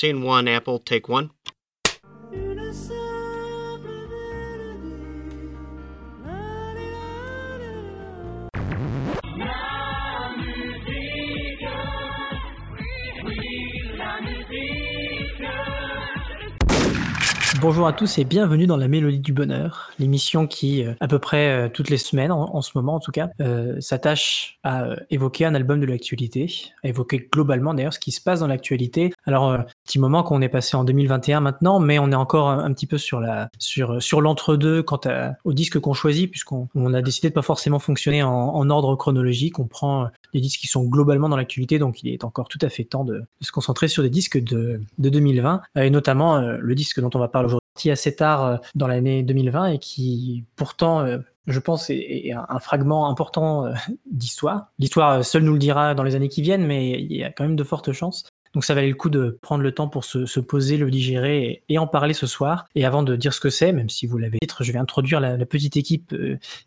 Scene 0.00 0.24
one, 0.24 0.48
Apple, 0.48 0.78
take 0.82 1.10
one. 1.10 1.28
Bonjour 17.60 17.86
à 17.86 17.92
tous 17.92 18.16
et 18.16 18.24
bienvenue 18.24 18.66
dans 18.66 18.78
la 18.78 18.88
Mélodie 18.88 19.18
du 19.18 19.34
Bonheur, 19.34 19.90
l'émission 19.98 20.46
qui, 20.46 20.82
euh, 20.82 20.94
à 20.98 21.08
peu 21.08 21.18
près 21.18 21.50
euh, 21.50 21.68
toutes 21.68 21.90
les 21.90 21.98
semaines, 21.98 22.32
en, 22.32 22.62
ce 22.62 22.70
moment 22.74 22.94
en 22.94 23.00
tout 23.00 23.10
cas, 23.10 23.28
euh, 23.42 23.78
s'attache 23.80 24.58
à 24.64 24.96
évoquer 25.10 25.44
un 25.44 25.54
album 25.54 25.78
de 25.78 25.84
l'actualité, 25.84 26.50
à 26.82 26.88
évoquer 26.88 27.28
globalement 27.30 27.74
d'ailleurs 27.74 27.92
ce 27.92 28.00
qui 28.00 28.12
se 28.12 28.22
passe 28.22 28.40
dans 28.40 28.46
l'actualité. 28.46 29.12
Alors, 29.26 29.58
petit 29.90 29.98
moment 29.98 30.22
qu'on 30.22 30.40
est 30.40 30.48
passé 30.48 30.76
en 30.76 30.84
2021 30.84 31.40
maintenant, 31.40 31.80
mais 31.80 31.98
on 31.98 32.12
est 32.12 32.16
encore 32.16 32.48
un, 32.48 32.72
petit 32.72 32.86
peu 32.86 32.96
sur 32.96 33.20
l'entre-deux 34.20 34.82
quant 34.82 35.00
à, 35.04 35.32
au 35.44 35.52
disque 35.52 35.80
qu'on 35.80 35.94
choisit, 35.94 36.30
puisqu'on 36.30 36.68
on 36.74 36.94
a 36.94 37.02
décidé 37.02 37.28
de 37.28 37.34
pas 37.34 37.42
forcément 37.42 37.80
fonctionner 37.80 38.22
en, 38.22 38.70
ordre 38.70 38.94
chronologique. 38.94 39.58
On 39.58 39.66
prend 39.66 40.08
des 40.32 40.40
disques 40.40 40.60
qui 40.60 40.68
sont 40.68 40.84
globalement 40.84 41.28
dans 41.28 41.36
l'actualité, 41.36 41.80
donc 41.80 42.02
il 42.02 42.12
est 42.12 42.22
encore 42.22 42.48
tout 42.48 42.58
à 42.62 42.68
fait 42.68 42.84
temps 42.84 43.04
de, 43.04 43.24
se 43.40 43.50
concentrer 43.50 43.88
sur 43.88 44.02
des 44.04 44.10
disques 44.10 44.38
de, 44.38 44.80
de 44.98 45.08
2020, 45.08 45.62
et 45.76 45.90
notamment 45.90 46.38
le 46.38 46.74
disque 46.74 47.00
dont 47.00 47.10
on 47.14 47.18
va 47.18 47.28
parler 47.28 47.48
sorti 47.48 47.90
assez 47.90 48.14
tard 48.14 48.44
euh, 48.44 48.56
dans 48.74 48.86
l'année 48.86 49.22
2020 49.22 49.66
et 49.66 49.78
qui 49.78 50.44
pourtant 50.56 51.00
euh, 51.00 51.18
je 51.46 51.58
pense, 51.58 51.90
est, 51.90 52.32
un 52.32 52.58
fragment 52.60 53.08
important 53.08 53.66
euh, 53.66 53.72
d'histoire. 54.10 54.66
L'histoire 54.78 55.24
seule 55.24 55.42
nous 55.42 55.54
le 55.54 55.58
dira 55.58 55.94
dans 55.94 56.02
les 56.04 56.14
années 56.14 56.28
qui 56.28 56.42
viennent, 56.42 56.66
mais 56.66 56.90
il 57.00 57.12
y 57.12 57.24
a 57.24 57.32
quand 57.32 57.44
même 57.44 57.56
de 57.56 57.64
fortes 57.64 57.92
chances. 57.92 58.24
Donc 58.54 58.64
ça 58.64 58.74
valait 58.74 58.88
le 58.88 58.94
coup 58.94 59.10
de 59.10 59.38
prendre 59.42 59.62
le 59.62 59.72
temps 59.72 59.88
pour 59.88 60.04
se, 60.04 60.40
poser, 60.40 60.76
le 60.76 60.90
digérer 60.90 61.62
et, 61.68 61.78
en 61.78 61.86
parler 61.86 62.14
ce 62.14 62.26
soir. 62.26 62.66
Et 62.74 62.84
avant 62.84 63.02
de 63.02 63.16
dire 63.16 63.32
ce 63.32 63.40
que 63.40 63.50
c'est, 63.50 63.72
même 63.72 63.88
si 63.88 64.06
vous 64.06 64.18
l'avez 64.18 64.38
dit, 64.40 64.48
je 64.60 64.72
vais 64.72 64.78
introduire 64.78 65.20
la, 65.20 65.38
petite 65.46 65.76
équipe 65.76 66.14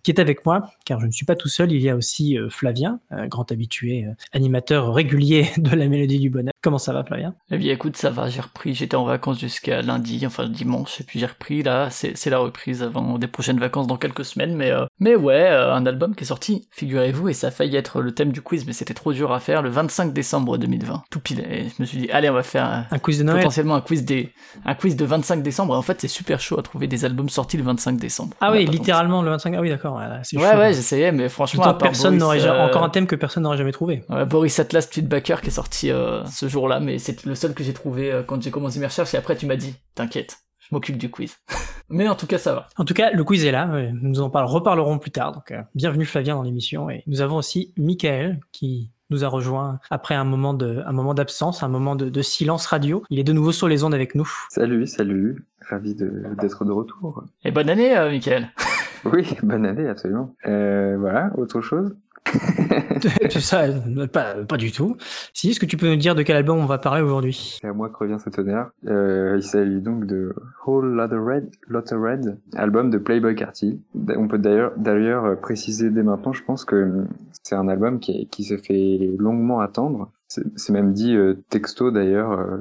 qui 0.03 0.11
est 0.11 0.19
avec 0.19 0.45
moi, 0.45 0.71
car 0.85 0.99
je 0.99 1.05
ne 1.05 1.11
suis 1.11 1.25
pas 1.25 1.35
tout 1.35 1.47
seul. 1.47 1.71
Il 1.71 1.81
y 1.81 1.89
a 1.89 1.95
aussi 1.95 2.37
Flavien, 2.49 2.99
grand 3.27 3.51
habitué, 3.51 4.05
animateur 4.31 4.93
régulier 4.93 5.49
de 5.57 5.75
la 5.75 5.87
Mélodie 5.87 6.19
du 6.19 6.29
Bonheur. 6.29 6.52
Comment 6.63 6.77
ça 6.77 6.93
va, 6.93 7.03
Flavien? 7.03 7.35
Eh 7.51 7.57
bien, 7.57 7.73
écoute, 7.73 7.97
ça 7.97 8.09
va. 8.09 8.29
J'ai 8.29 8.39
repris. 8.39 8.73
J'étais 8.73 8.95
en 8.95 9.03
vacances 9.03 9.37
jusqu'à 9.37 9.81
lundi, 9.81 10.25
enfin 10.25 10.47
dimanche, 10.47 11.01
et 11.01 11.03
puis 11.03 11.19
j'ai 11.19 11.25
repris. 11.25 11.61
Là, 11.61 11.89
c'est 11.89 12.29
la 12.29 12.39
reprise 12.39 12.81
avant 12.83 13.17
des 13.19 13.27
prochaines 13.27 13.59
vacances 13.59 13.85
dans 13.85 13.97
quelques 13.97 14.23
semaines. 14.23 14.55
Mais, 14.55 14.71
euh, 14.71 14.85
mais 14.97 15.17
ouais, 15.17 15.49
euh, 15.49 15.73
un 15.73 15.85
album 15.85 16.15
qui 16.15 16.23
est 16.23 16.27
sorti, 16.27 16.69
figurez-vous, 16.71 17.27
et 17.27 17.33
ça 17.33 17.47
a 17.47 17.51
failli 17.51 17.75
être 17.75 18.01
le 18.01 18.13
thème 18.13 18.31
du 18.31 18.41
quiz, 18.41 18.65
mais 18.65 18.71
c'était 18.71 18.93
trop 18.93 19.11
dur 19.11 19.33
à 19.33 19.41
faire 19.41 19.61
le 19.61 19.67
25 19.67 20.13
décembre 20.13 20.57
2020. 20.57 21.03
Tout 21.09 21.19
pile. 21.19 21.41
Et 21.41 21.67
je 21.67 21.73
me 21.79 21.85
suis 21.85 21.97
dit, 21.97 22.09
allez, 22.11 22.29
on 22.29 22.33
va 22.33 22.43
faire 22.43 22.85
un 22.89 22.99
quiz 22.99 23.19
de 23.19 23.23
Noël. 23.25 23.39
Potentiellement 23.39 23.75
un 23.75 23.81
quiz 23.81 24.05
des, 24.05 24.31
un 24.63 24.75
quiz 24.75 24.95
de 24.95 25.03
25 25.03 25.43
décembre. 25.43 25.73
Et 25.73 25.77
en 25.77 25.81
fait, 25.81 25.99
c'est 25.99 26.07
super 26.07 26.39
chaud 26.39 26.57
à 26.57 26.63
trouver 26.63 26.87
des 26.87 27.03
albums 27.03 27.27
sortis 27.27 27.57
le 27.57 27.63
25 27.63 27.97
décembre. 27.97 28.37
Ah 28.39 28.53
oui, 28.53 28.65
littéralement 28.65 29.21
le 29.21 29.31
25. 29.31 29.53
Ah 29.57 29.59
oui, 29.59 29.67
d'accord. 29.67 29.95
Ouais, 29.95 30.39
ouais, 30.55 30.73
j'essayais, 30.73 31.11
mais 31.11 31.27
franchement, 31.27 31.73
personne 31.73 32.17
n'aurait 32.17 32.45
euh, 32.45 32.67
encore 32.67 32.83
un 32.83 32.89
thème 32.89 33.05
que 33.05 33.17
personne 33.17 33.43
n'aurait 33.43 33.57
jamais 33.57 33.73
trouvé. 33.73 34.05
Boris 34.29 34.57
Atlas 34.59 34.89
Tweetbacker 34.89 35.41
qui 35.41 35.47
est 35.47 35.51
sorti 35.51 35.89
ce 36.31 36.52
jour-là, 36.53 36.79
mais 36.79 36.99
c'est 36.99 37.25
le 37.25 37.35
seul 37.35 37.53
que 37.53 37.63
j'ai 37.63 37.73
trouvé 37.73 38.11
euh, 38.11 38.23
quand 38.23 38.41
j'ai 38.41 38.51
commencé 38.51 38.79
mes 38.79 38.85
recherches, 38.85 39.13
et 39.13 39.17
après 39.17 39.35
tu 39.35 39.45
m'as 39.45 39.57
dit, 39.57 39.75
t'inquiète, 39.95 40.37
je 40.59 40.67
m'occupe 40.71 40.97
du 40.97 41.09
quiz. 41.09 41.37
Mais 41.89 42.07
en 42.07 42.15
tout 42.15 42.27
cas, 42.27 42.37
ça 42.37 42.53
va. 42.53 42.69
En 42.77 42.85
tout 42.85 42.93
cas, 42.93 43.11
le 43.11 43.23
quiz 43.23 43.43
est 43.45 43.51
là. 43.51 43.67
Nous 44.01 44.21
en 44.21 44.29
reparlerons 44.29 44.97
plus 44.97 45.11
tard. 45.11 45.33
Donc, 45.33 45.51
euh, 45.51 45.61
bienvenue 45.75 46.05
Flavien 46.05 46.35
dans 46.35 46.41
l'émission. 46.41 46.89
Et 46.89 47.03
nous 47.05 47.19
avons 47.19 47.35
aussi 47.35 47.73
Michael 47.77 48.39
qui 48.53 48.89
nous 49.09 49.25
a 49.25 49.27
rejoint 49.27 49.79
après 49.91 50.15
un 50.15 50.23
moment 50.23 50.53
de, 50.53 50.81
un 50.85 50.93
moment 50.93 51.13
d'absence, 51.13 51.61
un 51.61 51.67
moment 51.67 51.97
de, 51.97 52.21
silence 52.21 52.65
radio. 52.65 53.03
Il 53.09 53.19
est 53.19 53.25
de 53.25 53.33
nouveau 53.33 53.51
sur 53.51 53.67
les 53.67 53.83
ondes 53.83 53.93
avec 53.93 54.15
nous. 54.15 54.27
Salut, 54.49 54.87
salut. 54.87 55.45
Ravi 55.69 55.93
d'être 55.93 56.65
de, 56.65 56.71
retour. 56.71 57.25
Et 57.43 57.51
bonne 57.51 57.69
année, 57.69 57.95
euh, 57.97 58.09
Michael. 58.09 58.49
oui, 59.03 59.27
bonne 59.43 59.65
année, 59.65 59.87
absolument. 59.87 60.33
voilà, 60.45 61.31
autre 61.37 61.59
chose? 61.59 61.93
ça, 63.39 63.65
pas, 64.11 64.57
du 64.57 64.71
tout. 64.71 64.95
Si, 65.33 65.49
est-ce 65.49 65.59
que 65.59 65.65
tu 65.65 65.77
peux 65.77 65.89
nous 65.89 65.97
dire 65.97 66.15
de 66.15 66.23
quel 66.23 66.35
album 66.35 66.57
on 66.57 66.65
va 66.65 66.77
parler 66.77 67.01
aujourd'hui? 67.01 67.57
C'est 67.61 67.67
à 67.67 67.73
moi 67.73 67.89
que 67.89 67.97
revient 67.97 68.17
cet 68.23 68.39
honneur. 68.39 68.71
Euh, 68.87 69.35
il 69.37 69.43
s'agit 69.43 69.81
donc 69.81 70.05
de 70.05 70.33
Whole 70.65 70.93
Lotta 70.93 71.19
Red, 71.19 71.49
Lotta 71.67 71.97
Red, 71.97 72.37
album 72.55 72.89
de 72.89 72.97
Playboy 72.97 73.35
Carty. 73.35 73.81
On 74.17 74.27
peut 74.27 74.37
d'ailleurs 74.37 74.73
d'ailleurs 74.77 75.39
préciser 75.39 75.89
dès 75.89 76.03
maintenant, 76.03 76.33
je 76.33 76.43
pense 76.43 76.65
que 76.65 77.05
c'est 77.43 77.55
un 77.55 77.67
album 77.67 77.99
qui, 77.99 78.27
qui 78.27 78.43
s'est 78.43 78.57
fait 78.57 79.11
longuement 79.17 79.59
attendre. 79.59 80.11
C'est 80.27 80.71
même 80.71 80.93
dit 80.93 81.15
euh, 81.15 81.35
texto 81.49 81.91
d'ailleurs 81.91 82.31
euh, 82.31 82.57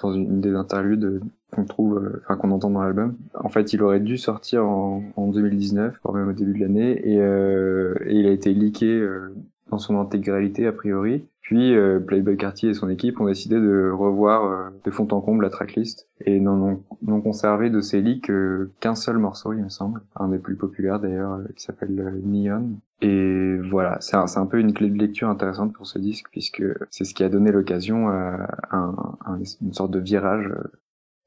dans 0.00 0.12
une 0.12 0.40
des 0.40 0.54
interludes 0.54 1.20
qu'on 1.52 1.64
trouve, 1.64 1.98
euh, 1.98 2.22
enfin 2.24 2.36
qu'on 2.36 2.50
entend 2.50 2.70
dans 2.70 2.82
l'album. 2.82 3.16
En 3.34 3.48
fait, 3.48 3.72
il 3.72 3.82
aurait 3.82 4.00
dû 4.00 4.18
sortir 4.18 4.66
en, 4.66 5.02
en 5.16 5.28
2019, 5.28 6.00
voire 6.02 6.16
même 6.16 6.28
au 6.28 6.32
début 6.32 6.54
de 6.54 6.60
l'année, 6.60 7.00
et, 7.08 7.20
euh, 7.20 7.94
et, 8.04 8.16
il 8.16 8.26
a 8.26 8.30
été 8.30 8.52
leaké 8.52 8.86
euh, 8.86 9.34
dans 9.70 9.78
son 9.78 9.98
intégralité 9.98 10.66
a 10.66 10.72
priori. 10.72 11.24
Puis 11.40 11.76
euh, 11.76 12.00
Playboy 12.00 12.36
Cartier 12.36 12.70
et 12.70 12.74
son 12.74 12.88
équipe 12.88 13.20
ont 13.20 13.26
décidé 13.26 13.54
de 13.54 13.90
revoir 13.90 14.72
de 14.84 14.90
fond 14.90 15.06
en 15.12 15.20
comble 15.20 15.44
la 15.44 15.50
tracklist 15.50 16.08
et 16.20 16.40
n'ont 16.40 16.82
conservé 17.22 17.70
de 17.70 17.80
ces 17.80 18.00
leaks 18.00 18.32
qu'un 18.80 18.96
seul 18.96 19.18
morceau, 19.18 19.52
il 19.52 19.62
me 19.62 19.68
semble, 19.68 20.00
un 20.16 20.28
des 20.28 20.38
plus 20.38 20.56
populaires 20.56 20.98
d'ailleurs, 20.98 21.38
qui 21.54 21.62
s'appelle 21.62 22.20
Neon. 22.24 22.70
Et 23.00 23.58
voilà, 23.70 23.98
c'est 24.00 24.16
un, 24.16 24.24
un, 24.34 24.46
peu 24.46 24.58
une 24.58 24.72
clé 24.72 24.88
de 24.90 24.98
lecture 24.98 25.28
intéressante 25.28 25.72
pour 25.72 25.86
ce 25.86 26.00
disque 26.00 26.26
puisque 26.32 26.64
c'est 26.90 27.04
ce 27.04 27.14
qui 27.14 27.22
a 27.22 27.28
donné 27.28 27.52
l'occasion 27.52 28.08
à 28.08 28.48
un, 28.72 29.38
une 29.62 29.72
sorte 29.72 29.92
de 29.92 30.00
virage 30.00 30.50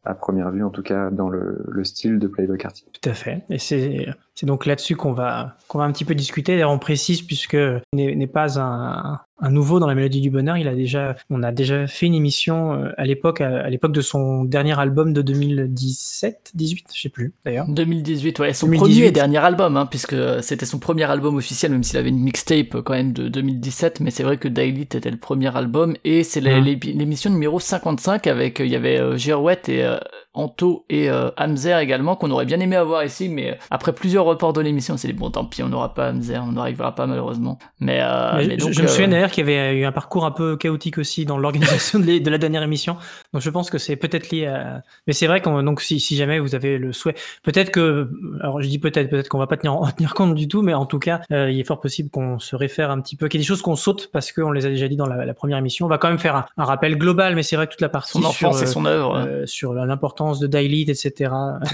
à 0.06 0.14
première 0.14 0.50
vue 0.52 0.64
en 0.64 0.70
tout 0.70 0.84
cas 0.84 1.10
dans 1.10 1.30
le, 1.30 1.64
le 1.68 1.84
style 1.84 2.20
de 2.20 2.28
Playboy 2.28 2.58
Carty. 2.58 2.86
Tout 2.92 3.10
à 3.10 3.14
fait. 3.14 3.44
Et 3.50 3.60
c'est 3.60 4.16
donc 4.44 4.66
là-dessus 4.66 4.96
qu'on 4.96 5.12
va, 5.12 5.58
qu'on 5.68 5.80
va 5.80 5.84
un 5.84 5.92
petit 5.92 6.06
peu 6.06 6.16
discuter. 6.16 6.54
D'ailleurs, 6.54 6.72
on 6.72 6.80
précise, 6.80 7.22
puisque 7.22 7.58
n'est 7.94 8.28
pas 8.28 8.60
un, 8.60 9.20
un, 9.40 9.50
nouveau 9.52 9.80
dans 9.80 9.88
la 9.88 9.96
mélodie 9.96 10.22
du 10.22 10.30
bonheur. 10.30 10.58
Il 10.58 10.68
a 10.68 10.76
déjà, 10.76 11.16
on 11.30 11.44
a 11.44 11.52
déjà 11.52 11.88
fait 11.88 12.06
une 12.06 12.16
émission 12.16 12.74
euh, 12.74 12.90
à 12.98 13.06
l'époque, 13.06 13.42
à, 13.42 13.70
l'époque 13.70 13.92
de 13.92 14.02
son 14.02 14.44
dernier 14.44 14.78
album 14.80 15.14
de 15.14 15.22
2017, 15.22 16.52
18, 16.54 16.88
je 16.94 17.02
sais 17.02 17.10
plus 17.10 17.34
d'ailleurs. 17.46 17.68
2018, 17.68 18.40
ouais, 18.40 18.54
son 18.54 18.70
premier 18.70 19.06
et 19.06 19.12
dernier 19.12 19.38
album, 19.38 19.78
hein, 19.78 19.86
puisque 19.86 20.16
c'était 20.42 20.66
son 20.66 20.80
premier 20.80 21.04
album 21.04 21.36
officiel, 21.36 21.72
même 21.72 21.84
s'il 21.84 21.98
avait 21.98 22.10
une 22.10 22.20
mixtape 22.20 22.82
quand 22.82 22.94
même 22.94 23.14
de 23.14 23.28
2017. 23.28 24.00
Mais 24.00 24.12
c'est 24.12 24.24
vrai 24.24 24.38
que 24.38 24.48
Daily 24.48 24.82
était 24.82 25.10
le 25.10 25.18
premier 25.18 25.56
album 25.56 25.96
et 26.04 26.24
c'est 26.24 26.42
mmh. 26.42 26.80
l'émission 26.98 27.30
numéro 27.30 27.60
55 27.60 28.28
avec, 28.28 28.60
il 28.60 28.68
y 28.68 28.76
avait 28.76 29.00
euh, 29.00 29.18
Girouette 29.18 29.70
et 29.70 29.84
euh, 29.84 29.98
Anto 30.36 30.86
et 30.90 31.10
euh, 31.10 31.32
Hamzer 31.38 31.80
également, 31.80 32.16
qu'on 32.16 32.30
aurait 32.30 32.46
bien 32.46 32.60
aimé 32.60 32.76
avoir 32.76 33.04
ici, 33.04 33.30
mais 33.30 33.52
euh, 33.52 33.56
après 33.72 33.94
plusieurs 33.94 34.26
reports 34.26 34.54
de 34.54 34.62
l'émission, 34.62 34.96
c'est 34.96 35.08
dit 35.08 35.14
bon, 35.14 35.32
tant 35.32 35.44
pis, 35.44 35.64
on 35.64 35.70
n'aura 35.70 35.96
pas 35.96 36.10
Hamzer, 36.10 36.44
on 36.44 36.52
n'arrivera 36.52 36.94
pas 36.94 37.08
malheureusement. 37.08 37.58
Mais, 37.80 38.00
euh, 38.00 38.58
je, 38.60 38.82
me 38.84 38.88
souviens 38.88 39.08
d'ailleurs 39.08 39.32
qu'il 39.32 39.50
y 39.50 39.52
avait 39.52 39.76
eu 39.76 39.86
un 39.86 39.92
parcours 39.92 40.26
un 40.26 40.32
peu 40.32 40.56
chaotique 40.56 41.00
aussi 41.00 41.26
dans 41.26 41.40
l'organisation 41.40 41.98
de, 42.00 42.30
la 42.30 42.38
dernière 42.38 42.62
émission, 42.62 42.96
donc 43.34 43.42
je 43.42 43.50
pense 43.50 43.72
que 43.72 43.80
c'est 43.80 43.96
peut-être 43.96 44.30
lié 44.30 44.46
à. 44.46 44.84
Mais 45.08 45.14
c'est 45.14 45.26
vrai 45.26 45.42
que 45.42 45.62
donc 45.64 45.82
si, 45.82 46.00
si, 46.00 46.16
jamais 46.16 46.38
vous 46.38 46.54
avez 46.54 46.78
le 46.78 46.94
souhait, 46.94 47.16
peut-être 47.42 47.72
que, 47.72 48.12
alors 48.40 48.62
je 48.62 48.68
dis 48.68 48.78
peut-être, 48.78 49.10
peut-être 49.10 49.30
qu'on 49.30 49.40
va 49.40 49.48
pas 49.48 49.58
tenir, 49.58 49.80
tenir 49.98 50.14
compte 50.14 50.36
du 50.36 50.48
tout, 50.48 50.62
mais 50.62 50.76
en 50.76 50.86
tout 50.86 51.00
cas, 51.00 51.22
il 51.32 51.60
est 51.60 51.64
fort 51.64 51.80
possible 51.80 52.12
qu'on 52.12 52.38
se 52.38 52.56
réfère 52.56 52.92
un 52.92 53.02
petit 53.02 53.16
peu, 53.16 53.30
qu'il 53.30 53.40
y 53.40 53.42
ait 53.42 53.46
des 53.46 53.48
choses 53.48 53.64
qu'on 53.64 53.76
saute 53.76 54.12
parce 54.14 54.32
qu'on 54.32 54.52
les 54.52 54.68
a 54.68 54.70
déjà 54.70 54.88
dit 54.88 54.96
dans 54.96 55.08
la, 55.08 55.34
première 55.34 55.58
émission. 55.58 55.88
On 55.88 55.90
va 55.90 55.98
quand 55.98 56.10
même 56.10 56.20
faire 56.20 56.48
un, 56.56 56.64
rappel 56.64 57.00
global, 57.00 57.34
mais 57.34 57.42
c'est 57.42 57.56
vrai 57.56 57.66
que 57.66 57.72
toute 57.72 57.82
la 57.82 57.90
partie 57.90 58.12
son 58.12 58.24
enfance 58.24 58.62
et 58.62 58.68
son 58.68 58.86
œuvre, 58.86 59.44
sur 59.46 59.74
l'importance 59.74 60.19
de 60.40 60.48
daily, 60.48 60.82
etc. 60.82 61.12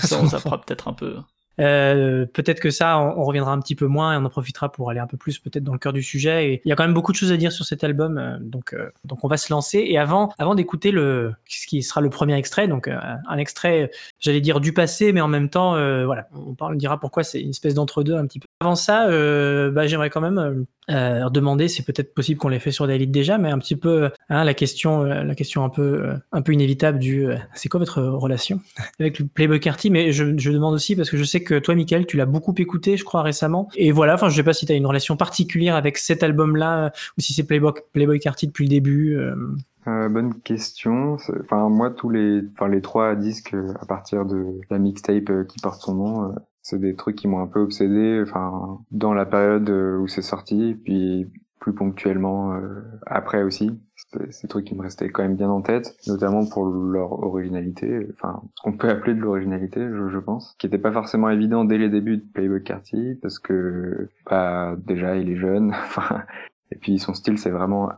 Ça, 0.01 0.19
on 0.21 0.29
fera 0.39 0.61
peut-être 0.61 0.87
un 0.87 0.93
peu. 0.93 1.17
Euh, 1.59 2.25
peut-être 2.25 2.59
que 2.59 2.69
ça, 2.69 2.99
on, 2.99 3.23
reviendra 3.23 3.53
un 3.53 3.59
petit 3.59 3.75
peu 3.75 3.87
moins 3.87 4.13
et 4.13 4.17
on 4.17 4.25
en 4.25 4.29
profitera 4.29 4.71
pour 4.71 4.89
aller 4.89 4.99
un 4.99 5.07
peu 5.07 5.17
plus 5.17 5.39
peut-être 5.39 5.63
dans 5.63 5.73
le 5.73 5.79
cœur 5.79 5.93
du 5.93 6.03
sujet. 6.03 6.49
Et 6.49 6.61
il 6.65 6.69
y 6.69 6.71
a 6.71 6.75
quand 6.75 6.83
même 6.83 6.93
beaucoup 6.93 7.11
de 7.11 7.17
choses 7.17 7.31
à 7.31 7.37
dire 7.37 7.51
sur 7.51 7.65
cet 7.65 7.83
album, 7.83 8.17
euh, 8.17 8.37
donc 8.39 8.73
euh, 8.73 8.89
donc 9.03 9.23
on 9.23 9.27
va 9.27 9.37
se 9.37 9.51
lancer. 9.51 9.83
Et 9.87 9.97
avant 9.97 10.31
avant 10.37 10.55
d'écouter 10.55 10.91
le 10.91 11.33
ce 11.45 11.67
qui 11.67 11.81
sera 11.83 12.01
le 12.01 12.09
premier 12.09 12.35
extrait, 12.35 12.67
donc 12.67 12.87
un 12.87 13.37
extrait, 13.37 13.91
j'allais 14.19 14.41
dire 14.41 14.59
du 14.59 14.73
passé, 14.73 15.13
mais 15.13 15.21
en 15.21 15.27
même 15.27 15.49
temps, 15.49 15.71
voilà, 16.05 16.27
on 16.33 16.53
parle, 16.55 16.73
on 16.73 16.77
dira 16.77 16.99
pourquoi 16.99 17.23
c'est 17.23 17.41
une 17.41 17.49
espèce 17.49 17.73
d'entre 17.73 18.03
deux 18.03 18.15
un 18.15 18.25
petit 18.25 18.39
peu. 18.39 18.47
Avant 18.59 18.75
ça, 18.75 19.07
bah, 19.71 19.87
j'aimerais 19.87 20.09
quand 20.09 20.21
même 20.21 20.65
euh, 20.89 21.29
demander, 21.29 21.67
c'est 21.67 21.83
peut-être 21.83 22.13
possible 22.13 22.39
qu'on 22.39 22.49
l'ait 22.49 22.59
fait 22.59 22.71
sur 22.71 22.87
Daily 22.87 23.07
déjà, 23.07 23.37
mais 23.37 23.49
un 23.49 23.57
petit 23.57 23.75
peu 23.75 24.09
hein, 24.29 24.43
la 24.43 24.53
question, 24.53 25.03
euh, 25.03 25.23
la 25.23 25.35
question 25.35 25.63
un 25.63 25.69
peu, 25.69 25.81
euh, 25.81 26.13
un 26.31 26.41
peu 26.41 26.53
inévitable 26.53 26.99
du, 26.99 27.25
euh, 27.25 27.37
c'est 27.53 27.69
quoi 27.69 27.79
votre 27.79 28.01
relation 28.01 28.61
avec 28.99 29.19
le 29.19 29.25
Playboy 29.25 29.59
Carty 29.59 29.89
Mais 29.89 30.11
je, 30.11 30.37
je, 30.37 30.51
demande 30.51 30.75
aussi 30.75 30.95
parce 30.95 31.09
que 31.09 31.17
je 31.17 31.23
sais 31.23 31.43
que 31.43 31.44
toi, 31.53 31.75
Michael, 31.75 32.05
tu 32.05 32.17
l'as 32.17 32.25
beaucoup 32.25 32.53
écouté, 32.57 32.97
je 32.97 33.03
crois 33.03 33.21
récemment. 33.21 33.69
Et 33.75 33.91
voilà, 33.91 34.15
enfin, 34.15 34.29
je 34.29 34.35
sais 34.35 34.43
pas 34.43 34.53
si 34.53 34.65
tu 34.65 34.71
as 34.71 34.75
une 34.75 34.85
relation 34.85 35.15
particulière 35.15 35.75
avec 35.75 35.97
cet 35.97 36.23
album-là 36.23 36.91
ou 37.17 37.21
si 37.21 37.33
c'est 37.33 37.45
Playboy, 37.45 37.73
Playboy 37.93 38.19
Carty 38.19 38.47
depuis 38.47 38.65
le 38.65 38.69
début. 38.69 39.17
bonne 39.85 40.33
question. 40.41 41.17
Enfin, 41.41 41.69
moi, 41.69 41.91
tous 41.91 42.09
les, 42.09 42.41
enfin, 42.53 42.67
les 42.67 42.81
trois 42.81 43.15
disques 43.15 43.55
à 43.79 43.85
partir 43.85 44.25
de 44.25 44.59
la 44.69 44.79
mixtape 44.79 45.47
qui 45.47 45.59
porte 45.61 45.81
son 45.81 45.95
nom, 45.95 46.35
c'est 46.61 46.79
des 46.79 46.95
trucs 46.95 47.15
qui 47.15 47.27
m'ont 47.27 47.41
un 47.41 47.47
peu 47.47 47.59
obsédé 47.59 48.19
enfin 48.23 48.79
dans 48.89 49.13
la 49.13 49.27
période 49.27 49.69
où 49.69 50.07
c'est 50.07 50.23
sorti 50.23 50.75
puis 50.83 51.27
plus 51.59 51.73
ponctuellement 51.73 52.59
après 53.05 53.43
aussi 53.43 53.71
c'est 53.95 54.43
des 54.43 54.47
trucs 54.47 54.65
qui 54.65 54.75
me 54.75 54.81
restaient 54.81 55.09
quand 55.09 55.23
même 55.23 55.35
bien 55.35 55.49
en 55.49 55.61
tête, 55.61 55.95
notamment 56.07 56.45
pour 56.45 56.65
leur 56.65 57.11
originalité, 57.23 58.07
enfin 58.13 58.41
ce 58.55 58.61
qu'on 58.61 58.77
peut 58.77 58.89
appeler 58.89 59.13
de 59.13 59.19
l'originalité, 59.19 59.81
je, 59.81 60.09
je, 60.09 60.19
pense, 60.19 60.55
qui 60.59 60.67
était 60.67 60.77
pas 60.77 60.91
forcément 60.91 61.29
évident 61.29 61.65
dès 61.65 61.77
les 61.77 61.89
débuts 61.89 62.17
de 62.17 62.25
Playboy 62.33 62.63
Carty, 62.63 63.17
parce 63.21 63.39
que 63.39 64.09
bah 64.29 64.75
déjà 64.85 65.15
il 65.17 65.29
est 65.29 65.37
jeune, 65.37 65.69
enfin 65.85 66.23
et 66.71 66.77
puis 66.77 66.99
son 66.99 67.13
style 67.13 67.37
s'est 67.37 67.51
vraiment 67.51 67.89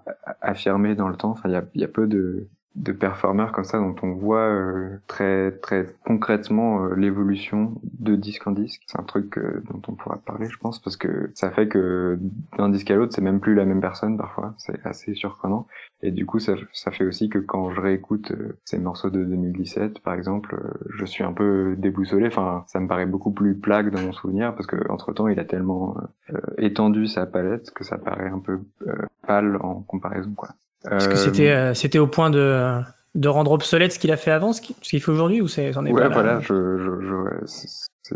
affirmé 0.41 0.95
dans 0.95 1.07
le 1.07 1.15
temps. 1.15 1.31
Enfin 1.31 1.49
il 1.49 1.53
y 1.53 1.55
a, 1.55 1.63
y 1.75 1.83
a 1.83 1.87
peu 1.87 2.07
de 2.07 2.47
de 2.77 2.91
performeurs 2.91 3.51
comme 3.51 3.63
ça 3.63 3.79
dont 3.79 3.95
on 4.03 4.13
voit 4.13 4.47
euh, 4.47 4.97
très 5.07 5.51
très 5.51 5.87
concrètement 6.05 6.85
euh, 6.85 6.95
l'évolution 6.95 7.73
de 7.99 8.15
disque 8.15 8.45
en 8.45 8.51
disque. 8.51 8.83
C'est 8.85 8.99
un 8.99 9.03
truc 9.03 9.37
euh, 9.37 9.63
dont 9.71 9.81
on 9.87 9.93
pourra 9.93 10.17
parler, 10.17 10.47
je 10.47 10.57
pense, 10.57 10.79
parce 10.79 10.95
que 10.95 11.31
ça 11.33 11.49
fait 11.49 11.67
que 11.67 12.19
d'un 12.57 12.69
disque 12.69 12.91
à 12.91 12.95
l'autre, 12.95 13.13
c'est 13.15 13.21
même 13.21 13.39
plus 13.39 13.55
la 13.55 13.65
même 13.65 13.81
personne 13.81 14.15
parfois. 14.17 14.53
C'est 14.57 14.79
assez 14.85 15.15
surprenant. 15.15 15.67
Et 16.03 16.11
du 16.11 16.27
coup, 16.27 16.37
ça, 16.37 16.53
ça 16.71 16.91
fait 16.91 17.05
aussi 17.05 17.29
que 17.29 17.39
quand 17.39 17.71
je 17.71 17.81
réécoute 17.81 18.31
ces 18.65 18.77
morceaux 18.77 19.09
de 19.09 19.23
2017, 19.23 19.99
par 20.01 20.13
exemple, 20.13 20.55
je 20.95 21.05
suis 21.05 21.23
un 21.23 21.33
peu 21.33 21.75
déboussolé. 21.77 22.27
Enfin, 22.27 22.63
ça 22.67 22.79
me 22.79 22.87
paraît 22.87 23.07
beaucoup 23.07 23.31
plus 23.31 23.55
plaque 23.55 23.89
dans 23.89 24.01
mon 24.01 24.11
souvenir 24.11 24.53
parce 24.53 24.67
que 24.67 24.77
entre 24.91 25.13
temps, 25.13 25.27
il 25.27 25.39
a 25.39 25.45
tellement 25.45 25.97
étendu 26.59 27.07
sa 27.07 27.25
palette 27.25 27.71
que 27.71 27.83
ça 27.83 27.97
paraît 27.97 28.29
un 28.29 28.39
peu 28.39 28.59
pâle 29.25 29.57
en 29.61 29.81
comparaison, 29.81 30.33
quoi. 30.35 30.49
Est-ce 30.91 31.09
que 31.09 31.15
c'était 31.15 31.51
euh, 31.51 31.73
c'était 31.73 31.99
au 31.99 32.07
point 32.07 32.29
de, 32.29 32.79
de 33.15 33.27
rendre 33.27 33.51
obsolète 33.51 33.91
ce 33.93 33.99
qu'il 33.99 34.11
a 34.11 34.17
fait 34.17 34.31
avant, 34.31 34.53
ce 34.53 34.61
qu'il 34.61 35.01
fait 35.01 35.11
aujourd'hui, 35.11 35.41
ou 35.41 35.47
c'est 35.47 35.65
est 35.65 35.77
Ouais, 35.77 36.09
voilà, 36.09 36.39
je, 36.39 36.77
je, 36.77 37.01
je 37.01 37.45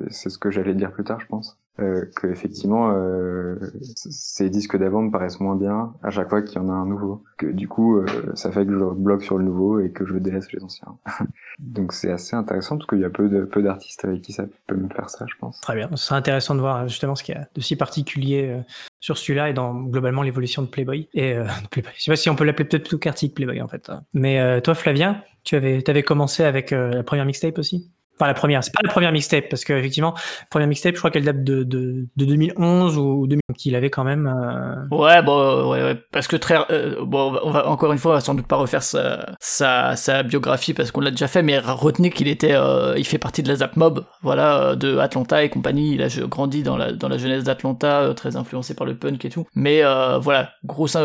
c'est 0.10 0.30
ce 0.30 0.38
que 0.38 0.52
j'allais 0.52 0.74
dire 0.74 0.92
plus 0.92 1.04
tard, 1.04 1.20
je 1.20 1.26
pense 1.28 1.58
euh, 1.80 2.06
que 2.16 2.28
effectivement 2.28 2.92
euh, 2.94 3.56
ces 3.82 4.50
disques 4.50 4.78
d'avant 4.78 5.02
me 5.02 5.10
paraissent 5.10 5.40
moins 5.40 5.56
bien 5.56 5.94
à 6.04 6.10
chaque 6.10 6.30
fois 6.30 6.42
qu'il 6.42 6.56
y 6.56 6.60
en 6.60 6.70
a 6.70 6.74
un 6.74 6.86
nouveau. 6.86 7.24
Que 7.38 7.46
du 7.46 7.68
coup, 7.68 7.98
euh, 7.98 8.06
ça 8.36 8.52
fait 8.52 8.66
que 8.66 8.74
je 8.74 8.78
bloque 8.78 9.24
sur 9.24 9.38
le 9.38 9.46
nouveau 9.46 9.80
et 9.80 9.90
que 9.92 10.06
je 10.06 10.18
délaisse 10.18 10.52
les 10.52 10.62
anciens. 10.62 10.98
Donc 11.60 11.94
c'est 11.94 12.12
assez 12.12 12.36
intéressant 12.36 12.78
parce 12.78 12.88
qu'il 12.88 13.00
y 13.00 13.06
a 13.06 13.10
peu 13.10 13.48
peu 13.48 13.64
d'artistes 13.64 14.04
avec 14.04 14.22
qui 14.22 14.34
ça 14.34 14.46
peut 14.68 14.76
me 14.76 14.90
faire 14.90 15.10
ça, 15.10 15.26
je 15.28 15.36
pense. 15.40 15.62
Très 15.62 15.76
bien, 15.76 15.90
ce 15.92 16.08
serait 16.08 16.18
intéressant 16.18 16.56
de 16.56 16.60
voir 16.60 16.88
justement 16.88 17.16
ce 17.16 17.24
qu'il 17.24 17.36
y 17.36 17.38
a 17.38 17.48
de 17.54 17.62
si 17.62 17.76
particulier 17.78 18.50
euh, 18.50 18.62
sur 19.00 19.18
celui-là 19.18 19.50
et 19.50 19.54
dans 19.54 19.74
globalement 19.74 20.24
l'évolution 20.24 20.62
de 20.62 20.68
Playboy. 20.68 21.08
Et 21.14 21.34
euh, 21.36 21.46
Playboy. 21.72 21.94
je 21.96 22.04
sais 22.04 22.12
pas 22.12 22.18
si 22.18 22.30
on 22.30 22.36
peut 22.36 22.44
l'appeler 22.44 22.68
peut-être 22.68 22.84
plutôt 22.84 23.00
Kartik 23.00 23.34
Playboy 23.34 23.62
en 23.62 23.68
fait. 23.70 23.90
Mais 24.14 24.62
toi, 24.62 24.76
Flavien, 24.76 25.24
tu 25.44 25.56
avais, 25.56 25.90
avais 25.90 26.04
commencé 26.04 26.44
avec 26.44 26.72
la 26.72 27.04
première 27.04 27.26
mixtape 27.26 27.58
aussi? 27.58 27.90
Enfin, 28.22 28.28
la 28.28 28.36
première, 28.36 28.64
c'est 28.64 28.72
pas 28.72 28.82
la 28.84 28.92
première 28.92 29.12
mixtape, 29.12 29.50
parce 29.50 29.66
qu'effectivement, 29.66 30.14
la 30.14 30.46
première 30.52 30.68
mixtape, 30.68 30.94
je 30.94 31.00
crois 31.00 31.10
qu'elle 31.10 31.24
date 31.24 31.44
de, 31.44 31.64
de, 31.64 32.06
de, 32.16 32.26
2011 32.26 32.96
ou 33.00 33.26
2000, 33.26 33.42
qu'il 33.58 33.76
avait 33.76 33.90
quand 33.90 34.04
même. 34.04 34.28
Euh... 34.28 34.96
Ouais, 34.96 35.24
bon, 35.24 35.72
ouais, 35.72 35.82
ouais, 35.82 35.96
parce 36.12 36.28
que 36.28 36.36
très, 36.36 36.60
euh, 36.70 37.04
bon, 37.04 37.40
on 37.44 37.50
va 37.50 37.68
encore 37.68 37.92
une 37.92 37.98
fois, 37.98 38.22
sans 38.22 38.36
doute 38.36 38.46
pas 38.46 38.58
refaire 38.58 38.84
sa, 38.84 39.34
sa, 39.40 39.96
sa 39.96 40.22
biographie 40.22 40.76
parce 40.76 40.92
qu'on 40.92 41.02
l'a 41.02 41.10
déjà 41.10 41.28
fait, 41.28 41.42
mais 41.42 41.58
retenez 41.58 42.12
qu'il 42.12 42.28
était, 42.28 42.54
euh, 42.54 42.94
il 42.96 43.08
fait 43.08 43.18
partie 43.18 43.42
de 43.42 43.48
la 43.48 43.56
Zap 43.56 43.76
Mob, 43.76 44.06
voilà, 44.22 44.76
de 44.76 45.00
Atlanta 45.00 45.44
et 45.44 45.50
compagnie. 45.50 45.96
Il 45.96 46.04
a 46.04 46.10
grandi 46.28 46.62
dans 46.62 46.78
la, 46.78 46.92
dans 46.92 47.10
la 47.10 47.18
jeunesse 47.18 47.44
d'Atlanta, 47.44 48.14
très 48.16 48.36
influencé 48.36 48.76
par 48.76 48.86
le 48.86 48.96
punk 48.96 49.26
et 49.26 49.30
tout. 49.30 49.48
Mais 49.56 49.82
voilà, 50.20 50.52
grosse 50.64 50.96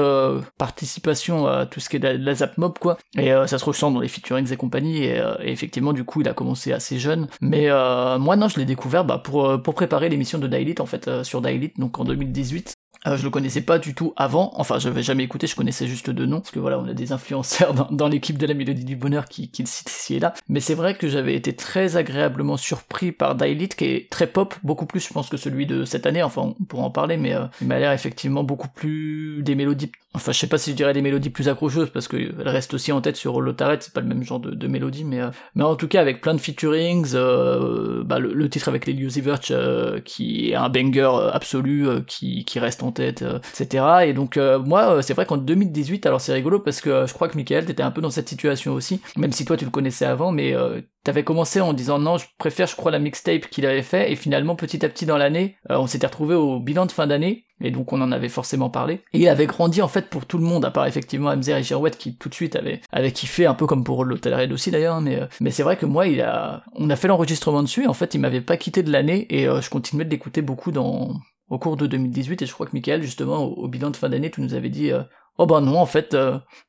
participation 0.59 1.47
à 1.47 1.65
tout 1.65 1.81
ce 1.81 1.89
qui 1.89 1.97
est 1.97 2.01
de 2.01 2.09
la, 2.09 2.35
Zap 2.35 2.59
Mob, 2.59 2.79
quoi. 2.79 2.99
Et 3.17 3.31
ça 3.47 3.57
se 3.57 3.65
ressent 3.65 3.91
dans 3.91 4.01
les 4.01 4.09
featurings 4.09 4.53
et 4.53 4.57
compagnie. 4.59 5.05
Et, 5.05 5.23
et, 5.41 5.51
effectivement, 5.51 5.95
du 5.95 6.05
coup, 6.05 6.21
il 6.21 6.29
a 6.29 6.35
commencé 6.35 6.75
assez 6.75 6.99
jeune 6.99 7.06
mais 7.41 7.71
euh, 7.71 8.19
moi, 8.19 8.37
non, 8.37 8.49
je 8.49 8.59
l'ai 8.59 8.65
découvert 8.65 9.05
bah, 9.05 9.19
pour, 9.19 9.47
euh, 9.47 9.59
pour 9.59 9.75
préparer 9.75 10.09
l'émission 10.09 10.39
de 10.39 10.47
Dailit, 10.47 10.77
en 10.81 10.87
fait, 10.87 11.09
euh, 11.09 11.25
sur 11.25 11.41
Dailit, 11.41 11.73
donc 11.77 11.99
en 11.99 12.05
2018. 12.05 12.75
Euh, 13.07 13.17
je 13.17 13.25
le 13.25 13.31
connaissais 13.31 13.61
pas 13.61 13.79
du 13.79 13.95
tout 13.95 14.13
avant, 14.17 14.53
enfin 14.57 14.79
je 14.79 14.89
n'avais 14.89 15.03
jamais 15.03 15.25
écouté, 15.25 15.47
je 15.47 15.55
connaissais 15.55 15.87
juste 15.87 16.11
deux 16.11 16.27
noms, 16.27 16.41
parce 16.41 16.51
que 16.51 16.59
voilà, 16.59 16.79
on 16.79 16.89
a 16.89 16.95
des 16.95 17.13
influenceurs 17.13 17.75
dans, 17.75 17.89
dans 17.91 18.09
l'équipe 18.09 18.39
de 18.39 18.47
la 18.47 18.55
Mélodie 18.55 18.85
du 18.85 18.97
Bonheur 18.97 19.27
qui, 19.27 19.51
qui 19.51 19.63
le 19.63 19.69
citent 19.69 19.91
ici 19.91 20.15
et 20.17 20.19
là. 20.19 20.35
Mais 20.49 20.61
c'est 20.61 20.75
vrai 20.75 20.97
que 20.97 21.09
j'avais 21.09 21.35
été 21.35 21.55
très 21.55 21.97
agréablement 21.97 22.57
surpris 22.57 23.13
par 23.13 23.35
Dailit, 23.35 23.69
qui 23.69 23.85
est 23.85 24.11
très 24.11 24.27
pop, 24.27 24.55
beaucoup 24.63 24.87
plus 24.87 25.01
je 25.07 25.13
pense 25.13 25.29
que 25.29 25.37
celui 25.37 25.67
de 25.67 25.85
cette 25.85 26.07
année, 26.07 26.23
enfin 26.23 26.55
on 26.59 26.65
pourra 26.65 26.85
en 26.85 26.91
parler, 26.91 27.17
mais 27.17 27.35
il 27.61 27.67
m'a 27.67 27.79
l'air 27.79 27.93
effectivement 27.93 28.45
beaucoup 28.45 28.69
plus 28.69 29.43
des 29.43 29.55
mélodies 29.55 29.91
Enfin, 30.17 30.33
je 30.33 30.39
sais 30.39 30.47
pas 30.47 30.57
si 30.57 30.71
je 30.71 30.77
dirais 30.77 30.95
des 30.95 31.03
mélodies 31.03 31.29
plus 31.29 31.47
accrocheuses 31.51 31.91
parce 31.91 32.09
qu'elles 32.09 32.35
restent 32.39 32.73
aussi 32.73 32.91
en 32.91 33.03
tête 33.03 33.17
sur 33.17 33.43
Lotaret, 33.43 33.77
c'est 33.81 33.93
pas 33.93 34.01
le 34.01 34.07
même 34.07 34.23
genre 34.23 34.41
de, 34.41 34.51
de 34.51 34.67
mélodie, 34.67 35.05
mais 35.05 35.21
euh, 35.21 35.29
mais 35.55 35.63
en 35.63 35.77
tout 35.77 35.89
cas 35.89 36.01
avec 36.01 36.23
plein 36.23 36.33
de 36.33 36.41
featurings, 36.41 37.11
euh, 37.13 38.03
bah, 38.03 38.19
le, 38.19 38.49
titre 38.49 38.69
avec 38.69 38.87
les 38.87 38.95
Lucy 38.95 39.21
Virch 39.21 39.51
euh, 39.51 40.01
qui 40.01 40.51
est 40.51 40.55
un 40.55 40.71
banger 40.71 41.31
absolu, 41.35 41.87
qui, 42.07 42.47
qui 42.47 42.59
reste 42.59 42.83
en 42.83 42.93
tête, 42.97 43.25
etc. 43.59 43.85
Et 44.07 44.13
donc 44.13 44.39
moi, 44.65 45.03
c'est 45.03 45.15
vrai 45.15 45.27
qu'en 45.27 45.37
2018, 45.37 46.07
alors 46.07 46.21
c'est 46.21 46.33
rigolo 46.33 46.61
parce 46.61 46.81
que 46.81 47.07
je 47.07 47.15
crois 47.15 47.29
que 47.29 47.37
Michael 47.37 47.67
t'étais 47.67 47.83
un 47.83 47.91
peu 47.91 48.01
dans 48.01 48.11
cette 48.11 48.29
situation 48.29 48.73
aussi, 48.75 49.01
même 49.17 49.33
si 49.33 49.45
toi 49.45 49.57
tu 49.57 49.65
le 49.65 49.71
connaissais 49.71 50.07
avant, 50.07 50.33
mais 50.33 50.55
T'avais 51.07 51.23
commencé 51.23 51.61
en 51.61 51.73
disant 51.73 52.01
non, 52.01 52.19
je 52.19 52.27
préfère, 52.37 52.67
je 52.67 52.75
crois, 52.75 52.91
la 52.91 52.99
mixtape 52.99 53.47
qu'il 53.47 53.65
avait 53.65 53.85
fait, 53.85 54.11
et 54.11 54.17
finalement, 54.17 54.57
petit 54.57 54.85
à 54.85 54.89
petit 54.89 55.07
dans 55.07 55.17
l'année, 55.17 55.57
on 55.69 55.87
s'était 55.87 56.09
retrouvé 56.09 56.35
au 56.35 56.59
bilan 56.59 56.85
de 56.85 56.91
fin 56.91 57.07
d'année, 57.07 57.45
et 57.61 57.71
donc 57.71 57.93
on 57.93 58.01
en 58.01 58.11
avait 58.11 58.29
forcément 58.29 58.71
parlé. 58.71 59.05
Et 59.13 59.21
il 59.21 59.29
avait 59.29 59.47
grandi 59.47 59.81
en 59.83 59.87
fait 59.87 60.11
pour 60.11 60.27
tout 60.27 60.37
le 60.37 60.43
monde, 60.43 60.65
à 60.65 60.73
part 60.73 60.85
effectivement 60.85 61.31
Amzer 61.31 61.59
et 61.59 61.63
Girouette 61.63 61.97
qui 61.97 62.17
tout 62.17 62.29
de 62.29 62.35
suite 62.35 62.57
avait, 62.57 62.81
avait 62.91 63.13
kiffé, 63.13 63.47
un 63.47 63.55
peu 63.55 63.67
comme 63.67 63.85
pour 63.85 64.05
l'Hotel 64.05 64.35
Red 64.35 64.51
aussi 64.51 64.73
d'ailleurs, 64.73 65.01
mais, 65.01 65.21
euh, 65.21 65.51
c'est 65.51 65.63
vrai 65.63 65.77
que 65.77 65.87
moi, 65.87 66.09
il 66.09 66.21
a, 66.23 66.65
on 66.75 66.91
a 66.91 66.97
fait 66.97 67.07
l'enregistrement 67.07 67.63
dessus, 67.63 67.85
et 67.85 67.87
en 67.87 67.95
fait 67.95 68.15
il 68.15 68.21
m'avait 68.21 68.41
pas 68.41 68.57
quitté 68.57 68.83
de 68.83 68.91
l'année, 68.91 69.29
et 69.31 69.47
euh, 69.47 69.61
je 69.61 69.71
continuais 69.71 70.07
de 70.07 70.11
l'écouter 70.11 70.43
beaucoup 70.43 70.73
dans, 70.73 71.21
au 71.49 71.59
cours 71.59 71.77
de 71.77 71.87
2018, 71.87 72.43
et 72.43 72.47
je 72.47 72.53
crois 72.53 72.67
que 72.67 72.73
Michael, 72.75 73.03
justement, 73.03 73.45
au, 73.45 73.69
bilan 73.69 73.91
de 73.91 73.97
fin 73.97 74.09
d'année, 74.09 74.31
tu 74.31 74.41
nous 74.41 74.55
avais 74.55 74.71
dit, 74.71 74.91
euh, 74.91 75.03
oh 75.39 75.47
ben 75.47 75.61
non, 75.61 75.79
en 75.79 75.87
fait, 75.87 76.17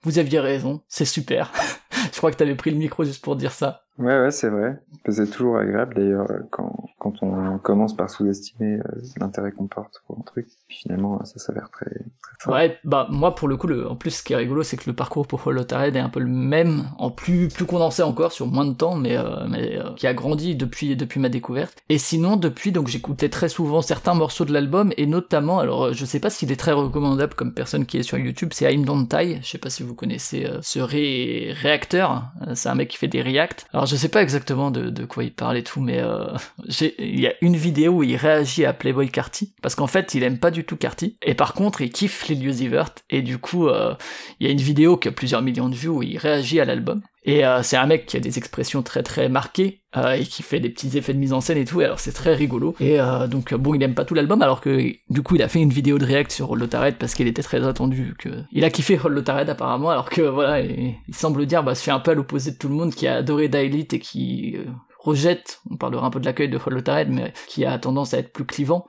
vous 0.03 0.19
aviez 0.19 0.39
raison, 0.39 0.83
c'est 0.87 1.05
super. 1.05 1.51
je 2.11 2.17
crois 2.17 2.31
que 2.31 2.37
t'avais 2.37 2.55
pris 2.55 2.71
le 2.71 2.77
micro 2.77 3.03
juste 3.03 3.23
pour 3.23 3.35
dire 3.35 3.51
ça. 3.51 3.86
Ouais, 3.97 4.19
ouais, 4.19 4.31
c'est 4.31 4.49
vrai. 4.49 4.79
C'est 5.09 5.29
toujours 5.31 5.57
agréable 5.57 5.95
d'ailleurs 5.95 6.27
quand, 6.51 6.87
quand 6.99 7.13
on 7.23 7.57
commence 7.57 7.95
par 7.95 8.09
sous-estimer 8.09 8.79
euh, 8.79 9.01
l'intérêt 9.19 9.51
qu'on 9.51 9.67
porte 9.67 10.03
pour 10.05 10.19
un 10.19 10.21
truc. 10.21 10.47
Finalement, 10.67 11.23
ça 11.25 11.39
s'avère 11.39 11.69
très, 11.71 11.85
très 11.89 12.35
fort. 12.39 12.53
Ouais, 12.53 12.77
bah 12.83 13.07
moi 13.09 13.33
pour 13.33 13.47
le 13.47 13.57
coup, 13.57 13.67
le, 13.67 13.89
en 13.89 13.95
plus 13.95 14.11
ce 14.11 14.23
qui 14.23 14.33
est 14.33 14.35
rigolo, 14.35 14.63
c'est 14.63 14.77
que 14.77 14.87
le 14.87 14.93
parcours 14.93 15.25
pour 15.25 15.45
Holotared 15.47 15.95
est 15.95 15.99
un 15.99 16.09
peu 16.09 16.19
le 16.19 16.27
même, 16.27 16.83
en 16.99 17.09
plus 17.09 17.47
plus 17.47 17.65
condensé 17.65 18.03
encore 18.03 18.31
sur 18.31 18.45
moins 18.47 18.65
de 18.65 18.73
temps, 18.73 18.95
mais, 18.95 19.17
euh, 19.17 19.47
mais 19.49 19.77
euh, 19.77 19.93
qui 19.95 20.05
a 20.05 20.13
grandi 20.13 20.55
depuis 20.55 20.95
depuis 20.95 21.19
ma 21.19 21.29
découverte. 21.29 21.81
Et 21.89 21.97
sinon 21.97 22.35
depuis, 22.35 22.71
donc 22.71 22.89
j'écoutais 22.89 23.29
très 23.29 23.49
souvent 23.49 23.81
certains 23.81 24.13
morceaux 24.13 24.45
de 24.45 24.53
l'album 24.53 24.91
et 24.97 25.07
notamment, 25.07 25.59
alors 25.59 25.93
je 25.93 26.05
sais 26.05 26.19
pas 26.19 26.29
s'il 26.29 26.51
est 26.51 26.59
très 26.59 26.73
recommandable 26.73 27.33
comme 27.33 27.53
personne 27.53 27.85
qui 27.85 27.97
est 27.97 28.03
sur 28.03 28.17
YouTube, 28.17 28.49
c'est 28.53 28.71
I'm 28.71 28.85
Don't 28.85 29.07
Je 29.09 29.47
sais 29.47 29.57
pas 29.57 29.69
si 29.69 29.81
vous 29.81 29.95
connaissez 29.95 30.47
ce 30.61 30.79
ré 30.79 31.53
réacteur. 31.53 32.25
C'est 32.53 32.69
un 32.69 32.75
mec 32.75 32.89
qui 32.89 32.97
fait 32.97 33.07
des 33.07 33.21
reacts. 33.21 33.65
Je 33.87 33.95
sais 33.95 34.09
pas 34.09 34.21
exactement 34.21 34.71
de, 34.71 35.05
quoi 35.05 35.23
il 35.23 35.33
parle 35.33 35.57
et 35.57 35.63
tout, 35.63 35.81
mais 35.81 35.99
euh, 35.99 36.27
il 36.99 37.19
y 37.19 37.27
a 37.27 37.33
une 37.41 37.55
vidéo 37.55 37.93
où 37.93 38.03
il 38.03 38.15
réagit 38.15 38.65
à 38.65 38.73
Playboy 38.73 39.09
Carty, 39.09 39.53
parce 39.61 39.75
qu'en 39.75 39.87
fait 39.87 40.13
il 40.13 40.23
aime 40.23 40.37
pas 40.37 40.51
du 40.51 40.63
tout 40.63 40.77
Carty, 40.77 41.17
et 41.21 41.33
par 41.33 41.53
contre 41.53 41.81
il 41.81 41.89
kiffe 41.89 42.27
les 42.27 42.67
Vert, 42.67 42.93
et 43.09 43.21
du 43.21 43.37
coup 43.37 43.67
euh, 43.67 43.95
il 44.39 44.47
y 44.47 44.49
a 44.49 44.53
une 44.53 44.61
vidéo 44.61 44.97
qui 44.97 45.07
a 45.07 45.11
plusieurs 45.11 45.41
millions 45.41 45.69
de 45.69 45.75
vues 45.75 45.89
où 45.89 46.03
il 46.03 46.17
réagit 46.17 46.59
à 46.59 46.65
l'album, 46.65 47.01
et 47.27 47.45
euh, 47.45 47.61
c'est 47.61 47.75
un 47.75 47.85
mec 47.85 48.05
qui 48.05 48.15
a 48.15 48.21
des 48.21 48.37
expressions 48.37 48.81
très 48.81 49.03
très 49.03 49.27
marquées 49.27 49.81
euh, 49.97 50.13
et 50.13 50.23
qui 50.23 50.43
fait 50.43 50.61
des 50.61 50.69
petits 50.69 50.97
effets 50.97 51.13
de 51.13 51.19
mise 51.19 51.33
en 51.33 51.41
scène 51.41 51.57
et 51.57 51.65
tout. 51.65 51.81
alors 51.81 51.99
c'est 51.99 52.13
très 52.13 52.33
rigolo. 52.33 52.73
Et 52.79 53.01
euh, 53.01 53.27
donc 53.27 53.53
bon, 53.53 53.75
il 53.75 53.83
aime 53.83 53.95
pas 53.95 54.05
tout 54.05 54.13
l'album 54.13 54.41
alors 54.41 54.61
que 54.61 54.93
du 55.09 55.21
coup 55.21 55.35
il 55.35 55.43
a 55.43 55.49
fait 55.49 55.59
une 55.59 55.69
vidéo 55.69 55.97
de 55.97 56.05
react 56.05 56.31
sur 56.31 56.55
Lotared 56.55 56.95
parce 56.95 57.13
qu'il 57.13 57.27
était 57.27 57.43
très 57.43 57.67
attendu. 57.67 58.15
Que 58.17 58.29
il 58.53 58.63
a 58.63 58.69
kiffé 58.69 58.97
Lotared 59.09 59.49
apparemment 59.49 59.89
alors 59.89 60.09
que 60.09 60.21
voilà, 60.21 60.61
il, 60.61 60.95
semble 61.11 61.45
dire 61.45 61.63
bah 61.63 61.75
c'est 61.75 61.91
un 61.91 61.99
peu 61.99 62.11
à 62.11 62.13
l'opposé 62.13 62.51
de 62.51 62.57
tout 62.57 62.69
le 62.69 62.75
monde 62.75 62.95
qui 62.95 63.07
a 63.07 63.15
adoré 63.15 63.49
Dailit 63.49 63.87
et 63.91 63.99
qui 63.99 64.55
rejette, 64.97 65.59
on 65.69 65.75
parlera 65.75 66.07
un 66.07 66.09
peu 66.09 66.21
de 66.21 66.25
l'accueil 66.25 66.49
de 66.49 66.59
Lotared, 66.69 67.09
mais 67.09 67.33
qui 67.47 67.65
a 67.65 67.77
tendance 67.77 68.13
à 68.13 68.19
être 68.19 68.31
plus 68.31 68.45
clivant. 68.45 68.85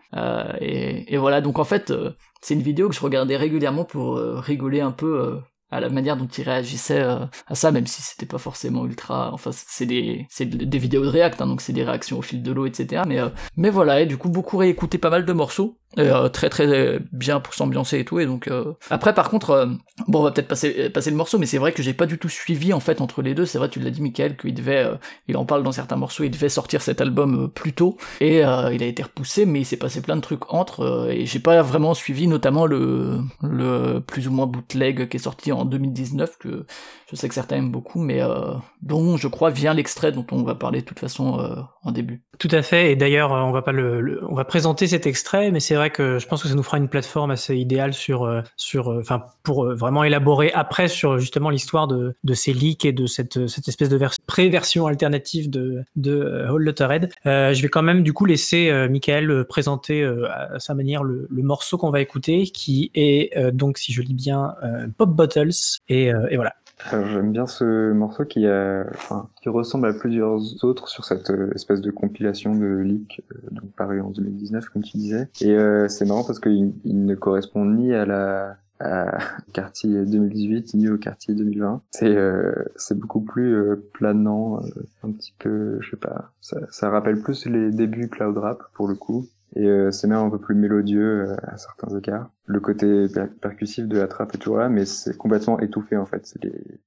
et, 0.60 1.12
et, 1.12 1.16
voilà, 1.16 1.40
donc 1.40 1.58
en 1.58 1.64
fait, 1.64 1.92
c'est 2.40 2.54
une 2.54 2.62
vidéo 2.62 2.88
que 2.88 2.94
je 2.94 3.00
regardais 3.00 3.36
régulièrement 3.36 3.84
pour 3.84 4.16
rigoler 4.16 4.80
un 4.80 4.90
peu 4.90 5.38
à 5.70 5.80
la 5.80 5.90
manière 5.90 6.16
dont 6.16 6.26
il 6.26 6.44
réagissait 6.44 7.00
euh, 7.00 7.26
à 7.46 7.54
ça, 7.54 7.70
même 7.70 7.86
si 7.86 8.00
c'était 8.00 8.26
pas 8.26 8.38
forcément 8.38 8.86
ultra. 8.86 9.30
Enfin, 9.32 9.50
c'est 9.52 9.86
des, 9.86 10.26
c'est 10.30 10.46
des 10.46 10.78
vidéos 10.78 11.02
de 11.02 11.08
React, 11.08 11.42
hein, 11.42 11.46
donc 11.46 11.60
c'est 11.60 11.74
des 11.74 11.84
réactions 11.84 12.18
au 12.18 12.22
fil 12.22 12.42
de 12.42 12.52
l'eau, 12.52 12.66
etc. 12.66 13.02
Mais, 13.06 13.20
euh, 13.20 13.28
mais 13.56 13.70
voilà, 13.70 14.00
et 14.00 14.06
du 14.06 14.16
coup, 14.16 14.30
beaucoup 14.30 14.56
réécouté 14.56 14.98
pas 14.98 15.10
mal 15.10 15.24
de 15.24 15.32
morceaux. 15.32 15.76
Euh, 15.96 16.28
très 16.28 16.50
très 16.50 16.98
bien 17.12 17.40
pour 17.40 17.54
s'ambiancer 17.54 17.98
et 17.98 18.04
tout 18.04 18.20
et 18.20 18.26
donc 18.26 18.50
après 18.90 19.14
par 19.14 19.30
contre 19.30 19.70
bon 20.06 20.20
on 20.20 20.22
va 20.22 20.32
peut-être 20.32 20.46
passer 20.46 20.90
passer 20.90 21.10
le 21.10 21.16
morceau 21.16 21.38
mais 21.38 21.46
c'est 21.46 21.56
vrai 21.56 21.72
que 21.72 21.82
j'ai 21.82 21.94
pas 21.94 22.04
du 22.04 22.18
tout 22.18 22.28
suivi 22.28 22.74
en 22.74 22.78
fait 22.78 23.00
entre 23.00 23.22
les 23.22 23.34
deux 23.34 23.46
c'est 23.46 23.56
vrai 23.56 23.70
tu 23.70 23.80
l'as 23.80 23.88
dit 23.88 24.02
Michael 24.02 24.36
qu'il 24.36 24.52
devait 24.52 24.86
il 25.28 25.36
en 25.38 25.46
parle 25.46 25.62
dans 25.62 25.72
certains 25.72 25.96
morceaux 25.96 26.24
il 26.24 26.30
devait 26.30 26.50
sortir 26.50 26.82
cet 26.82 27.00
album 27.00 27.50
plus 27.50 27.72
tôt 27.72 27.96
et 28.20 28.40
il 28.40 28.44
a 28.44 28.84
été 28.84 29.02
repoussé 29.02 29.46
mais 29.46 29.62
il 29.62 29.64
s'est 29.64 29.78
passé 29.78 30.02
plein 30.02 30.16
de 30.16 30.20
trucs 30.20 30.52
entre 30.52 31.08
et 31.10 31.24
j'ai 31.24 31.40
pas 31.40 31.62
vraiment 31.62 31.94
suivi 31.94 32.26
notamment 32.28 32.66
le 32.66 33.22
le 33.42 34.00
plus 34.00 34.28
ou 34.28 34.30
moins 34.30 34.46
bootleg 34.46 35.08
qui 35.08 35.16
est 35.16 35.20
sorti 35.20 35.52
en 35.52 35.57
2019 35.64 36.38
que 36.38 36.66
je 37.10 37.16
sais 37.16 37.28
que 37.28 37.34
certains 37.34 37.56
aiment 37.56 37.72
beaucoup 37.72 38.00
mais 38.00 38.20
dont 38.82 39.16
je 39.16 39.28
crois 39.28 39.50
vient 39.50 39.74
l'extrait 39.74 40.12
dont 40.12 40.26
on 40.32 40.42
va 40.42 40.54
parler 40.54 40.80
de 40.80 40.84
toute 40.84 40.98
façon 40.98 41.66
en 41.82 41.92
début. 41.92 42.22
Tout 42.38 42.48
à 42.50 42.62
fait. 42.62 42.92
Et 42.92 42.96
d'ailleurs 42.96 43.32
on 43.32 43.50
va 43.50 43.62
pas 43.62 43.72
le, 43.72 44.20
on 44.28 44.34
va 44.34 44.44
présenter 44.44 44.86
cet 44.86 45.06
extrait 45.06 45.50
mais 45.50 45.60
c'est 45.60 45.74
vrai 45.74 45.90
que 45.90 46.18
je 46.18 46.26
pense 46.26 46.42
que 46.42 46.48
ça 46.48 46.54
nous 46.54 46.62
fera 46.62 46.78
une 46.78 46.88
plateforme 46.88 47.30
assez 47.30 47.56
idéale 47.56 47.94
sur, 47.94 48.42
sur, 48.56 48.88
enfin, 48.88 49.24
pour 49.42 49.66
vraiment 49.74 50.04
élaborer 50.04 50.52
après 50.52 50.88
sur 50.88 51.18
justement 51.18 51.50
l'histoire 51.50 51.86
de, 51.86 52.14
de 52.22 52.34
ces 52.34 52.52
leaks 52.52 52.84
et 52.84 52.92
de 52.92 53.06
cette, 53.06 53.46
cette 53.46 53.68
espèce 53.68 53.88
de 53.88 53.98
pré-version 54.26 54.86
alternative 54.86 55.50
de, 55.50 55.82
de 55.96 56.46
Whole 56.50 56.74
je 57.24 57.62
vais 57.62 57.68
quand 57.68 57.82
même 57.82 58.02
du 58.02 58.12
coup 58.12 58.24
laisser 58.24 58.70
Michael 58.88 59.44
présenter 59.44 60.04
à 60.04 60.58
sa 60.58 60.74
manière 60.74 61.02
le, 61.02 61.28
morceau 61.30 61.78
qu'on 61.78 61.90
va 61.90 62.00
écouter, 62.00 62.44
qui 62.44 62.90
est 62.94 63.50
donc, 63.52 63.78
si 63.78 63.92
je 63.92 64.02
lis 64.02 64.14
bien, 64.14 64.54
Pop 64.96 65.14
Bottles. 65.48 65.80
Et, 65.88 66.36
voilà. 66.36 66.54
J'aime 66.90 67.32
bien 67.32 67.46
ce 67.46 67.92
morceau 67.92 68.24
qui, 68.24 68.46
ressemble 69.46 69.88
à 69.88 69.92
plusieurs 69.92 70.64
autres 70.64 70.88
sur 70.88 71.04
cette 71.04 71.30
euh, 71.30 71.50
espèce 71.54 71.80
de 71.80 71.90
compilation 71.90 72.54
de 72.54 72.66
leaks, 72.66 73.22
euh, 73.32 73.48
donc 73.50 73.72
paru 73.72 74.00
en 74.00 74.10
2019 74.10 74.68
comme 74.68 74.82
tu 74.82 74.96
disais. 74.96 75.28
Et 75.40 75.56
euh, 75.56 75.88
c'est 75.88 76.04
marrant 76.04 76.24
parce 76.24 76.38
qu'il 76.38 76.72
il 76.84 77.04
ne 77.04 77.14
correspond 77.14 77.64
ni 77.64 77.92
à 77.92 78.04
la 78.04 78.56
quartier 79.52 80.04
2018 80.04 80.74
ni 80.74 80.88
au 80.88 80.98
quartier 80.98 81.34
2020. 81.34 81.82
C'est 81.90 82.16
c'est 82.76 82.96
beaucoup 82.96 83.22
plus 83.22 83.76
planant, 83.92 84.60
un 85.02 85.10
petit 85.10 85.34
peu, 85.38 85.78
je 85.80 85.90
sais 85.90 85.96
pas. 85.96 86.30
Ça, 86.40 86.58
ça 86.70 86.88
rappelle 86.88 87.20
plus 87.20 87.46
les 87.46 87.70
débuts 87.72 88.08
cloud 88.08 88.38
rap 88.38 88.62
pour 88.74 88.86
le 88.86 88.94
coup. 88.94 89.26
Et 89.56 89.66
euh, 89.66 89.90
c'est 89.90 90.06
même 90.06 90.18
un 90.18 90.30
peu 90.30 90.38
plus 90.38 90.54
mélodieux 90.54 91.30
euh, 91.30 91.36
à 91.42 91.56
certains 91.56 91.96
écarts. 91.96 92.30
Le 92.46 92.60
côté 92.60 93.06
percussif 93.40 93.86
de 93.86 93.98
la 93.98 94.06
trappe 94.06 94.34
est 94.34 94.38
toujours 94.38 94.58
là, 94.58 94.68
mais 94.68 94.84
c'est 94.84 95.16
complètement 95.16 95.58
étouffé 95.58 95.96
en 95.96 96.06
fait. 96.06 96.34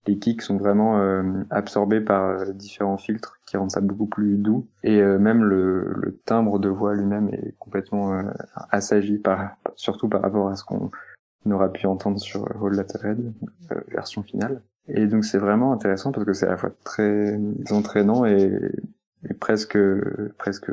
Les, 0.06 0.20
kicks 0.20 0.41
sont 0.41 0.58
vraiment 0.58 1.00
euh, 1.00 1.24
absorbés 1.50 2.01
par 2.01 2.46
différents 2.53 2.98
filtres 2.98 3.39
qui 3.48 3.58
rendent 3.58 3.72
ça 3.72 3.82
beaucoup 3.82 4.06
plus 4.06 4.38
doux. 4.38 4.68
Et 4.84 5.01
même 5.01 5.44
le, 5.44 5.94
le, 5.96 6.18
timbre 6.25 6.60
de 6.60 6.70
voix 6.70 6.94
lui-même 6.94 7.30
est 7.30 7.56
complètement 7.60 8.24
assagi, 8.70 9.18
par, 9.18 9.56
surtout 9.75 10.08
par 10.08 10.22
rapport 10.22 10.50
à 10.50 10.56
ce 10.56 10.63
qu'on 10.63 10.89
aura 11.50 11.72
pu 11.72 11.86
entendre 11.88 12.20
sur 12.20 12.48
Hold 12.62 12.86
That 12.88 12.98
Red, 13.00 13.34
version 13.89 14.24
finale. 14.24 14.62
Et 14.88 15.08
donc 15.08 15.25
c'est 15.25 15.38
vraiment 15.38 15.74
intéressant 15.74 16.12
parce 16.12 16.25
que 16.25 16.34
c'est 16.34 16.48
à 16.48 16.51
la 16.51 16.58
fois 16.58 16.72
très 16.84 17.39
entraînant 17.72 18.25
et 18.25 18.51
presque 19.40 19.78
presque 20.38 20.72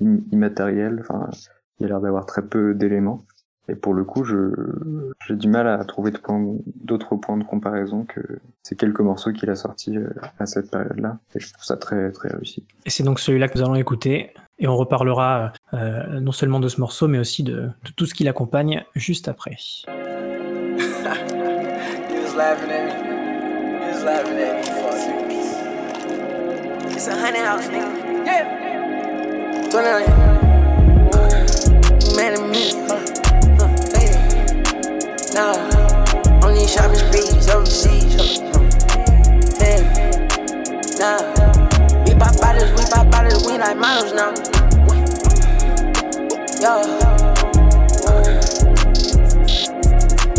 immatériel. 0.00 0.98
Enfin, 1.00 1.30
il 1.78 1.86
a 1.86 1.88
l'air 1.88 2.00
d'avoir 2.00 2.26
très 2.26 2.42
peu 2.42 2.74
d'éléments. 2.74 3.24
Et 3.68 3.76
pour 3.76 3.94
le 3.94 4.04
coup, 4.04 4.24
je 4.24 4.50
j'ai 5.26 5.36
du 5.36 5.48
mal 5.48 5.68
à 5.68 5.84
trouver 5.84 6.12
d'autres 6.66 7.16
points 7.16 7.36
de 7.36 7.44
comparaison 7.44 8.04
que 8.04 8.20
ces 8.62 8.74
quelques 8.74 9.00
morceaux 9.00 9.32
qu'il 9.32 9.50
a 9.50 9.54
sortis 9.54 9.96
euh, 9.96 10.10
à 10.38 10.46
cette 10.46 10.70
période-là. 10.70 11.18
Et 11.34 11.40
je 11.40 11.52
trouve 11.52 11.64
ça 11.64 11.76
très 11.76 12.10
très 12.10 12.30
réussi. 12.30 12.64
Et 12.84 12.90
c'est 12.90 13.04
donc 13.04 13.20
celui-là 13.20 13.48
que 13.48 13.58
nous 13.58 13.64
allons 13.64 13.76
écouter. 13.76 14.32
Et 14.58 14.66
on 14.66 14.76
reparlera 14.76 15.52
euh, 15.74 16.20
non 16.20 16.32
seulement 16.32 16.60
de 16.60 16.68
ce 16.68 16.80
morceau, 16.80 17.08
mais 17.08 17.18
aussi 17.18 17.42
de, 17.42 17.52
de 17.52 17.90
tout 17.96 18.06
ce 18.06 18.14
qui 18.14 18.24
l'accompagne 18.24 18.84
juste 18.94 19.28
après. 19.28 19.56
It's 27.04 27.10
a 27.10 27.18
hundred 27.18 27.44
house, 27.44 27.66
nigga. 27.66 28.24
Yeah. 28.24 28.46
Twenty 29.70 30.06
Mad 32.14 32.34
at 32.38 32.48
me, 32.48 32.70
huh? 32.86 33.02
huh. 33.58 33.66
Hey. 33.90 34.14
Nah. 35.34 36.46
On 36.46 36.54
these 36.54 36.72
shopping 36.72 37.02
sprees 37.02 37.48
overseas, 37.50 38.14
huh? 38.14 38.30
Hey. 39.58 39.82
Nah. 41.02 41.26
We 42.06 42.14
pop 42.14 42.38
bottles, 42.38 42.70
we 42.70 42.86
pop 42.88 43.10
bottles, 43.10 43.42
we 43.48 43.58
like 43.58 43.76
models 43.76 44.12
now. 44.14 44.30
Yo. 46.62 46.86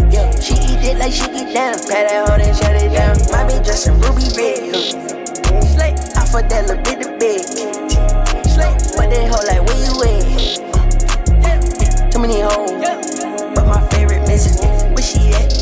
Yeah, 0.09 0.31
she 0.39 0.53
eat 0.63 0.79
it 0.79 0.97
like 0.97 1.11
she 1.11 1.25
eat 1.25 1.53
down. 1.53 1.75
Pat 1.75 2.07
that 2.07 2.25
hoe, 2.25 2.37
then 2.37 2.55
shut 2.55 2.81
it 2.81 2.93
down. 2.93 3.17
My 3.33 3.43
bitch 3.51 3.65
dressed 3.65 3.87
in 3.87 3.99
ruby 3.99 4.31
red. 4.37 4.73
Huh? 4.73 5.92
Fuck 6.33 6.49
that 6.49 6.65
little 6.65 6.81
bit 6.81 6.97
of 7.05 7.13
big. 7.19 7.45
But 8.97 9.05
that 9.13 9.29
hoe 9.29 9.45
like 9.45 9.61
where 9.69 9.77
you 9.77 9.93
at? 10.01 10.25
Too 12.11 12.17
many 12.17 12.41
hoes, 12.41 12.73
but 13.53 13.65
my 13.67 13.77
favorite 13.89 14.25
missus, 14.25 14.57
where 14.57 15.05
she 15.05 15.29
at? 15.29 15.53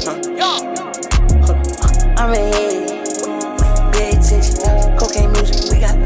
I'm 2.16 2.32
in 2.32 2.56
here, 2.56 2.88
big 3.92 4.16
attention, 4.16 4.63
cocaine 4.96 5.36
music, 5.36 5.60
we 5.68 5.84
got 5.84 6.00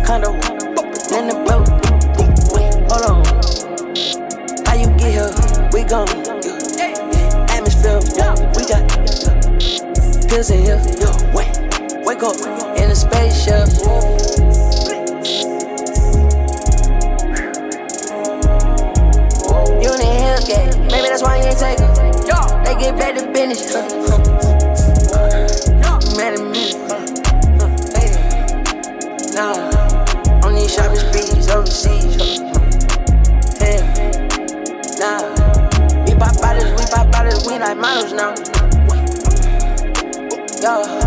condo, 0.00 0.32
then 1.12 1.28
the 1.28 1.36
boat. 1.44 1.68
Hold 2.88 3.04
on, 3.12 3.20
how 4.64 4.72
you 4.72 4.88
get 4.96 5.12
here? 5.20 5.36
We 5.70 5.84
gone. 5.84 6.08
Atmosphere, 7.52 8.00
we 8.56 8.64
got 8.64 8.88
pills 10.30 10.48
in 10.48 10.64
here. 10.64 10.80
Wake 12.06 12.22
up 12.22 12.36
in 12.36 12.65
a 12.96 12.98
spaceship. 12.98 13.68
You 19.82 19.90
in 19.92 19.98
the 20.00 20.06
Hellcat, 20.24 20.68
maybe 20.90 21.08
that's 21.08 21.22
why 21.22 21.36
you 21.36 21.44
ain't 21.44 21.58
taking. 21.58 21.92
They 22.64 22.74
get 22.80 22.96
back 22.96 23.14
to 23.16 23.22
business. 23.32 23.74
Mad 26.16 26.34
me. 26.40 26.72
Nah, 29.34 30.46
on 30.46 30.54
these 30.54 30.72
shopping 30.72 31.00
nah. 34.98 35.20
We 36.04 36.12
pop 36.14 36.34
bottles, 36.40 36.70
we 36.72 36.84
pop 36.90 37.10
bottles, 37.12 37.44
we 37.46 37.58
like 37.58 37.76
models 37.76 38.12
now. 38.12 38.34
Yo. 40.62 41.05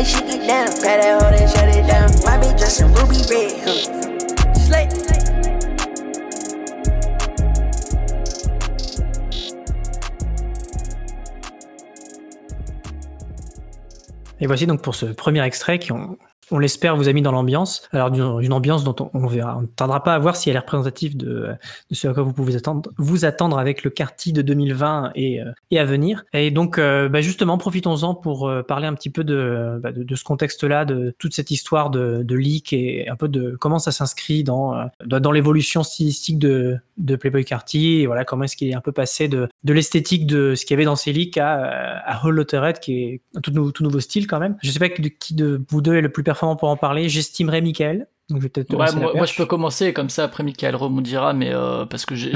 Like 0.00 0.08
she 0.08 0.20
get 0.22 0.46
down. 0.46 0.66
Grab 0.80 1.00
that 1.00 1.20
hoe 1.20 1.28
and 1.28 1.50
shut 1.50 1.68
it 1.68 1.86
down. 1.86 2.08
My 2.24 2.38
bitch 2.40 2.58
just 2.58 2.80
a 2.80 2.86
ruby 2.86 3.20
red. 3.28 3.52
Huh? 3.64 4.54
Slay. 4.54 4.88
Et 14.42 14.46
voici 14.46 14.66
donc 14.66 14.80
pour 14.80 14.94
ce 14.94 15.04
premier 15.04 15.42
extrait 15.42 15.78
qui 15.78 15.92
ont 15.92 16.16
on 16.50 16.58
l'espère, 16.58 16.96
vous 16.96 17.08
a 17.08 17.12
mis 17.12 17.22
dans 17.22 17.32
l'ambiance. 17.32 17.88
Alors, 17.92 18.10
d'une 18.10 18.52
ambiance 18.52 18.84
dont 18.84 19.10
on, 19.14 19.26
verra. 19.26 19.56
On 19.56 19.62
ne 19.62 19.66
tardera 19.66 20.02
pas 20.02 20.14
à 20.14 20.18
voir 20.18 20.36
si 20.36 20.50
elle 20.50 20.56
est 20.56 20.60
représentative 20.60 21.16
de, 21.16 21.50
ce 21.90 22.08
à 22.08 22.14
quoi 22.14 22.22
vous 22.22 22.32
pouvez 22.32 22.56
attendre, 22.56 22.90
vous 22.98 23.24
attendre 23.24 23.58
avec 23.58 23.84
le 23.84 23.90
quartier 23.90 24.32
de 24.32 24.42
2020 24.42 25.12
et, 25.14 25.40
euh, 25.40 25.52
et 25.70 25.78
à 25.78 25.84
venir. 25.84 26.24
Et 26.32 26.50
donc, 26.50 26.78
euh, 26.78 27.08
bah, 27.08 27.20
justement, 27.20 27.58
profitons-en 27.58 28.14
pour 28.14 28.48
euh, 28.48 28.62
parler 28.62 28.86
un 28.86 28.94
petit 28.94 29.10
peu 29.10 29.22
bah, 29.22 29.92
de, 29.92 30.14
ce 30.14 30.24
contexte-là, 30.24 30.84
de 30.84 31.14
toute 31.18 31.34
cette 31.34 31.50
histoire 31.50 31.90
de, 31.90 32.22
de, 32.22 32.34
leak 32.34 32.72
et 32.72 33.08
un 33.08 33.16
peu 33.16 33.28
de 33.28 33.56
comment 33.60 33.78
ça 33.78 33.92
s'inscrit 33.92 34.44
dans, 34.44 34.74
dans 35.04 35.32
l'évolution 35.32 35.82
stylistique 35.82 36.38
de, 36.38 36.78
de 36.98 37.16
Playboy 37.16 37.44
Carty. 37.44 38.06
Voilà, 38.06 38.24
comment 38.24 38.44
est-ce 38.44 38.56
qu'il 38.56 38.68
est 38.68 38.74
un 38.74 38.80
peu 38.80 38.92
passé 38.92 39.28
de, 39.28 39.48
de 39.64 39.72
l'esthétique 39.72 40.26
de 40.26 40.54
ce 40.54 40.64
qu'il 40.64 40.74
y 40.74 40.78
avait 40.78 40.84
dans 40.84 40.96
ses 40.96 41.12
leaks 41.12 41.38
à, 41.38 41.98
à 42.04 42.24
Hall 42.24 42.40
qui 42.80 43.02
est 43.02 43.20
un 43.36 43.40
tout, 43.40 43.50
nouveau, 43.50 43.70
tout 43.70 43.82
nouveau 43.82 44.00
style 44.00 44.26
quand 44.26 44.40
même. 44.40 44.56
Je 44.62 44.68
ne 44.68 44.72
sais 44.72 44.78
pas 44.78 44.88
qui 44.88 45.34
de 45.34 45.62
vous 45.68 45.80
deux 45.80 45.94
est 45.94 46.00
le 46.00 46.10
plus 46.10 46.22
performant 46.22 46.39
pour 46.56 46.68
en 46.68 46.76
parler. 46.76 47.08
J'estimerais 47.08 47.60
Michael. 47.60 48.06
Donc 48.30 48.38
je 48.38 48.44
vais 48.44 48.48
peut-être 48.48 48.72
moi, 48.72 49.26
je 49.26 49.34
peux 49.34 49.46
commencer 49.46 49.92
comme 49.92 50.08
ça 50.08 50.24
après 50.24 50.42
Michael 50.42 50.76
rebondira 50.76 51.32
mais 51.32 51.52
euh, 51.52 51.84
parce 51.84 52.06
que 52.06 52.14
j'ai, 52.14 52.32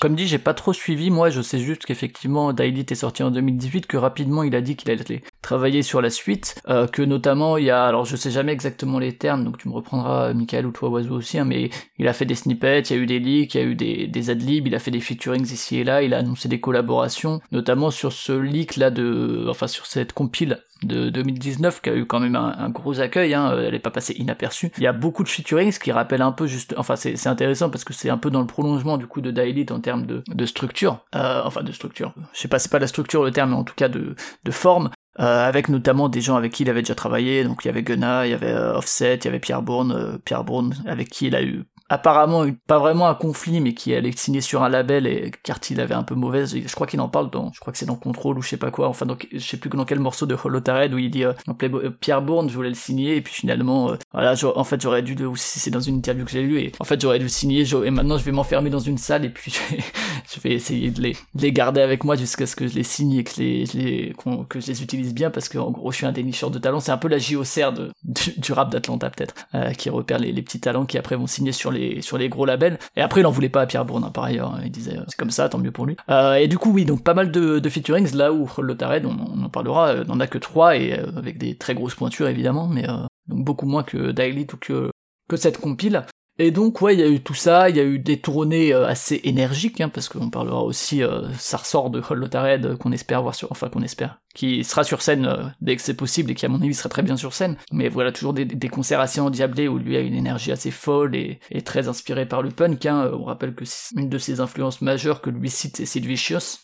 comme 0.00 0.14
dit 0.14 0.26
j'ai 0.26 0.38
pas 0.38 0.54
trop 0.54 0.72
suivi 0.72 1.10
moi 1.10 1.30
je 1.30 1.40
sais 1.40 1.58
juste 1.58 1.86
qu'effectivement 1.86 2.52
Daily 2.52 2.84
est 2.88 2.94
sorti 2.94 3.22
en 3.22 3.30
2018 3.30 3.86
que 3.86 3.96
rapidement 3.96 4.42
il 4.42 4.54
a 4.54 4.60
dit 4.60 4.76
qu'il 4.76 4.90
allait 4.90 5.22
travailler 5.42 5.82
sur 5.82 6.00
la 6.00 6.10
suite 6.10 6.60
euh, 6.68 6.86
que 6.86 7.02
notamment 7.02 7.56
il 7.56 7.64
y 7.64 7.70
a 7.70 7.84
alors 7.84 8.04
je 8.04 8.16
sais 8.16 8.30
jamais 8.30 8.52
exactement 8.52 8.98
les 8.98 9.16
termes 9.16 9.44
donc 9.44 9.58
tu 9.58 9.68
me 9.68 9.74
reprendras 9.74 10.32
Michael 10.34 10.66
ou 10.66 10.70
toi 10.70 10.90
Oiseau 10.90 11.16
aussi 11.16 11.38
hein, 11.38 11.44
mais 11.44 11.70
il 11.98 12.08
a 12.08 12.12
fait 12.12 12.26
des 12.26 12.34
snippets 12.34 12.82
il 12.82 12.96
y 12.96 12.98
a 12.98 13.02
eu 13.02 13.06
des 13.06 13.18
leaks 13.18 13.54
il 13.54 13.58
y 13.58 13.64
a 13.64 13.66
eu 13.66 13.74
des, 13.74 14.06
des 14.06 14.30
adlibs 14.30 14.66
il 14.66 14.74
a 14.74 14.78
fait 14.78 14.90
des 14.90 15.00
featurings 15.00 15.50
ici 15.50 15.78
et 15.78 15.84
là 15.84 16.02
il 16.02 16.14
a 16.14 16.18
annoncé 16.18 16.48
des 16.48 16.60
collaborations 16.60 17.40
notamment 17.52 17.90
sur 17.90 18.12
ce 18.12 18.32
leak 18.32 18.76
là 18.76 18.90
de 18.90 19.46
enfin 19.48 19.66
sur 19.66 19.86
cette 19.86 20.12
compile 20.12 20.58
de 20.82 21.10
2019 21.10 21.80
qui 21.82 21.90
a 21.90 21.96
eu 21.96 22.06
quand 22.06 22.20
même 22.20 22.36
un, 22.36 22.70
gros 22.70 23.00
accueil, 23.00 23.34
hein, 23.34 23.56
elle 23.58 23.74
est 23.74 23.80
pas 23.80 23.90
passée 23.90 24.14
inaperçue. 24.14 24.70
Il 24.78 24.84
y 24.84 24.86
a 24.86 24.92
beaucoup 24.92 25.24
de 25.24 25.28
featuring, 25.28 25.72
ce 25.72 25.80
qui 25.80 25.92
rappelle 25.92 26.22
un 26.22 26.32
peu 26.32 26.46
juste, 26.46 26.74
enfin 26.76 26.96
c'est 26.96 27.26
intéressant 27.26 27.70
parce 27.70 27.84
que 27.84 27.92
c'est 27.92 28.10
un 28.10 28.18
peu 28.18 28.30
dans 28.30 28.40
le 28.40 28.46
prolongement 28.46 28.98
du 28.98 29.06
coup 29.06 29.20
de 29.20 29.30
Dailit 29.30 29.66
en 29.70 29.80
termes 29.80 30.06
de, 30.06 30.22
de 30.26 30.46
structure, 30.46 31.04
euh, 31.14 31.42
enfin 31.44 31.62
de 31.62 31.72
structure. 31.72 32.14
Je 32.32 32.40
sais 32.40 32.48
pas, 32.48 32.58
c'est 32.58 32.70
pas 32.70 32.78
la 32.78 32.86
structure 32.86 33.24
le 33.24 33.30
terme, 33.30 33.50
mais 33.50 33.56
en 33.56 33.64
tout 33.64 33.74
cas 33.74 33.88
de, 33.88 34.14
de 34.44 34.50
forme. 34.50 34.90
Euh, 35.20 35.48
avec 35.48 35.68
notamment 35.68 36.08
des 36.08 36.20
gens 36.20 36.36
avec 36.36 36.52
qui 36.52 36.62
il 36.62 36.70
avait 36.70 36.82
déjà 36.82 36.94
travaillé, 36.94 37.42
donc 37.42 37.64
il 37.64 37.66
y 37.66 37.70
avait 37.70 37.82
Gunna, 37.82 38.24
il 38.24 38.30
y 38.30 38.34
avait 38.34 38.52
euh, 38.52 38.76
Offset, 38.76 39.16
il 39.16 39.24
y 39.24 39.28
avait 39.28 39.40
Pierre 39.40 39.62
Bourne, 39.62 40.20
Pierre 40.24 40.44
Bourne 40.44 40.76
avec 40.86 41.08
qui 41.08 41.26
il 41.26 41.34
a 41.34 41.42
eu 41.42 41.64
apparemment 41.88 42.46
pas 42.66 42.78
vraiment 42.78 43.08
un 43.08 43.14
conflit, 43.14 43.60
mais 43.60 43.74
qui 43.74 43.94
allait 43.94 44.12
signer 44.12 44.40
sur 44.40 44.62
un 44.62 44.68
label 44.68 45.06
et 45.06 45.32
il 45.70 45.80
avait 45.80 45.94
un 45.94 46.02
peu 46.02 46.14
mauvaise. 46.14 46.54
Je 46.56 46.74
crois 46.74 46.86
qu'il 46.86 47.00
en 47.00 47.08
parle 47.08 47.30
dans, 47.30 47.52
je 47.52 47.60
crois 47.60 47.72
que 47.72 47.78
c'est 47.78 47.86
dans 47.86 47.96
Control 47.96 48.38
ou 48.38 48.42
je 48.42 48.48
sais 48.48 48.56
pas 48.56 48.70
quoi. 48.70 48.88
Enfin, 48.88 49.06
donc 49.06 49.26
je 49.32 49.38
sais 49.38 49.56
plus 49.56 49.70
dans 49.70 49.84
quel 49.84 50.00
morceau 50.00 50.26
de 50.26 50.36
Hollow 50.42 50.60
où 50.92 50.98
il 50.98 51.10
dit 51.10 51.24
euh, 51.24 51.32
euh, 51.48 51.90
Pierre 51.90 52.22
Bourne, 52.22 52.48
je 52.48 52.54
voulais 52.54 52.68
le 52.68 52.74
signer 52.74 53.16
et 53.16 53.20
puis 53.20 53.32
finalement, 53.32 53.90
euh, 53.90 53.96
voilà, 54.12 54.34
en 54.56 54.64
fait 54.64 54.80
j'aurais 54.80 55.02
dû, 55.02 55.14
ou 55.24 55.36
si 55.36 55.58
c'est 55.58 55.70
dans 55.70 55.80
une 55.80 55.96
interview 55.96 56.24
que 56.24 56.30
j'ai 56.30 56.42
lu 56.42 56.60
et 56.60 56.72
en 56.78 56.84
fait 56.84 57.00
j'aurais 57.00 57.18
dû 57.18 57.24
le 57.24 57.30
signer 57.30 57.64
et 57.84 57.90
maintenant 57.90 58.18
je 58.18 58.24
vais 58.24 58.32
m'enfermer 58.32 58.70
dans 58.70 58.78
une 58.78 58.98
salle 58.98 59.24
et 59.24 59.30
puis 59.30 59.52
je 60.32 60.40
vais, 60.40 60.52
essayer 60.52 60.90
de 60.90 61.00
les, 61.00 61.16
les 61.34 61.52
garder 61.52 61.80
avec 61.80 62.04
moi 62.04 62.16
jusqu'à 62.16 62.46
ce 62.46 62.56
que 62.56 62.66
je 62.66 62.74
les 62.74 62.82
signe 62.82 63.14
et 63.14 63.24
que 63.24 63.30
je 63.32 63.40
les, 63.40 64.14
que 64.48 64.60
je 64.60 64.66
les 64.66 64.82
utilise 64.82 65.14
bien 65.14 65.30
parce 65.30 65.48
que 65.48 65.58
en 65.58 65.70
gros 65.70 65.92
je 65.92 65.98
suis 65.98 66.06
un 66.06 66.12
dénicheur 66.12 66.50
de 66.50 66.58
talents. 66.58 66.80
C'est 66.80 66.92
un 66.92 66.98
peu 66.98 67.08
la 67.08 67.18
JOCR 67.18 67.72
de, 67.72 67.90
du, 68.02 68.52
rap 68.52 68.70
d'Atlanta 68.70 69.10
peut-être, 69.10 69.34
qui 69.76 69.90
repère 69.90 70.18
les, 70.18 70.32
les 70.32 70.42
petits 70.42 70.60
talents 70.60 70.86
qui 70.86 70.98
après 70.98 71.16
vont 71.16 71.26
signer 71.26 71.52
sur 71.52 71.70
les 71.70 71.77
sur 72.00 72.18
les 72.18 72.28
gros 72.28 72.44
labels. 72.44 72.78
Et 72.96 73.02
après, 73.02 73.20
il 73.20 73.26
en 73.26 73.30
voulait 73.30 73.48
pas 73.48 73.62
à 73.62 73.66
Pierre 73.66 73.84
Bourne, 73.84 74.04
hein, 74.04 74.10
par 74.10 74.24
ailleurs. 74.24 74.58
Il 74.64 74.70
disait, 74.70 74.96
c'est 75.08 75.16
comme 75.16 75.30
ça, 75.30 75.48
tant 75.48 75.58
mieux 75.58 75.72
pour 75.72 75.86
lui. 75.86 75.96
Euh, 76.10 76.34
et 76.34 76.48
du 76.48 76.58
coup, 76.58 76.72
oui, 76.72 76.84
donc 76.84 77.02
pas 77.02 77.14
mal 77.14 77.30
de, 77.30 77.58
de 77.58 77.68
featurings, 77.68 78.14
là 78.14 78.32
où 78.32 78.48
Lotared, 78.58 79.06
on, 79.06 79.16
on 79.34 79.44
en 79.44 79.48
parlera, 79.48 79.88
euh, 79.88 80.04
n'en 80.04 80.20
a 80.20 80.26
que 80.26 80.38
trois, 80.38 80.76
et 80.76 80.98
euh, 80.98 81.06
avec 81.16 81.38
des 81.38 81.56
très 81.56 81.74
grosses 81.74 81.94
pointures, 81.94 82.28
évidemment, 82.28 82.68
mais 82.68 82.86
donc 83.28 83.44
beaucoup 83.44 83.66
moins 83.66 83.82
que 83.82 84.10
Daily 84.10 84.46
ou 84.52 84.56
que, 84.56 84.90
que 85.28 85.36
cette 85.36 85.58
compile. 85.58 86.04
Et 86.40 86.52
donc 86.52 86.80
ouais, 86.82 86.94
il 86.94 87.00
y 87.00 87.02
a 87.02 87.08
eu 87.08 87.20
tout 87.20 87.34
ça, 87.34 87.68
il 87.68 87.76
y 87.76 87.80
a 87.80 87.84
eu 87.84 87.98
des 87.98 88.20
tournées 88.20 88.72
euh, 88.72 88.86
assez 88.86 89.20
énergiques, 89.24 89.80
hein, 89.80 89.88
parce 89.88 90.08
qu'on 90.08 90.30
parlera 90.30 90.62
aussi, 90.62 91.02
euh, 91.02 91.28
ça 91.32 91.56
ressort 91.56 91.90
de 91.90 92.00
Hollotared 92.08 92.64
euh, 92.64 92.76
qu'on 92.76 92.92
espère 92.92 93.22
voir 93.22 93.34
sur, 93.34 93.50
enfin 93.50 93.68
qu'on 93.68 93.82
espère, 93.82 94.20
qui 94.36 94.62
sera 94.62 94.84
sur 94.84 95.02
scène 95.02 95.52
dès 95.60 95.74
que 95.74 95.82
c'est 95.82 95.94
possible 95.94 96.30
et 96.30 96.36
qui 96.36 96.46
à 96.46 96.48
mon 96.48 96.62
avis 96.62 96.74
sera 96.74 96.88
très 96.88 97.02
bien 97.02 97.16
sur 97.16 97.34
scène. 97.34 97.56
Mais 97.72 97.88
voilà, 97.88 98.12
toujours 98.12 98.34
des, 98.34 98.44
des 98.44 98.68
concerts 98.68 99.00
assez 99.00 99.20
endiablés 99.20 99.66
où 99.66 99.78
lui 99.78 99.96
a 99.96 100.00
une 100.00 100.14
énergie 100.14 100.52
assez 100.52 100.70
folle 100.70 101.16
et, 101.16 101.40
et 101.50 101.62
très 101.62 101.88
inspirée 101.88 102.26
par 102.26 102.42
le 102.42 102.50
punk. 102.50 102.86
Hein. 102.86 103.10
On 103.14 103.24
rappelle 103.24 103.56
que 103.56 103.64
une 103.96 104.08
de 104.08 104.18
ses 104.18 104.38
influences 104.38 104.80
majeures 104.80 105.20
que 105.20 105.30
lui 105.30 105.50
cite 105.50 105.78
c'est 105.78 105.86
Sid 105.86 106.06
Vicious, 106.06 106.60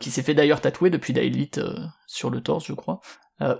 qui 0.00 0.10
s'est 0.10 0.22
fait 0.22 0.34
d'ailleurs 0.34 0.60
tatouer 0.60 0.90
depuis 0.90 1.12
Daylit 1.12 1.52
sur 2.08 2.30
le 2.30 2.40
torse, 2.40 2.66
je 2.66 2.72
crois, 2.72 3.00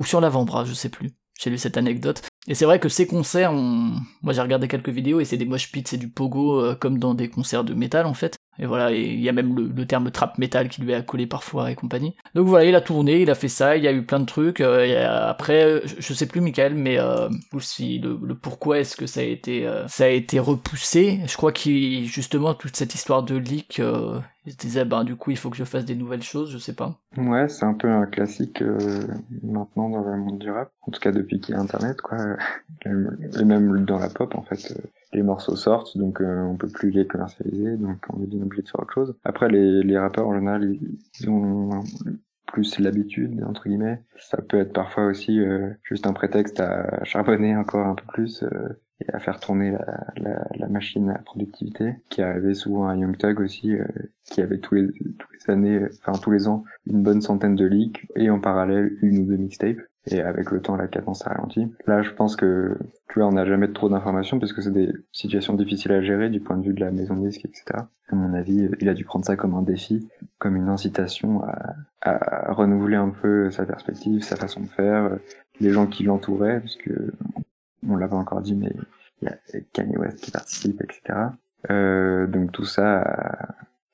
ou 0.00 0.04
sur 0.04 0.20
l'avant-bras, 0.20 0.64
je 0.64 0.72
sais 0.72 0.88
plus. 0.88 1.12
J'ai 1.40 1.50
lu 1.50 1.58
cette 1.58 1.76
anecdote. 1.76 2.22
Et 2.46 2.54
c'est 2.54 2.64
vrai 2.64 2.78
que 2.78 2.88
ces 2.88 3.06
concerts, 3.06 3.52
moi 3.52 4.32
j'ai 4.32 4.42
regardé 4.42 4.68
quelques 4.68 4.90
vidéos 4.90 5.20
et 5.20 5.24
c'est 5.24 5.36
des 5.36 5.46
mosh 5.46 5.72
pits, 5.72 5.84
c'est 5.86 5.96
du 5.96 6.08
pogo 6.08 6.60
euh, 6.60 6.74
comme 6.74 6.98
dans 6.98 7.14
des 7.14 7.28
concerts 7.30 7.64
de 7.64 7.74
métal 7.74 8.06
en 8.06 8.14
fait. 8.14 8.36
Et 8.58 8.66
voilà, 8.66 8.92
il 8.92 9.20
y 9.20 9.28
a 9.28 9.32
même 9.32 9.56
le, 9.74 9.86
terme 9.86 10.10
trap 10.10 10.38
metal 10.38 10.68
qui 10.68 10.80
lui 10.80 10.94
a 10.94 11.02
collé 11.02 11.26
parfois 11.26 11.70
et 11.70 11.74
compagnie. 11.74 12.14
Donc 12.34 12.46
voilà, 12.46 12.64
il 12.64 12.74
a 12.74 12.80
tourné, 12.80 13.22
il 13.22 13.30
a 13.30 13.34
fait 13.34 13.48
ça, 13.48 13.76
il 13.76 13.82
y 13.82 13.88
a 13.88 13.92
eu 13.92 14.04
plein 14.04 14.20
de 14.20 14.26
trucs. 14.26 14.60
Euh, 14.60 15.28
après, 15.28 15.82
je, 15.84 16.14
sais 16.14 16.26
plus 16.26 16.40
Michael, 16.40 16.74
mais 16.74 16.98
euh, 16.98 17.28
aussi 17.52 17.98
le, 17.98 18.34
pourquoi 18.34 18.78
est-ce 18.78 18.96
que 18.96 19.06
ça 19.06 19.20
a 19.20 19.24
été 19.24 19.66
euh, 19.66 19.86
ça 19.88 20.04
a 20.04 20.08
été 20.08 20.38
repoussé. 20.38 21.20
Je 21.26 21.36
crois 21.36 21.52
qu'il 21.52 22.06
justement 22.06 22.54
toute 22.54 22.76
cette 22.76 22.94
histoire 22.94 23.24
de 23.24 23.36
leak, 23.36 23.82
il 24.46 24.52
se 24.52 24.58
disait 24.58 24.84
ben 24.84 25.04
du 25.04 25.16
coup 25.16 25.30
il 25.30 25.36
faut 25.36 25.50
que 25.50 25.56
je 25.56 25.64
fasse 25.64 25.84
des 25.84 25.94
nouvelles 25.94 26.22
choses, 26.22 26.50
je 26.50 26.58
sais 26.58 26.74
pas. 26.74 26.98
Ouais, 27.16 27.48
c'est 27.48 27.64
un 27.64 27.74
peu 27.74 27.88
un 27.88 28.06
classique 28.06 28.62
maintenant 29.42 29.90
dans 29.90 30.02
le 30.02 30.16
monde 30.16 30.38
du 30.38 30.50
rap, 30.50 30.70
en 30.82 30.90
tout 30.90 31.00
cas 31.00 31.12
depuis 31.12 31.40
qu'il 31.40 31.54
y 31.54 31.58
a 31.58 31.60
Internet 31.60 32.00
quoi, 32.00 32.18
et 32.84 33.44
même 33.44 33.84
dans 33.84 33.98
la 33.98 34.08
pop 34.08 34.34
en 34.34 34.42
fait 34.42 34.74
les 35.14 35.22
morceaux 35.22 35.56
sortent, 35.56 35.96
donc 35.96 36.20
euh, 36.20 36.42
on 36.42 36.56
peut 36.56 36.68
plus 36.68 36.90
les 36.90 37.06
commercialiser, 37.06 37.76
donc 37.76 37.98
on 38.10 38.22
est 38.22 38.26
bien 38.26 38.42
obligé 38.42 38.62
de 38.62 38.68
faire 38.68 38.80
autre 38.80 38.92
chose. 38.92 39.14
Après, 39.24 39.48
les, 39.48 39.82
les 39.82 39.98
rappeurs 39.98 40.28
en 40.28 40.34
général, 40.34 40.76
ils, 41.20 41.30
ont 41.30 41.82
plus 42.46 42.78
l'habitude 42.78 43.42
entre 43.44 43.68
guillemets. 43.68 44.02
Ça 44.18 44.38
peut 44.42 44.58
être 44.58 44.72
parfois 44.72 45.06
aussi 45.06 45.40
euh, 45.40 45.70
juste 45.82 46.06
un 46.06 46.12
prétexte 46.12 46.60
à 46.60 47.02
charbonner 47.04 47.56
encore 47.56 47.86
un 47.86 47.94
peu 47.94 48.04
plus 48.08 48.42
euh, 48.42 48.68
à 49.12 49.18
faire 49.18 49.40
tourner 49.40 49.70
la, 49.72 50.06
la, 50.16 50.48
la, 50.56 50.68
machine 50.68 51.10
à 51.10 51.18
productivité, 51.18 51.94
qui 52.08 52.22
arrivait 52.22 52.54
souvent 52.54 52.88
à 52.88 52.96
Young 52.96 53.16
Thug 53.16 53.40
aussi, 53.40 53.74
qui 54.24 54.40
avait 54.40 54.58
tous 54.58 54.74
les, 54.74 54.88
tous 54.88 55.28
les 55.32 55.52
années, 55.52 55.80
enfin 56.00 56.18
tous 56.18 56.30
les 56.30 56.48
ans, 56.48 56.64
une 56.86 57.02
bonne 57.02 57.20
centaine 57.20 57.54
de 57.54 57.66
leaks 57.66 58.06
et 58.16 58.30
en 58.30 58.40
parallèle 58.40 58.96
une 59.02 59.18
ou 59.18 59.26
deux 59.26 59.36
mixtapes 59.36 59.80
et 60.06 60.20
avec 60.20 60.50
le 60.50 60.60
temps 60.60 60.76
la 60.76 60.86
cadence 60.86 61.26
a 61.26 61.30
ralenti. 61.30 61.66
Là 61.86 62.02
je 62.02 62.10
pense 62.10 62.36
que 62.36 62.76
tu 63.08 63.18
vois 63.18 63.28
on 63.28 63.32
n'a 63.32 63.46
jamais 63.46 63.72
trop 63.72 63.88
d'informations 63.88 64.38
parce 64.38 64.52
que 64.52 64.60
c'est 64.60 64.72
des 64.72 64.92
situations 65.12 65.54
difficiles 65.54 65.92
à 65.92 66.02
gérer 66.02 66.28
du 66.28 66.40
point 66.40 66.56
de 66.56 66.64
vue 66.66 66.74
de 66.74 66.80
la 66.80 66.90
maison 66.90 67.16
de 67.16 67.26
disque 67.26 67.44
etc. 67.44 67.64
À 68.08 68.14
mon 68.14 68.34
avis 68.34 68.68
il 68.80 68.88
a 68.88 68.94
dû 68.94 69.04
prendre 69.04 69.24
ça 69.24 69.36
comme 69.36 69.54
un 69.54 69.62
défi, 69.62 70.08
comme 70.38 70.56
une 70.56 70.68
incitation 70.68 71.42
à, 71.42 71.76
à 72.02 72.52
renouveler 72.52 72.96
un 72.96 73.10
peu 73.10 73.50
sa 73.50 73.64
perspective, 73.64 74.22
sa 74.22 74.36
façon 74.36 74.60
de 74.60 74.68
faire, 74.68 75.18
les 75.60 75.70
gens 75.70 75.86
qui 75.86 76.04
l'entouraient 76.04 76.60
parce 76.60 76.76
que 76.76 77.12
on 77.88 77.96
l'a 77.96 78.08
pas 78.08 78.16
encore 78.16 78.40
dit 78.40 78.54
mais 78.54 78.72
il 79.22 79.28
y 79.28 79.28
a 79.28 79.60
Kanye 79.72 79.96
West 79.96 80.20
qui 80.20 80.30
participe 80.30 80.82
etc. 80.82 81.18
Euh, 81.70 82.26
donc 82.26 82.52
tout 82.52 82.64
ça 82.64 83.00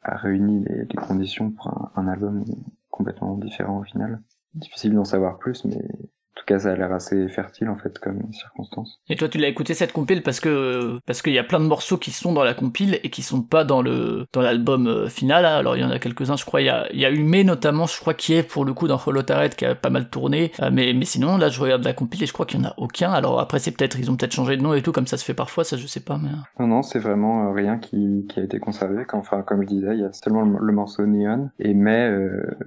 a, 0.02 0.16
réuni 0.16 0.64
les, 0.64 0.86
conditions 0.96 1.50
pour 1.50 1.90
un 1.94 2.08
album 2.08 2.44
complètement 2.90 3.36
différent 3.36 3.78
au 3.78 3.84
final. 3.84 4.20
Difficile 4.54 4.94
d'en 4.94 5.04
savoir 5.04 5.38
plus, 5.38 5.64
mais 5.64 5.80
en 6.36 6.40
tout 6.40 6.46
cas, 6.46 6.60
ça 6.60 6.70
a 6.70 6.76
l'air 6.76 6.92
assez 6.92 7.28
fertile 7.28 7.68
en 7.68 7.76
fait 7.76 7.98
comme 7.98 8.32
circonstance. 8.32 9.00
Et 9.08 9.16
toi, 9.16 9.28
tu 9.28 9.38
l'as 9.38 9.48
écouté 9.48 9.74
cette 9.74 9.92
compile 9.92 10.22
parce 10.22 10.38
que 10.38 11.00
parce 11.04 11.22
qu'il 11.22 11.32
y 11.32 11.38
a 11.38 11.44
plein 11.44 11.58
de 11.58 11.66
morceaux 11.66 11.98
qui 11.98 12.12
sont 12.12 12.32
dans 12.32 12.44
la 12.44 12.54
compile 12.54 13.00
et 13.02 13.10
qui 13.10 13.22
sont 13.22 13.42
pas 13.42 13.64
dans 13.64 13.82
le 13.82 14.26
dans 14.32 14.40
l'album 14.40 14.86
euh, 14.86 15.08
final. 15.08 15.44
Hein. 15.44 15.56
Alors 15.56 15.76
il 15.76 15.82
y 15.82 15.84
en 15.84 15.90
a 15.90 15.98
quelques 15.98 16.30
uns, 16.30 16.36
je 16.36 16.44
crois. 16.44 16.60
Il 16.60 16.66
y 16.66 16.70
a 16.70 16.86
il 16.92 17.00
y 17.00 17.04
a 17.04 17.44
notamment, 17.44 17.86
je 17.86 17.98
crois, 17.98 18.14
qui 18.14 18.34
est 18.34 18.42
pour 18.44 18.64
le 18.64 18.72
coup 18.72 18.86
dans 18.86 19.00
Hollow 19.04 19.22
qui 19.56 19.64
a 19.64 19.74
pas 19.74 19.90
mal 19.90 20.08
tourné. 20.08 20.52
Euh, 20.62 20.70
mais 20.72 20.92
mais 20.94 21.04
sinon, 21.04 21.36
là, 21.36 21.48
je 21.48 21.60
regarde 21.60 21.82
la 21.82 21.92
compile 21.92 22.22
et 22.22 22.26
je 22.26 22.32
crois 22.32 22.46
qu'il 22.46 22.60
y 22.60 22.62
en 22.62 22.68
a 22.68 22.74
aucun. 22.76 23.10
Alors 23.10 23.40
après, 23.40 23.58
c'est 23.58 23.72
peut-être 23.72 23.98
ils 23.98 24.10
ont 24.10 24.16
peut-être 24.16 24.34
changé 24.34 24.56
de 24.56 24.62
nom 24.62 24.72
et 24.72 24.82
tout 24.82 24.92
comme 24.92 25.08
ça 25.08 25.16
se 25.16 25.24
fait 25.24 25.34
parfois. 25.34 25.64
Ça, 25.64 25.76
je 25.76 25.86
sais 25.86 26.00
pas. 26.00 26.16
Mais 26.16 26.30
non, 26.60 26.68
non, 26.68 26.82
c'est 26.82 27.00
vraiment 27.00 27.48
euh, 27.48 27.52
rien 27.52 27.78
qui 27.78 28.26
qui 28.28 28.38
a 28.38 28.44
été 28.44 28.60
conservé. 28.60 29.04
Enfin, 29.12 29.42
comme 29.42 29.62
je 29.62 29.66
disais, 29.66 29.94
il 29.94 30.00
y 30.00 30.04
a 30.04 30.12
seulement 30.12 30.42
le, 30.42 30.72
morceau 30.72 31.04
Neon 31.04 31.50
et 31.58 31.74
mais 31.74 32.08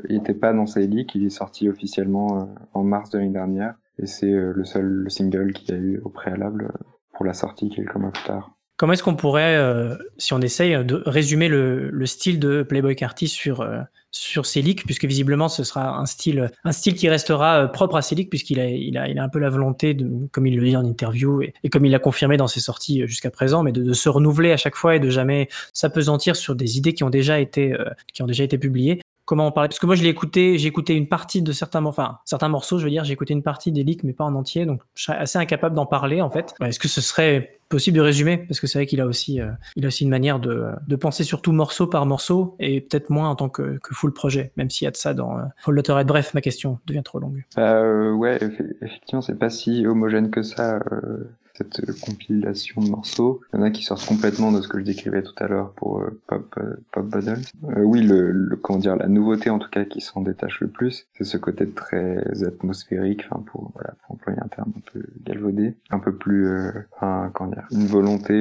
il 0.10 0.18
était 0.18 0.34
pas 0.34 0.52
dans 0.52 0.66
ses 0.66 0.86
leaks. 0.86 1.16
Il 1.16 1.26
est 1.26 1.30
sorti 1.30 1.70
officiellement 1.70 2.50
en 2.74 2.84
mars 2.84 3.10
de 3.10 3.20
l'année 3.20 3.32
dernière 3.32 3.63
et 4.00 4.08
c'est 4.08 4.32
euh, 4.32 4.54
le 4.56 4.66
seul 4.66 5.06
single 5.10 5.54
qu'il 5.54 5.76
y 5.76 5.78
a 5.78 5.82
eu 5.82 6.02
au 6.04 6.10
préalable 6.10 6.66
euh, 6.66 6.84
pour 7.14 7.26
la 7.26 7.34
sortie 7.34 7.70
quelques 7.70 7.96
mois 7.96 8.12
plus 8.12 8.24
tard. 8.24 8.52
Comment 8.76 8.94
est-ce 8.94 9.04
qu'on 9.04 9.16
pourrait, 9.16 9.56
euh, 9.56 9.96
si 10.18 10.34
on 10.34 10.42
essaye, 10.42 10.84
de 10.84 11.04
résumer 11.06 11.48
le, 11.48 11.92
le 11.92 12.06
style 12.08 12.40
de 12.40 12.64
Playboy 12.64 12.96
Carty 12.96 13.28
sur, 13.28 13.66
sur 14.10 14.48
ces 14.48 14.64
leaks, 14.64 14.84
puisque 14.84 15.06
visiblement 15.06 15.48
ce 15.48 15.64
sera 15.64 15.96
un 16.00 16.08
style, 16.08 16.50
un 16.64 16.72
style 16.72 16.96
qui 16.96 17.08
restera 17.08 17.68
propre 17.68 17.98
à 17.98 18.16
leaks, 18.16 18.32
puisqu'il 18.32 18.60
a, 18.60 18.66
il 18.66 18.98
a, 18.98 19.08
il 19.08 19.20
a 19.20 19.24
un 19.24 19.30
peu 19.30 19.38
la 19.38 19.52
volonté, 19.52 19.94
de, 19.94 20.28
comme 20.32 20.48
il 20.48 20.58
le 20.58 20.66
dit 20.66 20.76
en 20.76 20.84
interview, 20.84 21.44
et, 21.44 21.54
et 21.64 21.70
comme 21.70 21.86
il 21.86 21.92
l'a 21.92 22.00
confirmé 22.00 22.36
dans 22.36 22.48
ses 22.48 22.62
sorties 22.62 23.08
jusqu'à 23.08 23.30
présent, 23.30 23.62
mais 23.62 23.72
de, 23.72 23.84
de, 23.84 23.94
se 23.94 24.10
renouveler 24.10 24.52
à 24.52 24.58
chaque 24.58 24.76
fois 24.76 24.96
et 24.96 25.00
de 25.00 25.12
jamais 25.12 25.50
s'apesantir 25.72 26.36
sur 26.36 26.56
des 26.56 26.76
idées 26.76 26.94
qui 26.94 27.04
ont 27.04 27.12
déjà 27.12 27.40
été, 27.40 27.78
qui 28.12 28.24
ont 28.24 28.28
déjà 28.28 28.44
été 28.44 28.58
publiées 28.58 29.03
comment 29.26 29.48
on 29.48 29.52
parlait 29.52 29.70
parce 29.70 29.80
que 29.80 29.86
moi 29.86 29.96
je 29.96 30.04
l'ai 30.04 30.10
écouté 30.10 30.58
j'ai 30.58 30.68
écouté 30.68 30.94
une 30.96 31.08
partie 31.08 31.42
de 31.42 31.52
certains 31.52 31.86
enfin 31.86 32.20
certains 32.26 32.50
morceaux 32.50 32.78
je 32.78 32.84
veux 32.86 32.90
dire. 32.90 33.04
J'ai 33.04 33.14
écouté 33.14 33.34
une 33.34 33.44
partie 33.44 33.72
des 33.72 33.84
leaks 33.84 34.04
mais 34.04 34.14
pas 34.14 34.24
en 34.24 34.36
entier. 34.36 34.66
Donc 34.66 34.82
je 34.96 35.04
serais 35.04 35.18
assez 35.18 35.38
incapable 35.38 35.76
d'en 35.76 35.86
parler 35.86 36.22
en 36.22 36.30
fait. 36.30 36.54
Est-ce 36.62 36.80
que 36.80 36.88
ce 36.88 37.02
serait 37.02 37.60
possible 37.70 37.98
de 37.98 38.02
résumer? 38.02 38.38
Parce 38.38 38.60
que 38.60 38.68
c'est 38.68 38.78
vrai 38.78 38.86
qu'il 38.86 39.02
a 39.02 39.06
aussi 39.06 39.42
euh, 39.42 39.52
il 39.76 39.86
a 39.86 39.88
aussi 39.88 40.04
une 40.04 40.10
manière 40.10 40.40
de, 40.40 40.68
de 40.88 40.96
penser 40.96 41.24
surtout 41.24 41.52
morceau 41.52 41.88
par 41.88 42.06
morceau 42.06 42.56
et 42.60 42.82
peut-être 42.82 43.10
moins 43.10 43.30
en 43.30 43.36
tant 43.36 43.50
que, 43.50 43.80
que 43.82 43.94
full 43.94 44.14
projet 44.14 44.52
même 44.58 44.70
s'il 44.70 44.86
y 44.86 44.88
a 44.88 44.92
de 44.92 44.98
ça 44.98 45.14
dans 45.14 45.38
euh, 45.40 46.04
bref 46.04 46.34
ma 46.34 46.42
question 46.42 46.80
devient 46.86 47.04
trop 47.04 47.20
longue. 47.20 47.46
Euh, 47.58 48.12
ouais 48.12 48.38
effectivement 48.82 49.22
c'est 49.22 49.40
pas 49.40 49.50
si 49.50 49.86
homogène 49.88 50.30
que 50.30 50.44
ça 50.44 50.80
euh, 50.92 51.30
cette 51.56 52.00
compilation 52.02 52.82
de 52.82 52.90
morceaux. 52.90 53.42
Il 53.54 53.58
y 53.58 53.60
en 53.60 53.64
a 53.64 53.72
qui 53.72 53.84
sortent 53.84 54.06
complètement 54.06 54.52
de 54.52 54.62
ce 54.62 54.68
que 54.68 54.80
je 54.80 54.84
décrivais 54.84 55.22
tout 55.22 55.36
à 55.38 55.48
l'heure 55.48 55.72
pour 55.74 56.00
euh, 56.00 56.20
Pop 56.28 56.56
euh, 56.58 56.76
Pop. 56.92 57.14
Euh, 57.14 57.82
oui, 57.84 58.02
le, 58.02 58.32
le, 58.32 58.56
comment 58.56 58.80
dire, 58.80 58.96
la 58.96 59.08
nouveauté 59.08 59.50
en 59.50 59.60
tout 59.60 59.70
cas 59.70 59.86
qui 59.86 60.02
s'en 60.02 60.22
détache 60.22 60.62
le 60.62 60.68
plus, 60.68 61.06
c'est 61.14 61.24
ce 61.24 61.38
côté 61.38 61.70
très 61.70 62.44
atmosphérique, 62.44 63.26
enfin 63.30 63.44
pour 63.46 63.72
voilà, 63.76 63.94
pour 64.02 64.16
employer 64.16 64.40
un 64.40 64.48
terme 64.48 64.74
un 64.76 64.82
peu 64.92 65.04
galvaudé, 65.26 65.76
un 65.92 66.00
peu 66.00 66.16
plus, 66.16 66.48
enfin 66.96 67.30
comment 67.34 67.52
dire, 67.52 67.68
une 67.72 67.86
volonté 67.86 68.34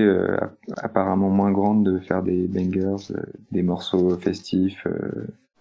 apparemment 0.79 1.29
moins 1.29 1.51
grande 1.51 1.85
de 1.85 1.99
faire 1.99 2.23
des 2.23 2.47
bangers, 2.47 3.13
des 3.51 3.63
morceaux 3.63 4.17
festifs 4.19 4.87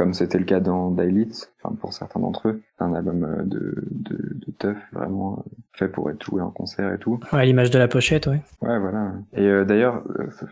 comme 0.01 0.15
c'était 0.15 0.39
le 0.39 0.45
cas 0.45 0.59
dans 0.59 0.89
Daylit, 0.89 1.43
enfin 1.61 1.75
pour 1.75 1.93
certains 1.93 2.19
d'entre 2.19 2.49
eux, 2.49 2.61
un 2.79 2.93
album 2.93 3.23
euh, 3.23 3.43
de, 3.43 3.75
de, 3.91 4.17
de 4.33 4.51
teuf 4.57 4.77
vraiment 4.91 5.39
euh, 5.39 5.49
fait 5.73 5.87
pour 5.87 6.09
être 6.09 6.23
joué 6.23 6.41
en 6.41 6.51
concert 6.51 6.93
et 6.93 6.97
tout. 6.97 7.19
Ouais, 7.33 7.45
l'image 7.45 7.71
de 7.71 7.79
la 7.79 7.87
pochette, 7.87 8.27
ouais. 8.27 8.41
Ouais, 8.61 8.79
voilà. 8.79 9.13
Et 9.33 9.47
euh, 9.47 9.65
d'ailleurs, 9.65 10.03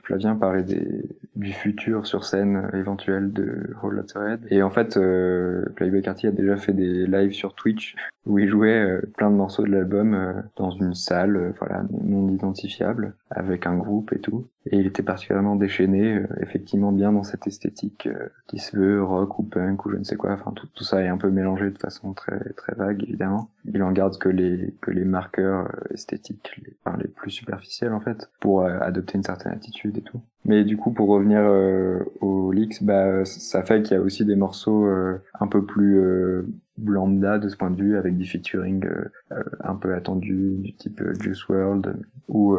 Flavien 0.04 0.36
parlait 0.36 0.64
des, 0.64 1.10
du 1.36 1.54
futur 1.54 2.06
sur 2.06 2.24
scène 2.24 2.70
éventuel 2.74 3.32
de 3.32 3.76
Whole 3.82 3.96
Lotta 3.96 4.20
Red. 4.20 4.48
Et 4.50 4.62
en 4.62 4.70
fait, 4.70 4.98
euh, 4.98 5.66
Playboy 5.76 6.02
Carty 6.02 6.28
a 6.28 6.32
déjà 6.32 6.58
fait 6.58 6.74
des 6.74 7.06
lives 7.06 7.34
sur 7.34 7.54
Twitch 7.54 7.96
où 8.26 8.38
il 8.38 8.48
jouait 8.48 8.80
euh, 8.80 9.02
plein 9.18 9.32
de 9.32 9.36
morceaux 9.36 9.64
de 9.64 9.72
l'album 9.72 10.14
euh, 10.14 10.34
dans 10.56 10.72
une 10.72 10.94
salle, 10.94 11.54
voilà, 11.60 11.84
non 12.04 12.30
identifiable, 12.30 13.16
avec 13.30 13.66
un 13.66 13.76
groupe 13.76 14.14
et 14.14 14.20
tout. 14.20 14.48
Et 14.72 14.78
il 14.78 14.86
était 14.86 15.04
particulièrement 15.04 15.56
déchaîné, 15.56 16.22
effectivement 16.42 16.92
bien 16.92 17.12
dans 17.12 17.24
cette 17.24 17.48
esthétique 17.48 18.08
qui 18.48 18.60
se 18.60 18.78
veut 18.78 19.02
rock 19.04 19.40
ou 19.40 19.44
punk 19.44 19.86
ou 19.86 19.92
je 19.92 19.98
ne 19.98 20.04
sais 20.04 20.16
quoi. 20.16 20.34
Enfin, 20.34 20.52
tout, 20.52 20.68
tout 20.76 20.84
ça 20.84 20.99
est 21.02 21.08
un 21.08 21.18
peu 21.18 21.30
mélangé 21.30 21.70
de 21.70 21.78
façon 21.78 22.14
très 22.14 22.40
très 22.54 22.76
vague 22.76 23.04
évidemment. 23.04 23.50
Il 23.66 23.84
en 23.84 23.92
garde 23.92 24.18
que 24.18 24.30
les 24.30 24.74
que 24.82 24.92
les 24.92 25.06
marqueurs 25.06 25.70
esthétiques, 25.92 26.52
les, 26.64 26.76
les 27.02 27.08
plus 27.08 27.32
superficiels 27.32 27.94
en 27.94 28.00
fait, 28.00 28.30
pour 28.40 28.64
adopter 28.66 29.18
une 29.18 29.24
certaine 29.24 29.54
attitude 29.54 29.98
et 29.98 30.02
tout. 30.02 30.22
Mais 30.46 30.64
du 30.64 30.78
coup, 30.78 30.92
pour 30.92 31.10
revenir 31.10 31.42
au 32.22 32.52
leaks, 32.52 32.84
bah 32.84 33.26
ça 33.26 33.64
fait 33.64 33.82
qu'il 33.82 33.98
y 33.98 34.00
a 34.00 34.04
aussi 34.04 34.26
des 34.26 34.36
morceaux 34.36 34.88
un 34.88 35.48
peu 35.48 35.66
plus 35.66 36.02
lambda 36.86 37.38
de 37.38 37.50
ce 37.50 37.58
point 37.58 37.72
de 37.72 37.82
vue 37.82 37.98
avec 37.98 38.18
des 38.18 38.26
featuring 38.26 38.86
euh, 38.86 39.06
euh, 39.32 39.44
un 39.64 39.76
peu 39.76 39.94
attendus 39.94 40.56
du 40.60 40.74
type 40.76 41.02
euh, 41.02 41.14
Juice 41.20 41.48
World 41.48 41.96
ou 42.28 42.58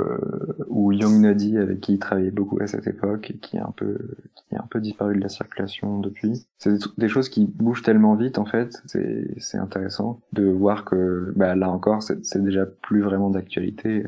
ou 0.66 0.90
Young 0.90 1.20
Nuddy 1.20 1.56
avec 1.56 1.80
qui 1.80 1.94
il 1.94 1.98
travaillait 2.00 2.32
beaucoup 2.32 2.58
à 2.60 2.66
cette 2.66 2.88
époque 2.88 3.30
et 3.30 3.38
qui 3.38 3.56
est 3.56 3.60
un 3.60 3.72
peu 3.76 3.98
qui 4.34 4.54
est 4.54 4.58
un 4.58 4.66
peu 4.68 4.80
disparu 4.80 5.14
de 5.14 5.20
la 5.20 5.28
circulation 5.28 6.00
depuis. 6.00 6.44
C'est 6.58 6.74
des, 6.98 7.08
choses 7.08 7.28
qui 7.28 7.46
bougent 7.46 7.82
tellement 7.82 8.16
vite 8.16 8.38
en 8.38 8.44
fait, 8.44 8.82
c'est 8.86 9.28
c'est 9.38 9.58
intéressant 9.58 10.20
de 10.32 10.44
voir 10.44 10.84
que 10.84 11.32
bah, 11.36 11.54
là 11.54 11.70
encore 11.70 12.02
c'est 12.02 12.42
déjà 12.42 12.66
plus 12.66 13.00
vraiment 13.00 13.30
d'actualité, 13.30 14.06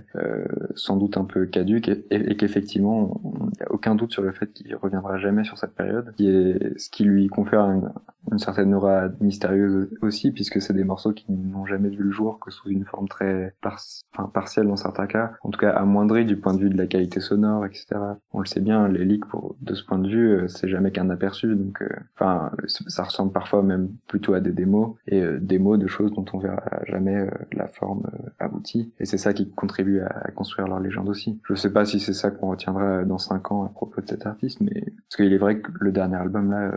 sans 0.74 0.96
doute 0.96 1.16
un 1.16 1.24
peu 1.24 1.46
caduque 1.46 1.88
et, 1.88 2.04
et, 2.10 2.36
qu'effectivement 2.36 3.20
il 3.24 3.58
n'y 3.60 3.62
a 3.62 3.70
aucun 3.70 3.94
doute 3.94 4.10
sur 4.10 4.22
le 4.22 4.32
fait 4.32 4.52
qu'il 4.52 4.74
reviendra 4.74 5.18
jamais 5.18 5.44
sur 5.44 5.58
cette 5.58 5.74
période, 5.74 6.12
qui 6.16 6.28
est 6.28 6.76
ce 6.76 6.90
qui 6.90 7.04
lui 7.04 7.28
confère 7.28 7.60
un, 7.60 7.92
une 8.30 8.38
certaine 8.38 8.74
aura 8.74 9.08
mystérieuse 9.20 9.88
aussi, 10.02 10.32
puisque 10.32 10.60
c'est 10.60 10.72
des 10.72 10.84
morceaux 10.84 11.12
qui 11.12 11.30
n'ont 11.30 11.66
jamais 11.66 11.88
vu 11.88 12.02
le 12.04 12.10
jour 12.10 12.38
que 12.40 12.50
sous 12.50 12.68
une 12.68 12.84
forme 12.84 13.08
très 13.08 13.54
enfin, 14.14 14.28
partielle 14.28 14.66
dans 14.66 14.76
certains 14.76 15.06
cas, 15.06 15.32
en 15.42 15.50
tout 15.50 15.58
cas 15.58 15.70
amoindrie 15.70 16.24
du 16.24 16.36
point 16.36 16.54
de 16.54 16.60
vue 16.60 16.70
de 16.70 16.76
la 16.76 16.86
qualité 16.86 17.20
sonore, 17.20 17.66
etc. 17.66 17.86
On 18.32 18.40
le 18.40 18.46
sait 18.46 18.60
bien, 18.60 18.88
les 18.88 19.04
leaks, 19.04 19.26
pour, 19.26 19.56
de 19.60 19.74
ce 19.74 19.84
point 19.84 19.98
de 19.98 20.08
vue, 20.08 20.30
euh, 20.30 20.48
c'est 20.48 20.68
jamais 20.68 20.90
qu'un 20.90 21.10
aperçu, 21.10 21.54
donc 21.54 21.82
euh, 21.82 21.88
enfin 22.14 22.50
ça 22.66 23.04
ressemble 23.04 23.32
parfois 23.32 23.62
même 23.62 23.90
plutôt 24.08 24.34
à 24.34 24.40
des 24.40 24.52
démos, 24.52 24.96
et 25.06 25.20
euh, 25.20 25.38
démos 25.40 25.78
de 25.78 25.86
choses 25.86 26.12
dont 26.12 26.24
on 26.32 26.38
verra 26.38 26.62
jamais 26.86 27.26
la 27.52 27.68
forme 27.68 28.02
aboutie, 28.38 28.92
et 28.98 29.04
c'est 29.04 29.18
ça 29.18 29.32
qui 29.32 29.50
contribue 29.50 30.00
à, 30.00 30.30
construire 30.34 30.68
leur 30.68 30.80
légende 30.80 31.08
aussi. 31.08 31.40
Je 31.44 31.54
sais 31.54 31.72
pas 31.72 31.84
si 31.84 32.00
c'est 32.00 32.12
ça 32.12 32.30
qu'on 32.30 32.50
retiendra 32.50 33.04
dans 33.04 33.18
cinq 33.18 33.52
ans 33.52 33.64
à 33.64 33.68
propos 33.68 34.00
de 34.00 34.08
cet 34.08 34.26
artiste, 34.26 34.60
mais 34.60 34.82
parce 34.82 35.16
qu'il 35.16 35.32
est 35.32 35.38
vrai 35.38 35.60
que 35.60 35.70
le 35.80 35.92
dernier 35.92 36.16
album 36.16 36.50
là 36.50 36.72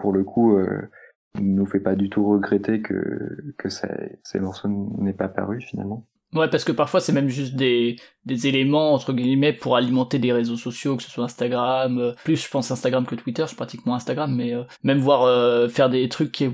pour 0.00 0.12
le 0.12 0.24
coup, 0.24 0.56
euh, 0.56 0.90
nous 1.38 1.66
fait 1.66 1.80
pas 1.80 1.94
du 1.94 2.10
tout 2.10 2.28
regretter 2.28 2.82
que, 2.82 3.54
que 3.58 3.68
ces 3.68 4.40
morceaux 4.40 4.68
n'aient 4.68 5.12
pas 5.12 5.28
paru 5.28 5.60
finalement. 5.60 6.06
Ouais, 6.34 6.48
parce 6.48 6.64
que 6.64 6.72
parfois 6.72 7.00
c'est 7.00 7.12
même 7.12 7.28
juste 7.28 7.56
des, 7.56 7.96
des 8.24 8.46
éléments 8.46 8.92
entre 8.92 9.12
guillemets 9.12 9.52
pour 9.52 9.76
alimenter 9.76 10.18
des 10.18 10.32
réseaux 10.32 10.56
sociaux, 10.56 10.96
que 10.96 11.02
ce 11.02 11.10
soit 11.10 11.24
Instagram, 11.24 11.98
euh, 11.98 12.12
plus 12.22 12.36
je 12.36 12.48
pense 12.48 12.70
Instagram 12.70 13.06
que 13.06 13.14
Twitter, 13.14 13.44
je 13.48 13.54
pratique 13.56 13.86
moins 13.86 13.96
Instagram, 13.96 14.34
mais 14.34 14.54
euh, 14.54 14.62
même 14.84 14.98
voir 14.98 15.22
euh, 15.22 15.68
faire 15.68 15.88
des 15.88 16.08
trucs 16.08 16.30
qui 16.30 16.48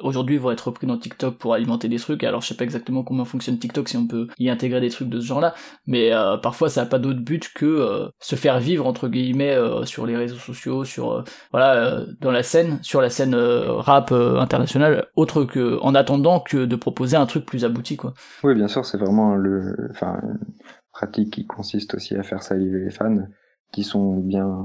aujourd'hui 0.00 0.38
vont 0.38 0.50
être 0.52 0.68
repris 0.68 0.86
dans 0.86 0.96
TikTok 0.96 1.36
pour 1.36 1.52
alimenter 1.52 1.88
des 1.88 1.98
trucs. 1.98 2.24
Alors 2.24 2.40
je 2.40 2.48
sais 2.48 2.56
pas 2.56 2.64
exactement 2.64 3.02
comment 3.02 3.24
fonctionne 3.24 3.58
TikTok 3.58 3.88
si 3.88 3.96
on 3.96 4.06
peut 4.06 4.28
y 4.38 4.48
intégrer 4.48 4.80
des 4.80 4.90
trucs 4.90 5.08
de 5.08 5.20
ce 5.20 5.26
genre-là, 5.26 5.54
mais 5.86 6.10
parfois 6.42 6.68
ça 6.68 6.82
a 6.82 6.86
pas 6.86 6.98
d'autre 6.98 7.20
but 7.20 7.52
que 7.54 8.08
se 8.20 8.36
faire 8.36 8.58
vivre 8.58 8.86
entre 8.86 9.08
guillemets 9.08 9.56
sur 9.84 10.06
les 10.06 10.16
réseaux 10.16 10.36
sociaux, 10.36 10.84
sur 10.84 11.24
voilà 11.50 12.04
dans 12.20 12.30
la 12.30 12.42
scène, 12.42 12.78
sur 12.82 13.00
la 13.00 13.10
scène 13.10 13.34
rap 13.34 14.12
internationale, 14.12 15.06
autre 15.16 15.44
que 15.44 15.78
en 15.82 15.94
attendant 15.94 16.40
que 16.40 16.64
de 16.64 16.76
proposer 16.76 17.16
un 17.16 17.26
truc 17.26 17.44
plus 17.44 17.64
abouti 17.64 17.96
quoi. 17.96 18.14
Oui, 18.42 18.54
bien 18.54 18.68
sûr 18.68 18.84
c'est 18.94 19.00
vraiment 19.00 19.34
le, 19.34 19.88
enfin, 19.90 20.20
une 20.22 20.38
pratique 20.92 21.32
qui 21.32 21.46
consiste 21.46 21.94
aussi 21.94 22.14
à 22.14 22.22
faire 22.22 22.44
saliver 22.44 22.78
les 22.78 22.90
fans, 22.90 23.26
qui 23.72 23.82
sont 23.82 24.18
bien, 24.18 24.64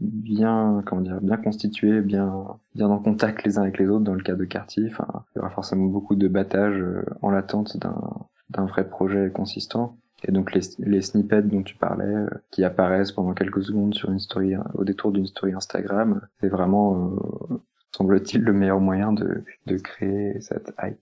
bien, 0.00 0.82
comment 0.84 1.02
dire, 1.02 1.20
bien 1.20 1.36
constitués, 1.36 2.00
bien, 2.00 2.58
bien 2.74 2.88
en 2.88 2.98
contact 2.98 3.44
les 3.44 3.56
uns 3.56 3.62
avec 3.62 3.78
les 3.78 3.86
autres 3.88 4.02
dans 4.02 4.14
le 4.14 4.22
cas 4.22 4.34
de. 4.34 4.48
Enfin, 4.88 5.06
il 5.32 5.36
y 5.36 5.38
aura 5.38 5.50
forcément 5.50 5.84
beaucoup 5.84 6.16
de 6.16 6.26
battage 6.26 6.80
euh, 6.80 7.04
en 7.22 7.30
l'attente 7.30 7.76
d'un, 7.76 8.26
d'un 8.50 8.66
vrai 8.66 8.88
projet 8.88 9.30
consistant. 9.30 9.96
Et 10.24 10.32
donc 10.32 10.52
les, 10.52 10.62
les 10.80 11.00
snippets 11.00 11.42
dont 11.42 11.62
tu 11.62 11.76
parlais, 11.76 12.04
euh, 12.04 12.28
qui 12.50 12.64
apparaissent 12.64 13.12
pendant 13.12 13.32
quelques 13.32 13.62
secondes 13.62 13.94
sur 13.94 14.10
une 14.10 14.18
story, 14.18 14.56
au 14.74 14.82
détour 14.82 15.12
d'une 15.12 15.26
story 15.28 15.52
Instagram, 15.52 16.20
c'est 16.40 16.48
vraiment, 16.48 17.12
euh, 17.52 17.58
semble-t-il, 17.92 18.42
le 18.42 18.52
meilleur 18.52 18.80
moyen 18.80 19.12
de, 19.12 19.44
de 19.66 19.76
créer 19.76 20.40
cette 20.40 20.74
hype 20.82 20.98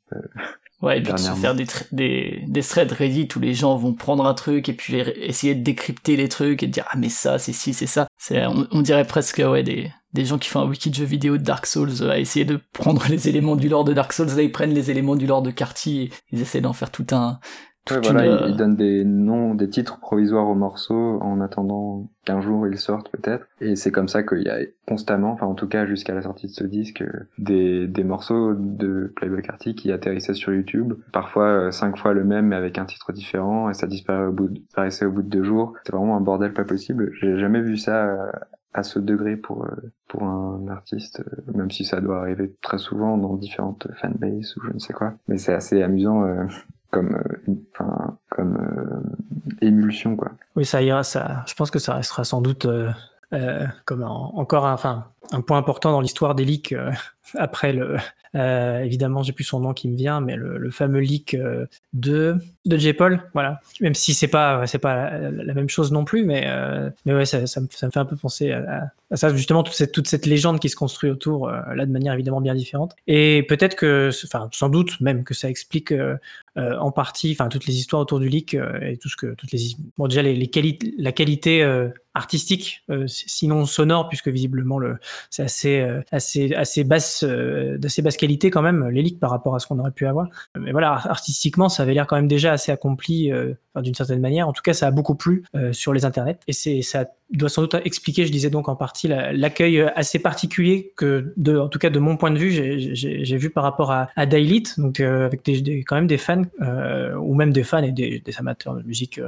Ouais, 0.83 0.99
et 0.99 1.03
puis 1.03 1.13
de 1.13 1.19
se 1.19 1.31
faire 1.33 1.55
des, 1.55 1.67
des, 1.93 2.45
des 2.47 2.63
threads 2.63 2.93
Reddit 2.93 3.29
où 3.35 3.41
les 3.41 3.55
gens 3.55 3.77
vont 3.77 3.95
prendre 3.95 4.27
un 4.27 4.35
truc 4.35 4.69
et 4.69 4.75
puis 4.75 4.97
essayer 4.97 5.55
de 5.55 5.63
décrypter 5.63 6.17
les 6.17 6.29
trucs 6.29 6.63
et 6.63 6.67
de 6.67 6.73
dire 6.73 6.85
ah 6.91 6.99
mais 6.99 7.09
ça 7.09 7.39
c'est 7.39 7.55
ci 7.55 7.73
c'est 7.73 7.87
ça. 7.87 8.07
C'est 8.19 8.45
on, 8.47 8.83
dirait 8.83 9.07
presque 9.07 9.39
ouais 9.39 9.63
des 9.63 9.91
des 10.13 10.27
gens 10.27 10.37
qui 10.37 10.51
font 10.51 10.61
un 10.61 10.69
wiki 10.69 10.91
de 10.91 10.95
jeux 10.95 11.07
vidéo 11.07 11.39
de 11.39 11.43
Dark 11.43 11.65
Souls 11.65 12.03
euh, 12.03 12.11
à 12.11 12.19
essayer 12.19 12.45
de 12.45 12.61
prendre 12.75 13.07
les 13.09 13.29
éléments 13.29 13.57
du 13.57 13.71
lore 13.71 13.85
de 13.85 13.95
Dark 13.95 14.13
Souls 14.13 14.29
là 14.37 14.43
ils 14.43 14.53
prennent 14.53 14.75
les 14.75 14.91
éléments 14.91 15.17
du 15.17 15.27
lore 15.27 15.41
de 15.41 15.51
Carty 15.51 16.03
et 16.03 16.11
ils 16.31 16.43
essaient 16.43 16.61
d'en 16.61 16.75
faire 16.75 16.91
tout 16.91 17.07
un 17.13 17.41
Ouais, 17.91 18.01
voilà, 18.03 18.23
euh, 18.23 18.47
ils, 18.49 18.57
donnent 18.57 18.75
des 18.75 19.05
noms, 19.05 19.55
des 19.55 19.69
titres 19.69 20.01
provisoires 20.01 20.49
aux 20.49 20.57
morceaux 20.57 21.21
en 21.23 21.41
attendant 21.41 22.11
qu'un 22.25 22.41
jour 22.41 22.67
ils 22.67 22.79
sortent 22.79 23.11
peut-être. 23.11 23.47
Et 23.61 23.77
c'est 23.77 23.93
comme 23.93 24.09
ça 24.09 24.25
qu'il 24.25 24.43
y 24.43 24.49
a 24.49 24.59
constamment, 24.89 25.33
enfin 25.33 25.47
en 25.47 25.55
tout 25.55 25.69
cas 25.69 25.87
jusqu'à 25.87 26.13
la 26.13 26.23
sortie 26.23 26.49
de 26.49 26.53
ce 26.53 26.65
disque, 26.65 27.05
des, 27.39 27.87
des 27.87 28.03
morceaux 28.03 28.55
de 28.55 29.13
Playboy 29.15 29.43
Carty 29.43 29.77
qui 29.77 29.93
atterrissaient 29.93 30.35
sur 30.35 30.53
YouTube, 30.53 30.95
parfois 31.13 31.47
euh, 31.47 31.71
cinq 31.71 31.97
fois 31.97 32.13
le 32.13 32.25
même 32.25 32.47
mais 32.47 32.57
avec 32.57 32.79
un 32.79 32.87
titre 32.87 33.13
différent 33.13 33.71
et 33.71 33.75
ça 33.75 33.87
disparaissait 33.87 34.27
au 34.27 34.33
bout 34.33 34.49
de, 34.49 34.55
disparaissait 34.55 35.05
au 35.05 35.13
bout 35.13 35.23
de 35.23 35.29
deux 35.29 35.45
jours. 35.45 35.75
C'est 35.85 35.95
vraiment 35.95 36.17
un 36.17 36.21
bordel 36.21 36.53
pas 36.53 36.65
possible. 36.65 37.13
J'ai 37.21 37.39
jamais 37.39 37.61
vu 37.61 37.77
ça 37.77 38.07
euh, 38.07 38.33
à 38.75 38.83
ce 38.83 38.99
degré 38.99 39.37
pour 39.37 39.67
pour 40.09 40.25
un 40.25 40.67
artiste, 40.69 41.23
même 41.55 41.71
si 41.71 41.85
ça 41.85 42.01
doit 42.01 42.21
arriver 42.21 42.53
très 42.63 42.79
souvent 42.79 43.17
dans 43.17 43.37
différentes 43.37 43.89
fanbases 44.03 44.55
ou 44.57 44.67
je 44.67 44.73
ne 44.73 44.79
sais 44.79 44.93
quoi. 44.93 45.15
Mais 45.29 45.39
c'est 45.39 45.55
assez 45.55 45.83
amusant 45.83 46.25
comme 46.91 47.15
euh, 47.15 47.55
enfin 47.73 48.19
comme 48.31 48.57
euh, 48.57 49.67
émulsion 49.67 50.17
quoi. 50.17 50.33
Oui, 50.55 50.65
ça 50.65 50.83
ira. 50.83 51.03
Ça, 51.03 51.45
je 51.47 51.55
pense 51.55 51.71
que 51.71 51.79
ça 51.79 51.95
restera 51.95 52.25
sans 52.25 52.41
doute 52.41 52.67
euh, 52.67 53.67
comme 53.85 54.03
encore 54.03 54.67
un, 54.67 54.73
enfin 54.75 55.07
un 55.33 55.41
point 55.41 55.59
important 55.59 55.93
dans 55.93 56.01
l'histoire 56.01 56.35
des 56.35 56.45
leaks 56.45 56.75
après 57.35 57.73
le 57.73 57.97
euh, 58.37 58.81
évidemment, 58.81 59.23
j'ai 59.23 59.33
plus 59.33 59.45
son 59.45 59.61
nom 59.61 59.73
qui 59.73 59.89
me 59.89 59.97
vient, 59.97 60.21
mais 60.21 60.37
le, 60.37 60.71
fameux 60.71 61.01
leak 61.01 61.35
euh, 61.35 61.67
de 61.93 62.37
de 62.67 62.77
J. 62.77 62.93
Paul, 62.93 63.23
voilà. 63.33 63.61
Même 63.81 63.95
si 63.95 64.13
c'est 64.13 64.29
pas 64.29 64.67
c'est 64.67 64.79
pas 64.79 65.19
la, 65.19 65.55
même 65.55 65.69
chose 65.69 65.93
non 65.93 66.05
plus, 66.05 66.25
mais 66.25 66.45
euh, 66.47 66.91
mais 67.07 67.15
ouais, 67.15 67.25
ça, 67.25 67.41
me, 67.41 67.47
ça, 67.47 67.61
me, 67.61 67.69
fait 67.69 67.99
un 67.99 68.05
peu 68.05 68.17
penser 68.17 68.51
à, 68.53 68.91
ça 69.15 69.35
justement 69.35 69.63
toute 69.63 69.75
cette 69.75 69.93
toute 69.93 70.09
cette 70.09 70.27
légende 70.27 70.59
qui 70.59 70.69
se 70.69 70.77
construit 70.77 71.09
autour 71.11 71.49
là 71.49 71.87
de 71.87 71.93
manière 71.93 72.13
évidemment 72.13 72.41
bien 72.41 72.55
différente. 72.55 72.95
Et 73.07 73.45
peut-être 73.49 73.77
que, 73.77 74.11
enfin 74.25 74.49
sans 74.53 74.69
doute 74.69 75.01
même 75.01 75.25
que 75.25 75.33
ça 75.33 75.49
explique 75.49 75.95
en 76.57 76.91
partie, 76.91 77.33
enfin 77.33 77.49
toutes 77.49 77.67
les 77.67 77.77
histoires 77.77 78.03
autour 78.03 78.19
du 78.19 78.29
leak 78.29 78.55
et 78.55 78.99
tout 79.01 79.09
ce 79.09 79.17
que 79.17 79.35
toutes 79.35 79.53
les 79.53 79.61
bon 79.97 80.09
déjà 80.09 80.23
les, 80.23 80.51
la 80.99 81.13
qualité 81.13 81.65
artistique, 82.15 82.85
sinon 83.07 83.65
sonore, 83.65 84.09
puisque 84.09 84.29
visiblement 84.29 84.79
le 84.79 84.99
c'est 85.31 85.43
assez 85.43 85.87
assez 86.11 86.55
assez 86.55 86.85
basse 86.85 87.25
d'assez 87.25 88.03
basse 88.03 88.17
qualité 88.17 88.51
quand 88.51 88.63
même, 88.63 88.89
l'élite 88.89 89.21
par 89.21 89.31
rapport 89.31 89.55
à 89.55 89.59
ce 89.59 89.67
qu'on 89.67 89.79
aurait 89.79 89.91
pu 89.91 90.07
avoir. 90.07 90.29
Mais 90.59 90.73
voilà, 90.73 90.93
artistiquement, 90.93 91.69
ça 91.69 91.83
avait 91.83 91.95
l'air 91.95 92.07
quand 92.07 92.17
même 92.17 92.29
déjà 92.29 92.53
assez 92.53 92.73
accompli 92.73 93.33
euh, 93.33 93.55
d'une 93.77 93.95
certaine 93.95 94.21
manière. 94.21 94.49
En 94.49 94.53
tout 94.53 94.63
cas, 94.63 94.73
ça 94.73 94.87
a 94.87 94.91
beaucoup 94.91 95.15
plu 95.15 95.45
euh, 95.55 95.73
sur 95.73 95.93
les 95.93 96.05
internets 96.05 96.39
et 96.47 96.53
c'est 96.53 96.83
ça 96.83 97.07
doit 97.31 97.49
sans 97.49 97.63
doute 97.63 97.77
expliquer, 97.85 98.27
je 98.27 98.33
disais 98.33 98.51
donc 98.51 98.69
en 98.69 98.77
partie, 98.77 99.09
l'accueil 99.09 99.81
assez 99.95 100.19
particulier 100.19 100.93
que, 100.97 101.33
de, 101.37 101.59
en 101.59 101.69
tout 101.69 101.79
cas 101.79 101.91
de 101.91 101.99
mon 101.99 102.17
point 102.17 102.31
de 102.31 102.39
vue, 102.39 102.51
j'ai 102.95 103.37
vu 103.37 103.51
par 103.51 103.65
rapport 103.65 103.91
à, 103.91 104.09
à 104.17 104.27
Daylit, 104.27 104.65
donc 104.79 105.01
euh, 105.01 105.27
avec 105.27 105.45
des, 105.45 105.85
quand 105.85 105.97
même 105.97 106.07
des 106.07 106.19
fans 106.19 106.43
ou 107.19 107.35
même 107.35 107.53
des 107.53 107.65
fans 107.65 107.83
et 107.83 107.93
des, 107.93 108.23
amateurs 108.39 108.75
de 108.75 108.83
musique 108.83 109.21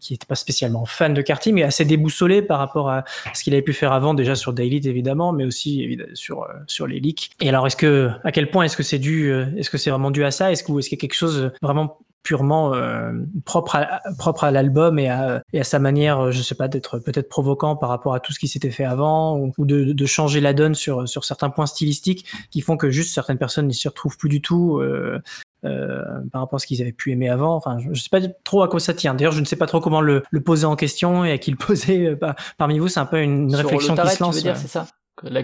qui 0.00 0.12
n'étaient 0.12 0.26
pas 0.26 0.34
spécialement 0.34 0.84
fans 0.84 1.10
de 1.10 1.22
Carty, 1.22 1.52
mais 1.52 1.62
assez 1.62 1.84
déboussolés 1.84 2.42
par 2.42 2.58
rapport 2.58 2.90
à 2.90 3.04
ce 3.34 3.44
qu'il 3.44 3.52
avait 3.52 3.62
pu 3.62 3.72
faire 3.72 3.92
avant, 3.92 4.14
déjà 4.14 4.34
sur 4.34 4.52
Daylit 4.52 4.88
évidemment, 4.88 5.32
mais 5.32 5.44
aussi 5.44 5.98
sur 6.14 6.46
sur 6.66 6.86
les 6.86 7.00
leaks. 7.00 7.30
Et 7.40 7.48
alors, 7.48 7.66
est-ce 7.66 7.76
que 7.76 8.10
à 8.24 8.32
quel 8.32 8.50
point 8.50 8.64
est-ce 8.64 8.76
que 8.76 8.82
c'est 8.82 8.98
dû, 8.98 9.32
est-ce 9.56 9.70
que 9.70 9.78
c'est 9.78 9.90
vraiment 9.90 10.10
dû 10.10 10.24
à 10.24 10.30
ça, 10.30 10.50
est-ce 10.52 10.64
est-ce 10.78 10.88
qu'il 10.88 10.96
y 10.96 11.00
a 11.00 11.02
quelque 11.02 11.14
chose 11.14 11.52
vraiment 11.62 11.98
purement 12.22 12.74
euh, 12.74 13.12
propre 13.44 13.76
à, 13.76 14.00
propre 14.18 14.44
à 14.44 14.50
l'album 14.50 14.98
et 14.98 15.08
à, 15.08 15.42
et 15.52 15.60
à 15.60 15.64
sa 15.64 15.78
manière, 15.78 16.30
je 16.32 16.42
sais 16.42 16.54
pas, 16.54 16.68
d'être 16.68 16.98
peut-être 16.98 17.28
provocant 17.28 17.76
par 17.76 17.88
rapport 17.88 18.14
à 18.14 18.20
tout 18.20 18.32
ce 18.32 18.38
qui 18.38 18.48
s'était 18.48 18.70
fait 18.70 18.84
avant 18.84 19.38
ou, 19.38 19.64
de, 19.64 19.92
de, 19.92 20.06
changer 20.06 20.40
la 20.40 20.52
donne 20.52 20.74
sur, 20.74 21.08
sur 21.08 21.24
certains 21.24 21.50
points 21.50 21.66
stylistiques 21.66 22.26
qui 22.50 22.60
font 22.60 22.76
que 22.76 22.90
juste 22.90 23.14
certaines 23.14 23.38
personnes 23.38 23.66
n'y 23.66 23.74
s'y 23.74 23.88
retrouvent 23.88 24.16
plus 24.16 24.28
du 24.28 24.42
tout. 24.42 24.80
Euh, 25.62 26.20
par 26.32 26.40
rapport 26.40 26.56
à 26.56 26.58
ce 26.58 26.66
qu'ils 26.66 26.80
avaient 26.80 26.92
pu 26.92 27.12
aimer 27.12 27.28
avant. 27.28 27.54
Enfin, 27.54 27.78
je, 27.78 27.90
ne 27.90 27.94
sais 27.94 28.08
pas 28.10 28.20
trop 28.44 28.62
à 28.62 28.68
quoi 28.68 28.80
ça 28.80 28.94
tient. 28.94 29.12
D'ailleurs, 29.12 29.32
je 29.32 29.40
ne 29.40 29.44
sais 29.44 29.56
pas 29.56 29.66
trop 29.66 29.80
comment 29.80 30.00
le, 30.00 30.22
poser 30.42 30.64
en 30.64 30.74
question 30.74 31.22
et 31.22 31.32
à 31.32 31.38
qui 31.38 31.50
le 31.50 31.56
poser. 31.58 32.16
parmi 32.56 32.78
vous, 32.78 32.88
c'est 32.88 33.00
un 33.00 33.06
peu 33.06 33.20
une, 33.20 33.54
réflexion 33.54 33.94
qui 33.94 34.08
se 34.08 34.22
lance. 34.22 34.36
Tu 34.36 34.46
veux 34.46 34.52
dire, 34.52 34.56
c'est 34.56 34.68
ça? 34.68 34.86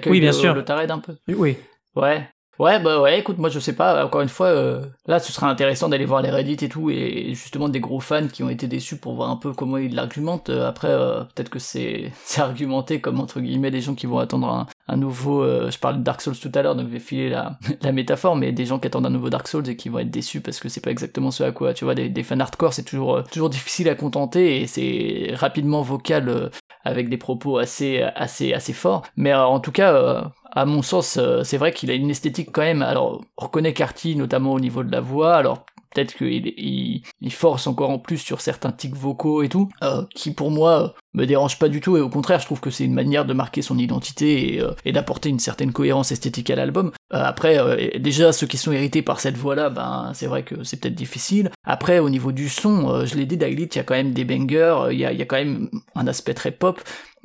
Oui, 0.06 0.20
bien 0.20 0.32
sûr. 0.32 0.54
Le 0.54 0.64
tarède 0.64 0.90
un 0.90 1.00
peu? 1.00 1.16
Oui. 1.28 1.58
Ouais. 1.94 2.26
Ouais, 2.58 2.80
bah 2.80 3.02
ouais, 3.02 3.18
écoute, 3.18 3.36
moi 3.36 3.50
je 3.50 3.58
sais 3.58 3.74
pas, 3.74 4.02
encore 4.06 4.22
une 4.22 4.30
fois, 4.30 4.46
euh, 4.46 4.82
là 5.06 5.18
ce 5.18 5.30
serait 5.30 5.46
intéressant 5.46 5.90
d'aller 5.90 6.06
voir 6.06 6.22
les 6.22 6.30
Reddit 6.30 6.64
et 6.64 6.70
tout, 6.70 6.88
et 6.88 7.34
justement 7.34 7.68
des 7.68 7.80
gros 7.80 8.00
fans 8.00 8.28
qui 8.28 8.42
ont 8.42 8.48
été 8.48 8.66
déçus 8.66 8.96
pour 8.96 9.14
voir 9.14 9.28
un 9.28 9.36
peu 9.36 9.52
comment 9.52 9.76
ils 9.76 9.94
l'argumentent. 9.94 10.48
Euh, 10.48 10.66
après, 10.66 10.88
euh, 10.88 11.22
peut-être 11.34 11.50
que 11.50 11.58
c'est 11.58 12.12
argumenté 12.38 13.02
comme 13.02 13.20
entre 13.20 13.40
guillemets 13.40 13.70
des 13.70 13.82
gens 13.82 13.94
qui 13.94 14.06
vont 14.06 14.18
attendre 14.18 14.66
un, 14.88 14.96
nouveau. 14.96 15.44
je 15.44 15.78
parlais 15.78 15.98
de 15.98 16.02
Dark 16.02 16.22
Souls 16.22 16.38
tout 16.38 16.50
à 16.54 16.62
l'heure, 16.62 16.74
donc 16.74 16.86
je 16.86 16.92
vais 16.92 16.98
filer 16.98 17.28
la, 17.28 17.58
la 17.82 17.92
métaphore, 17.92 18.36
mais 18.36 18.52
des 18.52 18.64
gens 18.64 18.78
qui 18.78 18.86
attendent 18.86 19.06
un 19.06 19.10
nouveau 19.10 19.28
Dark 19.28 19.48
Souls 19.48 19.68
et 19.68 19.76
qui 19.76 19.90
vont 19.90 19.98
être 19.98 20.10
déçus 20.10 20.40
parce 20.40 20.58
que 20.58 20.70
c'est 20.70 20.80
pas 20.80 20.90
exactement 20.90 21.30
ce 21.30 21.42
à 21.42 21.52
quoi, 21.52 21.74
tu 21.74 21.84
vois, 21.84 21.94
des, 21.94 22.08
des 22.08 22.22
fans 22.22 22.40
hardcore, 22.40 22.72
c'est 22.72 22.84
toujours, 22.84 23.22
toujours 23.24 23.50
difficile 23.50 23.90
à 23.90 23.94
contenter 23.94 24.62
et 24.62 24.66
c'est 24.66 25.34
rapidement 25.34 25.82
vocal 25.82 26.50
avec 26.84 27.10
des 27.10 27.18
propos 27.18 27.58
assez, 27.58 28.00
assez, 28.00 28.54
assez 28.54 28.72
forts. 28.72 29.02
Mais 29.16 29.34
en 29.34 29.60
tout 29.60 29.72
cas, 29.72 30.32
à 30.56 30.64
mon 30.64 30.80
sens, 30.80 31.18
euh, 31.18 31.42
c'est 31.44 31.58
vrai 31.58 31.70
qu'il 31.72 31.90
a 31.90 31.94
une 31.94 32.08
esthétique 32.08 32.48
quand 32.50 32.62
même. 32.62 32.80
Alors, 32.80 33.20
on 33.36 33.44
reconnaît 33.44 33.74
Carty 33.74 34.16
notamment 34.16 34.54
au 34.54 34.58
niveau 34.58 34.82
de 34.82 34.90
la 34.90 35.00
voix. 35.02 35.34
Alors, 35.34 35.66
peut-être 35.94 36.14
qu'il 36.14 36.46
il, 37.20 37.32
force 37.32 37.66
encore 37.66 37.90
en 37.90 37.98
plus 37.98 38.16
sur 38.16 38.40
certains 38.40 38.72
tics 38.72 38.96
vocaux 38.96 39.42
et 39.42 39.50
tout, 39.50 39.68
euh, 39.82 40.02
qui 40.14 40.32
pour 40.32 40.50
moi 40.50 40.94
me 41.12 41.26
dérange 41.26 41.58
pas 41.58 41.68
du 41.68 41.80
tout 41.80 41.96
et 41.96 42.00
au 42.00 42.10
contraire 42.10 42.40
je 42.40 42.44
trouve 42.44 42.60
que 42.60 42.70
c'est 42.70 42.84
une 42.84 42.92
manière 42.92 43.24
de 43.24 43.32
marquer 43.32 43.62
son 43.62 43.78
identité 43.78 44.54
et, 44.54 44.60
euh, 44.60 44.92
d'apporter 44.92 45.30
une 45.30 45.38
certaine 45.38 45.72
cohérence 45.72 46.12
esthétique 46.12 46.50
à 46.50 46.56
l'album. 46.56 46.92
après 47.10 47.98
déjà 47.98 48.32
ceux 48.32 48.46
qui 48.46 48.58
sont 48.58 48.72
hérités 48.72 49.00
par 49.00 49.20
cette 49.20 49.36
voix 49.36 49.54
là, 49.54 49.70
ben 49.70 50.12
c'est 50.14 50.26
vrai 50.26 50.42
que 50.42 50.64
c'est 50.64 50.78
peut-être 50.78 50.94
difficile. 50.94 51.50
Après 51.64 51.98
au 51.98 52.10
niveau 52.10 52.32
du 52.32 52.50
son, 52.50 53.06
je 53.06 53.14
l'ai 53.14 53.24
dit 53.24 53.38
Daily, 53.38 53.64
il 53.64 53.76
y 53.76 53.78
a 53.78 53.84
quand 53.84 53.94
même 53.94 54.12
des 54.12 54.24
bangers, 54.24 54.88
il 54.90 54.98
y 54.98 55.04
a 55.04 55.24
quand 55.24 55.36
même 55.36 55.70
un 55.94 56.06
aspect 56.06 56.34
très 56.34 56.52
pop. 56.52 56.80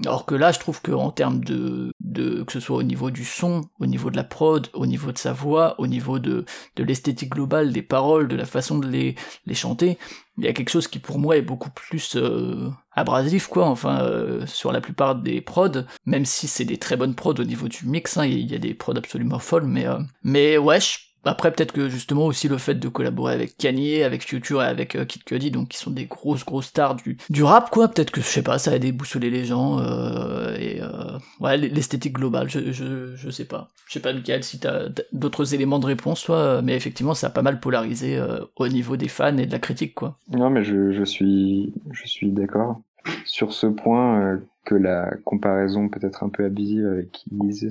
Alors 0.06 0.26
que 0.26 0.36
là, 0.36 0.52
je 0.52 0.60
trouve 0.60 0.82
qu'en 0.82 1.12
termes 1.12 1.44
de, 1.44 1.92
de, 2.00 2.44
que 2.44 2.52
ce 2.52 2.60
soit 2.60 2.78
au 2.78 2.84
niveau 2.84 3.12
du 3.12 3.24
son, 3.24 3.62
au 3.80 3.86
niveau 3.86 4.10
de 4.10 4.16
la 4.16 4.24
prod, 4.24 4.68
au 4.74 4.86
niveau 4.86 5.12
de 5.12 5.18
sa 5.18 5.34
voix, 5.34 5.76
au 5.80 5.88
niveau 5.88 6.20
de, 6.20 6.46
de 6.76 6.84
l'esthétique 6.84 7.30
globale 7.30 7.72
des 7.72 7.82
paroles, 7.82 8.28
de 8.28 8.36
la 8.36 8.46
façon 8.46 8.80
de 8.80 8.88
les, 8.88 9.16
les 9.46 9.54
chanter, 9.54 9.98
il 10.38 10.46
y 10.46 10.48
a 10.48 10.54
quelque 10.54 10.70
chose 10.70 10.88
qui 10.88 11.00
pour 11.00 11.20
moi 11.20 11.38
est 11.38 11.42
beaucoup 11.42 11.70
plus 11.70 12.16
euh, 12.16 12.70
abrasif, 12.94 13.48
quoi, 13.48 13.68
enfin, 13.68 14.02
euh, 14.02 14.46
sur 14.48 14.72
la 14.72 14.82
plupart 14.82 15.16
des 15.16 15.42
prods, 15.42 15.84
même 16.06 16.26
si 16.26 16.48
c'est 16.48 16.66
des 16.66 16.78
très 16.78 16.98
bonnes 16.98 17.16
prods 17.16 17.36
au 17.36 17.44
niveau 17.44 17.68
du 17.68 17.86
mix, 17.86 18.18
hein, 18.18 18.26
il 18.26 18.50
y 18.50 18.56
a 18.56 18.60
des 18.60 18.74
prods 18.74 18.98
absolument 18.98 19.40
folles, 19.40 19.68
mais, 19.68 19.86
euh, 19.86 20.00
mais 20.24 20.58
ouais, 20.58 20.80
après, 21.24 21.52
peut-être 21.52 21.72
que 21.72 21.88
justement 21.88 22.26
aussi 22.26 22.48
le 22.48 22.58
fait 22.58 22.76
de 22.76 22.88
collaborer 22.88 23.34
avec 23.34 23.56
Kanye, 23.58 24.04
avec 24.04 24.24
Future 24.24 24.64
et 24.64 24.66
avec 24.66 24.96
euh, 24.96 25.06
Kid 25.06 25.24
Cudi, 25.24 25.52
donc 25.52 25.70
qui 25.70 25.78
sont 25.78 25.92
des 25.92 26.06
grosses 26.06 26.44
grosses 26.44 26.68
stars 26.68 26.96
du, 26.96 27.18
du 27.30 27.44
rap, 27.44 27.70
quoi. 27.70 27.88
Peut-être 27.88 28.12
que 28.12 28.22
je 28.22 28.26
sais 28.26 28.42
pas, 28.42 28.58
ça 28.58 28.72
a 28.72 28.80
déboussolé 28.80 29.30
les 29.30 29.46
gens 29.46 29.80
euh, 29.80 30.56
et 30.58 30.82
euh, 30.82 31.20
ouais 31.40 31.58
l'esthétique 31.58 32.14
globale. 32.14 32.50
Je, 32.50 32.72
je 32.72 33.16
je 33.16 33.30
sais 33.30 33.46
pas. 33.46 33.70
Je 33.88 33.94
sais 33.94 34.00
pas 34.00 34.14
Michael 34.14 34.44
si 34.44 34.60
t'as 34.60 34.88
d'autres 35.12 35.54
éléments 35.54 35.80
de 35.80 35.86
réponse, 35.86 36.24
toi, 36.24 36.62
mais 36.64 36.76
effectivement 36.76 37.14
ça 37.14 37.28
a 37.28 37.30
pas 37.30 37.42
mal 37.42 37.60
polarisé 37.60 38.20
au 38.56 38.68
niveau 38.68 38.98
des 38.98 39.10
fans 39.10 39.38
et 39.38 39.46
de 39.46 39.52
la 39.52 39.60
critique, 39.60 39.94
quoi. 39.94 40.18
Non, 40.30 40.50
mais 40.50 40.64
je 40.64 40.92
je 40.92 41.04
suis 41.04 41.74
je 41.92 42.08
suis 42.08 42.32
d'accord 42.32 42.82
sur 43.26 43.54
ce 43.54 43.68
point 43.68 44.40
que 44.66 44.76
la 44.76 45.12
comparaison 45.26 45.90
peut-être 45.90 46.24
un 46.24 46.30
peu 46.30 46.46
abusive 46.46 46.88
avec 46.88 47.26
Yeezy 47.32 47.70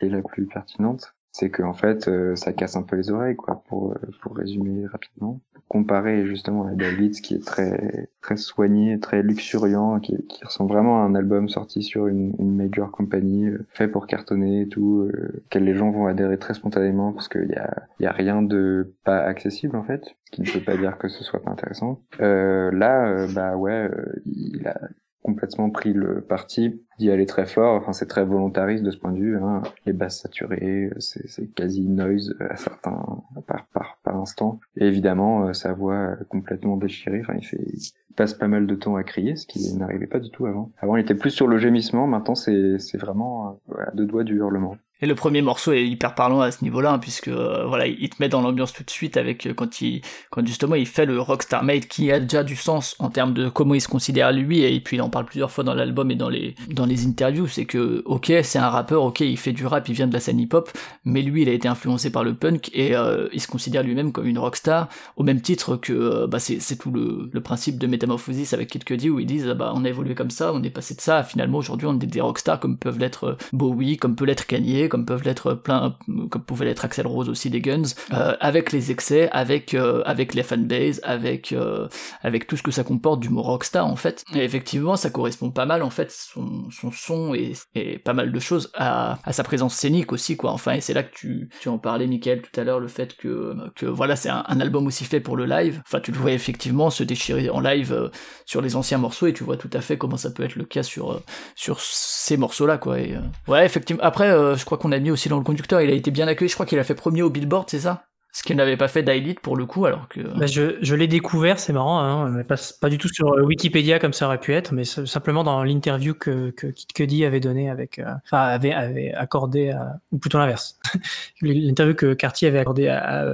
est 0.00 0.08
la 0.08 0.22
plus 0.22 0.46
pertinente 0.46 1.14
c'est 1.32 1.48
que 1.48 1.62
en 1.62 1.72
fait 1.72 2.08
euh, 2.08 2.36
ça 2.36 2.52
casse 2.52 2.76
un 2.76 2.82
peu 2.82 2.96
les 2.96 3.10
oreilles 3.10 3.36
quoi 3.36 3.62
pour 3.66 3.92
euh, 3.92 4.10
pour 4.20 4.36
résumer 4.36 4.86
rapidement. 4.86 5.40
Comparé 5.68 6.26
justement 6.26 6.66
à 6.66 6.72
David 6.72 7.14
qui 7.22 7.34
est 7.34 7.44
très 7.44 8.10
très 8.20 8.36
soigné 8.36 9.00
très 9.00 9.22
luxuriant 9.22 9.98
qui, 10.00 10.26
qui 10.26 10.44
ressemble 10.44 10.70
vraiment 10.70 11.02
à 11.02 11.06
un 11.06 11.14
album 11.14 11.48
sorti 11.48 11.82
sur 11.82 12.08
une, 12.08 12.34
une 12.38 12.54
major 12.54 12.90
compagnie 12.90 13.48
euh, 13.48 13.66
fait 13.70 13.88
pour 13.88 14.06
cartonner 14.06 14.62
et 14.62 14.68
tout 14.68 15.08
auquel 15.46 15.64
les 15.64 15.74
gens 15.74 15.90
vont 15.90 16.06
adhérer 16.06 16.38
très 16.38 16.52
spontanément 16.52 17.12
parce 17.14 17.28
qu'il 17.28 17.48
y 17.48 17.56
a 17.56 17.86
y 18.00 18.06
a 18.06 18.12
rien 18.12 18.42
de 18.42 18.94
pas 19.04 19.20
accessible 19.20 19.76
en 19.76 19.84
fait 19.84 20.14
ce 20.26 20.30
qui 20.30 20.42
ne 20.42 20.46
veut 20.46 20.64
pas 20.64 20.76
dire 20.76 20.98
que 20.98 21.08
ce 21.08 21.24
soit 21.24 21.42
pas 21.42 21.50
intéressant. 21.50 22.00
Là 22.18 23.26
bah 23.34 23.56
ouais 23.56 23.90
il 24.26 24.66
a 24.68 24.78
complètement 25.22 25.70
pris 25.70 25.92
le 25.92 26.20
parti 26.20 26.80
d'y 26.98 27.10
aller 27.10 27.26
très 27.26 27.46
fort. 27.46 27.74
Enfin, 27.76 27.92
c'est 27.92 28.06
très 28.06 28.24
volontariste 28.24 28.82
de 28.84 28.90
ce 28.90 28.98
point 28.98 29.12
de 29.12 29.18
vue. 29.18 29.36
Hein. 29.38 29.62
Les 29.86 29.92
basses 29.92 30.20
saturées, 30.20 30.90
c'est 30.98 31.52
quasi 31.54 31.88
noise 31.88 32.34
à 32.40 32.56
certains 32.56 33.22
par 33.46 33.66
par 33.72 33.98
par 34.02 34.16
instant. 34.16 34.60
Et 34.76 34.86
évidemment, 34.86 35.46
euh, 35.46 35.52
sa 35.52 35.72
voix 35.72 36.16
complètement 36.28 36.76
déchirée. 36.76 37.20
Enfin, 37.20 37.34
il 37.38 37.46
fait 37.46 37.64
il 38.12 38.14
passe 38.14 38.34
pas 38.34 38.48
mal 38.48 38.66
de 38.66 38.74
temps 38.74 38.96
à 38.96 39.04
crier, 39.04 39.36
ce 39.36 39.46
qui 39.46 39.74
n'arrivait 39.74 40.06
pas 40.06 40.20
du 40.20 40.30
tout 40.30 40.46
avant. 40.46 40.70
Avant, 40.78 40.96
il 40.96 41.00
était 41.00 41.14
plus 41.14 41.30
sur 41.30 41.46
le 41.46 41.58
gémissement. 41.58 42.06
Maintenant, 42.06 42.34
c'est 42.34 42.78
c'est 42.78 42.98
vraiment 42.98 43.60
euh, 43.70 43.86
à 43.86 43.90
deux 43.92 44.06
doigts 44.06 44.24
du 44.24 44.36
hurlement. 44.36 44.76
Et 45.02 45.06
le 45.06 45.16
premier 45.16 45.42
morceau 45.42 45.72
est 45.72 45.84
hyper 45.84 46.14
parlant 46.14 46.40
à 46.40 46.52
ce 46.52 46.62
niveau-là, 46.62 46.92
hein, 46.92 46.98
puisque 47.00 47.26
euh, 47.26 47.66
voilà, 47.66 47.88
il 47.88 48.08
te 48.08 48.14
met 48.20 48.28
dans 48.28 48.40
l'ambiance 48.40 48.72
tout 48.72 48.84
de 48.84 48.90
suite 48.90 49.16
avec 49.16 49.46
euh, 49.46 49.52
quand 49.52 49.80
il, 49.80 50.00
quand 50.30 50.46
justement 50.46 50.76
il 50.76 50.86
fait 50.86 51.06
le 51.06 51.20
rockstar 51.20 51.64
mate 51.64 51.86
qui 51.88 52.12
a 52.12 52.20
déjà 52.20 52.44
du 52.44 52.54
sens 52.54 52.94
en 53.00 53.10
termes 53.10 53.34
de 53.34 53.48
comment 53.48 53.74
il 53.74 53.80
se 53.80 53.88
considère 53.88 54.30
lui, 54.30 54.62
et 54.62 54.78
puis 54.78 54.98
il 54.98 55.02
en 55.02 55.10
parle 55.10 55.24
plusieurs 55.24 55.50
fois 55.50 55.64
dans 55.64 55.74
l'album 55.74 56.12
et 56.12 56.14
dans 56.14 56.28
les 56.28 56.54
dans 56.68 56.86
les 56.86 57.04
interviews, 57.04 57.48
c'est 57.48 57.64
que 57.64 58.02
ok, 58.04 58.32
c'est 58.44 58.60
un 58.60 58.68
rappeur, 58.68 59.02
ok, 59.02 59.20
il 59.20 59.36
fait 59.36 59.52
du 59.52 59.66
rap, 59.66 59.88
il 59.88 59.94
vient 59.94 60.06
de 60.06 60.12
la 60.12 60.20
scène 60.20 60.38
hip-hop, 60.38 60.70
mais 61.04 61.22
lui 61.22 61.42
il 61.42 61.48
a 61.48 61.52
été 61.52 61.66
influencé 61.66 62.12
par 62.12 62.22
le 62.22 62.34
punk 62.34 62.70
et 62.72 62.94
euh, 62.94 63.28
il 63.32 63.40
se 63.40 63.48
considère 63.48 63.82
lui-même 63.82 64.12
comme 64.12 64.28
une 64.28 64.38
rockstar, 64.38 64.88
au 65.16 65.24
même 65.24 65.40
titre 65.40 65.74
que 65.76 66.26
bah 66.26 66.38
c'est 66.38 66.60
c'est 66.60 66.76
tout 66.76 66.92
le, 66.92 67.28
le 67.32 67.40
principe 67.40 67.76
de 67.78 67.88
Metamorphosis 67.88 68.54
avec 68.54 68.68
Kid 68.70 68.84
Cudi 68.84 69.10
où 69.10 69.18
ils 69.18 69.26
disent 69.26 69.48
ah 69.50 69.54
bah 69.54 69.72
on 69.74 69.84
a 69.84 69.88
évolué 69.88 70.14
comme 70.14 70.30
ça, 70.30 70.52
on 70.54 70.62
est 70.62 70.70
passé 70.70 70.94
de 70.94 71.00
ça, 71.00 71.24
finalement 71.24 71.58
aujourd'hui 71.58 71.88
on 71.88 71.94
est 71.94 72.06
des 72.06 72.20
rockstars 72.20 72.60
comme 72.60 72.78
peuvent 72.78 73.00
l'être 73.00 73.36
Bowie, 73.52 73.96
comme 73.96 74.14
peut 74.14 74.26
l'être 74.26 74.46
Kanye 74.46 74.88
comme 74.92 75.06
peuvent 75.06 75.24
l'être 75.24 75.54
plein, 75.54 75.96
comme 76.28 76.42
pouvait 76.42 76.66
l'être 76.66 76.84
Axel 76.84 77.06
Rose 77.06 77.30
aussi 77.30 77.48
des 77.48 77.62
Guns, 77.62 77.94
euh, 78.12 78.36
avec 78.40 78.72
les 78.72 78.90
excès, 78.90 79.30
avec 79.30 79.72
euh, 79.72 80.02
avec 80.04 80.34
les 80.34 80.42
fanbase, 80.42 81.00
avec 81.02 81.54
euh, 81.54 81.88
avec 82.20 82.46
tout 82.46 82.58
ce 82.58 82.62
que 82.62 82.70
ça 82.70 82.84
comporte 82.84 83.20
du 83.20 83.30
mot 83.30 83.40
rockstar 83.40 83.86
en 83.86 83.96
fait. 83.96 84.22
Et 84.34 84.44
effectivement, 84.44 84.96
ça 84.96 85.08
correspond 85.08 85.50
pas 85.50 85.64
mal 85.64 85.82
en 85.82 85.88
fait 85.88 86.10
son, 86.10 86.68
son 86.70 86.90
son 86.92 87.34
et, 87.34 87.54
et 87.74 87.98
pas 88.00 88.12
mal 88.12 88.32
de 88.32 88.38
choses 88.38 88.70
à, 88.74 89.18
à 89.24 89.32
sa 89.32 89.44
présence 89.44 89.74
scénique 89.74 90.12
aussi 90.12 90.36
quoi. 90.36 90.50
Enfin, 90.50 90.74
et 90.74 90.82
c'est 90.82 90.92
là 90.92 91.04
que 91.04 91.14
tu 91.14 91.48
tu 91.62 91.70
en 91.70 91.78
parlais, 91.78 92.06
Michael, 92.06 92.42
tout 92.42 92.60
à 92.60 92.62
l'heure, 92.62 92.78
le 92.78 92.88
fait 92.88 93.16
que 93.16 93.56
que 93.74 93.86
voilà, 93.86 94.14
c'est 94.14 94.28
un, 94.28 94.60
album 94.60 94.86
aussi 94.86 95.06
fait 95.06 95.20
pour 95.20 95.38
le 95.38 95.46
live. 95.46 95.80
Enfin, 95.86 96.00
tu 96.00 96.12
le 96.12 96.18
vois 96.18 96.32
effectivement 96.32 96.90
se 96.90 97.02
déchirer 97.02 97.48
en 97.48 97.60
live 97.60 98.10
sur 98.44 98.60
les 98.60 98.76
anciens 98.76 98.98
morceaux 98.98 99.26
et 99.26 99.32
tu 99.32 99.42
vois 99.42 99.56
tout 99.56 99.70
à 99.72 99.80
fait 99.80 99.96
comment 99.96 100.18
ça 100.18 100.30
peut 100.30 100.42
être 100.42 100.56
le 100.56 100.66
cas 100.66 100.82
sur 100.82 101.22
sur 101.54 101.80
ces 101.80 102.36
morceaux 102.36 102.66
là 102.66 102.76
quoi. 102.76 103.00
Et, 103.00 103.16
ouais, 103.48 103.64
effectivement. 103.64 104.02
Après, 104.02 104.28
je 104.28 104.64
crois 104.66 104.76
qu'on 104.82 104.92
a 104.92 104.98
mis 104.98 105.10
aussi 105.10 105.28
dans 105.28 105.38
le 105.38 105.44
conducteur, 105.44 105.80
il 105.80 105.90
a 105.90 105.94
été 105.94 106.10
bien 106.10 106.28
accueilli, 106.28 106.48
je 106.48 106.54
crois 106.54 106.66
qu'il 106.66 106.78
a 106.78 106.84
fait 106.84 106.94
premier 106.94 107.22
au 107.22 107.30
Billboard, 107.30 107.70
c'est 107.70 107.80
ça? 107.80 108.04
Ce 108.34 108.42
qu'il 108.42 108.56
n'avait 108.56 108.78
pas 108.78 108.88
fait 108.88 109.02
d'Elite 109.02 109.40
pour 109.40 109.56
le 109.56 109.66
coup, 109.66 109.84
alors 109.84 110.08
que. 110.08 110.20
Bah 110.20 110.46
je, 110.46 110.78
je 110.80 110.94
l'ai 110.94 111.06
découvert, 111.06 111.58
c'est 111.58 111.74
marrant, 111.74 112.00
hein, 112.00 112.42
pas, 112.44 112.54
pas, 112.80 112.88
du 112.88 112.96
tout 112.96 113.08
sur 113.08 113.34
euh, 113.34 113.42
Wikipédia 113.42 113.98
comme 113.98 114.14
ça 114.14 114.26
aurait 114.26 114.40
pu 114.40 114.54
être, 114.54 114.72
mais 114.72 114.84
simplement 114.84 115.44
dans 115.44 115.62
l'interview 115.62 116.14
que, 116.14 116.48
que 116.50 116.68
Kid 116.68 116.94
Cudi 116.94 117.26
avait 117.26 117.40
donné 117.40 117.68
avec, 117.68 117.98
euh, 117.98 118.06
enfin 118.24 118.38
avait, 118.38 118.72
avait 118.72 119.12
accordé, 119.12 119.70
à, 119.70 119.96
ou 120.12 120.18
plutôt 120.18 120.38
l'inverse, 120.38 120.78
l'interview 121.42 121.94
que 121.94 122.14
Cartier 122.14 122.48
avait 122.48 122.60
accordé 122.60 122.88
à, 122.88 123.26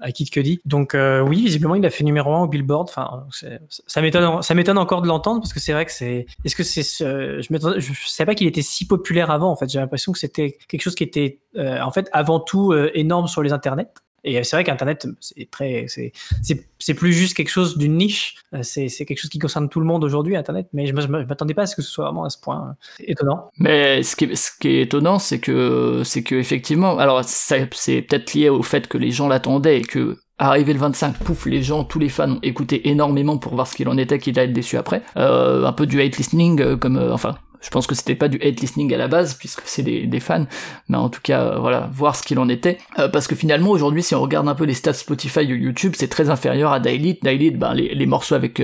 à, 0.00 0.10
Kid 0.10 0.30
Cudi. 0.30 0.62
Donc 0.64 0.94
euh, 0.94 1.20
oui, 1.20 1.44
visiblement 1.44 1.74
il 1.74 1.84
a 1.84 1.90
fait 1.90 2.04
numéro 2.04 2.32
un 2.32 2.44
au 2.44 2.48
Billboard. 2.48 2.88
Enfin, 2.88 3.26
ça 3.68 4.00
m'étonne, 4.00 4.40
ça 4.40 4.54
m'étonne 4.54 4.78
encore 4.78 5.02
de 5.02 5.08
l'entendre 5.08 5.42
parce 5.42 5.52
que 5.52 5.60
c'est 5.60 5.74
vrai 5.74 5.84
que 5.84 5.92
c'est, 5.92 6.24
est-ce 6.46 6.56
que 6.56 6.62
c'est, 6.62 6.82
je, 6.82 7.78
je 7.78 8.08
savais 8.08 8.26
pas 8.26 8.34
qu'il 8.34 8.46
était 8.46 8.62
si 8.62 8.86
populaire 8.86 9.30
avant. 9.30 9.50
En 9.50 9.56
fait, 9.56 9.68
j'ai 9.68 9.80
l'impression 9.80 10.12
que 10.12 10.18
c'était 10.18 10.56
quelque 10.66 10.80
chose 10.80 10.94
qui 10.94 11.04
était 11.04 11.40
en 11.54 11.90
fait 11.90 12.08
avant 12.12 12.40
tout 12.40 12.72
énorme 12.94 13.26
sur 13.26 13.42
les 13.42 13.52
internets. 13.52 13.92
Et 14.24 14.42
c'est 14.44 14.56
vrai 14.56 14.64
qu'Internet, 14.64 15.06
c'est 15.20 15.50
très, 15.50 15.86
c'est 15.88 16.94
plus 16.94 17.12
juste 17.12 17.34
quelque 17.34 17.48
chose 17.50 17.78
d'une 17.78 17.96
niche. 17.96 18.36
Euh, 18.54 18.62
c'est 18.62 18.88
quelque 18.88 19.18
chose 19.18 19.30
qui 19.30 19.38
concerne 19.38 19.68
tout 19.68 19.80
le 19.80 19.86
monde 19.86 20.04
aujourd'hui, 20.04 20.36
Internet. 20.36 20.68
Mais 20.72 20.86
je, 20.86 20.92
ne 20.92 21.24
m'attendais 21.24 21.54
pas 21.54 21.62
à 21.62 21.66
ce 21.66 21.76
que 21.76 21.82
ce 21.82 21.90
soit 21.90 22.04
vraiment 22.04 22.24
à 22.24 22.30
ce 22.30 22.38
point 22.38 22.76
euh, 23.00 23.04
étonnant. 23.06 23.50
Mais 23.58 24.02
ce 24.02 24.16
qui 24.16 24.24
est, 24.24 24.34
ce 24.34 24.50
qui 24.58 24.68
est 24.68 24.82
étonnant, 24.82 25.18
c'est 25.18 25.40
que, 25.40 26.02
c'est 26.04 26.22
que 26.22 26.34
effectivement, 26.34 26.98
alors 26.98 27.24
c'est 27.24 27.66
peut-être 27.66 28.34
lié 28.34 28.48
au 28.48 28.62
fait 28.62 28.86
que 28.88 28.98
les 28.98 29.10
gens 29.10 29.28
l'attendaient 29.28 29.78
et 29.78 29.82
que 29.82 30.18
Arrivé 30.42 30.72
le 30.72 30.78
25, 30.78 31.18
pouf, 31.18 31.44
les 31.44 31.62
gens, 31.62 31.84
tous 31.84 31.98
les 31.98 32.08
fans 32.08 32.30
ont 32.30 32.38
écouté 32.42 32.88
énormément 32.88 33.36
pour 33.36 33.54
voir 33.54 33.66
ce 33.66 33.76
qu'il 33.76 33.90
en 33.90 33.98
était, 33.98 34.18
qu'il 34.18 34.38
allait 34.38 34.48
être 34.48 34.54
déçu 34.54 34.78
après. 34.78 35.02
Euh, 35.18 35.66
un 35.66 35.72
peu 35.72 35.84
du 35.84 36.00
hate 36.00 36.16
listening, 36.16 36.62
euh, 36.62 36.76
comme, 36.78 36.96
enfin, 36.96 37.36
je 37.60 37.70
pense 37.70 37.86
que 37.86 37.94
c'était 37.94 38.14
pas 38.14 38.28
du 38.28 38.38
hate 38.42 38.60
listening 38.60 38.92
à 38.94 38.98
la 38.98 39.08
base 39.08 39.34
puisque 39.34 39.62
c'est 39.64 39.82
des, 39.82 40.06
des, 40.06 40.20
fans, 40.20 40.46
mais 40.88 40.96
en 40.96 41.08
tout 41.08 41.20
cas 41.22 41.58
voilà 41.58 41.90
voir 41.92 42.16
ce 42.16 42.22
qu'il 42.22 42.38
en 42.38 42.48
était 42.48 42.78
parce 43.12 43.26
que 43.26 43.34
finalement 43.34 43.70
aujourd'hui 43.70 44.02
si 44.02 44.14
on 44.14 44.20
regarde 44.20 44.48
un 44.48 44.54
peu 44.54 44.64
les 44.64 44.74
stats 44.74 44.92
Spotify 44.92 45.40
ou 45.40 45.56
YouTube 45.56 45.94
c'est 45.96 46.08
très 46.08 46.30
inférieur 46.30 46.72
à 46.72 46.80
Daily. 46.80 47.18
Daily 47.22 47.50
ben 47.50 47.74
les, 47.74 47.94
les 47.94 48.06
morceaux 48.06 48.34
avec 48.34 48.60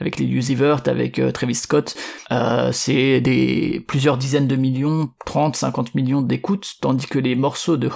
avec 0.00 0.18
les 0.18 0.54
Vert, 0.54 0.82
avec 0.86 1.20
Travis 1.32 1.54
Scott, 1.54 1.96
c'est 2.72 3.20
des 3.20 3.84
plusieurs 3.86 4.16
dizaines 4.16 4.46
de 4.46 4.56
millions, 4.56 5.10
30, 5.26 5.56
50 5.56 5.94
millions 5.94 6.22
d'écoutes, 6.22 6.74
tandis 6.80 7.06
que 7.06 7.18
les 7.18 7.34
morceaux 7.34 7.76
de 7.76 7.88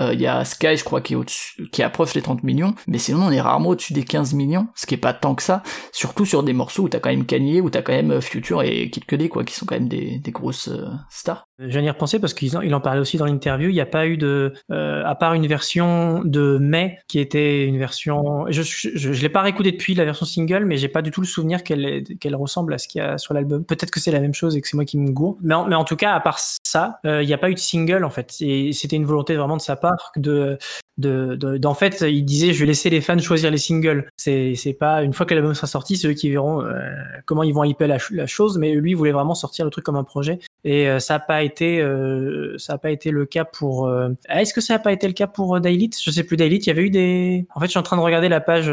euh, 0.00 0.12
il 0.12 0.20
y 0.20 0.26
a 0.26 0.44
Sky, 0.44 0.76
je 0.76 0.84
crois, 0.84 1.00
qui, 1.00 1.14
est 1.14 1.16
au 1.16 1.24
qui 1.72 1.82
approche 1.82 2.14
les 2.14 2.22
30 2.22 2.42
millions, 2.42 2.74
mais 2.86 2.98
sinon 2.98 3.26
on 3.26 3.30
est 3.30 3.40
rarement 3.40 3.70
au-dessus 3.70 3.94
des 3.94 4.04
15 4.04 4.34
millions, 4.34 4.68
ce 4.74 4.86
qui 4.86 4.94
est 4.94 4.98
pas 4.98 5.14
tant 5.14 5.34
que 5.34 5.42
ça, 5.42 5.62
surtout 5.92 6.26
sur 6.26 6.42
des 6.42 6.52
morceaux 6.52 6.84
où 6.84 6.88
t'as 6.88 7.00
quand 7.00 7.08
même 7.08 7.24
Kanye, 7.24 7.60
où 7.60 7.70
t'as 7.70 7.82
quand 7.82 7.92
même 7.92 8.10
euh, 8.10 8.20
Future 8.20 8.62
et 8.62 8.90
Kid 8.90 9.06
Cudi, 9.06 9.28
quoi, 9.28 9.44
qui 9.44 9.54
sont 9.56 9.66
quand 9.66 9.74
même 9.74 9.88
des, 9.88 10.20
grosses 10.28 10.68
euh, 10.68 10.86
stars. 11.10 11.46
Je 11.58 11.66
viens 11.66 11.82
d'y 11.82 11.90
repenser 11.90 12.18
parce 12.18 12.34
qu'il 12.34 12.56
en, 12.56 12.72
en 12.72 12.80
parlait 12.80 13.00
aussi 13.00 13.16
dans 13.16 13.26
l'interview, 13.26 13.68
il 13.70 13.74
n'y 13.74 13.80
a 13.80 13.86
pas 13.86 14.06
eu 14.06 14.16
de, 14.16 14.52
à 14.70 15.14
part 15.14 15.34
une 15.34 15.46
version 15.46 16.22
de 16.24 16.58
mai, 16.58 16.98
qui 17.08 17.18
était 17.18 17.64
une 17.64 17.78
version, 17.78 18.46
je, 18.48 18.62
je, 18.62 19.22
l'ai 19.22 19.28
pas 19.28 19.42
réécouté 19.42 19.72
depuis 19.72 19.94
la 19.94 20.04
version 20.04 20.26
single, 20.26 20.64
mais 20.64 20.76
j'ai 20.76 20.88
pas 20.88 21.02
du 21.02 21.10
tout 21.10 21.20
le 21.20 21.26
souvenir 21.26 21.62
qu'elle, 21.62 22.04
qu'elle 22.20 22.36
ressemble 22.36 22.74
à 22.74 22.78
ce 22.78 22.88
qu'il 22.88 23.00
y 23.00 23.02
a 23.02 23.18
sur 23.18 23.32
l'album. 23.34 23.64
Peut-être 23.64 23.90
que 23.90 24.00
c'est 24.00 24.10
la 24.10 24.20
même 24.20 24.34
chose 24.34 24.56
et 24.56 24.60
que 24.60 24.68
c'est 24.68 24.76
moi 24.76 24.84
qui 24.84 24.98
me 24.98 25.10
gourre, 25.10 25.38
mais 25.42 25.54
en, 25.54 25.66
mais 25.66 25.76
en 25.76 25.84
tout 25.84 25.96
cas, 25.96 26.12
à 26.12 26.20
part 26.20 26.38
ça, 26.38 27.00
il 27.04 27.26
n'y 27.26 27.34
a 27.34 27.38
pas 27.38 27.50
eu 27.50 27.54
de 27.54 27.58
single 27.58 28.04
en 28.04 28.10
fait, 28.10 28.36
et 28.40 28.72
c'était 28.72 28.96
une 28.96 29.06
volonté 29.06 29.36
vraiment 29.36 29.56
de 29.56 29.62
sa 29.62 29.76
part 29.76 30.12
de 30.16 30.58
de, 30.98 31.34
d'en 31.58 31.74
fait, 31.74 32.02
il 32.02 32.24
disait 32.24 32.52
je 32.52 32.60
vais 32.60 32.66
laisser 32.66 32.88
les 32.90 33.00
fans 33.00 33.18
choisir 33.18 33.50
les 33.50 33.58
singles. 33.58 34.08
C'est, 34.16 34.54
c'est 34.54 34.72
pas 34.72 35.02
une 35.02 35.12
fois 35.12 35.26
que 35.26 35.34
l'album 35.34 35.54
sera 35.54 35.66
sorti, 35.66 35.96
c'est 35.96 36.08
eux 36.08 36.14
qui 36.14 36.30
verront 36.30 36.62
euh, 36.62 36.78
comment 37.26 37.42
ils 37.42 37.52
vont 37.52 37.64
hyper 37.64 37.88
la, 37.88 38.26
chose, 38.26 38.58
mais 38.58 38.74
lui 38.74 38.92
il 38.92 38.94
voulait 38.94 39.12
vraiment 39.12 39.34
sortir 39.34 39.64
le 39.64 39.70
truc 39.70 39.84
comme 39.84 39.96
un 39.96 40.04
projet 40.04 40.38
et 40.64 40.88
euh, 40.88 40.98
ça 40.98 41.14
n'a 41.14 41.20
pas 41.20 41.42
été 41.42 41.80
euh, 41.80 42.56
ça 42.58 42.74
a 42.74 42.78
pas 42.78 42.90
été 42.90 43.10
le 43.10 43.26
cas 43.26 43.44
pour. 43.44 43.90
Est-ce 44.28 44.54
que 44.54 44.60
ça 44.60 44.74
n'a 44.74 44.78
pas 44.78 44.92
été 44.92 45.06
le 45.06 45.12
cas 45.12 45.26
pour 45.26 45.60
Dailite 45.60 45.98
Je 46.02 46.10
sais 46.10 46.24
plus 46.24 46.36
Dailite. 46.36 46.66
Il 46.66 46.70
y 46.70 46.72
avait 46.72 46.82
eu 46.82 46.90
des. 46.90 47.46
En 47.54 47.60
fait, 47.60 47.66
je 47.66 47.70
suis 47.70 47.78
en 47.78 47.82
train 47.82 47.96
de 47.96 48.02
regarder 48.02 48.28
la 48.28 48.40
page 48.40 48.72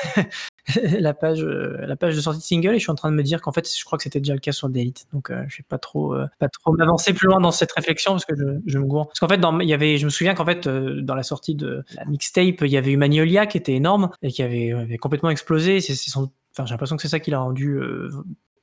la 0.98 1.14
page 1.14 1.44
la 1.44 1.96
page 1.96 2.14
de 2.14 2.20
sortie 2.20 2.40
de 2.40 2.44
single 2.44 2.74
et 2.74 2.78
je 2.78 2.84
suis 2.84 2.92
en 2.92 2.94
train 2.94 3.10
de 3.10 3.16
me 3.16 3.22
dire 3.22 3.40
qu'en 3.40 3.52
fait 3.52 3.68
je 3.76 3.84
crois 3.84 3.98
que 3.98 4.04
c'était 4.04 4.20
déjà 4.20 4.34
le 4.34 4.40
cas 4.40 4.52
sur 4.52 4.68
Dailite. 4.68 5.06
Donc 5.12 5.30
je 5.30 5.56
vais 5.56 5.64
pas 5.68 5.78
trop 5.78 6.14
pas 6.38 6.48
trop 6.48 6.72
m'avancer 6.72 7.12
plus 7.12 7.26
loin 7.26 7.40
dans 7.40 7.50
cette 7.50 7.72
réflexion 7.72 8.12
parce 8.12 8.24
que 8.24 8.34
je, 8.66 8.78
me 8.78 8.84
gourre. 8.84 9.08
Parce 9.08 9.20
qu'en 9.20 9.28
fait 9.28 9.40
y 9.66 9.74
avait 9.74 9.98
je 9.98 10.04
me 10.04 10.10
souviens 10.10 10.34
qu'en 10.34 10.44
fait 10.44 10.68
dans 10.68 11.14
la 11.14 11.22
sortie 11.22 11.54
de 11.54 11.84
la 11.96 12.04
mixtape, 12.04 12.60
il 12.60 12.68
y 12.68 12.76
avait 12.76 12.92
eu 12.92 12.96
Magnolia 12.96 13.46
qui 13.46 13.58
était 13.58 13.74
énorme 13.74 14.10
et 14.22 14.30
qui 14.30 14.42
avait, 14.42 14.96
complètement 14.98 15.30
explosé. 15.30 15.80
C'est, 15.80 15.94
enfin, 16.16 16.66
j'ai 16.66 16.72
l'impression 16.72 16.96
que 16.96 17.02
c'est 17.02 17.08
ça 17.08 17.20
qui 17.20 17.30
l'a 17.30 17.40
rendu 17.40 17.74
euh, 17.74 18.10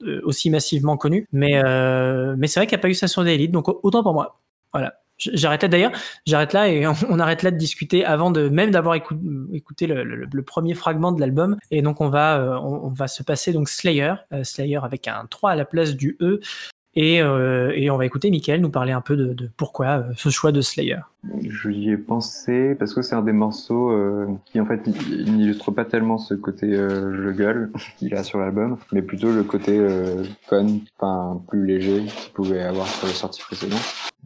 euh, 0.03 0.21
aussi 0.23 0.49
massivement 0.49 0.97
connu. 0.97 1.27
Mais, 1.31 1.63
euh, 1.63 2.35
c'est 2.47 2.59
vrai 2.59 2.67
qu'il 2.67 2.75
n'y 2.75 2.81
a 2.81 2.83
pas 2.83 2.89
eu 2.89 2.93
ça 2.93 3.07
sur 3.07 3.23
des 3.23 3.31
élites, 3.31 3.51
donc 3.51 3.67
autant 3.67 4.03
pour 4.03 4.13
moi. 4.13 4.39
Voilà. 4.73 5.01
J'arrête 5.19 5.63
là 5.63 5.67
d'ailleurs, 5.67 5.91
j'arrête 6.25 6.53
là 6.53 6.69
et 6.69 6.87
on, 7.09 7.19
arrête 7.19 7.43
là 7.43 7.51
de 7.51 7.57
discuter 7.57 8.05
avant 8.05 8.31
de 8.31 8.49
même 8.49 8.71
d'avoir 8.71 8.95
écouté 8.95 9.87
le, 9.87 10.41
premier 10.43 10.73
fragment 10.73 11.11
de 11.11 11.19
l'album. 11.19 11.57
Et 11.71 11.81
donc 11.81 12.01
on 12.01 12.09
va, 12.09 12.59
on, 12.63 12.89
va 12.89 13.07
se 13.07 13.23
passer 13.23 13.53
donc 13.53 13.69
Slayer, 13.69 14.15
Slayer 14.43 14.79
avec 14.83 15.07
un 15.07 15.25
3 15.29 15.51
à 15.51 15.55
la 15.55 15.65
place 15.65 15.95
du 15.95 16.17
E. 16.21 16.39
Et, 17.01 17.21
euh, 17.21 17.71
et, 17.75 17.89
on 17.89 17.95
va 17.95 18.05
écouter 18.05 18.29
Michael 18.29 18.59
nous 18.59 18.69
parler 18.69 18.91
un 18.91 18.99
peu 18.99 19.15
de, 19.15 19.31
de 19.31 19.49
pourquoi 19.55 19.99
euh, 19.99 20.13
ce 20.17 20.27
choix 20.27 20.51
de 20.51 20.59
Slayer. 20.59 20.99
Je 21.47 21.69
y 21.69 21.91
ai 21.91 21.97
pensé 21.97 22.75
parce 22.77 22.93
que 22.93 23.01
c'est 23.01 23.15
un 23.15 23.21
des 23.21 23.31
morceaux 23.31 23.91
euh, 23.91 24.27
qui 24.43 24.59
en 24.59 24.65
fait 24.65 24.85
n'illustre 24.85 25.71
pas 25.71 25.85
tellement 25.85 26.17
ce 26.17 26.33
côté 26.33 26.73
je 26.73 27.31
gueule 27.31 27.71
qu'il 27.97 28.13
a 28.15 28.23
sur 28.25 28.37
l'album, 28.39 28.77
mais 28.91 29.01
plutôt 29.01 29.31
le 29.31 29.43
côté 29.43 29.79
fun, 30.41 30.67
enfin 30.99 31.41
plus 31.47 31.65
léger 31.65 32.03
qu'il 32.03 32.33
pouvait 32.33 32.63
avoir 32.63 32.85
sur 32.85 33.07
les 33.07 33.13
sorties 33.13 33.43
précédentes. 33.43 33.79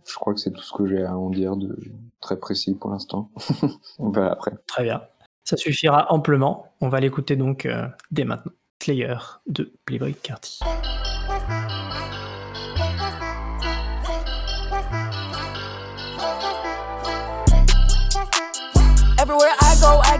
Je 0.07 0.15
crois 0.15 0.33
que 0.33 0.39
c'est 0.39 0.51
tout 0.51 0.63
ce 0.63 0.73
que 0.73 0.87
j'ai 0.87 1.03
à 1.03 1.15
en 1.15 1.29
dire 1.29 1.55
de 1.55 1.77
très 2.21 2.37
précis 2.39 2.73
pour 2.73 2.89
l'instant. 2.89 3.29
on 3.99 4.09
va 4.09 4.31
après. 4.31 4.53
Très 4.65 4.83
bien. 4.83 5.03
Ça 5.43 5.57
suffira 5.57 6.11
amplement. 6.11 6.73
On 6.81 6.89
va 6.89 6.99
l'écouter 6.99 7.35
donc 7.35 7.67
dès 8.09 8.23
maintenant. 8.23 8.51
Slayer 8.81 9.17
de 9.45 9.71
Playboy 9.85 10.15
Carty. 10.15 10.59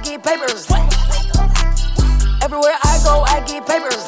Get 0.04 0.24
papers. 0.24 0.68
Everywhere 2.44 2.76
I 2.84 3.00
go, 3.04 3.24
I 3.24 3.40
get 3.48 3.66
papers. 3.66 4.04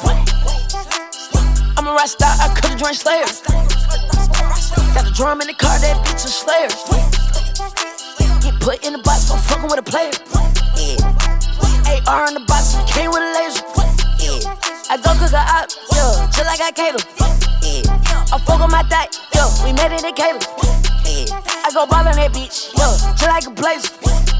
I'm 1.76 1.86
a 1.86 1.92
rock 1.92 2.08
star, 2.08 2.28
I 2.38 2.52
could've 2.54 2.78
joined 2.78 2.96
Slayer. 2.96 3.24
Got 4.92 5.08
a 5.08 5.12
drum 5.12 5.40
in 5.40 5.48
the 5.48 5.54
car, 5.54 5.78
that 5.80 5.96
bitch 6.04 6.24
a 6.24 6.28
Slayer. 6.28 6.68
Get 8.44 8.60
put 8.60 8.84
in 8.84 8.92
the 8.92 9.00
box, 9.00 9.30
I'm 9.30 9.38
fucking 9.40 9.70
with 9.70 9.78
a 9.78 9.82
player. 9.82 10.12
Yeah. 10.76 11.00
AR 12.06 12.28
in 12.28 12.34
the 12.34 12.44
box, 12.46 12.74
and 12.74 12.86
came 12.88 13.10
with 13.10 13.22
a 13.24 13.32
laser. 13.32 13.64
Yeah. 14.20 14.52
I 14.90 15.00
go 15.00 15.16
cook 15.16 15.32
a 15.32 15.40
op, 15.40 15.72
yeah, 15.96 16.28
just 16.28 16.44
like 16.44 16.60
I 16.60 16.72
cater. 16.76 17.00
Yeah. 17.64 17.88
I 18.32 18.38
fuck 18.44 18.60
on 18.60 18.70
my 18.70 18.82
diet, 18.84 19.16
yeah, 19.34 19.48
we 19.64 19.72
made 19.72 19.96
it 19.96 20.04
in 20.04 20.14
Caleb. 20.14 20.44
Yeah. 21.08 21.40
I 21.64 21.70
go 21.72 21.86
ball 21.86 22.06
on 22.06 22.16
that 22.16 22.32
bitch, 22.32 22.76
yeah, 22.76 22.92
just 23.16 23.28
like 23.28 23.46
a 23.46 23.50
blazer. 23.50 23.88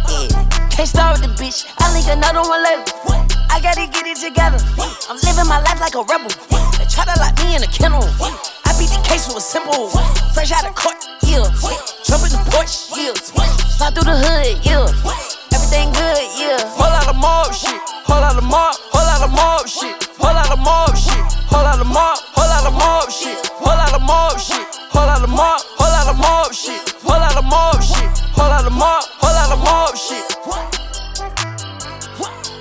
Yeah. 0.09 0.56
Can't 0.77 0.87
start 0.87 1.17
with 1.17 1.25
the 1.25 1.33
bitch. 1.41 1.65
I 1.81 1.89
link 1.97 2.05
another 2.05 2.45
one 2.45 2.61
later. 2.61 2.85
I 3.49 3.65
gotta 3.65 3.89
get 3.89 4.05
it 4.05 4.21
together. 4.21 4.61
I'm 5.09 5.17
living 5.25 5.49
my 5.49 5.57
life 5.65 5.81
like 5.81 5.97
a 5.97 6.05
rebel. 6.05 6.29
They 6.77 6.85
try 6.85 7.09
to 7.09 7.17
lock 7.17 7.33
me 7.41 7.57
in 7.57 7.65
a 7.65 7.71
kennel. 7.73 8.05
I 8.05 8.77
beat 8.77 8.93
the 8.93 9.01
case 9.01 9.25
with 9.25 9.41
a 9.41 9.41
simple. 9.41 9.89
Fresh 10.37 10.53
out 10.53 10.69
of 10.69 10.77
court, 10.77 11.01
yeah. 11.25 11.49
Jump 12.05 12.29
in 12.29 12.37
the 12.37 12.45
porch, 12.53 12.93
yeah. 12.93 13.17
Slide 13.17 13.97
through 13.97 14.05
the 14.05 14.21
hood, 14.21 14.61
yeah. 14.69 14.85
Everything 15.57 15.89
good, 15.97 16.21
yeah. 16.37 16.61
Whole 16.77 16.93
lot 16.93 17.09
of 17.09 17.17
mob 17.17 17.57
shit. 17.57 17.81
Whole 18.05 18.21
lot 18.21 18.37
of 18.37 18.45
mob. 18.45 18.77
Whole 18.93 19.01
lot 19.01 19.25
of 19.25 19.33
mob 19.33 19.65
shit. 19.65 19.97
Whole 20.21 20.37
lot 20.37 20.53
of 20.53 20.61
mob 20.61 20.93
shit. 20.93 21.25
Whole 21.49 21.65
lot 21.65 21.81
of 21.81 21.89
mob. 21.89 22.21
Whole 22.37 22.53
lot 22.53 22.69
of 22.69 22.77
mob 22.77 23.09
shit. 23.09 23.41
Whole 23.65 23.73
lot 23.73 23.97
of 23.97 24.05
mob 24.05 24.37
shit. 24.37 24.61
Whole 24.93 25.09
lot 25.09 25.25
of 25.25 25.33
mob. 25.33 25.57
Whole 25.81 25.89
lot 25.89 26.05
of 26.05 26.21
mob 26.21 26.53
shit. 26.53 26.85
Whole 27.01 27.17
lot 27.17 27.33
of 27.33 27.49
mob 27.49 27.81
shit. 27.81 28.26
Whole 28.37 28.51
lot 28.51 28.67
of 28.67 28.73
mob. 28.73 29.03
Whole 29.19 29.33
lot 29.33 29.51
of 29.51 29.59
mob 29.65 29.97
shit. 29.97 30.33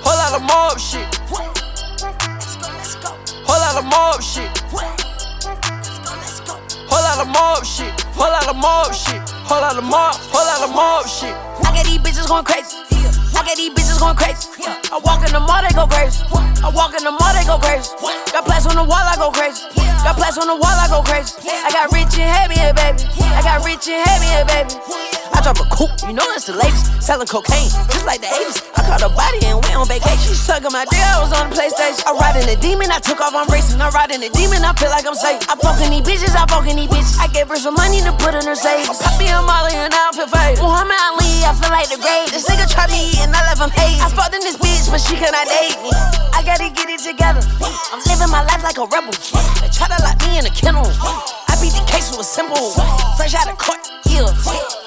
Whole 0.02 0.16
lot 0.16 0.32
of 0.34 0.42
mob 0.42 0.78
shit. 0.80 1.04
Whole 3.44 3.60
lot 3.60 3.76
of 3.76 3.84
mob 3.84 4.22
shit. 4.22 4.48
Whole 6.88 7.02
lot 7.02 7.18
of 7.20 7.28
mob 7.28 7.64
shit. 7.64 8.00
Whole 8.16 8.30
lot 8.30 8.48
of 8.48 8.56
mob 8.56 8.94
shit. 8.94 9.35
Whole 9.46 9.62
lot 9.62 9.78
of 9.78 9.84
mob. 9.84 10.18
Whole 10.34 10.42
lot 10.42 10.58
of 10.66 10.74
mob 10.74 11.06
shit. 11.06 11.30
I 11.62 11.70
get 11.70 11.86
these 11.86 12.02
bitches 12.02 12.26
going 12.26 12.42
crazy. 12.42 12.82
I 13.30 13.46
get 13.46 13.54
these 13.54 13.70
bitches 13.70 14.02
going 14.02 14.18
crazy. 14.18 14.50
I 14.90 14.98
walk 15.06 15.22
in 15.22 15.30
the 15.30 15.38
mall, 15.38 15.62
they 15.62 15.70
go 15.70 15.86
crazy. 15.86 16.18
I 16.66 16.68
walk 16.74 16.98
in 16.98 17.04
the 17.06 17.14
mall, 17.14 17.30
they 17.30 17.46
go 17.46 17.54
crazy. 17.62 17.94
Got 18.34 18.42
plaques 18.42 18.66
on 18.66 18.74
the 18.74 18.82
wall, 18.82 19.06
I 19.06 19.14
go 19.14 19.30
crazy. 19.30 19.70
Got 20.02 20.18
plaques 20.18 20.34
on 20.38 20.50
the 20.50 20.58
wall, 20.58 20.74
I 20.74 20.90
go 20.90 20.98
crazy. 20.98 21.38
I 21.46 21.70
got 21.70 21.94
rich 21.94 22.18
and 22.18 22.26
heavy 22.26 22.58
here, 22.58 22.74
baby. 22.74 23.06
I 23.22 23.40
got 23.46 23.62
rich 23.62 23.86
and 23.86 24.02
heavy 24.02 24.26
here, 24.34 24.46
baby. 24.50 24.74
I 25.30 25.38
drop 25.42 25.62
a 25.62 25.66
coupe, 25.70 25.94
you 26.06 26.14
know 26.16 26.26
it's 26.34 26.50
the 26.50 26.58
latest. 26.58 26.98
Selling 26.98 27.30
cocaine, 27.30 27.70
just 27.92 28.02
like 28.02 28.18
the 28.18 28.26
80s. 28.26 28.66
I 28.74 28.82
caught 28.82 29.02
a 29.04 29.10
body 29.14 29.46
and 29.46 29.62
went 29.62 29.78
on 29.78 29.86
vacation. 29.86 30.26
She 30.26 30.34
sucking 30.34 30.74
my 30.74 30.82
dick, 30.90 30.98
I 30.98 31.22
was 31.22 31.30
on 31.30 31.50
the 31.50 31.54
PlayStation. 31.54 32.02
I 32.02 32.18
ride 32.18 32.34
in 32.40 32.50
the 32.50 32.58
demon, 32.58 32.90
I 32.90 32.98
took 32.98 33.20
off, 33.22 33.30
I'm 33.30 33.46
racing. 33.46 33.78
I 33.78 33.90
ride 33.94 34.10
in 34.10 34.24
the 34.24 34.30
demon, 34.34 34.64
I 34.66 34.74
feel 34.74 34.90
like 34.90 35.06
I'm 35.06 35.14
safe. 35.14 35.38
I 35.46 35.54
fucking 35.54 35.90
these 35.92 36.02
bitches, 36.02 36.34
I 36.34 36.50
fucking 36.50 36.74
these 36.74 36.90
bitches. 36.90 37.20
I 37.22 37.28
gave 37.30 37.46
her 37.46 37.60
some 37.60 37.74
money 37.74 38.02
to 38.02 38.10
put 38.18 38.34
in 38.34 38.42
her 38.42 38.58
savings. 38.58 38.98
I 39.02 39.12
be 39.22 39.28
a 39.36 39.42
Molly 39.44 39.76
and 39.76 39.92
I 39.92 40.10
feel 40.16 40.28
fade. 40.28 40.56
Muhammad 40.58 40.96
Ali, 41.12 41.44
I 41.44 41.52
feel 41.52 41.68
like 41.68 41.88
the 41.92 42.00
great. 42.00 42.32
This 42.32 42.48
nigga 42.48 42.64
tried 42.64 42.88
me 42.88 43.12
and 43.20 43.30
I 43.36 43.44
left 43.44 43.60
him 43.60 43.70
hazy. 43.70 44.00
I 44.00 44.08
fucked 44.08 44.32
in 44.32 44.40
this 44.40 44.56
bitch, 44.56 44.88
but 44.88 45.00
she 45.00 45.14
cannot 45.20 45.44
date 45.44 45.76
me. 45.84 45.92
I 46.32 46.40
gotta 46.40 46.72
get 46.72 46.88
it 46.88 47.04
together. 47.04 47.44
I'm 47.92 48.00
living 48.08 48.32
my 48.32 48.40
life 48.48 48.64
like 48.64 48.80
a 48.80 48.86
rebel. 48.88 49.12
They 49.60 49.68
try 49.68 49.92
to 49.92 49.98
lock 50.00 50.16
me 50.24 50.40
in 50.40 50.44
a 50.48 50.52
kennel. 50.52 50.88
I 51.48 51.54
beat 51.60 51.76
the 51.76 51.84
case 51.84 52.08
with 52.10 52.24
a 52.24 52.28
simple. 52.28 52.72
Fresh 53.20 53.36
out 53.36 53.48
of 53.52 53.60
court, 53.60 53.84
yeah. 54.08 54.28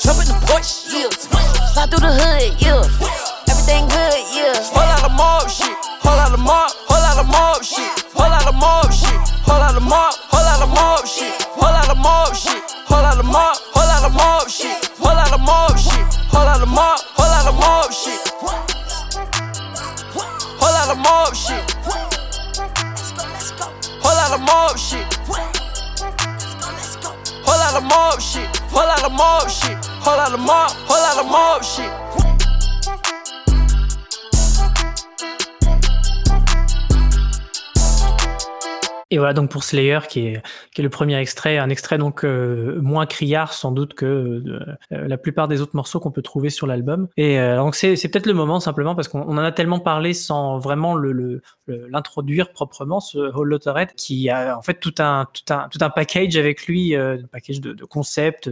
Jump 0.02 0.18
in 0.22 0.28
the 0.30 0.38
porch, 0.50 0.90
yeah. 0.90 1.10
Slide 1.14 1.90
through 1.94 2.06
the 2.06 2.14
hood, 2.14 2.58
yeah. 2.58 2.82
Everything 3.50 3.86
good, 3.86 4.18
yeah. 4.34 4.58
Whole 4.74 4.90
lot 4.90 5.06
of 5.06 5.14
mob 5.14 5.46
shit. 5.50 5.78
Whole 6.02 6.18
lot 6.18 6.34
of 6.34 6.42
mob. 6.42 6.74
Whole 6.90 7.02
lot 7.02 7.18
of 7.22 7.28
mob 7.30 7.62
shit. 7.62 7.92
Whole 8.18 8.30
lot 8.30 8.48
of 8.50 8.56
mob 8.58 8.90
shit. 8.90 9.20
Whole 9.46 9.62
lot 9.62 9.76
of 9.78 9.84
mob. 9.84 10.14
Whole 10.34 10.42
lot 10.42 10.62
of 10.62 10.70
mob 10.74 11.06
shit. 11.06 11.34
Whole 11.54 11.70
lot 11.70 11.90
of 11.90 11.98
mob 11.98 12.36
shit. 12.36 12.79
Whole 12.90 13.04
lot 13.04 13.20
of 13.20 13.26
mob. 13.26 13.56
Whole 13.74 13.86
lot 13.86 14.04
of 14.04 14.14
mob 14.14 14.50
shit. 14.50 14.90
Whole 14.98 15.14
lot 15.14 15.32
of 15.32 15.40
mob 15.42 15.78
shit. 15.78 16.08
Whole 16.34 16.46
lot 16.46 16.62
of 16.62 16.68
mob. 16.68 17.00
Whole 17.14 17.30
lot 17.30 17.46
of 17.48 17.56
mob 17.56 17.94
shit. 17.94 18.20
Whole 20.60 20.74
lot 20.74 20.90
of 20.90 20.98
mob 20.98 21.36
shit. 21.36 21.62
Whole 24.02 24.16
lot 24.18 24.34
of 24.34 24.42
mob 24.42 24.78
shit. 24.78 25.06
Whole 27.46 27.58
lot 27.60 27.76
of 27.78 27.84
mob 27.84 28.20
shit. 28.20 28.58
Whole 28.74 28.88
lot 28.88 29.04
of 29.04 29.12
mob 29.12 29.50
shit. 29.50 29.78
Whole 30.02 30.18
lot 30.18 30.34
of 30.34 30.40
mob. 30.40 30.72
Whole 30.90 30.98
lot 30.98 31.18
of 31.24 31.32
mob 31.32 31.64
shit. 31.64 32.39
Et 39.12 39.18
voilà 39.18 39.34
donc 39.34 39.50
pour 39.50 39.64
Slayer 39.64 40.00
qui 40.08 40.28
est, 40.28 40.42
qui 40.74 40.82
est 40.82 40.84
le 40.84 40.90
premier 40.90 41.18
extrait, 41.18 41.58
un 41.58 41.70
extrait 41.70 41.98
donc 41.98 42.24
moins 42.24 43.06
criard 43.06 43.54
sans 43.54 43.72
doute 43.72 43.94
que 43.94 44.44
la 44.92 45.18
plupart 45.18 45.48
des 45.48 45.62
autres 45.62 45.76
morceaux 45.76 46.00
qu'on 46.00 46.12
peut 46.12 46.22
trouver 46.22 46.50
sur 46.50 46.68
l'album. 46.68 47.08
Et 47.18 47.38
donc 47.38 47.76
c'est 47.76 47.96
peut-être 47.96 48.28
le 48.28 48.34
moment 48.34 48.60
simplement 48.60 48.96
parce 48.96 49.08
qu'on 49.08 49.22
en 49.22 49.38
a 49.38 49.52
tellement 49.52 49.80
parlé 49.80 50.14
sans 50.14 50.60
vraiment 50.60 50.96
le 50.96 51.42
l'introduire 51.68 52.52
proprement 52.52 53.00
ce 53.00 53.18
Whole 53.18 53.50
Lotta 53.50 53.74
Red 53.74 53.90
qui 53.96 54.30
a 54.30 54.58
en 54.58 54.62
fait 54.62 54.80
tout 54.80 54.94
un 55.00 55.28
tout 55.34 55.54
un 55.54 55.68
tout 55.70 55.80
un 55.82 55.90
package 55.90 56.38
avec 56.38 56.66
lui, 56.68 56.96
un 56.96 57.18
package 57.32 57.62
de, 57.62 57.74
de 57.74 57.86
concepts, 57.86 58.50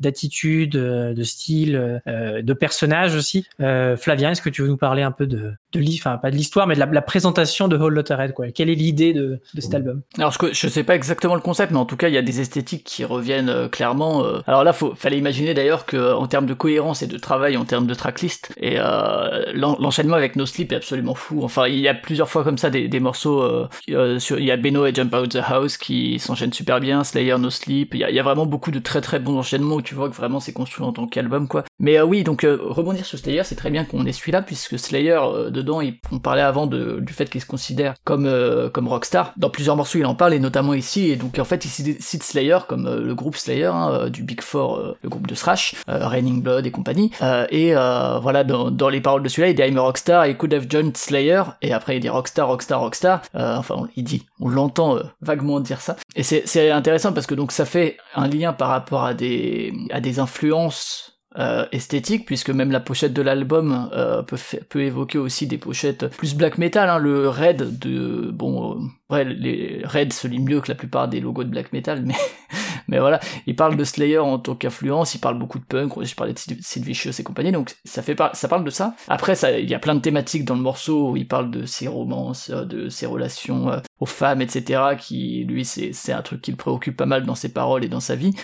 d'attitudes, 0.00 0.72
de, 0.72 1.14
de, 1.14 1.22
style, 1.22 2.02
de 2.06 2.52
personnages 2.52 3.14
aussi. 3.14 3.46
Flavien, 3.58 4.30
est-ce 4.30 4.42
que 4.42 4.50
tu 4.50 4.62
veux 4.62 4.68
nous 4.68 4.76
parler 4.76 5.02
un 5.02 5.12
peu 5.12 5.26
de 5.26 5.52
de 5.72 5.82
enfin 5.98 6.18
pas 6.18 6.30
de 6.30 6.36
l'histoire, 6.36 6.66
mais 6.66 6.74
de 6.74 6.80
la, 6.80 7.02
présentation 7.02 7.68
de 7.68 7.76
Whole 7.76 7.94
Lotta 7.94 8.16
Red 8.16 8.32
quoi? 8.32 8.50
Quelle 8.50 8.70
est 8.70 8.74
l'idée 8.74 9.12
de, 9.12 9.40
de 9.54 9.60
cet 9.60 9.74
album? 9.74 9.97
Alors 10.18 10.32
je, 10.32 10.38
je 10.52 10.68
sais 10.68 10.84
pas 10.84 10.94
exactement 10.94 11.34
le 11.34 11.40
concept, 11.40 11.72
mais 11.72 11.78
en 11.78 11.84
tout 11.84 11.96
cas 11.96 12.08
il 12.08 12.14
y 12.14 12.18
a 12.18 12.22
des 12.22 12.40
esthétiques 12.40 12.84
qui 12.84 13.04
reviennent 13.04 13.48
euh, 13.48 13.68
clairement. 13.68 14.24
Euh. 14.24 14.40
Alors 14.46 14.64
là, 14.64 14.72
faut 14.72 14.94
fallait 14.94 15.18
imaginer 15.18 15.54
d'ailleurs 15.54 15.86
que 15.86 16.12
en 16.14 16.26
termes 16.26 16.46
de 16.46 16.54
cohérence 16.54 17.02
et 17.02 17.06
de 17.06 17.18
travail, 17.18 17.56
en 17.56 17.64
termes 17.64 17.86
de 17.86 17.94
tracklist, 17.94 18.52
et 18.56 18.76
euh, 18.78 19.52
l'enchaînement 19.54 20.16
avec 20.16 20.36
No 20.36 20.46
Sleep 20.46 20.72
est 20.72 20.76
absolument 20.76 21.14
fou. 21.14 21.40
Enfin, 21.42 21.66
il 21.66 21.78
y 21.78 21.88
a 21.88 21.94
plusieurs 21.94 22.28
fois 22.28 22.44
comme 22.44 22.58
ça 22.58 22.70
des, 22.70 22.88
des 22.88 23.00
morceaux. 23.00 23.42
Euh, 23.42 24.18
sur, 24.18 24.38
il 24.38 24.44
y 24.44 24.50
a 24.50 24.56
Beno 24.56 24.86
et 24.86 24.94
Jump 24.94 25.14
Out 25.14 25.30
the 25.30 25.40
House 25.46 25.76
qui 25.76 26.18
s'enchaînent 26.18 26.52
super 26.52 26.80
bien. 26.80 27.04
Slayer, 27.04 27.38
No 27.38 27.50
Sleep. 27.50 27.94
Il 27.94 28.00
y 28.00 28.04
a, 28.04 28.10
il 28.10 28.16
y 28.16 28.20
a 28.20 28.22
vraiment 28.22 28.46
beaucoup 28.46 28.70
de 28.70 28.78
très 28.78 29.00
très 29.00 29.18
bons 29.18 29.38
enchaînements 29.38 29.76
où 29.76 29.82
tu 29.82 29.94
vois 29.94 30.08
que 30.08 30.14
vraiment 30.14 30.40
c'est 30.40 30.52
construit 30.52 30.84
en 30.84 30.92
tant 30.92 31.06
qu'album 31.06 31.48
quoi. 31.48 31.64
Mais 31.78 32.00
oui, 32.00 32.24
donc 32.24 32.44
rebondir 32.44 33.04
sur 33.06 33.18
Slayer, 33.18 33.44
c'est 33.44 33.54
très 33.54 33.70
bien 33.70 33.84
qu'on 33.84 34.04
ait 34.04 34.12
celui-là 34.12 34.42
puisque 34.42 34.78
Slayer 34.78 35.20
dedans, 35.50 35.80
on 36.12 36.18
parlait 36.18 36.42
avant 36.42 36.66
de, 36.66 36.98
du 37.00 37.12
fait 37.12 37.30
qu'il 37.30 37.40
se 37.40 37.46
considère 37.46 37.94
comme 38.04 38.28
comme 38.72 38.88
rockstar. 38.88 39.32
Dans 39.36 39.50
plusieurs 39.50 39.76
morceaux, 39.76 39.87
il 39.94 40.06
en 40.06 40.14
parle 40.14 40.34
et 40.34 40.38
notamment 40.40 40.74
ici. 40.74 41.10
Et 41.10 41.16
donc 41.16 41.38
en 41.38 41.44
fait, 41.44 41.64
il 41.64 41.96
cite 42.00 42.22
Slayer 42.22 42.58
comme 42.68 42.88
le 42.88 43.14
groupe 43.14 43.36
Slayer 43.36 43.66
hein, 43.66 44.08
du 44.10 44.22
Big 44.22 44.40
Four, 44.40 44.96
le 45.02 45.08
groupe 45.08 45.26
de 45.26 45.34
thrash, 45.34 45.74
Raining 45.86 46.42
Blood 46.42 46.66
et 46.66 46.70
compagnie. 46.70 47.10
et 47.50 47.72
voilà, 47.72 48.44
dans, 48.44 48.70
dans, 48.70 48.88
les 48.88 49.00
paroles 49.00 49.22
de 49.22 49.28
celui-là, 49.28 49.48
il 49.50 49.54
dit 49.54 49.62
I'm 49.62 49.78
a 49.78 49.82
rockstar, 49.82 50.26
I 50.26 50.36
could 50.36 50.52
have 50.52 50.66
joined 50.68 50.96
Slayer. 50.96 51.42
Et 51.62 51.72
après, 51.72 51.96
il 51.96 52.00
dit 52.00 52.08
rockstar, 52.08 52.48
rockstar, 52.48 52.80
rockstar. 52.80 53.22
enfin, 53.34 53.88
il 53.96 54.04
dit, 54.04 54.26
on 54.40 54.48
l'entend 54.48 54.98
vaguement 55.20 55.60
dire 55.60 55.80
ça. 55.80 55.96
Et 56.16 56.22
c'est 56.22 56.70
intéressant 56.70 57.12
parce 57.12 57.26
que 57.26 57.34
donc 57.34 57.52
ça 57.52 57.64
fait 57.64 57.96
un 58.14 58.28
lien 58.28 58.52
par 58.52 58.68
rapport 58.68 59.04
à 59.04 59.14
des 59.14 59.72
à 59.90 60.00
des 60.00 60.18
influences 60.18 61.07
euh, 61.36 61.66
esthétique 61.72 62.24
puisque 62.24 62.48
même 62.48 62.70
la 62.70 62.80
pochette 62.80 63.12
de 63.12 63.20
l'album 63.20 63.90
euh, 63.92 64.22
peut, 64.22 64.80
évoquer 64.80 65.18
aussi 65.18 65.46
des 65.46 65.58
pochettes 65.58 66.06
plus 66.16 66.34
black 66.34 66.56
metal 66.56 66.88
hein, 66.88 66.96
le 66.96 67.28
Red 67.28 67.78
de 67.78 68.30
bon 68.32 68.72
euh, 68.72 69.14
ouais 69.14 69.24
les 69.24 69.82
Red 69.84 70.14
se 70.14 70.26
lit 70.26 70.38
mieux 70.38 70.62
que 70.62 70.68
la 70.68 70.74
plupart 70.74 71.06
des 71.06 71.20
logos 71.20 71.44
de 71.44 71.50
black 71.50 71.74
metal 71.74 72.02
mais 72.02 72.14
mais 72.88 72.98
voilà. 72.98 73.20
Il 73.46 73.56
parle 73.56 73.76
de 73.76 73.84
Slayer 73.84 74.16
en 74.16 74.38
tant 74.38 74.54
qu'influence 74.54 75.14
il 75.14 75.18
parle 75.18 75.38
beaucoup 75.38 75.58
de 75.58 75.64
punk 75.64 76.02
je 76.02 76.14
parlais 76.14 76.32
de 76.32 76.38
Sid 76.38 76.82
Vicious 76.82 77.20
et 77.20 77.22
compagnie 77.22 77.52
donc 77.52 77.76
ça 77.84 78.00
fait 78.00 78.16
ça 78.32 78.48
parle 78.48 78.64
de 78.64 78.70
ça. 78.70 78.94
Après 79.08 79.34
ça 79.34 79.58
il 79.58 79.68
y 79.68 79.74
a 79.74 79.78
plein 79.78 79.96
de 79.96 80.00
thématiques 80.00 80.46
dans 80.46 80.56
le 80.56 80.62
morceau 80.62 81.10
où 81.10 81.16
il 81.18 81.28
parle 81.28 81.50
de 81.50 81.66
ses 81.66 81.88
romances 81.88 82.48
de 82.50 82.88
ses 82.88 83.04
relations 83.04 83.82
aux 84.00 84.06
femmes 84.06 84.42
etc 84.42 84.96
qui 84.98 85.44
lui 85.44 85.64
c'est 85.64 86.12
un 86.12 86.22
truc 86.22 86.42
qui 86.42 86.50
le 86.50 86.56
préoccupe 86.56 86.96
pas 86.96 87.06
mal 87.06 87.24
dans 87.24 87.34
ses 87.34 87.52
paroles 87.52 87.84
et 87.84 87.88
dans 87.88 88.00
sa 88.00 88.16
vie 88.16 88.34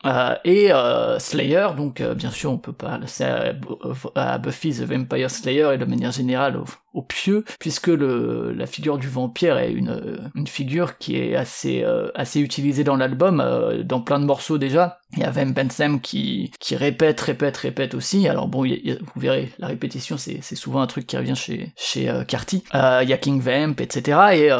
et 0.45 0.71
Slayer 1.19 1.69
donc 1.77 2.03
bien 2.03 2.31
sûr 2.31 2.51
on 2.51 2.59
peut 2.59 2.73
pas 2.73 3.01
c'est 3.07 3.55
à, 4.15 4.39
Buffy 4.39 4.73
the 4.73 4.83
Vampire 4.83 5.31
Slayer 5.31 5.71
et 5.75 5.79
de 5.79 5.85
manière 5.85 6.13
générale 6.13 6.61
au 6.95 7.03
pieux, 7.03 7.45
puisque 7.59 7.89
le, 7.89 8.53
la 8.53 8.67
figure 8.67 8.99
du 8.99 9.09
vampire 9.09 9.59
est 9.59 9.73
une, 9.73 10.31
une 10.35 10.47
figure 10.47 10.97
qui 10.97 11.17
est 11.17 11.35
assez, 11.35 11.83
euh, 11.83 12.09
assez 12.15 12.41
utilisée 12.41 12.85
dans 12.85 12.97
l'album, 12.97 13.41
euh, 13.41 13.83
dans 13.83 14.01
plein 14.01 14.21
de 14.21 14.25
morceaux 14.25 14.59
déjà. 14.59 15.01
Il 15.17 15.21
y 15.21 15.25
a 15.25 15.31
Vamp 15.31 15.71
Sam 15.71 16.01
qui, 16.01 16.53
qui 16.59 16.75
répète, 16.77 17.21
répète, 17.21 17.57
répète 17.57 17.95
aussi. 17.95 18.27
Alors 18.29 18.49
bon, 18.49 18.65
vous 18.65 19.21
verrez, 19.21 19.53
la 19.59 19.69
répétition, 19.69 20.17
c'est, 20.17 20.39
c'est 20.43 20.57
souvent 20.57 20.81
un 20.81 20.87
truc 20.87 21.07
qui 21.07 21.17
revient 21.17 21.37
chez, 21.37 21.73
chez 21.77 22.09
euh, 22.09 22.25
Carty. 22.25 22.65
Il 22.73 23.09
y 23.09 23.13
a 23.13 23.19
King 23.19 23.41
Vamp, 23.41 23.75
etc. 23.81 24.19
Et, 24.33 24.51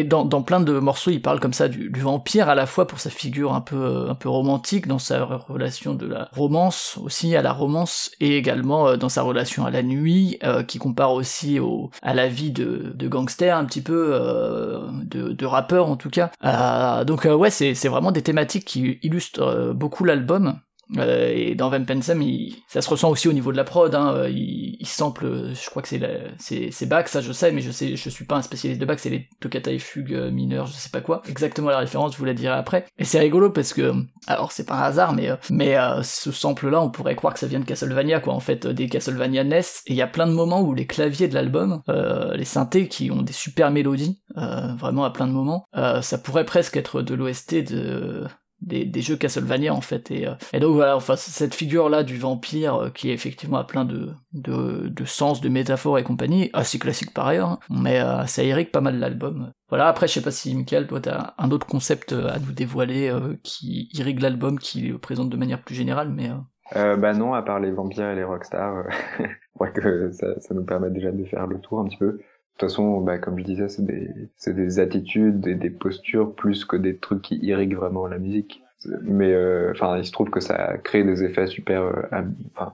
et 0.00 0.04
dans, 0.04 0.26
plein 0.42 0.60
de 0.60 0.78
morceaux, 0.78 1.10
il 1.10 1.22
parle 1.22 1.40
comme 1.40 1.52
ça 1.52 1.68
du, 1.68 1.90
vampire, 2.00 2.48
à 2.48 2.54
la 2.54 2.66
fois 2.66 2.86
pour 2.86 3.00
sa 3.00 3.10
figure 3.10 3.54
un 3.54 3.60
peu, 3.60 4.06
un 4.08 4.14
peu 4.14 4.28
romantique, 4.28 4.86
dans 4.86 4.98
sa 4.98 5.24
relation 5.24 5.94
de 5.94 6.06
la 6.06 6.28
romance 6.32 6.98
aussi, 7.02 7.34
à 7.36 7.42
la 7.42 7.52
romance, 7.52 8.10
et 8.20 8.36
également 8.36 8.96
dans 8.96 9.08
sa 9.08 9.22
relation 9.22 9.66
à 9.66 9.70
la 9.70 9.82
nuit, 9.82 10.38
qui 10.68 10.78
compare 10.78 11.12
aussi 11.12 11.58
à 12.02 12.14
la 12.14 12.28
vie 12.28 12.50
de, 12.50 12.92
de 12.94 13.08
gangster 13.08 13.56
un 13.56 13.64
petit 13.64 13.82
peu, 13.82 14.10
euh, 14.12 14.80
de, 15.04 15.46
rappeur 15.46 15.88
en 15.88 15.96
tout 15.96 16.10
cas. 16.10 16.30
Euh, 16.44 17.04
donc 17.04 17.26
euh, 17.26 17.34
ouais, 17.34 17.50
c'est 17.50 17.88
vraiment 17.88 18.12
des 18.12 18.22
thématiques 18.22 18.64
qui 18.64 18.98
illustrent 19.02 19.72
beaucoup 19.74 20.04
l'album. 20.04 20.58
Euh, 20.96 21.32
et 21.34 21.54
dans 21.54 21.68
Van 21.68 21.84
Pensem, 21.84 22.22
ça 22.68 22.80
se 22.80 22.88
ressent 22.88 23.10
aussi 23.10 23.28
au 23.28 23.32
niveau 23.32 23.52
de 23.52 23.56
la 23.56 23.64
prod. 23.64 23.94
Hein, 23.94 24.14
euh, 24.14 24.30
il, 24.30 24.76
il, 24.78 24.86
sample, 24.86 25.52
je 25.52 25.70
crois 25.70 25.82
que 25.82 25.88
c'est 25.88 26.00
c'est 26.38 26.70
c'est 26.70 26.86
Bach, 26.86 27.08
ça 27.08 27.20
je 27.20 27.32
sais, 27.32 27.52
mais 27.52 27.60
je 27.60 27.70
sais, 27.70 27.96
je 27.96 28.08
suis 28.08 28.24
pas 28.24 28.36
un 28.36 28.42
spécialiste 28.42 28.80
de 28.80 28.86
Bach, 28.86 28.98
c'est 28.98 29.10
les 29.10 29.28
toccata 29.40 29.72
et 29.72 29.78
fugues 29.78 30.14
euh, 30.14 30.30
mineures, 30.30 30.66
je 30.66 30.72
sais 30.72 30.90
pas 30.90 31.00
quoi. 31.00 31.22
Exactement 31.28 31.70
la 31.70 31.78
référence, 31.78 32.12
je 32.12 32.18
vous 32.18 32.24
la 32.24 32.34
dirai 32.34 32.54
après. 32.54 32.86
Et 32.98 33.04
c'est 33.04 33.18
rigolo 33.18 33.50
parce 33.50 33.72
que, 33.72 33.94
alors 34.26 34.52
c'est 34.52 34.66
pas 34.66 34.74
un 34.74 34.82
hasard, 34.82 35.12
mais 35.12 35.30
mais 35.50 35.76
ce 36.02 36.30
sample-là, 36.30 36.80
on 36.80 36.90
pourrait 36.90 37.16
croire 37.16 37.34
que 37.34 37.40
ça 37.40 37.46
vient 37.46 37.60
de 37.60 37.64
Castlevania, 37.64 38.20
quoi. 38.20 38.34
En 38.34 38.40
fait, 38.40 38.66
des 38.66 38.88
Castlevania 38.88 39.44
NES, 39.44 39.60
et 39.86 39.92
il 39.92 39.96
y 39.96 40.02
a 40.02 40.06
plein 40.06 40.26
de 40.26 40.32
moments 40.32 40.62
où 40.62 40.74
les 40.74 40.86
claviers 40.86 41.28
de 41.28 41.34
l'album, 41.34 41.82
les 41.88 42.44
synthés 42.44 42.88
qui 42.88 43.10
ont 43.10 43.22
des 43.22 43.32
super 43.32 43.70
mélodies, 43.70 44.20
vraiment 44.34 45.04
à 45.04 45.10
plein 45.10 45.26
de 45.26 45.32
moments, 45.32 45.64
ça 45.74 46.18
pourrait 46.18 46.44
presque 46.46 46.76
être 46.76 47.02
de 47.02 47.14
l'OST 47.14 47.54
de 47.72 48.26
des, 48.60 48.84
des, 48.84 49.00
jeux 49.00 49.16
Castlevania 49.16 49.74
en 49.74 49.80
fait. 49.80 50.10
Et, 50.10 50.26
euh, 50.26 50.34
et 50.52 50.60
donc 50.60 50.74
voilà 50.74 50.96
enfin 50.96 51.16
cette 51.16 51.54
figure 51.54 51.88
là 51.88 52.02
du 52.02 52.18
vampire 52.18 52.74
euh, 52.76 52.90
qui 52.90 53.10
effectivement 53.10 53.58
a 53.58 53.64
plein 53.64 53.84
de, 53.84 54.10
de, 54.32 54.88
de 54.88 55.04
sens 55.04 55.40
de 55.40 55.48
métaphores 55.48 55.98
et 55.98 56.04
compagnie 56.04 56.50
assez 56.52 56.78
classique 56.78 57.12
par 57.12 57.26
ailleurs 57.26 57.48
hein, 57.48 57.58
mais 57.70 58.00
euh, 58.00 58.24
ça 58.26 58.42
irrigue 58.42 58.70
pas 58.70 58.80
mal 58.80 58.98
l'album. 58.98 59.52
Voilà 59.68 59.88
après 59.88 60.08
je 60.08 60.14
sais 60.14 60.22
pas 60.22 60.30
si 60.30 60.54
Michael 60.54 60.86
toi 60.86 61.00
t'as 61.00 61.34
un 61.38 61.50
autre 61.50 61.66
concept 61.66 62.12
à 62.12 62.38
nous 62.38 62.52
dévoiler 62.52 63.12
qui 63.42 63.88
irrigue 63.92 64.20
l'album 64.20 64.58
qui 64.58 64.82
le 64.82 64.98
présente 64.98 65.30
de 65.30 65.36
manière 65.36 65.62
plus 65.62 65.74
générale 65.74 66.10
mais 66.10 66.30
euh, 66.74 66.96
bah 66.96 67.12
non 67.12 67.34
à 67.34 67.42
part 67.42 67.60
les 67.60 67.70
vampires 67.70 68.10
et 68.10 68.16
les 68.16 68.24
rockstars 68.24 68.84
je 69.18 69.24
crois 69.54 69.70
que 69.70 70.10
ça, 70.10 70.40
ça 70.40 70.54
nous 70.54 70.64
permet 70.64 70.90
déjà 70.90 71.12
de 71.12 71.24
faire 71.24 71.46
le 71.46 71.60
tour 71.60 71.80
un 71.80 71.84
petit 71.84 71.96
peu 71.96 72.18
de 72.56 72.60
toute 72.60 72.70
façon, 72.70 73.02
bah, 73.02 73.18
comme 73.18 73.38
je 73.38 73.44
disais, 73.44 73.68
c'est 73.68 73.84
des, 73.84 74.08
des 74.46 74.78
attitudes 74.78 75.46
et 75.46 75.54
des 75.54 75.68
postures 75.68 76.34
plus 76.34 76.64
que 76.64 76.76
des 76.76 76.96
trucs 76.96 77.20
qui 77.20 77.36
irriguent 77.36 77.76
vraiment 77.76 78.06
la 78.06 78.18
musique. 78.18 78.62
Mais 79.02 79.34
euh, 79.34 79.72
enfin, 79.72 79.98
il 79.98 80.06
se 80.06 80.12
trouve 80.12 80.30
que 80.30 80.40
ça 80.40 80.78
crée 80.78 81.04
des 81.04 81.22
effets 81.22 81.48
super 81.48 81.82
euh, 81.82 82.22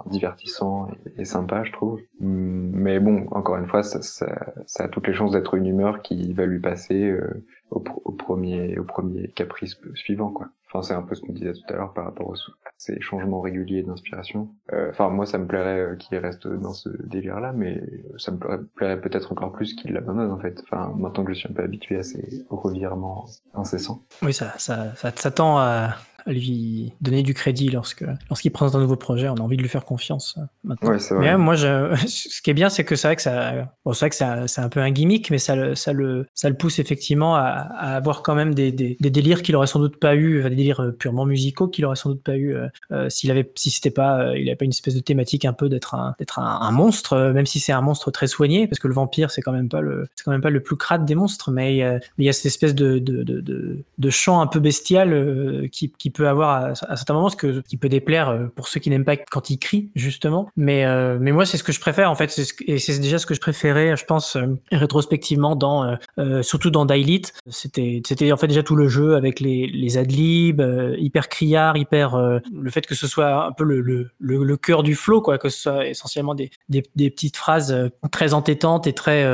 divertissants 0.06 0.88
et, 1.16 1.22
et, 1.22 1.24
sympas, 1.24 1.64
je 1.64 1.72
trouve. 1.72 2.00
Mais 2.20 3.00
bon, 3.00 3.26
encore 3.32 3.56
une 3.56 3.66
fois, 3.66 3.82
ça, 3.82 4.02
ça, 4.02 4.52
ça 4.66 4.84
a 4.84 4.88
toutes 4.88 5.08
les 5.08 5.14
chances 5.14 5.32
d'être 5.32 5.54
une 5.54 5.66
humeur 5.66 6.02
qui 6.02 6.32
va 6.32 6.46
lui 6.46 6.60
passer 6.60 7.08
euh, 7.10 7.44
au, 7.70 7.82
au, 8.04 8.12
premier, 8.12 8.78
au 8.78 8.84
premier 8.84 9.28
caprice 9.28 9.76
suivant, 9.94 10.30
quoi. 10.30 10.48
Enfin, 10.74 10.82
c'est 10.82 10.94
un 10.94 11.02
peu 11.02 11.14
ce 11.14 11.20
qu'on 11.20 11.32
disait 11.32 11.52
tout 11.52 11.60
à 11.68 11.74
l'heure 11.74 11.92
par 11.92 12.04
rapport 12.04 12.28
aux, 12.28 12.34
à 12.34 12.70
ces 12.78 12.98
changements 13.02 13.40
réguliers 13.40 13.82
d'inspiration. 13.82 14.48
Euh, 14.72 14.88
enfin, 14.90 15.10
moi, 15.10 15.26
ça 15.26 15.36
me 15.36 15.46
plairait 15.46 15.80
euh, 15.80 15.96
qu'il 15.96 16.16
reste 16.16 16.48
dans 16.48 16.72
ce 16.72 16.88
délire-là, 17.06 17.52
mais 17.52 17.82
ça 18.16 18.32
me 18.32 18.38
plairait, 18.38 19.00
peut-être 19.00 19.32
encore 19.32 19.52
plus 19.52 19.74
qu'il 19.74 19.92
l'abandonne, 19.92 20.30
en 20.30 20.38
fait. 20.38 20.62
Enfin, 20.64 20.94
maintenant 20.96 21.24
que 21.24 21.34
je 21.34 21.40
suis 21.40 21.48
un 21.50 21.52
peu 21.52 21.62
habitué 21.62 21.98
à 21.98 22.02
ces 22.02 22.44
revirements 22.48 23.26
incessants. 23.52 24.02
Oui, 24.22 24.32
ça, 24.32 24.54
ça, 24.56 24.94
ça, 24.96 25.12
ça 25.14 25.30
tend 25.30 25.58
à, 25.58 25.96
lui 26.26 26.92
donner 27.00 27.22
du 27.22 27.34
crédit 27.34 27.68
lorsque 27.68 28.04
lorsqu'il 28.28 28.52
présente 28.52 28.74
un 28.76 28.80
nouveau 28.80 28.96
projet. 28.96 29.28
On 29.28 29.34
a 29.34 29.40
envie 29.40 29.56
de 29.56 29.62
lui 29.62 29.68
faire 29.68 29.84
confiance 29.84 30.36
euh, 30.38 30.42
maintenant. 30.64 30.90
Ouais, 30.90 30.98
mais 31.18 31.36
moi, 31.36 31.54
je, 31.54 31.94
ce 32.06 32.40
qui 32.42 32.50
est 32.50 32.54
bien, 32.54 32.68
c'est 32.68 32.84
que 32.84 32.96
c'est 32.96 33.08
vrai 33.08 33.16
que 33.16 33.22
ça, 33.22 33.68
bon, 33.84 33.92
c'est 33.92 34.00
vrai 34.06 34.10
que 34.10 34.46
c'est 34.46 34.60
un 34.60 34.68
peu 34.68 34.80
un 34.80 34.90
gimmick, 34.90 35.30
mais 35.30 35.38
ça 35.38 35.56
le, 35.56 35.74
ça 35.74 35.92
le, 35.92 36.26
ça 36.34 36.48
le 36.48 36.56
pousse 36.56 36.78
effectivement 36.78 37.34
à, 37.34 37.42
à 37.42 37.96
avoir 37.96 38.22
quand 38.22 38.34
même 38.34 38.54
des, 38.54 38.72
des, 38.72 38.96
des 39.00 39.10
délires 39.10 39.42
qu'il 39.42 39.56
aurait 39.56 39.66
sans 39.66 39.80
doute 39.80 39.98
pas 39.98 40.14
eu, 40.14 40.42
des 40.42 40.56
délires 40.56 40.80
euh, 40.80 40.92
purement 40.92 41.26
musicaux 41.26 41.68
qu'il 41.68 41.84
aurait 41.84 41.96
sans 41.96 42.10
doute 42.10 42.22
pas 42.22 42.36
eu 42.36 42.54
euh, 42.92 43.08
s'il 43.08 43.30
avait, 43.30 43.50
si 43.54 43.70
c'était 43.70 43.90
pas, 43.90 44.36
il 44.36 44.48
avait 44.48 44.56
pas 44.56 44.64
une 44.64 44.70
espèce 44.70 44.94
de 44.94 45.00
thématique 45.00 45.44
un 45.44 45.52
peu 45.52 45.68
d'être 45.68 45.94
un, 45.94 46.14
d'être 46.18 46.38
un, 46.38 46.60
un, 46.60 46.70
monstre, 46.70 47.32
même 47.32 47.46
si 47.46 47.60
c'est 47.60 47.72
un 47.72 47.80
monstre 47.80 48.10
très 48.10 48.26
soigné, 48.26 48.66
parce 48.66 48.78
que 48.78 48.88
le 48.88 48.94
vampire 48.94 49.30
c'est 49.30 49.42
quand 49.42 49.52
même 49.52 49.68
pas 49.68 49.80
le, 49.80 50.06
c'est 50.14 50.24
quand 50.24 50.30
même 50.30 50.40
pas 50.40 50.50
le 50.50 50.62
plus 50.62 50.76
crade 50.76 51.04
des 51.04 51.14
monstres, 51.14 51.50
mais, 51.50 51.80
mais 52.18 52.24
il 52.24 52.26
y 52.26 52.28
a 52.28 52.32
cette 52.32 52.46
espèce 52.46 52.74
de, 52.74 52.98
de, 52.98 53.22
de, 53.22 53.40
de, 53.40 53.78
de 53.98 54.10
chant 54.10 54.40
un 54.40 54.46
peu 54.46 54.60
bestial 54.60 55.68
qui, 55.70 55.90
qui 55.90 56.10
peut 56.12 56.28
avoir 56.28 56.50
à, 56.50 56.72
à 56.88 56.96
certains 56.96 57.14
moments, 57.14 57.28
ce 57.28 57.60
qui 57.60 57.76
peut 57.76 57.88
déplaire 57.88 58.48
pour 58.54 58.68
ceux 58.68 58.80
qui 58.80 58.90
n'aiment 58.90 59.04
pas 59.04 59.16
quand 59.16 59.50
il 59.50 59.58
crie, 59.58 59.90
justement. 59.94 60.48
Mais, 60.56 60.84
mais 61.18 61.32
moi, 61.32 61.46
c'est 61.46 61.56
ce 61.56 61.64
que 61.64 61.72
je 61.72 61.80
préfère, 61.80 62.10
en 62.10 62.14
fait. 62.14 62.38
Et 62.66 62.78
c'est 62.78 62.98
déjà 62.98 63.18
ce 63.18 63.26
que 63.26 63.34
je 63.34 63.40
préférais, 63.40 63.96
je 63.96 64.04
pense, 64.04 64.36
rétrospectivement, 64.70 65.56
dans, 65.56 65.96
surtout 66.42 66.70
dans 66.70 66.86
Daylit. 66.86 67.22
C'était, 67.48 68.02
c'était 68.06 68.32
en 68.32 68.36
fait 68.36 68.46
déjà 68.46 68.62
tout 68.62 68.76
le 68.76 68.88
jeu 68.88 69.14
avec 69.14 69.40
les, 69.40 69.66
les 69.66 69.98
adlibs, 69.98 70.62
hyper 70.98 71.28
criard, 71.28 71.76
hyper, 71.76 72.16
le 72.16 72.70
fait 72.70 72.86
que 72.86 72.94
ce 72.94 73.06
soit 73.06 73.46
un 73.46 73.52
peu 73.52 73.64
le, 73.64 73.80
le, 73.80 74.10
le, 74.18 74.56
cœur 74.56 74.82
du 74.82 74.94
flow, 74.94 75.20
quoi, 75.22 75.38
que 75.38 75.48
ce 75.48 75.62
soit 75.62 75.86
essentiellement 75.86 76.34
des, 76.34 76.50
des, 76.68 76.82
petites 77.10 77.36
phrases 77.36 77.90
très 78.10 78.34
entêtantes 78.34 78.86
et 78.86 78.92
très, 78.92 79.24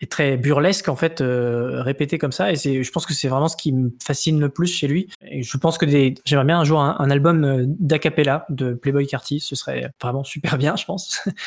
et 0.00 0.06
très 0.06 0.36
burlesques, 0.36 0.88
en 0.88 0.96
fait, 0.96 1.22
répétées 1.22 2.18
comme 2.18 2.32
ça. 2.32 2.52
Et 2.52 2.56
c'est, 2.56 2.82
je 2.82 2.92
pense 2.92 3.06
que 3.06 3.14
c'est 3.14 3.28
vraiment 3.28 3.48
ce 3.48 3.56
qui 3.56 3.72
me 3.72 3.90
fascine 4.02 4.40
le 4.40 4.48
plus 4.48 4.66
chez 4.66 4.86
lui. 4.86 5.08
Je 5.30 5.56
pense 5.58 5.78
que 5.78 5.86
des, 5.86 6.14
j'aimerais 6.24 6.44
bien 6.44 6.58
un 6.58 6.64
jour 6.64 6.80
un, 6.80 7.10
album 7.10 7.66
d'acapella 7.78 8.46
de 8.48 8.74
Playboy 8.74 9.06
Carty. 9.06 9.40
Ce 9.40 9.56
serait 9.56 9.90
vraiment 10.02 10.24
super 10.24 10.58
bien, 10.58 10.76
je 10.76 10.84
pense. 10.84 11.26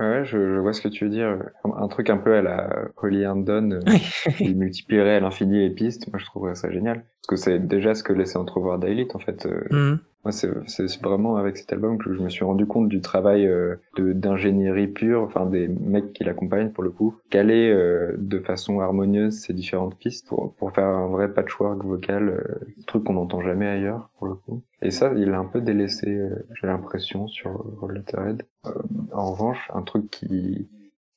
Ouais, 0.00 0.24
je, 0.24 0.54
je, 0.54 0.58
vois 0.58 0.72
ce 0.72 0.80
que 0.80 0.88
tu 0.88 1.04
veux 1.04 1.10
dire. 1.10 1.38
Un 1.62 1.86
truc 1.86 2.10
un 2.10 2.16
peu 2.16 2.34
à 2.34 2.42
la 2.42 2.68
Holly 2.96 3.22
Herndon, 3.22 3.78
qui 4.38 4.52
multiplierait 4.52 5.14
à 5.14 5.20
l'infini 5.20 5.60
les 5.60 5.70
pistes. 5.70 6.08
Moi, 6.08 6.18
je 6.18 6.24
trouverais 6.24 6.56
ça 6.56 6.68
génial. 6.72 7.04
Parce 7.22 7.28
que 7.28 7.36
c'est 7.36 7.60
déjà 7.60 7.94
ce 7.94 8.02
que 8.02 8.12
laissait 8.12 8.36
entrevoir 8.36 8.80
Daily, 8.80 9.06
en 9.14 9.20
fait. 9.20 9.46
Mmh. 9.70 9.98
Moi, 10.24 10.32
c'est 10.32 11.02
vraiment 11.02 11.36
avec 11.36 11.58
cet 11.58 11.72
album 11.74 11.98
que 11.98 12.14
je 12.14 12.22
me 12.22 12.30
suis 12.30 12.44
rendu 12.44 12.64
compte 12.64 12.88
du 12.88 13.02
travail 13.02 13.46
euh, 13.46 13.76
d'ingénierie 13.98 14.86
pure, 14.86 15.22
enfin 15.22 15.44
des 15.44 15.68
mecs 15.68 16.14
qui 16.14 16.24
l'accompagnent 16.24 16.70
pour 16.70 16.82
le 16.82 16.90
coup, 16.90 17.16
caler 17.28 17.70
euh, 17.70 18.14
de 18.16 18.38
façon 18.38 18.80
harmonieuse 18.80 19.38
ces 19.38 19.52
différentes 19.52 19.98
pistes 19.98 20.26
pour, 20.26 20.54
pour 20.54 20.72
faire 20.72 20.86
un 20.86 21.08
vrai 21.08 21.32
patchwork 21.32 21.84
vocal, 21.84 22.28
euh, 22.30 22.72
truc 22.86 23.04
qu'on 23.04 23.14
n'entend 23.14 23.42
jamais 23.42 23.66
ailleurs 23.66 24.08
pour 24.16 24.26
le 24.26 24.34
coup. 24.34 24.62
Et 24.80 24.90
ça, 24.90 25.12
il 25.14 25.30
a 25.32 25.38
un 25.38 25.44
peu 25.44 25.60
délaissé, 25.60 26.08
euh, 26.08 26.46
j'ai 26.54 26.66
l'impression, 26.66 27.26
sur 27.28 27.76
Letterhead. 27.92 28.44
en 29.12 29.30
revanche, 29.30 29.70
un 29.74 29.82
truc 29.82 30.10
qui 30.10 30.68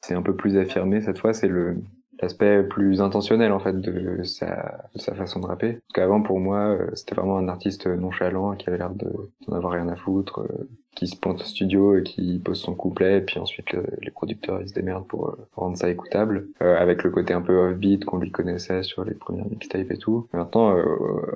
s'est 0.01 0.15
un 0.15 0.21
peu 0.21 0.35
plus 0.35 0.57
affirmé 0.57 0.99
cette 0.99 1.19
fois, 1.19 1.33
c'est 1.33 1.47
le 1.47 1.77
l'aspect 2.21 2.63
plus 2.63 3.01
intentionnel 3.01 3.51
en 3.51 3.59
fait 3.59 3.79
de 3.79 4.23
sa, 4.23 4.89
de 4.95 4.99
sa 4.99 5.13
façon 5.13 5.39
de 5.39 5.45
rapper. 5.45 5.73
Parce 5.73 5.93
qu'avant 5.93 6.21
pour 6.21 6.39
moi 6.39 6.59
euh, 6.59 6.89
c'était 6.93 7.15
vraiment 7.15 7.37
un 7.37 7.47
artiste 7.47 7.87
nonchalant 7.87 8.55
qui 8.55 8.69
avait 8.69 8.77
l'air 8.77 8.91
de 8.91 9.11
d'en 9.47 9.55
avoir 9.55 9.73
rien 9.73 9.87
à 9.87 9.95
foutre, 9.95 10.41
euh, 10.41 10.69
qui 10.95 11.07
se 11.07 11.15
pointe 11.15 11.41
au 11.41 11.45
studio 11.45 11.97
et 11.97 12.03
qui 12.03 12.39
pose 12.39 12.59
son 12.59 12.73
couplet 12.73 13.19
et 13.19 13.21
puis 13.21 13.39
ensuite 13.39 13.67
les 14.01 14.09
producteurs 14.09 14.61
ils 14.61 14.69
se 14.69 14.73
démerdent 14.73 15.07
pour, 15.07 15.29
euh, 15.29 15.47
rendre 15.55 15.77
ça 15.77 15.89
écoutable 15.89 16.47
avec 16.59 17.03
le 17.03 17.11
côté 17.11 17.33
un 17.33 17.41
peu 17.41 17.55
off-beat 17.55 18.03
qu'on 18.05 18.17
lui 18.17 18.31
connaissait 18.31 18.83
sur 18.83 19.03
les 19.05 19.13
premières 19.13 19.47
mixtapes 19.47 19.91
et 19.91 19.97
tout. 19.97 20.27
maintenant 20.33 20.75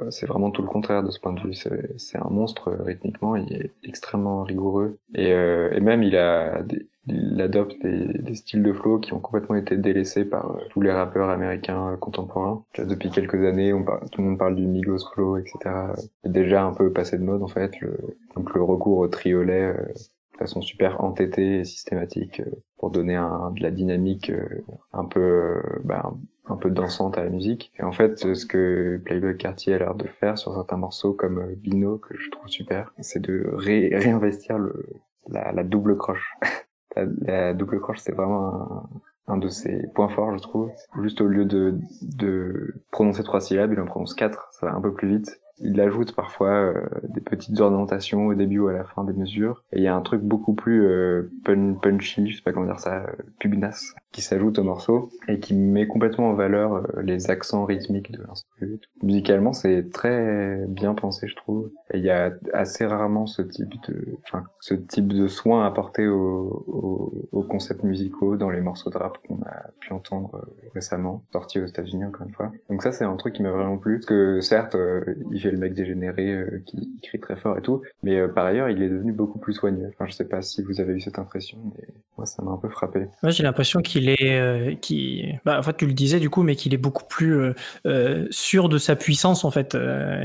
c'est 0.09 0.25
vraiment 0.25 0.51
tout 0.51 0.61
le 0.61 0.67
contraire 0.67 1.03
de 1.03 1.11
ce 1.11 1.19
point 1.19 1.33
de 1.33 1.41
vue. 1.41 1.53
C'est 1.53 2.17
un 2.17 2.29
monstre 2.29 2.75
rythmiquement, 2.83 3.35
il 3.35 3.53
est 3.53 3.71
extrêmement 3.83 4.43
rigoureux 4.43 4.97
et, 5.15 5.29
et 5.29 5.79
même 5.79 6.03
il 6.03 6.15
a 6.17 6.61
des, 6.63 6.87
il 7.07 7.41
adopte 7.41 7.75
des, 7.81 8.35
styles 8.35 8.61
de 8.61 8.73
flow 8.73 8.99
qui 8.99 9.13
ont 9.13 9.19
complètement 9.19 9.55
été 9.55 9.75
délaissés 9.75 10.25
par 10.25 10.51
euh, 10.51 10.59
tous 10.69 10.81
les 10.81 10.91
rappeurs 10.91 11.29
américains 11.29 11.93
euh, 11.93 11.97
contemporains. 11.97 12.63
Depuis 12.77 13.09
quelques 13.09 13.43
années, 13.43 13.73
on 13.73 13.83
parle, 13.83 14.09
tout 14.11 14.21
le 14.21 14.27
monde 14.27 14.37
parle 14.37 14.55
du 14.55 14.67
Migos 14.67 15.09
flow, 15.13 15.37
etc. 15.37 15.57
C'est 16.23 16.31
déjà 16.31 16.63
un 16.63 16.73
peu 16.73 16.91
passé 16.91 17.17
de 17.17 17.23
mode 17.23 17.41
en 17.41 17.47
fait. 17.47 17.71
Donc 18.35 18.53
le 18.53 18.61
recours 18.61 18.99
au 18.99 19.07
triolet 19.07 19.73
euh, 19.73 19.93
de 20.33 20.37
façon 20.37 20.61
super 20.61 21.03
entêtée 21.03 21.59
et 21.59 21.65
systématique 21.65 22.41
pour 22.77 22.91
donner 22.91 23.13
de 23.13 23.61
la 23.61 23.69
dynamique 23.69 24.31
un 24.91 25.05
peu 25.05 25.61
bah, 25.83 26.11
un 26.47 26.55
peu 26.55 26.71
dansante 26.71 27.17
à 27.17 27.23
la 27.23 27.29
musique. 27.29 27.71
Et 27.79 27.83
en 27.83 27.91
fait, 27.91 28.33
ce 28.33 28.45
que 28.47 28.99
Playboy 29.05 29.37
Cartier 29.37 29.75
a 29.75 29.77
l'air 29.77 29.93
de 29.93 30.07
faire 30.07 30.39
sur 30.39 30.55
certains 30.55 30.77
morceaux 30.77 31.13
comme 31.13 31.53
Bino, 31.57 31.99
que 31.99 32.17
je 32.17 32.31
trouve 32.31 32.47
super, 32.47 32.91
c'est 32.99 33.21
de 33.21 33.51
réinvestir 33.53 34.57
le, 34.57 34.87
la 35.29 35.63
double 35.63 35.95
croche. 35.95 36.33
La, 36.95 37.53
double 37.53 37.79
croche, 37.79 37.99
c'est 37.99 38.11
vraiment 38.11 38.89
un, 39.27 39.37
de 39.37 39.47
ses 39.47 39.87
points 39.95 40.09
forts, 40.09 40.35
je 40.37 40.41
trouve. 40.41 40.71
Juste 41.01 41.21
au 41.21 41.27
lieu 41.27 41.45
de, 41.45 41.77
de 42.01 42.75
prononcer 42.91 43.23
trois 43.23 43.41
syllabes, 43.41 43.73
il 43.73 43.79
en 43.79 43.85
prononce 43.85 44.13
quatre, 44.13 44.49
ça 44.51 44.67
va 44.67 44.73
un 44.73 44.81
peu 44.81 44.93
plus 44.93 45.07
vite 45.07 45.41
il 45.61 45.79
ajoute 45.79 46.13
parfois 46.15 46.49
euh, 46.49 46.73
des 47.03 47.21
petites 47.21 47.59
ornementations 47.59 48.27
au 48.27 48.33
début 48.33 48.59
ou 48.59 48.67
à 48.67 48.73
la 48.73 48.83
fin 48.83 49.03
des 49.03 49.13
mesures. 49.13 49.63
Et 49.71 49.77
il 49.77 49.83
y 49.83 49.87
a 49.87 49.95
un 49.95 50.01
truc 50.01 50.21
beaucoup 50.21 50.53
plus 50.53 50.85
euh, 50.85 51.31
punchy, 51.43 52.29
je 52.29 52.35
sais 52.35 52.41
pas 52.41 52.51
comment 52.51 52.65
dire 52.65 52.79
ça, 52.79 53.03
euh, 53.03 53.11
qui 54.11 54.21
s'ajoute 54.21 54.59
au 54.59 54.63
morceau 54.63 55.09
et 55.27 55.39
qui 55.39 55.53
met 55.53 55.87
complètement 55.87 56.29
en 56.29 56.33
valeur 56.33 56.73
euh, 56.73 57.01
les 57.03 57.29
accents 57.29 57.65
rythmiques 57.65 58.11
de 58.11 58.21
l'instrument. 58.27 58.77
Musicalement, 59.03 59.53
c'est 59.53 59.89
très 59.91 60.65
bien 60.67 60.93
pensé, 60.93 61.27
je 61.27 61.35
trouve. 61.35 61.71
Et 61.93 61.97
il 61.97 62.03
y 62.03 62.09
a 62.09 62.33
assez 62.53 62.85
rarement 62.85 63.25
ce 63.25 63.41
type 63.41 63.73
de, 63.87 64.17
enfin, 64.25 64.43
ce 64.59 64.73
type 64.73 65.07
de 65.07 65.27
soin 65.27 65.65
apporté 65.65 66.07
aux, 66.07 66.63
aux, 66.67 67.27
aux 67.31 67.43
concepts 67.43 67.83
musicaux 67.83 68.35
dans 68.35 68.49
les 68.49 68.61
morceaux 68.61 68.89
de 68.89 68.97
rap 68.97 69.17
qu'on 69.27 69.41
a 69.43 69.71
pu 69.79 69.93
entendre 69.93 70.45
récemment, 70.73 71.23
sortis 71.31 71.59
aux 71.59 71.65
États-Unis 71.65 72.05
encore 72.05 72.27
une 72.27 72.33
fois. 72.33 72.51
Donc 72.69 72.83
ça, 72.83 72.91
c'est 72.91 73.05
un 73.05 73.15
truc 73.15 73.35
qui 73.35 73.43
m'a 73.43 73.51
vraiment 73.51 73.77
plu, 73.77 73.95
parce 73.95 74.05
que 74.05 74.41
certes, 74.41 74.75
il 75.31 75.41
fait 75.41 75.51
le 75.51 75.57
mec 75.57 75.73
dégénéré 75.73 76.31
euh, 76.31 76.63
qui, 76.65 76.89
crie 77.01 77.19
très 77.19 77.35
fort 77.35 77.57
et 77.57 77.61
tout. 77.61 77.81
Mais 78.03 78.17
euh, 78.17 78.27
par 78.27 78.45
ailleurs, 78.45 78.69
il 78.69 78.81
est 78.81 78.89
devenu 78.89 79.11
beaucoup 79.11 79.39
plus 79.39 79.53
soigné. 79.53 79.85
Enfin, 79.87 80.05
je 80.07 80.13
sais 80.13 80.27
pas 80.27 80.41
si 80.41 80.61
vous 80.61 80.79
avez 80.79 80.93
eu 80.93 80.99
cette 80.99 81.19
impression, 81.19 81.57
mais 81.75 81.87
moi, 82.17 82.25
ça 82.25 82.43
m'a 82.43 82.51
un 82.51 82.57
peu 82.57 82.69
frappé. 82.69 83.07
Moi, 83.23 83.31
j'ai 83.31 83.43
l'impression 83.43 83.81
qu'il 83.81 84.00
est, 84.09 84.39
euh, 84.39 84.75
qui, 84.75 85.25
bah, 85.45 85.59
en 85.59 85.63
fait, 85.63 85.77
tu 85.77 85.85
le 85.85 85.93
disais 85.93 86.19
du 86.19 86.29
coup, 86.29 86.43
mais 86.43 86.55
qu'il 86.55 86.73
est 86.73 86.77
beaucoup 86.77 87.05
plus 87.05 87.53
sûr 88.29 88.69
de 88.69 88.77
sa 88.77 88.95
puissance 88.95 89.43
en 89.45 89.51
fait, 89.51 89.75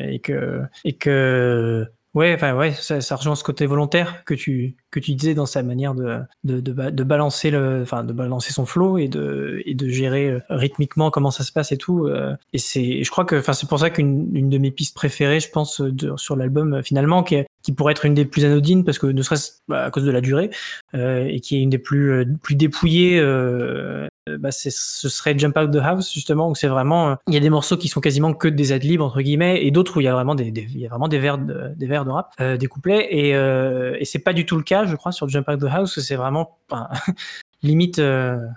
et 0.08 0.18
que, 0.20 0.62
et 0.84 0.94
que 0.94 1.86
Ouais, 2.16 2.32
enfin 2.34 2.54
ouais, 2.56 2.72
ça, 2.72 3.02
ça, 3.02 3.14
rejoint 3.14 3.34
ce 3.34 3.44
côté 3.44 3.66
volontaire 3.66 4.24
que 4.24 4.32
tu 4.32 4.74
que 4.90 4.98
tu 4.98 5.14
disais 5.14 5.34
dans 5.34 5.44
sa 5.44 5.62
manière 5.62 5.94
de 5.94 6.20
de, 6.44 6.60
de, 6.60 6.72
de 6.90 7.04
balancer 7.04 7.50
le, 7.50 7.82
enfin 7.82 8.04
de 8.04 8.14
balancer 8.14 8.54
son 8.54 8.64
flow 8.64 8.96
et 8.96 9.06
de 9.06 9.60
et 9.66 9.74
de 9.74 9.86
gérer 9.90 10.30
euh, 10.30 10.40
rythmiquement 10.48 11.10
comment 11.10 11.30
ça 11.30 11.44
se 11.44 11.52
passe 11.52 11.72
et 11.72 11.76
tout. 11.76 12.06
Euh, 12.06 12.34
et 12.54 12.58
c'est, 12.58 13.02
je 13.02 13.10
crois 13.10 13.26
que, 13.26 13.36
enfin 13.36 13.52
c'est 13.52 13.68
pour 13.68 13.80
ça 13.80 13.90
qu'une 13.90 14.34
une 14.34 14.48
de 14.48 14.56
mes 14.56 14.70
pistes 14.70 14.96
préférées, 14.96 15.40
je 15.40 15.50
pense, 15.50 15.82
de, 15.82 16.16
sur 16.16 16.36
l'album 16.36 16.76
euh, 16.76 16.82
finalement, 16.82 17.22
qui 17.22 17.36
qui 17.66 17.72
pourrait 17.72 17.90
être 17.90 18.04
une 18.04 18.14
des 18.14 18.24
plus 18.24 18.44
anodines 18.44 18.84
parce 18.84 19.00
que 19.00 19.08
ne 19.08 19.22
serait-ce 19.22 19.54
bah, 19.66 19.86
à 19.86 19.90
cause 19.90 20.04
de 20.04 20.12
la 20.12 20.20
durée 20.20 20.50
euh, 20.94 21.26
et 21.28 21.40
qui 21.40 21.56
est 21.56 21.60
une 21.60 21.70
des 21.70 21.80
plus 21.80 22.24
plus 22.40 22.54
dépouillées 22.54 23.18
euh, 23.18 24.06
euh, 24.28 24.38
bah, 24.38 24.52
ce 24.52 24.70
serait 24.70 25.36
Jump 25.36 25.58
Out 25.58 25.72
the 25.72 25.80
House 25.82 26.12
justement 26.14 26.48
où 26.48 26.54
c'est 26.54 26.68
vraiment 26.68 27.10
euh, 27.10 27.14
il 27.26 27.34
y 27.34 27.36
a 27.36 27.40
des 27.40 27.50
morceaux 27.50 27.76
qui 27.76 27.88
sont 27.88 28.00
quasiment 28.00 28.34
que 28.34 28.46
des 28.46 28.70
adlibs 28.70 29.00
entre 29.00 29.20
guillemets 29.20 29.66
et 29.66 29.72
d'autres 29.72 29.96
où 29.96 30.00
il 30.00 30.04
y 30.04 30.08
a 30.08 30.12
vraiment 30.12 30.36
des, 30.36 30.46
il 30.46 30.78
y 30.78 30.86
a 30.86 30.88
vraiment 30.88 31.08
des 31.08 31.18
vers 31.18 31.38
de, 31.38 31.72
des 31.74 31.86
vers 31.88 32.04
de 32.04 32.10
rap 32.10 32.32
euh, 32.40 32.56
des 32.56 32.68
couplets 32.68 33.08
et, 33.10 33.30
et 33.30 34.04
c'est 34.04 34.20
pas 34.20 34.32
du 34.32 34.46
tout 34.46 34.56
le 34.56 34.62
cas 34.62 34.86
je 34.86 34.94
crois 34.94 35.10
sur 35.10 35.28
Jump 35.28 35.48
Out 35.48 35.58
the 35.58 35.68
House 35.68 35.98
c'est 35.98 36.14
vraiment 36.14 36.58
limite 37.62 38.00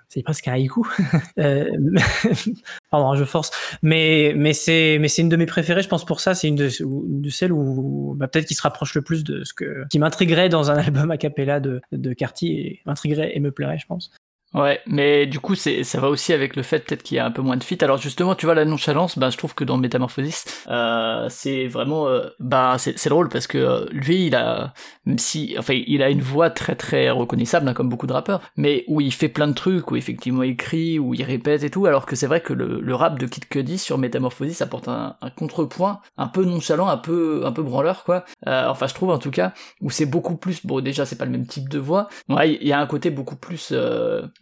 c'est 0.10 0.24
presque 0.24 0.48
un 0.48 0.54
haïku. 0.54 0.86
Pardon 2.92 3.16
je 3.16 3.24
force. 3.24 3.52
Mais 3.82 4.34
mais 4.36 4.54
c'est 4.54 4.98
mais 5.00 5.08
c'est 5.08 5.22
une 5.22 5.30
de 5.30 5.36
mes 5.36 5.46
préférées 5.46 5.82
je 5.82 5.90
pense 5.90 6.06
pour 6.06 6.20
ça. 6.20 6.36
C'est 6.36 6.48
une 6.48 6.56
de, 6.56 6.70
de 6.82 7.30
celles 7.30 7.54
où 7.54 8.16
bah, 8.18 8.28
peut-être 8.28 8.46
qui 8.46 8.56
se 8.56 8.62
rapproche 8.62 8.96
le 8.96 9.02
plus 9.02 9.24
de 9.24 9.44
ce 9.44 9.54
que 9.54 9.86
qui 9.90 10.00
m'intriguerait 10.00 10.50
dans 10.50 10.72
un 10.72 10.76
album 10.78 11.12
a 11.12 11.18
cappella 11.18 11.60
de 11.60 11.82
de 11.92 12.14
Carty 12.14 12.80
m'intriguerait 12.86 13.36
et 13.36 13.40
me 13.40 13.52
plairait 13.52 13.80
je 13.80 13.86
pense 13.86 14.12
Ouais, 14.56 14.82
mais 14.88 15.28
du 15.28 15.40
coup, 15.40 15.54
c'est, 15.54 15.84
ça 15.84 16.00
va 16.00 16.10
aussi 16.10 16.34
avec 16.34 16.56
le 16.56 16.64
fait 16.64 16.80
peut-être 16.80 17.04
qu'il 17.04 17.18
y 17.18 17.20
a 17.20 17.26
un 17.26 17.30
peu 17.30 17.44
moins 17.44 17.56
de 17.56 17.64
fit. 17.64 17.78
Alors 17.82 18.00
justement, 18.00 18.34
tu 18.34 18.48
vois, 18.48 18.56
la 18.56 18.66
nonchalance, 18.66 19.16
bah, 19.20 19.30
je 19.30 19.38
trouve 19.38 19.54
que 19.54 19.64
dans 19.64 19.78
Métamorphosis, 19.78 20.66
euh, 20.70 21.28
c'est 21.30 21.68
vraiment, 21.68 22.08
euh, 22.08 22.30
bah, 22.40 22.76
c'est, 22.80 22.98
c'est 22.98 23.10
drôle 23.10 23.30
parce 23.30 23.46
que 23.46 23.60
euh, 23.60 23.86
lui, 23.92 24.26
il 24.26 24.36
a, 24.36 24.74
même 25.06 25.20
si, 25.20 25.56
enfin, 25.60 25.76
il 25.76 26.02
a 26.02 26.10
une 26.10 26.22
voix 26.22 26.50
très 26.50 26.76
très 26.76 27.12
reconnaissable, 27.12 27.68
hein, 27.68 27.76
comme 27.76 27.90
beaucoup 27.90 28.08
de 28.08 28.14
rappeurs, 28.14 28.42
mais 28.58 28.86
où 28.88 29.02
il 29.02 29.14
fait 29.14 29.30
plein 29.30 29.48
de 29.48 29.54
trucs, 29.54 29.92
où 29.92 29.96
effectivement 29.96 30.42
il 30.42 30.58
crie, 30.58 30.98
où 30.98 31.14
il 31.14 31.22
répète 31.24 31.62
et 31.62 31.70
tout, 31.70 31.86
alors 31.86 32.08
que 32.08 32.16
c'est 32.16 32.26
vrai 32.26 32.42
que 32.42 32.54
le, 32.54 32.82
le 32.82 32.96
rap 32.96 33.20
de 33.20 33.28
Kid 33.28 33.48
Cudi 33.50 33.78
sur 33.78 34.00
Métamorphosis 34.00 34.64
apporte 34.64 34.88
un, 34.88 35.16
un 35.22 35.30
contrepoint 35.30 36.00
un 36.18 36.28
peu 36.28 36.44
nonchalant, 36.44 36.88
un 36.88 36.98
peu, 36.98 37.44
un 37.46 37.52
peu 37.52 37.62
branleur, 37.62 38.04
quoi. 38.04 38.26
Euh, 38.48 38.68
enfin, 38.68 38.88
je 38.88 38.96
trouve 38.96 39.12
en 39.12 39.20
tout 39.20 39.30
cas, 39.32 39.54
où 39.80 39.92
c'est 39.92 40.08
beaucoup 40.08 40.38
plus, 40.38 40.66
bon, 40.66 40.82
déjà, 40.82 41.06
c'est 41.06 41.18
pas 41.18 41.26
le 41.26 41.32
même 41.32 41.46
type 41.46 41.70
de 41.70 41.78
voix. 41.78 42.08
Ouais, 42.30 42.58
il 42.60 42.68
y 42.68 42.74
a 42.74 42.80
un 42.80 42.88
côté 42.88 43.12
beaucoup 43.12 43.36
plus, 43.36 43.74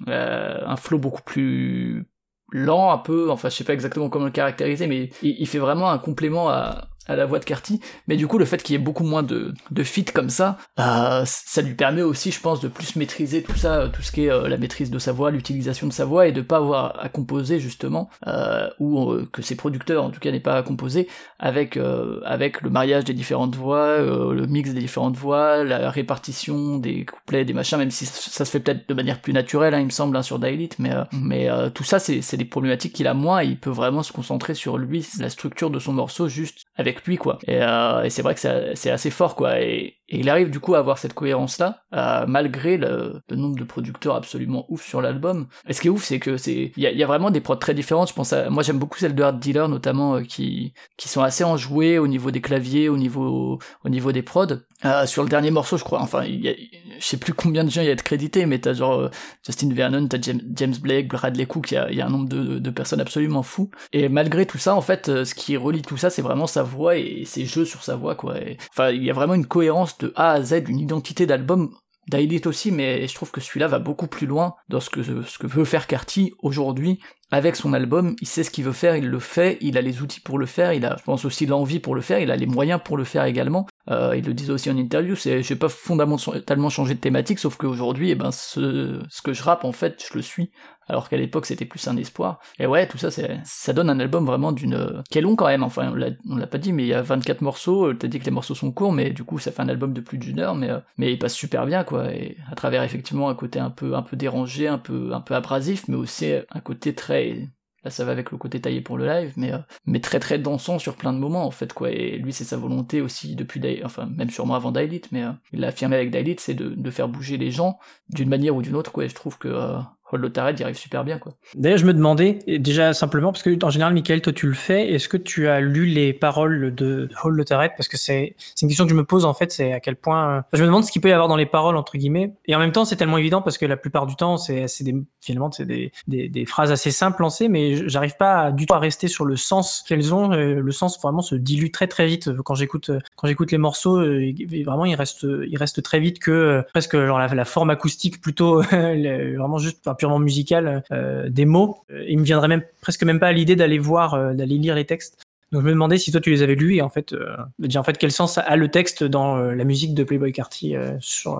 euh, 0.07 0.59
un 0.65 0.75
flow 0.75 0.99
beaucoup 0.99 1.23
plus 1.23 2.07
lent 2.51 2.91
un 2.91 2.97
peu, 2.97 3.29
enfin 3.29 3.49
je 3.49 3.55
sais 3.55 3.63
pas 3.63 3.73
exactement 3.73 4.09
comment 4.09 4.25
le 4.25 4.31
caractériser, 4.31 4.87
mais 4.87 5.09
il 5.21 5.47
fait 5.47 5.59
vraiment 5.59 5.89
un 5.89 5.97
complément 5.97 6.49
à, 6.49 6.89
à 7.07 7.15
la 7.15 7.25
voix 7.25 7.39
de 7.39 7.45
Carty, 7.45 7.79
mais 8.07 8.15
du 8.15 8.27
coup 8.27 8.37
le 8.37 8.45
fait 8.45 8.61
qu'il 8.61 8.73
y 8.73 8.75
ait 8.75 8.83
beaucoup 8.83 9.03
moins 9.03 9.23
de, 9.23 9.53
de 9.71 9.83
fit 9.83 10.05
comme 10.05 10.29
ça, 10.29 10.57
bah, 10.75 11.23
ça 11.25 11.61
lui 11.61 11.73
permet 11.73 12.01
aussi 12.01 12.31
je 12.31 12.39
pense 12.39 12.61
de 12.61 12.67
plus 12.67 12.95
maîtriser 12.95 13.43
tout 13.43 13.55
ça, 13.55 13.81
euh, 13.81 13.87
tout 13.89 14.01
ce 14.01 14.11
qui 14.11 14.25
est 14.25 14.31
euh, 14.31 14.47
la 14.47 14.57
maîtrise 14.57 14.91
de 14.91 14.99
sa 14.99 15.11
voix, 15.11 15.31
l'utilisation 15.31 15.87
de 15.87 15.93
sa 15.93 16.05
voix, 16.05 16.27
et 16.27 16.31
de 16.31 16.41
pas 16.41 16.57
avoir 16.57 17.03
à 17.03 17.09
composer 17.09 17.59
justement, 17.59 18.09
euh, 18.27 18.69
ou 18.79 19.11
euh, 19.11 19.27
que 19.31 19.41
ses 19.41 19.55
producteurs 19.55 20.03
en 20.03 20.09
tout 20.09 20.19
cas 20.19 20.31
n'aient 20.31 20.39
pas 20.39 20.57
à 20.57 20.63
composer 20.63 21.07
avec, 21.39 21.77
avec 22.25 22.61
le 22.61 22.69
mariage 22.69 23.03
des 23.03 23.13
différentes 23.13 23.55
voix, 23.55 23.99
le 23.99 24.45
mix 24.47 24.73
des 24.73 24.79
différentes 24.79 25.15
voix, 25.15 25.63
la 25.63 25.91
répartition 25.91 26.77
des 26.77 27.05
couplets, 27.05 27.45
des 27.45 27.53
machins, 27.53 27.77
même 27.77 27.91
si 27.91 28.05
ça, 28.05 28.43
se 28.43 28.49
fait 28.49 28.59
peut-être 28.59 28.89
de 28.89 28.93
manière 28.93 29.21
plus 29.21 29.33
naturelle, 29.33 29.73
hein, 29.73 29.79
il 29.79 29.85
me 29.85 29.91
semble, 29.91 30.17
hein, 30.17 30.23
sur 30.23 30.39
Dailit, 30.39 30.69
mais, 30.79 30.91
mais 31.11 31.47
tout 31.73 31.83
ça 31.83 31.99
c'est 31.99 32.37
des 32.37 32.45
problématiques 32.45 32.93
qu'il 32.93 33.07
a 33.07 33.13
moins, 33.13 33.43
et 33.43 33.45
il 33.45 33.59
peut 33.59 33.69
vraiment 33.69 34.01
se 34.01 34.11
concentrer 34.11 34.55
sur 34.55 34.77
lui, 34.77 35.07
la 35.19 35.29
structure 35.29 35.69
de 35.69 35.79
son 35.79 35.93
morceau 35.93 36.27
juste 36.27 36.65
avec 36.75 36.96
quoi. 37.17 37.39
Et, 37.47 37.57
et 37.57 38.09
c'est 38.09 38.21
vrai 38.21 38.35
que 38.35 38.75
c'est 38.75 38.91
assez 38.91 39.09
fort 39.11 39.35
quoi. 39.35 39.59
Et, 39.61 39.96
et 40.09 40.19
il 40.19 40.29
arrive 40.29 40.49
du 40.49 40.59
coup 40.59 40.75
à 40.75 40.79
avoir 40.79 40.97
cette 40.97 41.13
cohérence-là, 41.13 41.83
euh, 41.93 42.25
malgré 42.27 42.77
le, 42.77 43.21
nombre 43.31 43.57
de 43.57 43.65
producteurs 43.65 44.15
absolument 44.15 44.65
ouf 44.69 44.85
sur 44.85 45.01
l'album. 45.01 45.47
Et 45.67 45.73
ce 45.73 45.81
qui 45.81 45.87
est 45.87 45.89
ouf, 45.89 46.03
c'est 46.03 46.19
que 46.19 46.37
c'est, 46.37 46.71
il 46.77 46.83
y 46.83 47.03
a, 47.03 47.07
vraiment 47.07 47.29
des 47.29 47.41
prods 47.41 47.57
très 47.57 47.73
différentes. 47.73 48.09
Je 48.09 48.13
pense 48.13 48.31
à, 48.31 48.49
moi 48.49 48.63
j'aime 48.63 48.79
beaucoup 48.79 48.97
celle 48.97 49.15
de 49.15 49.23
Hard 49.23 49.39
Dealer 49.39 49.67
notamment, 49.67 50.15
euh, 50.15 50.21
qui 50.21 50.73
qui 50.95 51.09
sont 51.09 51.21
assez 51.21 51.43
enjouées 51.43 51.99
au 51.99 52.07
niveau 52.07 52.31
des 52.31 52.41
claviers, 52.41 52.87
au 52.87 52.97
niveau 52.97 53.59
au 53.83 53.89
niveau 53.89 54.11
des 54.11 54.21
prods. 54.21 54.47
Euh, 54.85 55.05
sur 55.07 55.23
le 55.23 55.29
dernier 55.29 55.51
morceau, 55.51 55.77
je 55.77 55.83
crois, 55.83 55.99
enfin, 56.01 56.23
y 56.25 56.47
a, 56.47 56.53
je 56.99 57.05
sais 57.05 57.17
plus 57.17 57.33
combien 57.33 57.63
de 57.63 57.69
gens 57.69 57.81
il 57.81 57.87
y 57.87 57.91
a 57.91 57.95
de 57.95 58.01
crédités, 58.01 58.45
mais 58.45 58.59
t'as 58.59 58.73
genre 58.73 59.09
Justin 59.43 59.73
Vernon, 59.73 60.07
t'as 60.07 60.19
James, 60.21 60.41
James 60.53 60.75
Blake, 60.79 61.07
Bradley 61.07 61.47
Cook, 61.47 61.71
il 61.71 61.75
y 61.75 61.77
a, 61.77 61.91
y 61.91 61.99
a, 61.99 62.05
un 62.05 62.09
nombre 62.09 62.29
de, 62.29 62.59
de, 62.59 62.69
personnes 62.69 63.01
absolument 63.01 63.41
fou. 63.41 63.71
Et 63.91 64.07
malgré 64.07 64.45
tout 64.45 64.59
ça, 64.59 64.75
en 64.75 64.81
fait, 64.81 65.07
ce 65.07 65.33
qui 65.33 65.57
relie 65.57 65.81
tout 65.81 65.97
ça, 65.97 66.09
c'est 66.11 66.21
vraiment 66.21 66.47
sa 66.47 66.61
voix 66.63 66.95
et 66.95 67.23
ses 67.25 67.45
jeux 67.45 67.65
sur 67.65 67.83
sa 67.83 67.95
voix, 67.95 68.15
quoi. 68.15 68.35
enfin, 68.71 68.91
il 68.91 69.03
y 69.03 69.09
a 69.09 69.13
vraiment 69.13 69.33
une 69.33 69.47
cohérence 69.47 69.96
de 69.99 70.13
A 70.15 70.31
à 70.31 70.41
Z, 70.41 70.63
une 70.67 70.79
identité 70.79 71.25
d'album 71.25 71.71
d'Ailith 72.09 72.47
aussi, 72.47 72.71
mais 72.71 73.05
je 73.07 73.13
trouve 73.13 73.31
que 73.31 73.41
celui-là 73.41 73.67
va 73.67 73.79
beaucoup 73.79 74.07
plus 74.07 74.27
loin 74.27 74.55
dans 74.69 74.79
ce 74.79 74.89
que, 74.89 75.03
ce 75.03 75.37
que 75.37 75.47
veut 75.47 75.65
faire 75.65 75.87
Carty 75.87 76.33
aujourd'hui 76.39 76.99
avec 77.31 77.57
son 77.57 77.73
album. 77.73 78.15
Il 78.21 78.27
sait 78.27 78.43
ce 78.43 78.51
qu'il 78.51 78.63
veut 78.63 78.71
faire, 78.71 78.95
il 78.95 79.07
le 79.07 79.19
fait, 79.19 79.57
il 79.59 79.77
a 79.77 79.81
les 79.81 80.01
outils 80.01 80.21
pour 80.21 80.37
le 80.37 80.45
faire, 80.45 80.71
il 80.71 80.85
a, 80.85 80.95
je 80.97 81.03
pense 81.03 81.25
aussi 81.25 81.45
l'envie 81.45 81.79
pour 81.79 81.95
le 81.95 82.01
faire, 82.01 82.19
il 82.19 82.31
a 82.31 82.37
les 82.37 82.45
moyens 82.45 82.79
pour 82.83 82.95
le 82.95 83.03
faire 83.03 83.25
également. 83.25 83.67
Euh, 83.89 84.15
il 84.15 84.25
le 84.25 84.33
disait 84.33 84.53
aussi 84.53 84.71
en 84.71 84.77
interview, 84.77 85.15
c'est, 85.15 85.43
j'ai 85.43 85.55
pas 85.55 85.69
fondamentalement 85.69 86.69
changé 86.69 86.93
de 86.93 86.99
thématique, 86.99 87.39
sauf 87.39 87.57
qu'aujourd'hui, 87.57 88.11
eh 88.11 88.15
ben, 88.15 88.31
ce, 88.31 89.01
ce 89.09 89.21
que 89.21 89.33
je 89.33 89.43
rappe, 89.43 89.65
en 89.65 89.73
fait, 89.73 90.01
je 90.09 90.15
le 90.15 90.21
suis 90.21 90.51
alors 90.87 91.09
qu'à 91.09 91.17
l'époque 91.17 91.45
c'était 91.45 91.65
plus 91.65 91.87
un 91.87 91.97
espoir. 91.97 92.39
Et 92.59 92.65
ouais, 92.65 92.87
tout 92.87 92.97
ça, 92.97 93.09
ça 93.11 93.73
donne 93.73 93.89
un 93.89 93.99
album 93.99 94.25
vraiment 94.25 94.51
d'une, 94.51 95.03
qui 95.09 95.17
est 95.17 95.21
long 95.21 95.35
quand 95.35 95.47
même, 95.47 95.63
enfin, 95.63 95.93
on 96.25 96.35
l'a, 96.35 96.47
pas 96.47 96.57
dit, 96.57 96.73
mais 96.73 96.83
il 96.83 96.89
y 96.89 96.93
a 96.93 97.01
24 97.01 97.41
morceaux, 97.41 97.93
t'as 97.93 98.07
dit 98.07 98.19
que 98.19 98.25
les 98.25 98.31
morceaux 98.31 98.55
sont 98.55 98.71
courts, 98.71 98.93
mais 98.93 99.11
du 99.11 99.23
coup, 99.23 99.39
ça 99.39 99.51
fait 99.51 99.61
un 99.61 99.69
album 99.69 99.93
de 99.93 100.01
plus 100.01 100.17
d'une 100.17 100.39
heure, 100.39 100.55
mais, 100.55 100.69
euh, 100.69 100.79
mais 100.97 101.13
il 101.13 101.19
passe 101.19 101.33
super 101.33 101.65
bien, 101.65 101.83
quoi, 101.83 102.13
et 102.13 102.37
à 102.51 102.55
travers 102.55 102.83
effectivement 102.83 103.29
un 103.29 103.35
côté 103.35 103.59
un 103.59 103.69
peu, 103.69 103.95
un 103.95 104.01
peu 104.01 104.17
dérangé, 104.17 104.67
un 104.67 104.77
peu, 104.77 105.13
un 105.13 105.21
peu 105.21 105.35
abrasif, 105.35 105.87
mais 105.87 105.95
aussi 105.95 106.31
un 106.49 106.59
côté 106.59 106.95
très, 106.95 107.49
Là, 107.83 107.91
ça 107.91 108.03
va 108.03 108.11
avec 108.11 108.31
le 108.31 108.37
côté 108.37 108.59
taillé 108.59 108.81
pour 108.81 108.97
le 108.97 109.05
live, 109.05 109.33
mais, 109.37 109.53
euh, 109.53 109.59
mais 109.85 110.01
très 110.01 110.19
très 110.19 110.39
dansant 110.39 110.79
sur 110.79 110.95
plein 110.95 111.13
de 111.13 111.19
moments, 111.19 111.45
en 111.45 111.51
fait, 111.51 111.73
quoi. 111.73 111.91
Et 111.91 112.17
lui, 112.17 112.33
c'est 112.33 112.43
sa 112.43 112.57
volonté 112.57 113.01
aussi 113.01 113.35
depuis, 113.35 113.61
enfin, 113.83 114.07
même 114.07 114.29
sûrement 114.29 114.55
avant 114.55 114.71
Dailit, 114.71 115.03
mais 115.11 115.23
euh, 115.23 115.31
il 115.53 115.59
l'a 115.59 115.67
affirmé 115.67 115.95
avec 115.95 116.09
Dailit, 116.09 116.37
c'est 116.39 116.55
de, 116.55 116.69
de, 116.69 116.91
faire 116.91 117.07
bouger 117.07 117.37
les 117.37 117.51
gens 117.51 117.77
d'une 118.09 118.29
manière 118.29 118.55
ou 118.55 118.61
d'une 118.61 118.75
autre, 118.75 118.91
quoi. 118.91 119.05
Et 119.05 119.09
je 119.09 119.15
trouve 119.15 119.37
que, 119.37 119.47
euh, 119.47 119.77
Hold 120.11 120.31
il 120.35 120.59
y 120.59 120.63
arrive 120.63 120.77
super 120.77 121.03
bien, 121.03 121.19
quoi. 121.19 121.33
D'ailleurs, 121.55 121.79
je 121.79 121.85
me 121.85 121.93
demandais, 121.93 122.39
déjà 122.47 122.93
simplement, 122.93 123.33
parce 123.33 123.43
que 123.43 123.63
en 123.63 123.69
général, 123.69 123.93
Michael, 123.93 124.21
toi 124.21 124.31
tu 124.31 124.47
le 124.47 124.53
fais, 124.53 124.93
est-ce 124.93 125.09
que 125.09 125.17
tu 125.17 125.47
as 125.47 125.59
lu 125.59 125.85
les 125.85 126.13
paroles 126.13 126.73
de 126.73 127.09
Hold 127.23 127.45
Parce 127.47 127.87
que 127.87 127.97
c'est 127.97 128.35
une 128.61 128.67
question 128.69 128.85
que 128.85 128.91
je 128.91 128.95
me 128.95 129.03
pose 129.03 129.25
en 129.25 129.33
fait, 129.33 129.51
c'est 129.51 129.73
à 129.73 129.79
quel 129.79 129.95
point. 129.97 130.43
je 130.53 130.61
me 130.61 130.67
demande 130.67 130.85
ce 130.85 130.91
qu'il 130.91 131.01
peut 131.01 131.09
y 131.09 131.11
avoir 131.11 131.27
dans 131.27 131.35
les 131.35 131.45
paroles, 131.45 131.75
entre 131.75 131.97
guillemets. 131.97 132.33
Et 132.45 132.55
en 132.55 132.59
même 132.59 132.71
temps, 132.71 132.85
c'est 132.85 132.95
tellement 132.95 133.17
évident 133.17 133.41
parce 133.41 133.57
que 133.57 133.65
la 133.65 133.75
plupart 133.75 134.05
du 134.05 134.15
temps, 134.15 134.37
c'est 134.37 134.65
des, 134.81 134.95
finalement, 135.19 135.51
c'est 135.51 135.65
des, 135.65 135.91
des, 136.07 136.29
des, 136.29 136.45
phrases 136.45 136.71
assez 136.71 136.91
simples 136.91 137.21
lancées, 137.21 137.49
mais 137.49 137.89
j'arrive 137.89 138.15
pas 138.15 138.51
du 138.51 138.65
tout 138.65 138.73
à 138.73 138.79
rester 138.79 139.07
sur 139.07 139.25
le 139.25 139.35
sens 139.35 139.83
qu'elles 139.87 140.13
ont. 140.13 140.31
Euh, 140.31 140.61
le 140.61 140.71
sens 140.71 141.01
vraiment 141.01 141.21
se 141.21 141.35
dilue 141.35 141.71
très 141.71 141.87
très 141.87 142.07
vite 142.07 142.29
quand 142.43 142.55
j'écoute 142.55 142.91
quand 143.15 143.27
j'écoute 143.27 143.51
les 143.51 143.57
morceaux. 143.57 143.97
Euh, 143.97 144.33
vraiment, 144.65 144.85
il 144.85 144.95
reste, 144.95 145.23
il 145.23 145.57
reste 145.57 145.83
très 145.83 145.99
vite 145.99 146.19
que 146.19 146.31
euh, 146.31 146.61
presque 146.73 146.95
genre 146.97 147.19
la 147.19 147.45
forme 147.45 147.69
acoustique 147.69 148.21
plutôt, 148.21 148.61
vraiment 148.71 149.57
juste 149.57 149.81
purement 149.97 150.19
musical 150.19 150.83
euh, 150.91 151.29
des 151.29 151.45
mots. 151.45 151.77
Euh, 151.91 152.05
il 152.07 152.19
me 152.19 152.23
viendrait 152.23 152.47
même 152.47 152.63
presque 152.81 153.03
même 153.03 153.19
pas 153.19 153.27
à 153.27 153.31
l'idée 153.31 153.55
d'aller 153.55 153.79
voir, 153.79 154.13
euh, 154.13 154.33
d'aller 154.33 154.57
lire 154.57 154.75
les 154.75 154.85
textes. 154.85 155.23
Donc 155.51 155.61
je 155.61 155.67
me 155.67 155.71
demandais 155.71 155.97
si 155.97 156.11
toi 156.11 156.19
tu 156.19 156.29
les 156.29 156.43
avais 156.43 156.55
lus 156.55 156.75
et 156.75 156.81
en 156.81 156.89
fait, 156.89 157.13
euh, 157.13 157.37
en 157.75 157.83
fait 157.83 157.97
quel 157.97 158.11
sens 158.11 158.37
a 158.37 158.55
le 158.57 158.67
texte 158.67 159.05
dans 159.05 159.37
la 159.37 159.63
musique 159.63 159.93
de 159.93 160.03
Playboy 160.03 160.33
Carty 160.33 160.75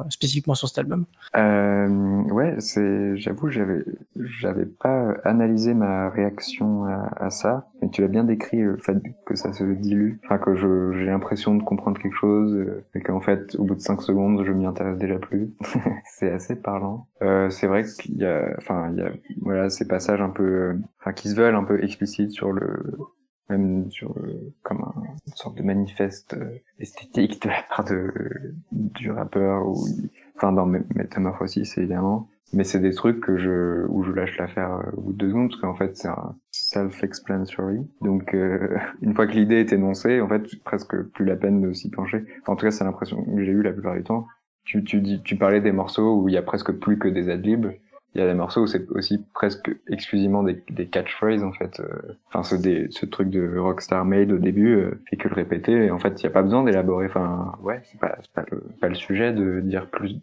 spécifiquement 0.08 0.55
sur 0.55 0.70
cet 0.70 0.78
album? 0.78 1.03
Ouais, 1.36 2.55
c'est, 2.60 3.18
j'avoue, 3.18 3.49
j'avais, 3.49 3.84
j'avais 4.16 4.66
pas 4.66 5.14
analysé 5.26 5.74
ma 5.74 6.10
réaction 6.10 6.86
à 6.86 7.30
ça, 7.30 7.68
tu 7.92 8.02
l'as 8.02 8.08
bien 8.08 8.24
décrit 8.24 8.62
le 8.62 8.78
fait 8.78 8.98
que 9.26 9.36
ça 9.36 9.54
se 9.54 9.64
dilue, 9.64 10.20
enfin 10.24 10.38
que 10.38 10.56
j'ai 10.56 11.06
l'impression 11.06 11.56
de 11.56 11.64
comprendre 11.64 12.00
quelque 12.00 12.16
chose 12.16 12.66
et 12.96 13.02
qu'en 13.02 13.22
fait 13.22 13.56
au 13.56 13.64
bout 13.64 13.76
de 13.76 13.82
cinq 13.82 14.02
secondes 14.02 14.44
je 14.46 14.52
m'y 14.52 14.66
intéresse 14.66 14.98
déjà 14.98 15.20
plus. 15.20 15.52
c'est 16.06 16.32
assez 16.32 16.56
parlant. 16.56 17.08
Euh, 17.22 17.50
c'est 17.50 17.68
vrai 17.68 17.84
qu'il 17.84 18.18
y 18.18 18.26
a, 18.26 18.54
enfin, 18.58 18.92
il 18.92 19.00
y 19.00 19.02
a, 19.02 19.12
voilà, 19.42 19.70
ces 19.70 19.88
passages 19.88 20.22
un 20.22 20.30
peu, 20.30 20.44
euh, 20.44 20.80
enfin, 21.00 21.14
qui 21.14 21.30
se 21.30 21.36
veulent 21.36 21.56
un 21.56 21.64
peu 21.64 21.84
explicites 21.84 22.32
sur 22.32 22.52
le, 22.52 22.98
même 23.50 23.90
sur 23.90 24.12
euh, 24.18 24.54
comme 24.64 24.82
un, 24.82 25.04
une 25.26 25.34
sorte 25.34 25.58
de 25.58 25.64
manifeste 25.64 26.34
euh, 26.34 26.58
esthétique 26.80 27.42
de 27.42 27.50
la 27.50 27.64
part 27.70 27.86
de 27.86 28.12
du 28.72 29.12
rappeur 29.12 29.68
ou, 29.68 29.86
enfin, 30.36 30.52
dans 30.52 30.66
Metamorphosis 30.66 31.78
évidemment. 31.78 32.30
Mais 32.54 32.64
c'est 32.64 32.80
des 32.80 32.94
trucs 32.94 33.20
que 33.20 33.38
je, 33.38 33.86
où 33.90 34.04
je 34.04 34.12
lâche 34.12 34.38
l'affaire 34.38 34.80
au 34.96 35.02
bout 35.02 35.12
de 35.14 35.18
deux 35.18 35.30
secondes, 35.30 35.50
parce 35.50 35.62
qu'en 35.62 35.76
fait, 35.76 35.98
c'est 35.98 36.08
un 36.08 36.34
self-explanatory. 36.70 37.80
Donc, 38.01 38.36
une 39.01 39.13
fois 39.15 39.28
que 39.28 39.34
l'idée 39.34 39.59
est 39.61 39.74
énoncée, 39.74 40.22
en 40.22 40.28
fait, 40.28 40.43
presque 40.63 41.01
plus 41.13 41.26
la 41.26 41.36
peine 41.36 41.61
de 41.61 41.74
s'y 41.74 41.89
pencher. 41.89 42.26
en 42.45 42.55
tout 42.55 42.65
cas, 42.65 42.72
c'est 42.72 42.84
l'impression 42.84 43.24
que 43.24 43.43
j'ai 43.43 43.51
eu 43.51 43.61
la 43.61 43.72
plupart 43.72 43.95
du 43.95 44.03
temps 44.03 44.28
tu, 44.68 44.84
tu, 44.84 44.99
dis, 44.99 45.22
tu 45.24 45.38
parlais 45.38 45.61
des 45.61 45.72
morceaux 45.72 46.22
où 46.22 46.30
il 46.30 46.36
y 46.36 46.38
a 46.38 46.41
presque 46.41 46.74
plus 46.74 46.99
que 46.99 47.07
des 47.07 47.30
adlibs. 47.30 47.68
Il 48.13 48.22
y 48.22 48.24
a 48.24 48.28
des 48.28 48.34
morceaux 48.34 48.63
où 48.63 48.68
c'est 48.68 48.89
aussi 48.89 49.24
presque 49.34 49.70
exclusivement 49.88 50.43
des, 50.43 50.61
des 50.70 50.88
catchphrases 50.88 51.43
en 51.43 51.53
fait. 51.53 51.80
Euh, 51.80 51.88
enfin, 52.28 52.43
ce, 52.43 52.55
des, 52.55 52.88
ce 52.89 53.05
truc 53.05 53.30
de 53.30 53.57
Rockstar 53.57 54.03
Made 54.05 54.32
au 54.32 54.39
début 54.39 54.76
euh, 54.76 55.01
fait 55.09 55.18
que 55.18 55.30
le 55.30 55.36
répéter. 55.36 55.89
En 55.91 55.99
fait, 55.99 56.22
il 56.22 56.26
n'y 56.26 56.30
a 56.30 56.34
pas 56.34 56.41
besoin 56.41 56.63
d'élaborer. 56.63 57.05
Enfin, 57.05 57.53
ouais, 57.61 57.82
c'est 57.84 57.99
pas, 57.99 58.18
pas, 58.34 58.43
pas 58.82 58.89
le 58.89 58.95
sujet 58.95 59.34
de 59.34 59.61
dire 59.61 59.89
plus 59.89 60.15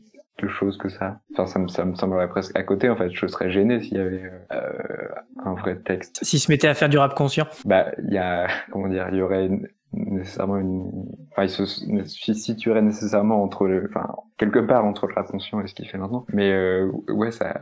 de 0.43 0.49
choses 0.49 0.76
que 0.78 0.89
ça. 0.89 1.20
Enfin, 1.32 1.47
ça 1.47 1.59
me, 1.59 1.68
ça 1.68 1.85
me 1.85 1.95
semblerait 1.95 2.28
presque 2.28 2.57
à 2.57 2.62
côté. 2.62 2.89
En 2.89 2.97
fait, 2.97 3.11
je 3.11 3.26
serais 3.26 3.51
gêné 3.51 3.80
s'il 3.80 3.99
y 3.99 4.01
avait 4.01 4.30
euh, 4.53 5.09
un 5.45 5.55
vrai 5.55 5.76
texte. 5.76 6.18
S'il 6.22 6.41
se 6.41 6.51
mettait 6.51 6.68
à 6.68 6.74
faire 6.74 6.89
du 6.89 6.99
rap 6.99 7.14
conscient. 7.14 7.47
Bah, 7.64 7.87
il 7.99 8.12
y 8.12 8.18
a, 8.18 8.49
comment 8.72 8.89
dire, 8.89 9.09
il 9.11 9.18
y 9.18 9.22
aurait 9.22 9.47
une, 9.47 9.68
nécessairement 9.97 10.59
une 10.59 10.91
enfin 11.32 11.45
il 11.45 11.51
se 11.51 12.35
situerait 12.35 12.82
nécessairement 12.82 13.43
entre 13.43 13.66
le 13.66 13.89
enfin 13.89 14.14
quelque 14.39 14.59
part 14.59 14.85
entre 14.85 15.07
le 15.07 15.14
conscient 15.22 15.61
et 15.61 15.66
ce 15.66 15.74
qu'il 15.74 15.89
fait 15.89 15.99
maintenant 15.99 16.26
mais 16.32 16.53
euh, 16.53 16.91
ouais 17.09 17.30
ça 17.30 17.55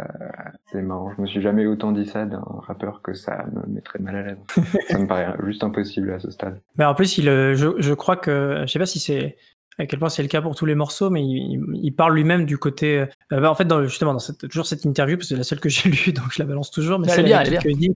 c'est 0.66 0.82
marrant 0.82 1.12
je 1.16 1.20
me 1.20 1.26
suis 1.26 1.42
jamais 1.42 1.66
autant 1.66 1.92
dit 1.92 2.06
ça 2.06 2.24
d'un 2.24 2.44
rappeur 2.66 3.02
que 3.02 3.12
ça 3.14 3.44
me 3.52 3.74
mettrait 3.74 3.98
mal 3.98 4.16
à 4.16 4.22
l'aise 4.22 4.38
ça 4.88 4.98
me 4.98 5.06
paraît 5.06 5.34
juste 5.44 5.62
impossible 5.62 6.12
à 6.12 6.18
ce 6.18 6.30
stade 6.30 6.60
mais 6.78 6.84
en 6.84 6.94
plus 6.94 7.18
il 7.18 7.28
euh, 7.28 7.54
je, 7.54 7.68
je 7.78 7.94
crois 7.94 8.16
que 8.16 8.62
je 8.62 8.66
sais 8.66 8.78
pas 8.78 8.86
si 8.86 8.98
c'est 8.98 9.36
à 9.78 9.86
quel 9.86 9.98
point 9.98 10.08
c'est 10.08 10.22
le 10.22 10.28
cas 10.28 10.42
pour 10.42 10.54
tous 10.54 10.66
les 10.66 10.74
morceaux, 10.74 11.10
mais 11.10 11.22
il, 11.22 11.92
parle 11.92 12.14
lui-même 12.14 12.44
du 12.44 12.58
côté. 12.58 12.98
Euh, 12.98 13.06
bah, 13.40 13.50
en 13.50 13.54
fait, 13.54 13.64
dans, 13.64 13.82
justement, 13.84 14.12
dans 14.12 14.18
cette, 14.18 14.48
toujours 14.48 14.66
cette 14.66 14.84
interview, 14.84 15.16
parce 15.16 15.28
que 15.28 15.34
c'est 15.34 15.38
la 15.38 15.44
seule 15.44 15.60
que 15.60 15.68
j'ai 15.68 15.88
lue, 15.88 16.12
donc 16.12 16.26
je 16.32 16.42
la 16.42 16.46
balance 16.46 16.70
toujours, 16.70 16.98
mais 16.98 17.08
c'est 17.08 17.22
bien, 17.22 17.42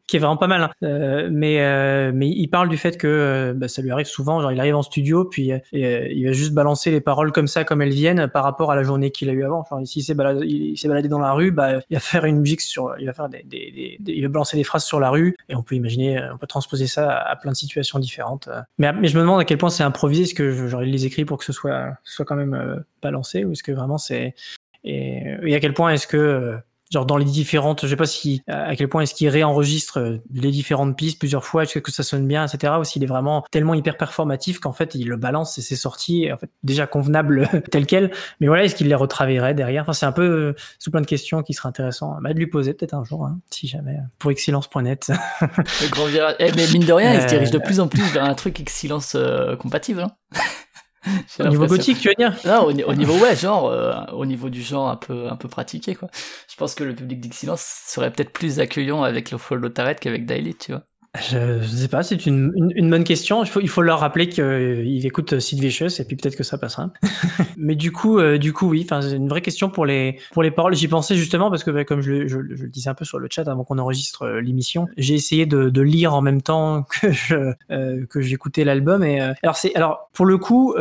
qui 0.06 0.16
est 0.16 0.18
vraiment 0.18 0.36
pas 0.36 0.46
mal. 0.46 0.62
Hein. 0.62 0.70
Euh, 0.82 1.28
mais, 1.30 1.60
euh, 1.60 2.12
mais 2.14 2.28
il 2.28 2.48
parle 2.48 2.68
du 2.68 2.76
fait 2.76 2.96
que 2.96 3.54
bah, 3.56 3.68
ça 3.68 3.82
lui 3.82 3.90
arrive 3.90 4.06
souvent, 4.06 4.40
genre 4.40 4.52
il 4.52 4.60
arrive 4.60 4.76
en 4.76 4.82
studio, 4.82 5.24
puis 5.24 5.52
il 5.72 6.26
va 6.26 6.32
juste 6.32 6.52
balancer 6.52 6.90
les 6.90 7.00
paroles 7.00 7.32
comme 7.32 7.48
ça, 7.48 7.64
comme 7.64 7.82
elles 7.82 7.90
viennent, 7.90 8.28
par 8.28 8.44
rapport 8.44 8.72
à 8.72 8.76
la 8.76 8.82
journée 8.82 9.10
qu'il 9.10 9.28
a 9.28 9.32
eu 9.32 9.44
avant. 9.44 9.64
Genre, 9.68 9.86
s'il 9.86 10.02
s'est 10.02 10.14
baladé, 10.14 10.46
il 10.46 10.78
s'est 10.78 10.88
baladé 10.88 11.08
dans 11.08 11.18
la 11.18 11.32
rue, 11.32 11.50
bah, 11.50 11.80
il 11.90 11.94
va 11.94 12.00
faire 12.00 12.24
une 12.24 12.40
musique 12.40 12.60
sur, 12.60 12.94
il 12.98 13.06
va 13.06 13.12
faire 13.12 13.28
des, 13.28 13.42
des, 13.42 13.98
il 14.06 14.22
va 14.22 14.28
balancer 14.28 14.56
des 14.56 14.64
phrases 14.64 14.84
sur 14.84 15.00
la 15.00 15.10
rue, 15.10 15.36
et 15.48 15.54
on 15.54 15.62
peut 15.62 15.74
imaginer, 15.74 16.20
on 16.32 16.38
peut 16.38 16.46
transposer 16.46 16.86
ça 16.86 17.10
à 17.10 17.36
plein 17.36 17.52
de 17.52 17.56
situations 17.56 17.98
différentes. 17.98 18.48
Mais, 18.78 18.92
mais 18.92 19.08
je 19.08 19.16
me 19.16 19.22
demande 19.22 19.40
à 19.40 19.44
quel 19.44 19.58
point 19.58 19.70
c'est 19.70 19.84
improvisé, 19.84 20.24
ce 20.26 20.34
que 20.34 20.68
genre 20.68 20.82
il 20.82 20.90
les 20.90 21.06
écrit 21.06 21.24
pour 21.24 21.38
que 21.38 21.44
ce 21.44 21.52
soit 21.52 21.65
soit, 22.04 22.24
quand 22.24 22.36
même 22.36 22.54
euh, 22.54 22.76
balancé 23.02 23.44
ou 23.44 23.52
est-ce 23.52 23.62
que 23.62 23.72
vraiment 23.72 23.98
c'est 23.98 24.34
et, 24.84 25.54
à 25.54 25.60
quel 25.60 25.74
point 25.74 25.90
est-ce 25.90 26.06
que 26.06 26.16
euh, 26.16 26.56
genre 26.92 27.06
dans 27.06 27.16
les 27.16 27.24
différentes, 27.24 27.82
je 27.82 27.88
sais 27.88 27.96
pas 27.96 28.06
si 28.06 28.42
à 28.46 28.76
quel 28.76 28.88
point 28.88 29.02
est-ce 29.02 29.14
qu'il 29.14 29.28
réenregistre 29.28 29.98
euh, 29.98 30.18
les 30.32 30.52
différentes 30.52 30.96
pistes 30.96 31.18
plusieurs 31.18 31.44
fois, 31.44 31.64
est-ce 31.64 31.80
que 31.80 31.90
ça 31.90 32.04
sonne 32.04 32.28
bien, 32.28 32.46
etc. 32.46 32.74
Ou 32.78 32.84
s'il 32.84 33.02
est 33.02 33.08
vraiment 33.08 33.44
tellement 33.50 33.74
hyper 33.74 33.96
performatif 33.96 34.60
qu'en 34.60 34.72
fait 34.72 34.94
il 34.94 35.08
le 35.08 35.16
balance 35.16 35.58
et 35.58 35.62
c'est 35.62 35.74
sorti, 35.74 36.32
en 36.32 36.36
fait 36.36 36.50
déjà 36.62 36.86
convenable 36.86 37.48
tel 37.72 37.86
quel. 37.86 38.12
Mais 38.40 38.46
voilà, 38.46 38.64
est-ce 38.64 38.76
qu'il 38.76 38.86
les 38.86 38.94
retravaillerait 38.94 39.54
derrière? 39.54 39.82
Enfin, 39.82 39.92
c'est 39.92 40.06
un 40.06 40.12
peu 40.12 40.54
sous 40.78 40.92
plein 40.92 41.00
de 41.00 41.06
questions 41.06 41.42
qui 41.42 41.54
serait 41.54 41.68
intéressant 41.68 42.18
bah, 42.20 42.32
de 42.32 42.38
lui 42.38 42.46
poser 42.46 42.72
peut-être 42.72 42.94
un 42.94 43.02
jour, 43.02 43.26
hein, 43.26 43.40
si 43.50 43.66
jamais 43.66 43.96
pour 44.20 44.30
excellence.net. 44.30 45.10
eh, 46.38 46.52
mais 46.54 46.66
mine 46.72 46.84
de 46.84 46.92
rien, 46.92 47.14
il 47.14 47.22
se 47.22 47.26
dirige 47.26 47.50
de 47.50 47.58
plus 47.58 47.80
en 47.80 47.88
plus 47.88 48.04
vers 48.12 48.24
un 48.24 48.34
truc 48.34 48.60
excellence 48.60 49.16
compatible. 49.58 50.02
Hein 50.02 50.12
au 51.40 51.48
niveau 51.48 51.66
gothique, 51.66 51.98
tu 51.98 52.08
veux 52.08 52.14
dire 52.14 52.34
Non, 52.44 52.64
au, 52.64 52.72
niveau 52.72 53.14
ouais, 53.18 53.36
genre, 53.36 53.68
euh, 53.68 53.94
au 54.12 54.26
niveau 54.26 54.50
du 54.50 54.62
genre 54.62 54.88
un 54.88 54.96
peu 54.96 55.28
un 55.28 55.36
peu 55.36 55.48
pratiqué 55.48 55.94
quoi. 55.94 56.08
Je 56.48 56.56
pense 56.56 56.74
que 56.74 56.84
le 56.84 56.94
public 56.94 57.20
d'Excellence 57.20 57.62
serait 57.86 58.10
peut-être 58.12 58.32
plus 58.32 58.60
accueillant 58.60 59.02
avec 59.02 59.30
le 59.30 59.38
Follow 59.38 59.68
Tarret 59.68 59.96
qu'avec 59.96 60.26
Daily, 60.26 60.54
tu 60.54 60.72
vois. 60.72 60.82
Je, 61.20 61.60
je, 61.62 61.66
sais 61.66 61.88
pas, 61.88 62.02
c'est 62.02 62.26
une, 62.26 62.72
une, 62.74 62.90
bonne 62.90 63.04
question. 63.04 63.42
Il 63.42 63.48
faut, 63.48 63.60
il 63.60 63.68
faut 63.68 63.82
leur 63.82 64.00
rappeler 64.00 64.28
qu'ils 64.28 65.06
écoutent 65.06 65.38
Sid 65.38 65.60
Vicious 65.60 66.00
et 66.00 66.04
puis 66.04 66.16
peut-être 66.16 66.36
que 66.36 66.42
ça 66.42 66.58
passera. 66.58 66.90
Mais 67.56 67.74
du 67.74 67.92
coup, 67.92 68.18
euh, 68.18 68.38
du 68.38 68.52
coup, 68.52 68.68
oui, 68.68 68.82
enfin, 68.84 69.02
c'est 69.02 69.16
une 69.16 69.28
vraie 69.28 69.42
question 69.42 69.70
pour 69.70 69.86
les, 69.86 70.18
pour 70.32 70.42
les 70.42 70.50
paroles. 70.50 70.74
J'y 70.74 70.88
pensais 70.88 71.16
justement 71.16 71.50
parce 71.50 71.64
que, 71.64 71.70
bah, 71.70 71.84
comme 71.84 72.00
je, 72.00 72.26
je, 72.26 72.38
je, 72.54 72.62
le 72.62 72.68
disais 72.68 72.90
un 72.90 72.94
peu 72.94 73.04
sur 73.04 73.18
le 73.18 73.28
chat 73.30 73.48
avant 73.48 73.64
qu'on 73.64 73.78
enregistre 73.78 74.22
euh, 74.22 74.40
l'émission, 74.40 74.86
j'ai 74.96 75.14
essayé 75.14 75.46
de, 75.46 75.70
de, 75.70 75.82
lire 75.82 76.14
en 76.14 76.22
même 76.22 76.42
temps 76.42 76.82
que 77.00 77.12
je, 77.12 77.52
euh, 77.70 78.06
que 78.08 78.20
j'écoutais 78.20 78.64
l'album. 78.64 79.04
Et 79.04 79.20
euh, 79.20 79.32
alors, 79.42 79.56
c'est, 79.56 79.74
alors, 79.74 80.10
pour 80.12 80.26
le 80.26 80.38
coup, 80.38 80.74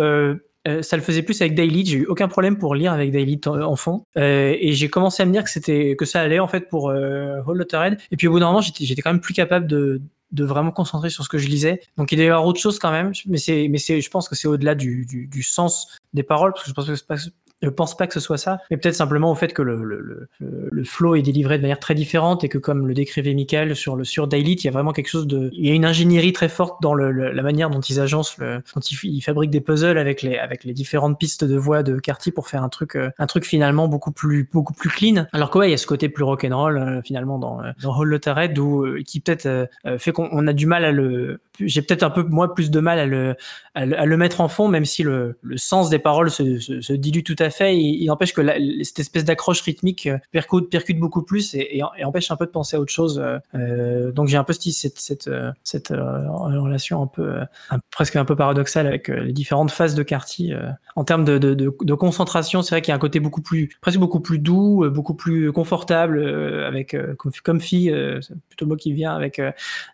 euh, 0.67 0.81
ça 0.81 0.97
le 0.97 1.03
faisait 1.03 1.21
plus 1.21 1.39
avec 1.41 1.55
Daily. 1.55 1.85
J'ai 1.85 1.97
eu 1.99 2.05
aucun 2.05 2.27
problème 2.27 2.57
pour 2.57 2.75
lire 2.75 2.91
avec 2.91 3.11
Daily 3.11 3.39
en 3.45 3.75
fond. 3.75 4.05
Euh, 4.17 4.55
et 4.59 4.73
j'ai 4.73 4.89
commencé 4.89 5.21
à 5.21 5.25
me 5.25 5.31
dire 5.31 5.43
que 5.43 5.49
c'était 5.49 5.95
que 5.95 6.05
ça 6.05 6.21
allait 6.21 6.39
en 6.39 6.47
fait 6.47 6.69
pour 6.69 6.89
euh, 6.89 7.41
Whole 7.45 7.57
Lotta 7.57 7.81
Red. 7.81 7.97
Et 8.11 8.17
puis 8.17 8.27
au 8.27 8.31
bout 8.31 8.39
d'un 8.39 8.47
moment, 8.47 8.61
j'étais 8.61 9.01
quand 9.01 9.11
même 9.11 9.21
plus 9.21 9.33
capable 9.33 9.67
de 9.67 10.01
de 10.31 10.43
vraiment 10.43 10.71
concentrer 10.71 11.09
sur 11.09 11.23
ce 11.23 11.29
que 11.29 11.37
je 11.37 11.47
lisais. 11.47 11.81
Donc 11.97 12.11
il 12.11 12.19
y 12.19 12.23
avoir 12.23 12.45
autre 12.45 12.59
chose 12.59 12.79
quand 12.79 12.91
même, 12.91 13.11
mais 13.25 13.37
c'est, 13.37 13.67
mais 13.69 13.77
c'est, 13.77 14.01
je 14.01 14.09
pense 14.09 14.27
que 14.27 14.35
c'est 14.35 14.47
au-delà 14.47 14.75
du, 14.75 15.05
du, 15.05 15.27
du, 15.27 15.43
sens 15.43 15.99
des 16.13 16.23
paroles, 16.23 16.51
parce 16.51 16.63
que 16.63 16.69
je 16.69 16.73
pense 16.73 16.87
que 16.87 17.31
je 17.61 17.69
pense 17.69 17.95
pas 17.95 18.07
que 18.07 18.13
ce 18.13 18.19
soit 18.19 18.37
ça, 18.37 18.59
mais 18.69 18.77
peut-être 18.77 18.95
simplement 18.95 19.31
au 19.31 19.35
fait 19.35 19.53
que 19.53 19.61
le, 19.61 19.83
le, 19.83 19.99
le, 19.99 20.69
le, 20.71 20.83
flow 20.83 21.15
est 21.15 21.21
délivré 21.21 21.57
de 21.57 21.61
manière 21.61 21.79
très 21.79 21.95
différente 21.95 22.43
et 22.43 22.49
que 22.49 22.57
comme 22.57 22.87
le 22.87 22.93
décrivait 22.93 23.33
Michael 23.33 23.75
sur 23.75 23.95
le 23.95 24.03
sur 24.03 24.27
Daily, 24.27 24.53
il 24.53 24.65
y 24.65 24.67
a 24.67 24.71
vraiment 24.71 24.91
quelque 24.91 25.07
chose 25.07 25.25
de, 25.25 25.49
il 25.53 25.65
y 25.65 25.71
a 25.71 25.73
une 25.73 25.85
ingénierie 25.85 26.33
très 26.33 26.49
forte 26.49 26.81
dans 26.81 26.93
le, 26.93 27.11
la 27.11 27.41
manière 27.41 27.69
dont 27.69 27.79
ils 27.79 27.99
agencent, 27.99 28.37
dont 28.39 28.81
ils, 28.81 29.21
fabriquent 29.21 29.51
des 29.51 29.61
puzzles 29.61 29.97
avec 29.97 30.21
les 30.21 30.37
avec 30.37 30.63
les 30.63 30.73
différentes 30.73 31.17
pistes 31.17 31.43
de 31.43 31.55
voix 31.55 31.81
de 31.81 31.97
Carty 31.97 32.31
pour 32.31 32.47
faire 32.47 32.63
un 32.63 32.69
truc 32.69 32.95
euh, 32.95 33.09
un 33.17 33.25
truc 33.25 33.45
finalement 33.45 33.87
beaucoup 33.87 34.11
plus 34.11 34.49
beaucoup 34.51 34.73
plus 34.73 34.89
clean. 34.89 35.25
Alors 35.31 35.49
que 35.49 35.59
ouais, 35.59 35.69
il 35.69 35.71
y 35.71 35.73
a 35.75 35.77
ce 35.77 35.87
côté 35.87 36.09
plus 36.09 36.23
rock'n'roll 36.23 36.77
euh, 36.77 37.01
finalement 37.01 37.39
dans 37.39 37.61
euh, 37.61 37.71
dans 37.81 38.03
Lotta 38.03 38.33
Red 38.33 38.59
où 38.59 38.85
qui 39.05 39.19
peut-être 39.19 39.69
fait 39.97 40.11
qu'on 40.11 40.47
a 40.47 40.53
du 40.53 40.65
mal 40.65 40.85
à 40.85 40.91
le 40.91 41.39
j'ai 41.59 41.81
peut-être 41.81 42.03
un 42.03 42.09
peu 42.09 42.23
moi 42.23 42.53
plus 42.53 42.71
de 42.71 42.79
mal 42.79 42.99
à 42.99 43.05
le, 43.05 43.35
à 43.73 43.85
le, 43.85 43.99
à 43.99 44.05
le 44.05 44.17
mettre 44.17 44.41
en 44.41 44.47
fond, 44.47 44.67
même 44.67 44.85
si 44.85 45.03
le, 45.03 45.37
le 45.41 45.57
sens 45.57 45.89
des 45.89 45.99
paroles 45.99 46.31
se, 46.31 46.59
se, 46.59 46.81
se, 46.81 46.93
dilue 46.93 47.23
tout 47.23 47.35
à 47.39 47.44
fait. 47.49 47.77
Il, 47.77 48.09
empêche 48.11 48.33
que 48.33 48.41
cette 48.83 48.99
espèce 48.99 49.25
d'accroche 49.25 49.61
rythmique 49.61 50.09
percute, 50.31 50.69
percute 50.69 50.99
beaucoup 50.99 51.23
plus 51.23 51.53
et, 51.55 51.81
empêche 52.03 52.31
un 52.31 52.35
peu 52.35 52.45
de 52.45 52.51
penser 52.51 52.77
à 52.77 52.79
autre 52.79 52.91
chose. 52.91 53.23
Euh, 53.55 54.11
donc 54.11 54.27
j'ai 54.27 54.37
un 54.37 54.43
peu 54.43 54.53
cette, 54.53 54.99
cette, 54.99 55.29
cette 55.63 55.91
euh, 55.91 56.29
relation 56.29 57.01
un 57.01 57.07
peu 57.07 57.35
presque 57.91 58.15
un 58.15 58.25
peu 58.25 58.35
paradoxale 58.35 58.87
avec 58.87 59.07
les 59.07 59.33
différentes 59.33 59.71
phases 59.71 59.95
de 59.95 60.03
Carty 60.03 60.53
en 60.95 61.03
termes 61.03 61.25
de, 61.25 61.69
concentration. 61.95 62.61
C'est 62.61 62.75
vrai 62.75 62.81
qu'il 62.81 62.89
y 62.89 62.93
a 62.93 62.95
un 62.95 62.99
côté 62.99 63.19
beaucoup 63.19 63.41
plus 63.41 63.69
presque 63.81 63.99
beaucoup 63.99 64.19
plus 64.19 64.39
doux, 64.39 64.85
beaucoup 64.89 65.15
plus 65.15 65.51
confortable 65.51 66.23
avec 66.65 66.95
comme, 67.17 67.31
comme 67.43 67.61
c'est 67.61 67.91
plutôt 68.49 68.65
le 68.65 68.69
mot 68.69 68.75
qui 68.75 68.93
vient 68.93 69.15
avec 69.15 69.41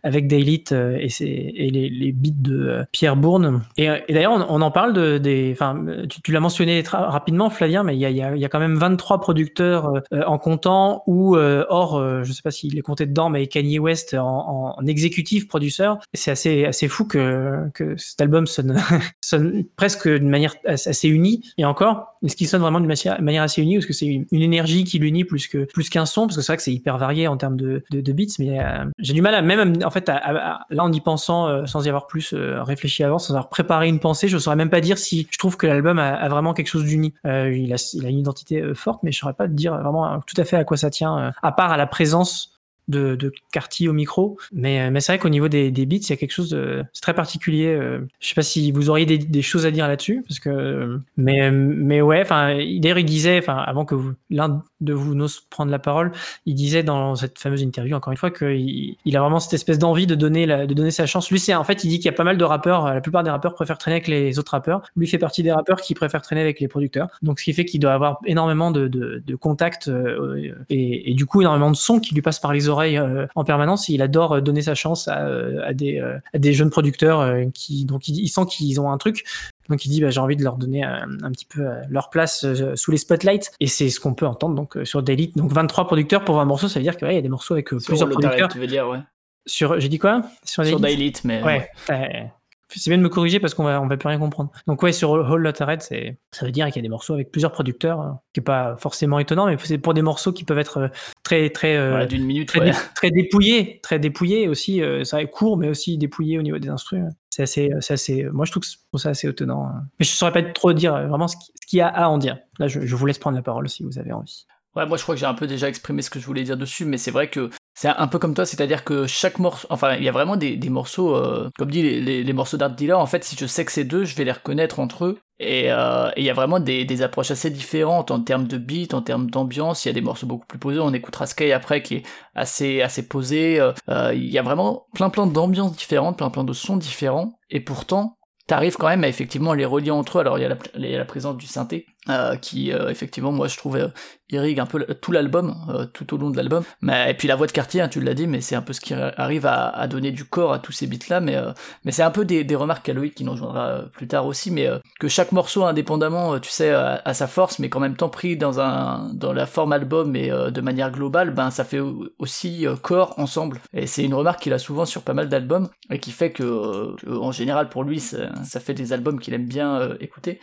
avec 0.03 0.27
Daylit 0.27 0.65
et 0.71 1.09
c'est 1.09 1.25
et 1.27 1.69
les, 1.69 1.89
les 1.89 2.11
beats 2.11 2.31
de 2.37 2.67
euh, 2.67 2.83
Pierre 2.91 3.15
Bourne. 3.15 3.61
Et, 3.77 3.87
d'ailleurs, 4.09 4.33
on, 4.49 4.61
en 4.61 4.71
parle 4.71 4.93
de, 4.93 5.17
des. 5.17 5.51
Enfin, 5.53 5.83
tu, 6.09 6.21
tu 6.21 6.31
l'as 6.31 6.39
mentionné 6.39 6.83
rapidement, 6.91 7.40
Flavien, 7.49 7.83
mais 7.83 7.95
il 7.95 7.99
y 7.99 8.05
a, 8.05 8.09
y, 8.09 8.21
a, 8.21 8.35
y 8.35 8.45
a, 8.45 8.49
quand 8.49 8.59
même 8.59 8.75
23 8.75 9.19
producteurs 9.19 9.91
euh, 10.13 10.23
en 10.25 10.37
comptant, 10.37 11.03
ou 11.07 11.35
euh, 11.35 11.65
or, 11.69 11.97
euh, 11.97 12.23
je 12.23 12.31
sais 12.33 12.41
pas 12.41 12.51
s'il 12.51 12.77
est 12.77 12.81
compté 12.81 13.05
dedans, 13.05 13.29
mais 13.29 13.47
Kanye 13.47 13.79
West 13.79 14.13
en, 14.13 14.75
en 14.77 14.85
exécutif 14.85 15.47
producteur. 15.47 15.99
C'est 16.13 16.31
assez, 16.31 16.65
assez 16.65 16.87
fou 16.87 17.05
que, 17.05 17.69
que 17.73 17.95
cet 17.97 18.21
album 18.21 18.47
sonne, 18.47 18.79
sonne 19.21 19.63
presque 19.75 20.07
d'une 20.07 20.29
manière 20.29 20.55
assez 20.65 21.07
unie. 21.07 21.41
Et 21.57 21.65
encore, 21.65 22.11
est-ce 22.23 22.35
qu'il 22.35 22.47
sonne 22.47 22.61
vraiment 22.61 22.79
d'une 22.79 22.93
manière 23.21 23.43
assez 23.43 23.61
unie 23.61 23.77
ou 23.77 23.79
est-ce 23.79 23.87
que 23.87 23.93
c'est 23.93 24.05
une, 24.05 24.25
énergie 24.31 24.83
qui 24.83 24.99
l'unit 24.99 25.23
plus 25.23 25.47
que 25.47 25.65
plus 25.65 25.89
qu'un 25.89 26.05
son? 26.05 26.27
Parce 26.27 26.35
que 26.35 26.41
c'est 26.41 26.51
vrai 26.51 26.57
que 26.57 26.63
c'est 26.63 26.73
hyper 26.73 26.97
varié 26.97 27.27
en 27.27 27.35
termes 27.35 27.57
de, 27.57 27.83
de, 27.89 28.13
beats, 28.13 28.35
mais 28.37 28.59
euh, 28.59 28.85
j'ai 28.99 29.13
du 29.13 29.21
mal 29.21 29.33
à 29.33 29.41
même 29.41 29.79
en 29.83 29.89
fait 29.89 30.07
à, 30.07 30.17
à, 30.17 30.51
à, 30.53 30.65
là 30.69 30.83
en 30.83 30.91
y 30.91 31.01
pensant 31.01 31.47
euh, 31.47 31.65
sans 31.65 31.83
y 31.85 31.89
avoir 31.89 32.05
plus 32.05 32.33
euh, 32.33 32.61
réfléchi 32.63 33.03
avant, 33.03 33.17
sans 33.17 33.33
avoir 33.33 33.49
préparé 33.49 33.87
une 33.87 33.99
pensée, 33.99 34.27
je 34.27 34.37
saurais 34.37 34.55
même 34.55 34.69
pas 34.69 34.81
dire 34.81 34.99
si 34.99 35.27
je 35.31 35.37
trouve 35.39 35.57
que 35.57 35.65
l'album 35.65 35.97
a, 35.97 36.13
a, 36.13 36.29
vraiment 36.29 36.53
quelque 36.53 36.67
chose 36.67 36.85
d'uni. 36.85 37.13
Euh, 37.31 37.55
il, 37.55 37.73
a, 37.73 37.91
il 37.93 38.05
a 38.05 38.09
une 38.09 38.19
identité 38.19 38.73
forte, 38.73 39.03
mais 39.03 39.11
je 39.11 39.19
saurais 39.19 39.33
pas 39.33 39.47
dire 39.47 39.77
vraiment 39.77 40.19
tout 40.21 40.39
à 40.39 40.45
fait 40.45 40.57
à 40.57 40.63
quoi 40.63 40.77
ça 40.77 40.89
tient, 40.89 41.33
à 41.41 41.51
part 41.51 41.71
à 41.71 41.77
la 41.77 41.87
présence 41.87 42.60
de, 42.91 43.15
de 43.15 43.31
Carty 43.51 43.87
au 43.87 43.93
micro. 43.93 44.37
Mais, 44.51 44.91
mais 44.91 44.99
c'est 44.99 45.13
vrai 45.13 45.19
qu'au 45.19 45.29
niveau 45.29 45.47
des, 45.47 45.71
des 45.71 45.85
beats, 45.85 45.97
il 45.97 46.09
y 46.09 46.13
a 46.13 46.17
quelque 46.17 46.31
chose 46.31 46.51
de 46.51 46.83
très 47.01 47.13
particulier. 47.13 47.67
Euh, 47.67 47.99
je 48.19 48.27
sais 48.29 48.35
pas 48.35 48.43
si 48.43 48.71
vous 48.71 48.89
auriez 48.89 49.05
des, 49.05 49.41
choses 49.41 49.65
à 49.65 49.71
dire 49.71 49.87
là-dessus, 49.87 50.23
parce 50.27 50.39
que 50.39 50.99
mais 51.17 51.49
mais 51.51 52.01
ouais. 52.01 52.21
Enfin, 52.21 52.53
d'ailleurs, 52.79 52.99
il 52.99 53.05
disait, 53.05 53.39
enfin, 53.39 53.57
avant 53.57 53.85
que 53.85 53.95
l'un 54.29 54.63
de 54.81 54.93
vous 54.93 55.15
n'ose 55.15 55.41
prendre 55.49 55.71
la 55.71 55.79
parole, 55.79 56.11
il 56.45 56.53
disait 56.53 56.83
dans 56.83 57.15
cette 57.15 57.39
fameuse 57.39 57.61
interview 57.61 57.95
encore 57.95 58.11
une 58.11 58.17
fois 58.17 58.31
qu'il 58.31 58.95
il 59.03 59.17
a 59.17 59.21
vraiment 59.21 59.39
cette 59.39 59.53
espèce 59.53 59.79
d'envie 59.79 60.07
de 60.07 60.15
donner 60.15 60.45
de 60.45 60.73
donner 60.73 60.91
sa 60.91 61.05
chance. 61.05 61.31
Lui, 61.31 61.39
c'est 61.39 61.55
en 61.55 61.63
fait, 61.63 61.83
il 61.83 61.89
dit 61.89 61.97
qu'il 61.97 62.05
y 62.05 62.09
a 62.09 62.13
pas 62.13 62.23
mal 62.23 62.37
de 62.37 62.43
rappeurs. 62.43 62.93
La 62.93 63.01
plupart 63.01 63.23
des 63.23 63.31
rappeurs 63.31 63.55
préfèrent 63.55 63.77
traîner 63.77 63.95
avec 63.95 64.07
les 64.07 64.37
autres 64.37 64.51
rappeurs. 64.51 64.83
Lui 64.95 65.07
fait 65.07 65.17
partie 65.17 65.43
des 65.43 65.51
rappeurs 65.51 65.81
qui 65.81 65.95
préfèrent 65.95 66.21
traîner 66.21 66.41
avec 66.41 66.59
les 66.59 66.67
producteurs. 66.67 67.07
Donc, 67.21 67.39
ce 67.39 67.45
qui 67.45 67.53
fait 67.53 67.65
qu'il 67.65 67.79
doit 67.79 67.93
avoir 67.93 68.19
énormément 68.25 68.71
de, 68.71 68.87
de, 68.87 69.35
contacts 69.35 69.87
euh, 69.87 70.53
et, 70.69 71.11
et, 71.11 71.13
du 71.13 71.25
coup 71.25 71.41
énormément 71.41 71.71
de 71.71 71.75
sons 71.75 71.99
qui 71.99 72.13
lui 72.13 72.21
passent 72.21 72.39
par 72.39 72.53
les 72.53 72.69
oreilles 72.69 72.80
euh, 72.81 73.27
en 73.35 73.43
permanence. 73.43 73.89
Il 73.89 74.01
adore 74.01 74.41
donner 74.41 74.61
sa 74.61 74.75
chance 74.75 75.07
à, 75.07 75.25
à 75.65 75.73
des, 75.73 75.99
euh, 75.99 76.17
à 76.33 76.39
des 76.39 76.53
jeunes 76.53 76.69
producteurs 76.69 77.19
euh, 77.19 77.45
qui 77.53 77.85
donc 77.85 78.07
il, 78.07 78.19
il 78.19 78.29
sent 78.29 78.45
qu'ils 78.49 78.79
ont 78.79 78.91
un 78.91 78.97
truc. 78.97 79.23
Donc 79.69 79.85
il 79.85 79.89
dit 79.89 80.01
bah, 80.01 80.09
j'ai 80.09 80.19
envie 80.19 80.35
de 80.35 80.43
leur 80.43 80.57
donner 80.57 80.83
un, 80.83 81.07
un 81.23 81.31
petit 81.31 81.45
peu 81.45 81.65
leur 81.89 82.09
place 82.09 82.43
euh, 82.43 82.75
sous 82.75 82.91
les 82.91 82.97
spotlights 82.97 83.51
et 83.59 83.67
c'est 83.67 83.89
ce 83.89 83.99
qu'on 83.99 84.13
peut 84.13 84.27
entendre 84.27 84.55
donc 84.55 84.77
euh, 84.77 84.85
sur 84.85 85.03
Daily. 85.03 85.31
Donc 85.35 85.51
23 85.51 85.87
producteurs 85.87 86.25
pour 86.25 86.35
20 86.35 86.45
morceaux, 86.45 86.67
ça 86.67 86.79
veut 86.79 86.83
dire 86.83 86.97
qu'il 86.97 87.07
ouais, 87.07 87.15
y 87.15 87.19
a 87.19 87.21
des 87.21 87.29
morceaux 87.29 87.53
avec 87.53 87.69
sur 87.69 87.79
plusieurs 87.79 88.09
producteurs. 88.09 88.49
Tu 88.49 88.59
veux 88.59 88.67
dire 88.67 88.87
ouais. 88.87 88.99
Sur 89.47 89.79
j'ai 89.79 89.89
dit 89.89 89.97
quoi? 89.97 90.23
Sur, 90.43 90.65
sur 90.65 90.79
Daily, 90.79 91.13
mais 91.23 91.41
ouais. 91.43 91.69
ouais 91.89 92.31
c'est 92.75 92.89
bien 92.89 92.97
de 92.97 93.03
me 93.03 93.09
corriger 93.09 93.39
parce 93.39 93.53
qu'on 93.53 93.63
va 93.63 93.81
on 93.81 93.87
va 93.87 93.97
plus 93.97 94.07
rien 94.07 94.19
comprendre. 94.19 94.51
Donc 94.67 94.81
ouais, 94.83 94.91
sur 94.91 95.11
Whole 95.11 95.41
Lotta 95.41 95.65
Red, 95.65 95.81
c'est 95.81 96.17
ça 96.31 96.45
veut 96.45 96.51
dire 96.51 96.65
qu'il 96.67 96.77
y 96.77 96.79
a 96.79 96.81
des 96.81 96.89
morceaux 96.89 97.13
avec 97.13 97.31
plusieurs 97.31 97.51
producteurs, 97.51 97.99
hein, 97.99 98.19
qui 98.33 98.39
est 98.39 98.43
pas 98.43 98.75
forcément 98.77 99.19
étonnant, 99.19 99.47
mais 99.47 99.57
c'est 99.63 99.77
pour 99.77 99.93
des 99.93 100.01
morceaux 100.01 100.31
qui 100.31 100.43
peuvent 100.43 100.59
être 100.59 100.89
très 101.23 101.49
très 101.49 101.89
voilà, 101.89 102.05
d'une 102.05 102.25
minute, 102.25 102.47
très, 102.47 102.59
ouais. 102.59 102.71
dé, 102.71 102.77
très 102.95 103.11
dépouillés, 103.11 103.79
très 103.81 103.99
dépouillés 103.99 104.47
aussi. 104.47 104.81
Euh, 104.81 105.03
ça 105.03 105.21
est 105.21 105.27
court, 105.27 105.57
mais 105.57 105.69
aussi 105.69 105.97
dépouillé 105.97 106.39
au 106.39 106.41
niveau 106.41 106.59
des 106.59 106.69
instruments. 106.69 107.09
C'est 107.29 107.43
assez, 107.43 107.71
c'est 107.79 107.93
assez. 107.93 108.23
Moi, 108.31 108.45
je 108.45 108.51
trouve 108.51 108.63
que 108.63 108.97
ça 108.97 109.09
assez 109.09 109.27
étonnant. 109.27 109.65
Hein. 109.65 109.83
Mais 109.99 110.05
je 110.05 110.11
saurais 110.11 110.33
pas 110.33 110.43
trop 110.43 110.73
dire 110.73 110.93
vraiment 111.07 111.27
ce 111.27 111.37
qu'il 111.67 111.79
y 111.79 111.81
a 111.81 111.87
à 111.87 112.07
en 112.07 112.17
dire. 112.17 112.37
Là, 112.59 112.67
je, 112.67 112.81
je 112.85 112.95
vous 112.95 113.05
laisse 113.05 113.19
prendre 113.19 113.37
la 113.37 113.41
parole 113.43 113.69
si 113.69 113.83
vous 113.83 113.97
avez 113.97 114.11
envie. 114.11 114.45
Ouais, 114.75 114.85
moi 114.85 114.95
je 114.95 115.03
crois 115.03 115.15
que 115.15 115.19
j'ai 115.19 115.25
un 115.25 115.33
peu 115.33 115.47
déjà 115.47 115.67
exprimé 115.67 116.01
ce 116.01 116.09
que 116.09 116.19
je 116.19 116.25
voulais 116.25 116.43
dire 116.43 116.55
dessus, 116.55 116.85
mais 116.85 116.97
c'est 116.97 117.11
vrai 117.11 117.29
que 117.29 117.49
c'est 117.73 117.87
un 117.87 118.07
peu 118.07 118.19
comme 118.19 118.33
toi, 118.33 118.45
c'est-à-dire 118.45 118.83
que 118.83 119.07
chaque 119.07 119.39
morceau, 119.39 119.65
enfin 119.69 119.95
il 119.95 120.03
y 120.03 120.09
a 120.09 120.11
vraiment 120.11 120.35
des, 120.35 120.57
morceaux, 120.69 121.15
euh, 121.15 121.49
comme 121.57 121.71
dit 121.71 121.81
les, 121.81 122.33
morceaux 122.33 122.57
d'Art 122.57 122.71
Dealer, 122.71 122.99
en 122.99 123.05
fait 123.05 123.23
si 123.23 123.35
je 123.39 123.45
sais 123.45 123.65
que 123.65 123.71
c'est 123.71 123.85
deux, 123.85 124.03
je 124.03 124.15
vais 124.15 124.25
les 124.25 124.31
reconnaître 124.31 124.79
entre 124.79 125.05
eux, 125.05 125.19
et 125.39 125.71
euh, 125.71 126.11
il 126.17 126.23
y 126.23 126.29
a 126.29 126.33
vraiment 126.33 126.59
des, 126.59 127.01
approches 127.01 127.31
assez 127.31 127.49
différentes 127.49 128.11
en 128.11 128.19
termes 128.19 128.45
de 128.45 128.57
beat, 128.57 128.93
en 128.93 129.01
termes 129.01 129.29
d'ambiance, 129.29 129.85
il 129.85 129.87
y 129.87 129.91
a 129.91 129.93
des 129.93 130.01
morceaux 130.01 130.27
beaucoup 130.27 130.45
plus 130.45 130.59
posés, 130.59 130.79
on 130.79 130.93
écoutera 130.93 131.25
Sky 131.25 131.51
après 131.53 131.81
qui 131.81 131.95
est 131.95 132.03
assez, 132.35 132.81
assez 132.81 133.07
posé, 133.07 133.59
euh, 133.59 134.13
il 134.13 134.29
y 134.29 134.37
a 134.37 134.43
vraiment 134.43 134.87
plein 134.93 135.09
plein 135.09 135.25
d'ambiances 135.25 135.75
différentes, 135.75 136.17
plein 136.17 136.29
plein 136.29 136.43
de 136.43 136.53
sons 136.53 136.77
différents, 136.77 137.39
et 137.49 137.61
pourtant 137.61 138.17
t'arrives 138.47 138.75
quand 138.75 138.89
même 138.89 139.05
à 139.05 139.07
effectivement 139.07 139.53
les 139.53 139.65
relier 139.65 139.91
entre 139.91 140.17
eux. 140.17 140.21
Alors 140.21 140.37
il 140.37 140.41
y 140.41 140.95
a 140.95 140.97
la 140.97 141.05
présence 141.05 141.37
du 141.37 141.47
synthé 141.47 141.85
euh, 142.09 142.35
qui 142.35 142.73
euh, 142.73 142.89
effectivement 142.89 143.31
moi 143.31 143.47
je 143.47 143.57
trouve 143.57 143.77
euh, 143.77 143.87
irrigue 144.31 144.59
un 144.59 144.65
peu 144.65 144.83
tout 145.01 145.11
l'album 145.11 145.55
euh, 145.69 145.85
tout 145.85 146.13
au 146.13 146.17
long 146.17 146.29
de 146.29 146.37
l'album. 146.37 146.63
Mais 146.81 147.11
et 147.11 147.13
puis 147.13 147.27
la 147.27 147.35
voix 147.35 147.47
de 147.47 147.51
Cartier, 147.51 147.81
hein, 147.81 147.87
tu 147.87 148.01
l'as 148.01 148.13
dit, 148.13 148.27
mais 148.27 148.41
c'est 148.41 148.55
un 148.55 148.61
peu 148.61 148.73
ce 148.73 148.81
qui 148.81 148.93
arrive 148.93 149.45
à, 149.45 149.69
à, 149.69 149.87
donner 149.87 150.11
du 150.11 150.25
corps 150.25 150.53
à 150.53 150.59
tous 150.59 150.71
ces 150.71 150.87
beats 150.87 151.09
là. 151.09 151.19
Mais 151.19 151.35
euh, 151.35 151.51
mais 151.85 151.91
c'est 151.91 152.03
un 152.03 152.11
peu 152.11 152.25
des, 152.25 152.43
des 152.43 152.55
remarques 152.55 152.87
à 152.89 152.93
Loïc 152.93 153.15
qui 153.15 153.23
nous 153.23 153.31
rejoindra 153.31 153.67
euh, 153.67 153.81
plus 153.83 154.07
tard 154.07 154.25
aussi. 154.25 154.51
Mais 154.51 154.67
que 154.99 155.07
chaque 155.07 155.31
morceau 155.31 155.63
indépendamment, 155.63 156.39
tu 156.39 156.49
sais, 156.49 156.71
a, 156.71 157.01
a, 157.03 157.13
sa 157.13 157.27
force, 157.27 157.59
mais 157.59 157.69
qu'en 157.69 157.79
même 157.79 157.95
temps 157.95 158.09
pris 158.09 158.37
dans 158.37 158.59
un 158.59 159.11
dans 159.13 159.33
la 159.33 159.45
forme 159.45 159.73
album 159.73 160.15
et 160.15 160.29
de 160.29 160.61
manière 160.61 160.91
globale, 160.91 161.31
ben 161.31 161.51
ça 161.51 161.63
fait 161.63 161.81
aussi 162.19 162.65
corps 162.81 163.13
ensemble. 163.17 163.59
Et 163.73 163.87
c'est 163.87 164.03
une 164.03 164.13
remarque 164.13 164.41
qu'il 164.41 164.53
a 164.53 164.59
souvent 164.59 164.85
sur 164.85 165.01
pas 165.03 165.13
mal 165.13 165.29
d'albums 165.29 165.69
et 165.89 165.99
qui 165.99 166.11
fait 166.11 166.31
que, 166.31 166.95
en 167.09 167.31
général 167.31 167.69
pour 167.69 167.83
lui 167.83 167.99
ça, 167.99 168.29
ça 168.43 168.59
fait 168.59 168.73
des 168.73 168.93
albums 168.93 169.19
qu'il 169.19 169.33
aime 169.33 169.45
bien 169.45 169.95
écouter. 169.99 170.39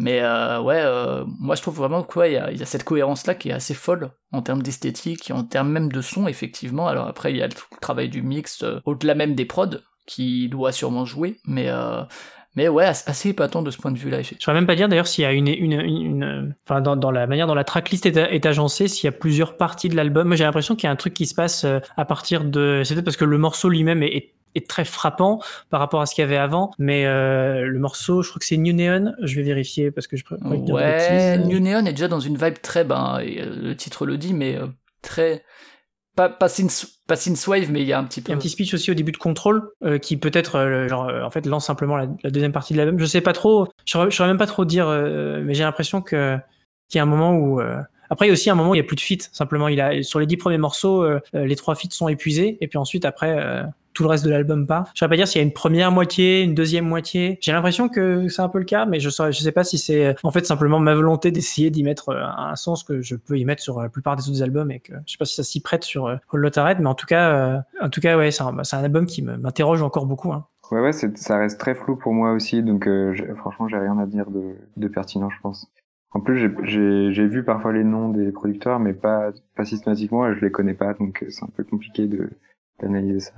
Mais 0.00 0.20
euh, 0.22 0.62
ouais, 0.62 0.80
euh, 0.82 1.24
moi 1.38 1.54
je 1.56 1.60
trouve 1.60 1.76
vraiment 1.76 2.02
qu'il 2.02 2.32
y, 2.32 2.36
a, 2.38 2.64
cette 2.64 2.84
cohérence-là 2.84 3.34
qui 3.34 3.50
est 3.50 3.52
assez 3.52 3.74
folle 3.74 4.10
en 4.32 4.40
termes 4.40 4.62
d'esthétique 4.62 5.28
et 5.28 5.34
en 5.34 5.44
termes 5.44 5.70
même 5.70 5.92
de 5.92 6.00
son, 6.00 6.26
effectivement. 6.26 6.88
Alors 6.88 7.06
après, 7.06 7.32
il 7.32 7.36
y 7.36 7.42
a 7.42 7.46
le, 7.46 7.52
travail 7.82 8.08
du 8.08 8.22
mix, 8.22 8.62
euh, 8.62 8.80
au-delà 8.86 9.14
même 9.14 9.34
des 9.34 9.44
prods, 9.44 9.76
qui 10.06 10.48
doit 10.48 10.72
sûrement 10.72 11.04
jouer, 11.04 11.36
mais... 11.46 11.68
Mais 12.56 12.66
ouais, 12.66 12.86
assez 12.86 13.28
épatant 13.28 13.62
de 13.62 13.70
ce 13.70 13.78
point 13.78 13.92
de 13.92 13.98
vue-là. 13.98 14.22
Je 14.22 14.34
ne 14.34 14.40
saurais 14.40 14.56
même 14.56 14.66
pas 14.66 14.74
dire 14.74 14.88
d'ailleurs 14.88 15.06
s'il 15.06 15.22
y 15.22 15.24
a 15.24 15.32
une, 15.32 15.46
une, 15.46 15.80
une, 15.80 16.54
enfin 16.66 16.80
dans, 16.80 17.12
la 17.12 17.28
manière 17.28 17.46
dont 17.46 17.54
la 17.54 17.62
tracklist 17.62 18.06
est, 18.06 18.16
est 18.16 18.44
agencée, 18.44 18.88
s'il 18.88 19.04
y 19.04 19.08
a 19.08 19.12
plusieurs 19.12 19.56
parties 19.56 19.88
de 19.88 19.94
l'album. 19.94 20.26
Moi, 20.26 20.34
j'ai 20.34 20.42
l'impression 20.42 20.74
qu'il 20.74 20.88
y 20.88 20.88
a 20.88 20.90
un 20.90 20.96
truc 20.96 21.14
qui 21.14 21.26
se 21.26 21.34
passe 21.36 21.64
à 21.96 22.04
partir 22.04 22.42
de. 22.42 22.82
C'est 22.84 22.94
peut-être 22.94 23.04
parce 23.04 23.16
que 23.16 23.24
le 23.24 23.38
morceau 23.38 23.68
lui-même 23.68 24.02
est 24.02 24.34
est 24.54 24.68
très 24.68 24.84
frappant 24.84 25.40
par 25.70 25.80
rapport 25.80 26.00
à 26.00 26.06
ce 26.06 26.14
qu'il 26.14 26.22
y 26.22 26.24
avait 26.24 26.36
avant. 26.36 26.72
Mais 26.78 27.06
euh, 27.06 27.66
le 27.66 27.78
morceau, 27.78 28.22
je 28.22 28.28
crois 28.28 28.40
que 28.40 28.46
c'est 28.46 28.56
New 28.56 28.74
Neon. 28.74 29.12
Je 29.22 29.36
vais 29.36 29.42
vérifier 29.42 29.90
parce 29.90 30.06
que 30.06 30.16
je 30.16 30.24
préfère 30.24 30.46
Ouais, 30.46 31.38
New 31.38 31.60
Neon 31.60 31.86
est 31.86 31.92
déjà 31.92 32.08
dans 32.08 32.20
une 32.20 32.36
vibe 32.36 32.60
très, 32.62 32.84
ben, 32.84 33.20
le 33.20 33.74
titre 33.74 34.06
le 34.06 34.16
dit, 34.16 34.34
mais 34.34 34.56
euh, 34.56 34.66
très 35.02 35.44
pas, 36.16 36.28
pas, 36.28 36.48
pas 37.06 37.16
Wave, 37.46 37.70
mais 37.70 37.80
il 37.80 37.86
y 37.86 37.92
a 37.92 37.98
un 37.98 38.04
petit 38.04 38.20
peu. 38.20 38.28
Il 38.28 38.30
y 38.30 38.34
a 38.34 38.36
un 38.36 38.38
petit 38.38 38.50
speech 38.50 38.74
aussi 38.74 38.90
au 38.90 38.94
début 38.94 39.12
de 39.12 39.16
Control 39.16 39.70
euh, 39.84 39.98
qui 39.98 40.16
peut-être 40.16 40.56
euh, 40.56 40.88
genre 40.88 41.08
euh, 41.08 41.22
en 41.22 41.30
fait 41.30 41.46
lance 41.46 41.66
simplement 41.66 41.96
la, 41.96 42.06
deuxième 42.06 42.52
partie 42.52 42.72
de 42.72 42.78
l'album. 42.78 42.98
Je 42.98 43.06
sais 43.06 43.20
pas 43.20 43.32
trop, 43.32 43.68
je 43.86 43.92
saurais, 44.10 44.28
même 44.28 44.38
pas 44.38 44.46
trop 44.46 44.64
dire, 44.64 44.88
mais 44.88 45.54
j'ai 45.54 45.64
l'impression 45.64 46.02
que 46.02 46.36
qu'il 46.88 46.98
y 46.98 47.00
a 47.00 47.04
un 47.04 47.06
moment 47.06 47.34
où 47.34 47.60
après, 48.12 48.26
il 48.26 48.28
y 48.28 48.30
a 48.30 48.32
aussi 48.32 48.50
un 48.50 48.56
moment 48.56 48.70
où 48.70 48.74
il 48.74 48.78
n'y 48.78 48.84
a 48.84 48.86
plus 48.86 48.96
de 48.96 49.00
feats. 49.00 49.28
Simplement, 49.32 49.68
il 49.68 49.80
a, 49.80 50.02
sur 50.02 50.18
les 50.18 50.26
dix 50.26 50.36
premiers 50.36 50.58
morceaux, 50.58 51.06
les 51.32 51.56
trois 51.56 51.76
feats 51.76 51.92
sont 51.92 52.08
épuisés. 52.08 52.58
Et 52.60 52.66
puis 52.66 52.76
ensuite, 52.76 53.04
après, 53.04 53.64
tout 53.92 54.02
le 54.02 54.08
reste 54.08 54.24
de 54.24 54.30
l'album 54.30 54.66
pas. 54.66 54.84
Je 54.94 55.04
ne 55.04 55.08
pas 55.08 55.16
dire 55.16 55.28
s'il 55.28 55.40
y 55.40 55.44
a 55.44 55.46
une 55.46 55.52
première 55.52 55.92
moitié, 55.92 56.42
une 56.42 56.54
deuxième 56.54 56.86
moitié. 56.86 57.38
J'ai 57.40 57.52
l'impression 57.52 57.88
que 57.88 58.28
c'est 58.28 58.42
un 58.42 58.48
peu 58.48 58.58
le 58.58 58.64
cas, 58.64 58.86
mais 58.86 59.00
je 59.00 59.08
ne 59.08 59.32
sais 59.32 59.52
pas 59.52 59.64
si 59.64 59.78
c'est 59.78 60.06
euh, 60.06 60.14
en 60.22 60.30
fait 60.30 60.46
simplement 60.46 60.78
ma 60.78 60.94
volonté 60.94 61.30
d'essayer 61.32 61.70
d'y 61.70 61.82
mettre 61.82 62.10
euh, 62.10 62.22
un 62.24 62.56
sens 62.56 62.84
que 62.84 63.02
je 63.02 63.16
peux 63.16 63.38
y 63.38 63.44
mettre 63.44 63.62
sur 63.62 63.80
la 63.80 63.88
plupart 63.88 64.16
des 64.16 64.28
autres 64.28 64.42
albums 64.42 64.70
et 64.70 64.80
que 64.80 64.92
je 65.06 65.12
sais 65.12 65.18
pas 65.18 65.24
si 65.24 65.34
ça 65.34 65.42
s'y 65.42 65.60
prête 65.60 65.84
sur 65.84 66.04
Whole 66.04 66.40
Lotta 66.40 66.64
Red, 66.64 66.78
mais 66.80 66.88
en 66.88 66.94
tout 66.94 67.06
cas, 67.06 67.62
en 67.80 67.88
tout 67.88 68.00
cas, 68.00 68.16
ouais, 68.16 68.30
c'est 68.30 68.42
un, 68.42 68.56
un, 68.58 68.84
album 68.84 69.06
qui 69.06 69.22
m'interroge 69.22 69.82
encore 69.82 70.06
beaucoup. 70.06 70.32
Hein. 70.32 70.46
Ouais, 70.70 70.80
ouais, 70.80 70.92
ça 70.92 71.38
reste 71.38 71.58
très 71.58 71.74
flou 71.74 71.96
pour 71.96 72.12
moi 72.12 72.32
aussi, 72.32 72.62
donc 72.62 72.86
euh, 72.86 73.14
franchement, 73.38 73.66
j'ai 73.66 73.76
rien 73.76 73.98
à 73.98 74.06
dire 74.06 74.26
de, 74.30 74.88
pertinent, 74.88 75.28
je 75.28 75.40
pense. 75.40 75.68
En 76.12 76.20
plus, 76.20 76.38
j'ai 76.64 77.26
vu 77.26 77.44
parfois 77.44 77.72
les 77.72 77.82
noms 77.82 78.08
des 78.08 78.30
producteurs, 78.30 78.78
mais 78.78 78.92
pas, 78.92 79.32
pas 79.56 79.64
systématiquement, 79.64 80.32
je 80.32 80.40
les 80.40 80.52
connais 80.52 80.74
pas, 80.74 80.94
donc 80.94 81.24
c'est 81.28 81.44
un 81.44 81.48
peu 81.56 81.64
compliqué 81.64 82.08
d'analyser 82.80 83.20
ça. 83.20 83.34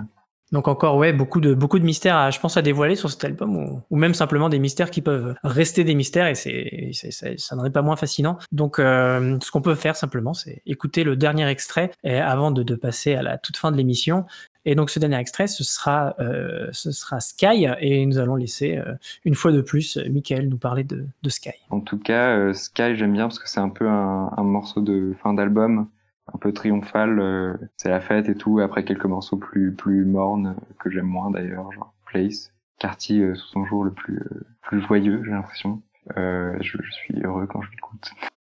Donc 0.53 0.69
encore 0.69 0.97
ouais 0.97 1.15
beaucoup 1.15 1.41
de 1.41 1.55
beaucoup 1.55 1.79
de 1.79 1.85
mystères 1.85 2.17
à 2.17 2.31
je 2.31 2.39
pense 2.39 2.59
à 2.59 2.63
dévoiler 2.63 2.95
sur 2.95 3.11
cet 3.11 3.25
album 3.25 3.57
ou, 3.57 3.81
ou 3.91 3.97
même 3.97 4.13
simplement 4.13 4.51
des 4.51 4.59
mystères 4.59 4.91
qui 4.91 5.01
peuvent 5.01 5.35
rester 5.43 5.83
des 5.83 5.95
mystères 5.95 6.27
et 6.27 6.35
c'est 6.35 6.91
ça 7.39 7.57
n'en 7.57 7.65
est 7.65 7.71
pas 7.71 7.83
moins 7.83 7.97
fascinant. 7.97 8.39
Donc 8.53 8.79
euh, 8.79 9.39
ce 9.43 9.51
qu'on 9.51 9.63
peut 9.63 9.75
faire 9.75 9.97
simplement 9.97 10.35
c'est 10.35 10.61
écouter 10.67 11.05
le 11.05 11.17
dernier 11.17 11.49
extrait 11.49 11.91
et 12.05 12.19
avant 12.19 12.51
de, 12.51 12.63
de, 12.63 12.75
passer 12.75 13.15
à 13.15 13.23
la 13.23 13.39
toute 13.39 13.57
fin 13.57 13.73
de 13.73 13.77
l'émission. 13.77 14.27
Et 14.65 14.75
donc 14.75 14.91
ce 14.91 14.99
dernier 14.99 15.17
extrait 15.17 15.47
ce 15.47 15.65
sera 15.65 16.15
euh, 16.21 16.69
ce 16.73 16.93
sera 16.93 17.21
Sky 17.21 17.67
et 17.81 18.05
nous 18.05 18.19
allons 18.19 18.37
laisser 18.37 18.77
euh, 18.77 18.95
une 19.25 19.35
fois 19.35 19.53
de 19.53 19.63
plus 19.63 19.97
Michael 20.11 20.49
nous 20.49 20.59
parler 20.59 20.85
de, 20.85 21.07
de 21.23 21.31
Sky. 21.31 21.51
En 21.71 21.81
tout 21.81 21.99
cas 21.99 22.37
euh, 22.37 22.53
Sky 22.53 22.95
j'aime 22.95 23.15
bien 23.15 23.25
parce 23.25 23.39
que 23.39 23.49
c'est 23.49 23.61
un 23.61 23.71
peu 23.71 23.89
un 23.89 24.43
morceau 24.43 24.83
de 24.83 25.15
fin 25.23 25.33
d'album 25.33 25.89
un 26.35 26.39
peu 26.39 26.53
triomphal, 26.53 27.19
euh, 27.19 27.57
c'est 27.77 27.89
la 27.89 28.01
fête 28.01 28.29
et 28.29 28.35
tout. 28.35 28.61
Après 28.61 28.85
quelques 28.85 29.05
morceaux 29.05 29.37
plus 29.37 29.75
plus 29.75 30.05
mornes 30.05 30.57
que 30.79 30.91
j'aime 30.91 31.07
moins 31.07 31.31
d'ailleurs, 31.31 31.71
genre 31.73 31.95
Place, 32.07 32.53
Carty 32.79 33.23
euh, 33.23 33.35
sous 33.35 33.49
son 33.49 33.65
jour 33.65 33.85
le 33.85 33.93
plus 33.93 34.19
euh, 34.19 34.47
plus 34.63 34.81
joyeux, 34.81 35.23
j'ai 35.25 35.31
l'impression. 35.31 35.83
Je, 36.17 36.59
je, 36.61 36.91
suis 36.91 37.23
heureux 37.23 37.47
quand 37.47 37.63
je 37.63 37.71
l'écoute. 37.71 38.11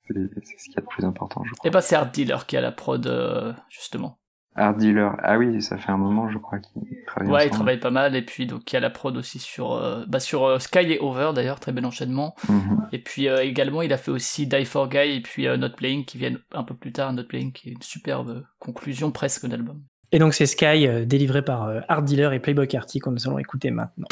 C'est 0.08 0.14
ce 0.14 0.64
qu'il 0.64 0.74
y 0.74 0.78
a 0.78 0.80
de 0.80 0.86
plus 0.86 1.04
important, 1.04 1.42
je 1.44 1.52
crois. 1.52 1.68
Et 1.68 1.70
bah 1.70 1.80
c'est 1.80 1.94
Art 1.94 2.10
Dealer 2.10 2.46
qui 2.46 2.56
a 2.56 2.60
la 2.60 2.72
prod 2.72 3.56
justement. 3.68 4.18
Art 4.57 4.74
Dealer. 4.74 5.16
Ah 5.22 5.38
oui, 5.38 5.61
ça 5.61 5.76
fait 5.76 5.92
un 5.92 5.96
moment, 5.96 6.30
je 6.30 6.38
crois, 6.38 6.59
qu'il 6.59 6.82
travaille. 7.07 7.30
Ouais, 7.30 7.46
il 7.46 7.50
travaille 7.50 7.78
pas 7.78 7.90
mal. 7.90 8.16
Et 8.16 8.22
puis, 8.22 8.46
donc, 8.46 8.70
il 8.72 8.74
y 8.74 8.76
a 8.76 8.80
la 8.80 8.90
prod 8.90 9.16
aussi 9.16 9.38
sur, 9.38 9.72
euh, 9.72 10.04
bah, 10.09 10.20
sur 10.20 10.44
euh, 10.44 10.59
Sky 10.59 10.92
et 10.92 10.98
Over, 10.98 11.32
d'ailleurs, 11.34 11.61
très 11.61 11.72
bel 11.72 11.84
enchaînement. 11.84 12.34
Mhm. 12.48 12.88
Et 12.92 12.98
puis, 12.98 13.28
euh, 13.28 13.42
également, 13.42 13.82
il 13.82 13.92
a 13.92 13.98
fait 13.98 14.11
aussi 14.11 14.46
Die 14.46 14.64
for 14.64 14.88
Guy 14.88 15.16
et 15.16 15.20
puis 15.20 15.46
Not 15.46 15.70
Playing 15.76 16.04
qui 16.04 16.18
viennent 16.18 16.38
un 16.52 16.62
peu 16.62 16.74
plus 16.74 16.92
tard. 16.92 17.12
Not 17.12 17.24
Playing 17.24 17.52
qui 17.52 17.68
est 17.68 17.72
une 17.72 17.82
superbe 17.82 18.44
conclusion 18.59 19.11
presque 19.11 19.46
d'album. 19.46 19.80
Et 20.12 20.18
donc, 20.18 20.34
c'est 20.34 20.46
Sky, 20.46 20.88
délivré 21.07 21.42
par 21.42 21.68
Art 21.88 22.02
Dealer 22.02 22.32
et 22.32 22.40
Playboy 22.40 22.66
Carty, 22.66 23.00
qu'on 23.00 23.11
nous 23.11 23.26
allons 23.28 23.38
écouter 23.38 23.70
maintenant. 23.70 24.07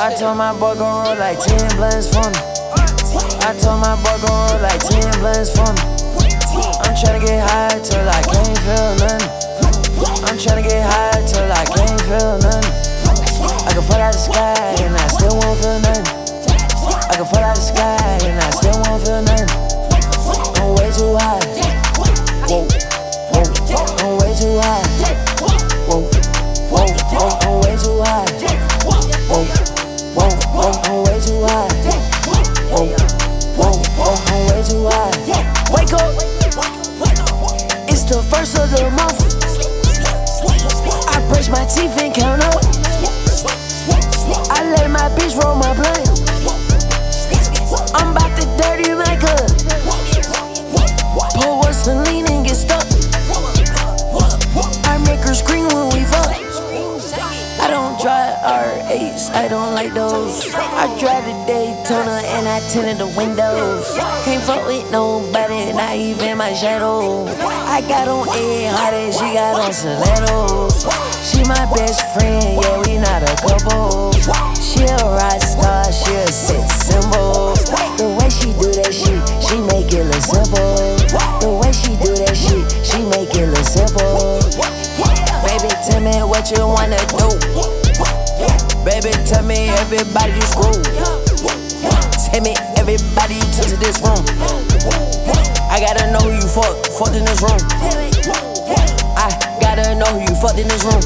I 0.00 0.14
told 0.14 0.38
my 0.38 0.56
boy 0.56 0.76
go 0.76 1.14
like 1.18 1.40
10 1.40 1.74
blinds 1.74 2.14
for 2.14 2.30
me. 2.30 2.57
I 3.40 3.54
told 3.54 3.80
my 3.80 3.94
boy 4.02 4.18
go 4.20 4.28
roll 4.28 4.60
like 4.60 4.80
10 4.80 5.20
blends 5.20 5.50
for 5.54 5.68
me. 5.72 5.82
I'm 6.82 6.94
tryna 6.94 7.20
get 7.24 7.40
high 7.48 7.78
till 7.80 8.08
I 8.08 8.20
can't 8.22 8.58
feel 8.64 8.96
nothing. 8.98 9.30
I'm 10.26 10.36
tryna 10.36 10.62
get 10.62 10.82
high 10.84 11.22
till 11.26 11.50
I 11.50 11.64
can't 11.64 12.00
feel 12.02 12.38
nothing. 12.42 12.72
I 13.66 13.72
can 13.72 13.82
fall 13.82 14.00
out 14.00 14.12
the 14.12 14.18
sky 14.18 14.74
and 14.82 14.96
I 14.96 15.06
still 15.08 15.36
won't 15.38 15.58
feel 15.60 15.78
nothing. 15.80 16.06
I 17.08 17.16
can 17.16 17.26
fall 17.26 17.44
out 17.44 17.56
the 17.56 17.62
sky 17.62 18.18
and 18.26 18.38
I 18.38 18.50
still 18.50 18.76
won't 18.84 19.02
feel 19.04 19.22
nothing. 19.22 19.48
I'm 20.58 20.74
way 20.76 20.90
too 20.92 21.16
high. 21.16 21.40
I'm 24.02 24.18
way 24.18 24.32
too 24.34 24.58
high. 24.60 24.84
Whoa, 25.88 26.02
whoa, 26.68 26.86
I'm 27.44 27.60
way 27.60 27.76
too 27.76 28.02
high. 28.02 28.28
Whoa, 29.28 30.32
I'm 30.84 30.96
way 31.04 31.18
too 31.20 31.42
high. 31.44 31.68
Whoa, 32.70 33.17
I'm 34.26 34.46
way 34.48 34.62
too 34.62 34.88
high. 34.90 35.10
Wake 35.70 35.92
up. 35.92 36.14
It's 37.88 38.04
the 38.04 38.22
first 38.30 38.58
of 38.58 38.70
the 38.70 38.90
month. 38.90 39.18
I 41.14 41.20
brush 41.28 41.48
my 41.48 41.64
teeth 41.64 41.96
and 42.02 42.14
count 42.14 42.42
up. 42.42 42.62
I 44.50 44.62
let 44.74 44.90
my 44.90 45.08
bitch 45.16 45.36
roll 45.42 45.54
my 45.54 45.74
blunt. 45.74 46.08
I'm 47.94 48.12
about 48.12 48.36
to 48.38 48.46
dirty 48.58 48.94
my 48.94 49.16
gun. 49.16 49.48
Pour 51.34 51.58
what's 51.58 51.84
the 51.86 51.94
lean 52.06 52.26
and 52.30 52.44
get 52.44 52.56
stuck. 52.56 52.86
I 54.84 54.98
make 55.06 55.20
her 55.20 55.34
scream. 55.34 55.87
Drive 57.98 58.38
R8s, 58.46 59.34
I 59.34 59.48
don't 59.48 59.74
like 59.74 59.92
those. 59.92 60.54
I 60.54 60.86
drive 61.00 61.26
the 61.26 61.34
Daytona 61.50 62.22
and 62.30 62.46
I 62.46 62.60
tinted 62.70 62.98
the 62.98 63.10
windows. 63.18 63.90
Can't 64.22 64.40
fuck 64.44 64.64
with 64.68 64.88
nobody, 64.92 65.72
not 65.72 65.96
even 65.96 66.38
my 66.38 66.54
shadow. 66.54 67.26
I 67.26 67.82
got 67.90 68.06
on 68.06 68.28
Ed 68.30 68.70
Hardy, 68.70 69.10
she 69.10 69.34
got 69.34 69.58
on 69.58 69.72
stilettos. 69.72 70.86
She 71.26 71.42
my 71.50 71.66
best 71.74 71.98
friend, 72.14 72.62
yeah, 72.62 72.78
we 72.86 72.98
not 73.02 73.26
a 73.26 73.34
couple. 73.42 74.14
She 74.62 74.86
a 74.86 74.94
rock 75.02 75.42
star, 75.42 75.82
she 75.90 76.14
a 76.22 76.30
sex 76.30 76.70
symbol. 76.86 77.58
The 77.98 78.14
way 78.14 78.30
she 78.30 78.54
do 78.54 78.70
that 78.78 78.94
shit, 78.94 79.18
she 79.42 79.58
make 79.74 79.90
it 79.90 80.06
look 80.06 80.22
simple. 80.22 81.02
The 81.42 81.50
way 81.50 81.72
she 81.74 81.98
do 81.98 82.14
that 82.14 82.38
shit, 82.38 82.62
she 82.86 83.02
make 83.10 83.34
it 83.34 83.50
look 83.50 83.66
simple. 83.66 84.38
Baby, 85.42 85.74
tell 85.82 85.98
me 85.98 86.22
what 86.22 86.46
you 86.54 86.62
wanna 86.62 87.02
do. 87.10 87.87
Baby, 88.84 89.10
tell 89.26 89.42
me 89.42 89.68
everybody 89.82 90.32
you 90.32 90.46
screw. 90.46 90.72
Tell 92.30 92.40
me 92.40 92.54
everybody 92.76 93.38
to 93.58 93.76
this 93.76 93.98
room. 94.00 94.22
I 95.70 95.80
gotta 95.80 96.10
know 96.12 96.20
who 96.20 96.32
you 96.34 96.48
fuck, 96.48 96.74
fucked 96.86 97.16
in 97.16 97.24
this 97.24 97.42
room. 97.42 97.58
I 99.18 99.28
gotta 99.60 99.94
know 99.94 100.06
who 100.06 100.20
you 100.20 100.34
fucked 100.40 100.58
in 100.58 100.68
this 100.68 100.84
room. 100.84 101.02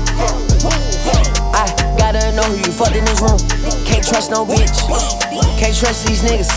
I 1.55 1.67
gotta 1.97 2.33
know 2.33 2.43
who 2.45 2.57
you 2.57 2.73
fucked 2.73 2.97
in 2.97 3.05
this 3.05 3.21
room. 3.21 3.39
Can't 3.87 4.07
trust 4.07 4.31
no 4.31 4.45
bitch. 4.45 4.85
Can't 5.59 5.77
trust 5.77 6.07
these 6.07 6.23
niggas. 6.23 6.51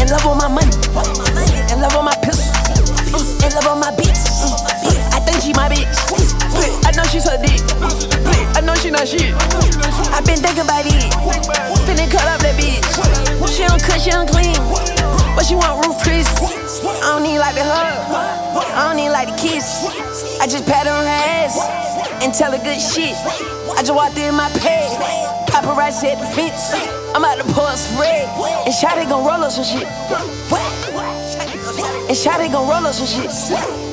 In 0.00 0.08
love 0.08 0.24
with 0.26 0.38
my 0.38 0.48
money. 0.48 0.72
In 1.72 1.80
love 1.80 1.94
with 1.94 2.04
my 2.04 2.16
pistol. 2.22 2.52
In 3.46 3.54
love 3.54 3.66
with 3.70 3.80
my 3.80 3.96
beats. 3.96 4.03
She 14.04 14.10
don't 14.10 14.28
cut, 14.28 14.44
she 14.44 14.52
don't 14.52 14.68
clean. 14.68 15.32
But 15.32 15.48
she 15.48 15.54
want 15.56 15.80
roof 15.80 15.96
Chris. 16.04 16.28
I 17.00 17.16
don't 17.16 17.22
need 17.24 17.40
like 17.40 17.56
the 17.56 17.64
hug. 17.64 17.96
I 18.76 18.92
don't 18.92 19.00
need 19.00 19.08
like 19.08 19.32
the 19.32 19.36
kiss. 19.40 19.80
I 20.36 20.44
just 20.44 20.66
pat 20.68 20.84
on 20.84 21.08
her 21.08 21.20
ass 21.40 21.56
and 22.20 22.28
tell 22.28 22.52
her 22.52 22.60
good 22.60 22.76
shit. 22.76 23.16
I 23.72 23.80
just 23.80 23.96
walked 23.96 24.18
in 24.20 24.36
my 24.36 24.52
pad. 24.60 24.92
Paparazzi 25.48 26.12
at 26.12 26.20
the 26.20 26.28
fence. 26.36 26.76
I'm 27.16 27.24
out 27.24 27.40
to 27.40 27.48
pour 27.56 27.72
some 27.80 27.96
red. 27.96 28.28
And 28.68 28.76
Shotty 28.76 29.08
gon' 29.08 29.24
roll 29.24 29.40
up 29.40 29.48
some 29.48 29.64
shit. 29.64 29.88
And 32.04 32.12
Shotty 32.12 32.52
gon' 32.52 32.68
roll 32.68 32.84
up 32.84 32.92
some 32.92 33.08
shit. 33.08 33.32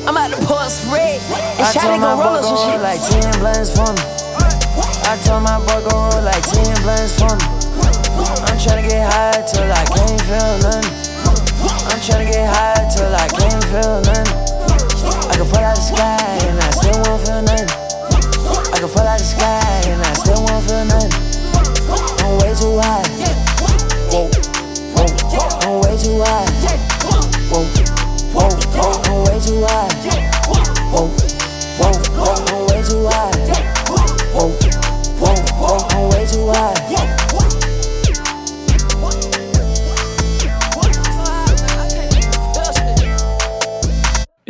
I'm 0.03 0.11
about 0.11 0.35
to 0.35 0.43
pour 0.43 0.67
some 0.67 0.91
red. 0.91 1.23
And 1.55 1.71
Shotty 1.71 2.03
gon' 2.03 2.19
roll 2.19 2.35
up 2.35 2.43
some 2.43 2.59
shit. 2.59 2.83
like 2.83 2.99
10 2.99 3.39
blends 3.39 3.71
for 3.71 3.87
me. 3.87 4.03
I 5.07 5.15
told 5.23 5.47
my 5.47 5.55
boy 5.63 5.87
go 5.87 5.95
roll 5.95 6.19
like 6.19 6.43
10 6.43 6.83
blends 6.83 7.15
for 7.15 7.31
me. 7.31 7.60
I'm 8.61 8.67
tryna 8.67 8.89
get 8.89 9.11
high 9.11 9.41
till 9.41 9.71
I 9.73 9.83
can't 9.89 10.21
feel 10.21 10.53
nothing. 10.61 10.85
I'm 11.89 11.97
tryna 11.97 12.29
get 12.29 12.45
high 12.45 12.85
till 12.93 13.09
I 13.09 13.25
can't 13.25 13.63
feel 13.73 14.05
nothing. 14.05 14.29
I 15.25 15.33
can 15.33 15.49
fall 15.49 15.65
out 15.65 15.73
the 15.73 15.81
sky 15.81 16.37
and 16.45 16.61
I 16.61 16.69
still 16.69 16.93
won't 17.01 17.25
feel 17.25 17.41
nothing. 17.41 17.65
I 18.69 18.77
can 18.77 18.87
fall 18.87 19.01
out 19.01 19.17
the 19.17 19.25
sky 19.25 19.81
and 19.89 19.97
I 20.05 20.13
still 20.13 20.45
won't 20.45 20.61
feel 20.61 20.85
nothing. 20.85 21.09
I'm 22.21 22.37
way 22.37 22.53
too 22.53 22.77
high. 22.77 23.01
Whoa, 24.13 24.29
whoa, 24.93 25.09
I'm 25.65 25.81
way 25.81 25.97
too 25.97 26.21
high. 26.21 26.45
Whoa. 27.49 27.65
Whoa, 28.29 28.45
whoa, 28.77 28.93
I'm 29.09 29.25
way 29.25 29.41
too 29.41 29.65
high. 29.65 29.89
Whoa, 30.85 31.09
whoa, 31.81 31.97
whoa, 32.13 32.45
I'm 32.45 32.61
way 32.69 32.85
too 32.85 33.09
high. 33.09 33.33
Whoa, 34.37 34.53
whoa, 35.17 35.33
whoa, 35.57 35.81
I'm 35.97 36.13
way 36.13 36.29
too 36.29 36.45
high. 36.45 37.20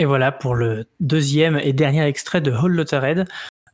Et 0.01 0.05
voilà 0.05 0.31
pour 0.31 0.55
le 0.55 0.87
deuxième 0.99 1.59
et 1.61 1.73
dernier 1.73 2.03
extrait 2.07 2.41
de 2.41 2.51
Whole 2.51 2.73
Lotta. 2.73 2.99
Euh, 3.05 3.23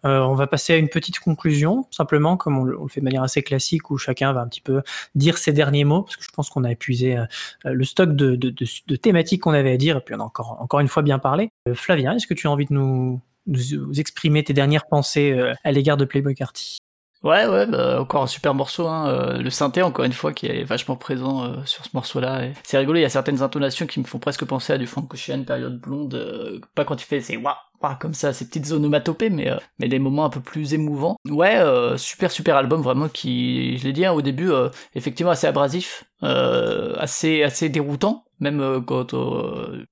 on 0.03 0.35
va 0.35 0.45
passer 0.45 0.73
à 0.73 0.75
une 0.75 0.89
petite 0.89 1.19
conclusion, 1.19 1.87
simplement, 1.89 2.35
comme 2.35 2.57
on, 2.57 2.65
le 2.65 2.77
fait 2.89 2.99
de 2.99 3.05
manière 3.05 3.23
assez 3.23 3.41
classique, 3.43 3.91
où 3.91 3.97
chacun 3.97 4.33
va 4.33 4.41
un 4.41 4.47
petit 4.49 4.59
peu 4.59 4.81
dire 5.15 5.37
ses 5.37 5.53
derniers 5.53 5.85
mots, 5.85 6.01
parce 6.01 6.17
que 6.17 6.25
je 6.25 6.29
pense 6.35 6.49
qu'on 6.49 6.65
a 6.65 6.71
épuisé 6.73 7.15
euh, 7.15 7.25
le 7.63 7.85
stock 7.85 8.13
de, 8.13 8.35
de, 8.35 8.95
thématiques 8.97 9.43
qu'on 9.43 9.53
avait 9.53 9.71
à 9.71 9.77
dire, 9.77 9.95
et 9.95 10.01
puis 10.01 10.15
on 10.15 10.19
a 10.19 10.23
encore, 10.23 10.57
encore 10.59 10.81
une 10.81 10.89
fois 10.89 11.01
bien 11.01 11.17
parlé. 11.17 11.49
Euh, 11.69 11.73
Flavien, 11.73 12.13
est-ce 12.13 12.27
que 12.27 12.33
tu 12.33 12.47
as 12.47 12.51
envie 12.51 12.65
de 12.65 12.73
nous, 12.73 13.21
nous 13.45 13.97
exprimer 13.97 14.43
tes 14.43 14.51
dernières 14.51 14.87
pensées 14.87 15.33
à 15.63 15.71
l'égard 15.71 15.95
de 15.95 16.03
Playboy 16.03 16.35
Carty 16.35 16.79
Ouais, 17.27 17.45
ouais, 17.45 17.65
bah, 17.65 17.99
encore 17.99 18.23
un 18.23 18.27
super 18.27 18.53
morceau. 18.53 18.87
Hein. 18.87 19.09
Euh, 19.09 19.37
le 19.39 19.49
synthé, 19.49 19.81
encore 19.81 20.05
une 20.05 20.13
fois, 20.13 20.31
qui 20.31 20.45
est 20.45 20.63
vachement 20.63 20.95
présent 20.95 21.43
euh, 21.43 21.57
sur 21.65 21.83
ce 21.83 21.89
morceau-là. 21.93 22.43
C'est 22.63 22.77
rigolo, 22.77 22.99
il 22.99 23.01
y 23.01 23.05
a 23.05 23.09
certaines 23.09 23.41
intonations 23.41 23.85
qui 23.85 23.99
me 23.99 24.05
font 24.05 24.17
presque 24.17 24.45
penser 24.45 24.71
à 24.71 24.77
du 24.77 24.87
Frank 24.87 25.13
Ocean, 25.13 25.43
période 25.43 25.77
blonde. 25.77 26.13
Euh, 26.15 26.61
pas 26.73 26.85
quand 26.85 27.01
il 27.01 27.03
fait 27.03 27.19
c'est 27.19 27.35
waouh, 27.35 27.53
comme 27.99 28.13
ça, 28.13 28.31
ces 28.31 28.47
petites 28.47 28.71
onomatopées, 28.71 29.29
mais, 29.29 29.51
mais 29.77 29.89
des 29.89 29.99
moments 29.99 30.23
un 30.23 30.29
peu 30.29 30.39
plus 30.39 30.73
émouvants. 30.73 31.17
Ouais, 31.29 31.61
super, 31.97 32.31
super 32.31 32.55
album, 32.55 32.81
vraiment, 32.81 33.09
qui, 33.09 33.77
je 33.77 33.83
l'ai 33.83 33.93
dit 33.93 34.05
hein, 34.05 34.13
au 34.13 34.21
début, 34.21 34.49
effectivement 34.95 35.31
assez 35.31 35.47
abrasif, 35.47 36.05
assez, 36.21 37.43
assez 37.43 37.67
déroutant, 37.67 38.23
même 38.39 38.83
quand, 38.87 39.11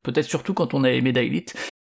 peut-être 0.04 0.26
surtout 0.26 0.54
quand 0.54 0.74
on 0.74 0.84
a 0.84 0.90
aimé 0.90 1.12
Dailith. 1.12 1.54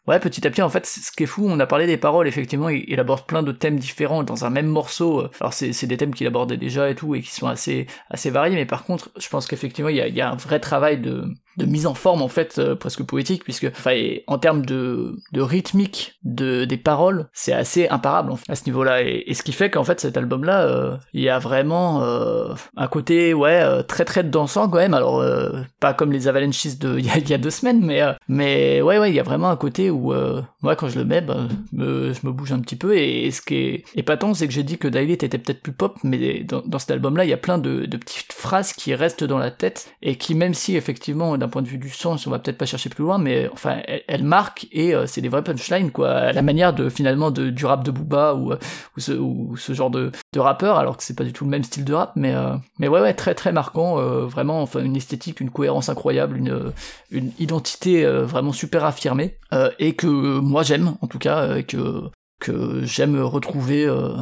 Ouais, 0.09 0.19
petit 0.19 0.47
à 0.47 0.49
petit, 0.49 0.63
en 0.63 0.69
fait, 0.69 0.87
ce 0.87 1.11
qui 1.11 1.21
est 1.21 1.27
fou, 1.27 1.45
on 1.47 1.59
a 1.59 1.67
parlé 1.67 1.85
des 1.85 1.97
paroles, 1.97 2.27
effectivement, 2.27 2.69
il, 2.69 2.99
aborde 2.99 3.27
plein 3.27 3.43
de 3.43 3.51
thèmes 3.51 3.77
différents 3.77 4.23
dans 4.23 4.43
un 4.43 4.49
même 4.49 4.65
morceau. 4.65 5.19
Euh, 5.19 5.29
alors, 5.39 5.53
c'est 5.53 5.85
des 5.85 5.97
thèmes 5.97 6.15
qu'il 6.15 6.25
abordait 6.25 6.57
déjà 6.57 6.89
et 6.89 6.95
tout, 6.95 7.13
et 7.13 7.21
qui 7.21 7.29
sont 7.29 7.45
assez, 7.45 7.85
assez 8.09 8.31
variés, 8.31 8.55
mais 8.55 8.65
par 8.65 8.85
contre, 8.85 9.11
je 9.19 9.29
pense 9.29 9.45
qu'effectivement, 9.45 9.91
il 9.91 9.97
y 9.97 10.01
a, 10.01 10.07
y 10.07 10.19
a, 10.19 10.31
un 10.31 10.35
vrai 10.35 10.59
travail 10.59 10.97
de, 10.97 11.25
de 11.57 11.65
mise 11.67 11.85
en 11.85 11.93
forme, 11.93 12.23
en 12.23 12.27
fait, 12.27 12.57
euh, 12.57 12.73
presque 12.73 13.03
poétique, 13.03 13.43
puisque, 13.43 13.65
enfin, 13.65 13.93
en 14.25 14.39
termes 14.39 14.65
de, 14.65 15.15
de 15.31 15.41
rythmique 15.41 16.17
de, 16.23 16.65
des 16.65 16.77
paroles, 16.77 17.27
c'est 17.31 17.53
assez 17.53 17.87
imparable, 17.89 18.33
à 18.47 18.55
ce 18.55 18.65
niveau-là. 18.65 19.03
Et, 19.03 19.31
ce 19.35 19.43
qui 19.43 19.51
fait 19.51 19.69
qu'en 19.69 19.83
fait, 19.83 19.99
cet 19.99 20.17
album-là, 20.17 20.63
euh, 20.63 20.97
il 21.13 21.21
y 21.21 21.29
a 21.29 21.37
vraiment 21.37 22.01
un 22.75 22.87
côté, 22.87 23.35
ouais, 23.35 23.83
très 23.83 24.05
très 24.05 24.23
dansant, 24.23 24.67
quand 24.69 24.79
même. 24.79 24.95
Alors, 24.95 25.23
pas 25.79 25.93
comme 25.93 26.11
les 26.11 26.27
Avalanches 26.27 26.79
de 26.79 26.97
il 26.99 27.05
y, 27.05 27.29
y, 27.29 27.33
a 27.35 27.37
deux 27.37 27.51
semaines, 27.51 27.85
mais, 27.85 28.01
mais 28.27 28.81
ouais, 28.81 28.97
ouais, 28.97 29.11
il 29.11 29.15
y 29.15 29.19
a 29.19 29.23
vraiment 29.23 29.49
un 29.49 29.55
côté 29.55 29.91
où 29.91 29.98
euh, 30.07 30.41
moi 30.61 30.75
quand 30.75 30.89
je 30.89 30.97
le 30.97 31.05
mets, 31.05 31.21
bah, 31.21 31.47
je 31.73 32.25
me 32.25 32.31
bouge 32.31 32.51
un 32.51 32.59
petit 32.59 32.75
peu. 32.75 32.97
Et, 32.97 33.29
ce 33.31 33.41
qui 33.41 33.55
est 33.55 33.83
épatant, 33.95 34.33
c'est 34.33 34.47
que 34.47 34.53
j'ai 34.53 34.63
dit 34.63 34.77
que 34.77 34.87
Daylight 34.87 35.23
était 35.23 35.37
peut-être 35.37 35.61
plus 35.61 35.71
pop, 35.71 35.97
mais 36.03 36.43
dans, 36.43 36.79
cet 36.79 36.91
album-là, 36.91 37.25
il 37.25 37.29
y 37.29 37.33
a 37.33 37.37
plein 37.37 37.57
de, 37.57 37.85
petites 37.85 38.33
phrases 38.33 38.73
qui 38.73 38.95
restent 38.95 39.23
dans 39.23 39.37
la 39.37 39.51
tête 39.51 39.93
et 40.01 40.15
qui, 40.15 40.35
même 40.35 40.53
si 40.53 40.75
effectivement 40.75 41.37
d'un 41.37 41.47
point 41.47 41.61
de 41.61 41.67
vue 41.67 41.77
du 41.77 41.89
sens, 41.89 42.25
on 42.27 42.31
va 42.31 42.39
peut-être 42.39 42.57
pas 42.57 42.65
chercher 42.65 42.89
plus 42.89 43.03
loin, 43.03 43.17
mais 43.17 43.49
enfin, 43.51 43.81
elles, 44.07 44.23
marquent 44.23 44.67
et 44.71 44.93
euh, 44.93 45.05
c'est 45.05 45.21
des 45.21 45.29
vrais 45.29 45.43
punchlines 45.43 45.91
quoi, 45.91 46.31
la 46.31 46.41
manière 46.41 46.73
de 46.73 46.89
finalement 46.89 47.31
du 47.31 47.65
rap 47.65 47.83
de 47.83 47.91
Booba 47.91 48.35
ou, 48.35 48.53
ou, 48.53 49.57
ce, 49.57 49.73
genre 49.73 49.89
de, 49.89 50.11
de 50.33 50.39
rappeur, 50.39 50.77
alors 50.77 50.95
que 50.97 51.03
c'est 51.03 51.15
pas 51.15 51.23
du 51.23 51.33
tout 51.33 51.43
le 51.43 51.49
même 51.49 51.63
style 51.63 51.85
de 51.85 51.93
rap, 51.93 52.11
mais 52.15 52.33
euh, 52.35 52.55
mais 52.77 52.87
ouais 52.87 53.01
ouais 53.01 53.13
très 53.13 53.33
très 53.33 53.51
marquant, 53.51 53.95
vraiment 54.27 54.61
enfin 54.61 54.83
une 54.83 54.95
esthétique, 54.95 55.39
une 55.41 55.49
cohérence 55.49 55.89
incroyable, 55.89 56.37
une 56.37 56.71
une 57.09 57.31
identité 57.39 58.05
vraiment 58.05 58.53
super 58.53 58.85
affirmée 58.85 59.37
et 59.79 59.95
que 59.95 60.07
moi 60.39 60.63
j'aime 60.63 60.95
en 61.01 61.07
tout 61.07 61.19
cas, 61.19 61.43
euh, 61.43 61.61
que, 61.61 62.09
que 62.39 62.83
j'aime 62.83 63.19
retrouver 63.19 63.85
euh, 63.85 64.15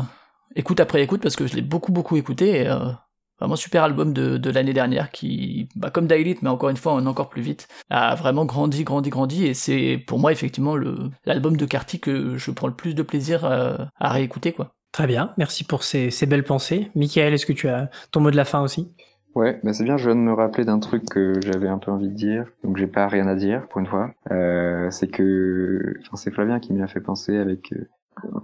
écoute 0.56 0.80
après 0.80 1.02
écoute 1.04 1.22
parce 1.22 1.36
que 1.36 1.48
je 1.48 1.56
l'ai 1.56 1.62
beaucoup 1.62 1.92
beaucoup 1.92 2.18
écouté 2.18 2.62
et 2.62 2.68
euh, 2.68 2.92
vraiment 3.40 3.56
super 3.56 3.84
album 3.84 4.14
de, 4.14 4.38
de 4.38 4.50
l'année 4.50 4.74
dernière 4.74 5.12
qui, 5.12 5.70
bah, 5.76 5.92
comme 5.92 6.08
Daily, 6.08 6.38
mais 6.42 6.50
encore 6.50 6.70
une 6.70 6.78
fois, 6.78 6.94
encore 6.94 7.30
plus 7.30 7.44
vite, 7.44 7.68
a 7.92 8.16
vraiment 8.16 8.46
grandi, 8.46 8.84
grandi, 8.84 9.12
grandi, 9.12 9.46
et 9.46 9.54
c'est 9.54 10.04
pour 10.08 10.18
moi 10.18 10.32
effectivement 10.32 10.76
l'album 11.24 11.56
de 11.56 11.66
Carty 11.68 12.00
que 12.00 12.36
je 12.38 12.50
prends 12.50 12.66
le 12.66 12.74
plus 12.74 12.96
de 12.96 13.04
plaisir 13.04 13.46
à 13.46 14.10
réécouter, 14.10 14.54
quoi. 14.54 14.74
Très 14.98 15.06
bien, 15.06 15.32
merci 15.38 15.64
pour 15.64 15.84
ces, 15.84 16.10
belles 16.26 16.44
pensées. 16.44 16.90
Michael, 16.96 17.32
est-ce 17.32 17.46
que 17.46 17.54
tu 17.54 17.68
as 17.68 17.92
ton 18.10 18.20
mot 18.20 18.32
de 18.32 18.36
la 18.36 18.46
fin 18.46 18.62
aussi? 18.62 18.92
Ouais, 19.36 19.60
bah 19.64 19.72
c'est 19.72 19.84
bien, 19.84 19.96
je 19.96 20.06
viens 20.06 20.16
de 20.16 20.22
me 20.22 20.34
rappeler 20.34 20.66
d'un 20.66 20.80
truc 20.80 21.06
que 21.06 21.40
j'avais 21.40 21.68
un 21.68 21.78
peu 21.78 21.92
envie 21.92 22.08
de 22.10 22.16
dire, 22.16 22.48
donc 22.64 22.78
j'ai 22.78 22.88
pas 22.88 23.08
rien 23.08 23.28
à 23.28 23.36
dire 23.36 23.68
pour 23.68 23.80
une 23.80 23.86
fois. 23.86 24.10
Euh, 24.32 24.90
c'est 24.90 25.08
que, 25.08 25.94
enfin 26.02 26.16
c'est 26.16 26.32
Flavien 26.32 26.60
qui 26.60 26.74
m'a 26.74 26.88
fait 26.88 27.00
penser 27.00 27.38
avec, 27.38 27.74
euh, 27.74 27.88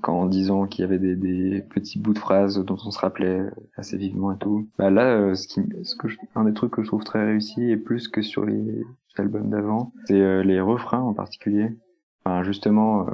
en 0.04 0.28
disant 0.28 0.68
qu'il 0.68 0.84
y 0.84 0.88
avait 0.88 1.00
des, 1.00 1.66
petits 1.74 1.98
bouts 1.98 2.14
de 2.14 2.20
phrases 2.20 2.64
dont 2.64 2.78
on 2.86 2.92
se 2.92 3.00
rappelait 3.00 3.42
assez 3.76 3.98
vivement 3.98 4.32
et 4.32 4.38
tout. 4.38 4.70
Bah 4.78 4.92
là, 4.92 5.08
euh, 5.08 5.34
ce 5.34 5.48
qui, 5.48 5.60
ce 5.82 5.96
que 5.96 6.08
un 6.36 6.44
des 6.44 6.54
trucs 6.54 6.70
que 6.70 6.84
je 6.84 6.88
trouve 6.88 7.04
très 7.04 7.26
réussi 7.26 7.72
et 7.72 7.78
plus 7.78 8.08
que 8.10 8.22
sur 8.22 8.46
les 8.46 8.84
albums 9.18 9.50
d'avant, 9.50 9.92
c'est 10.06 10.44
les 10.44 10.62
refrains 10.62 11.02
en 11.02 11.16
particulier. 11.16 11.72
Enfin 12.24 12.44
justement, 12.44 13.08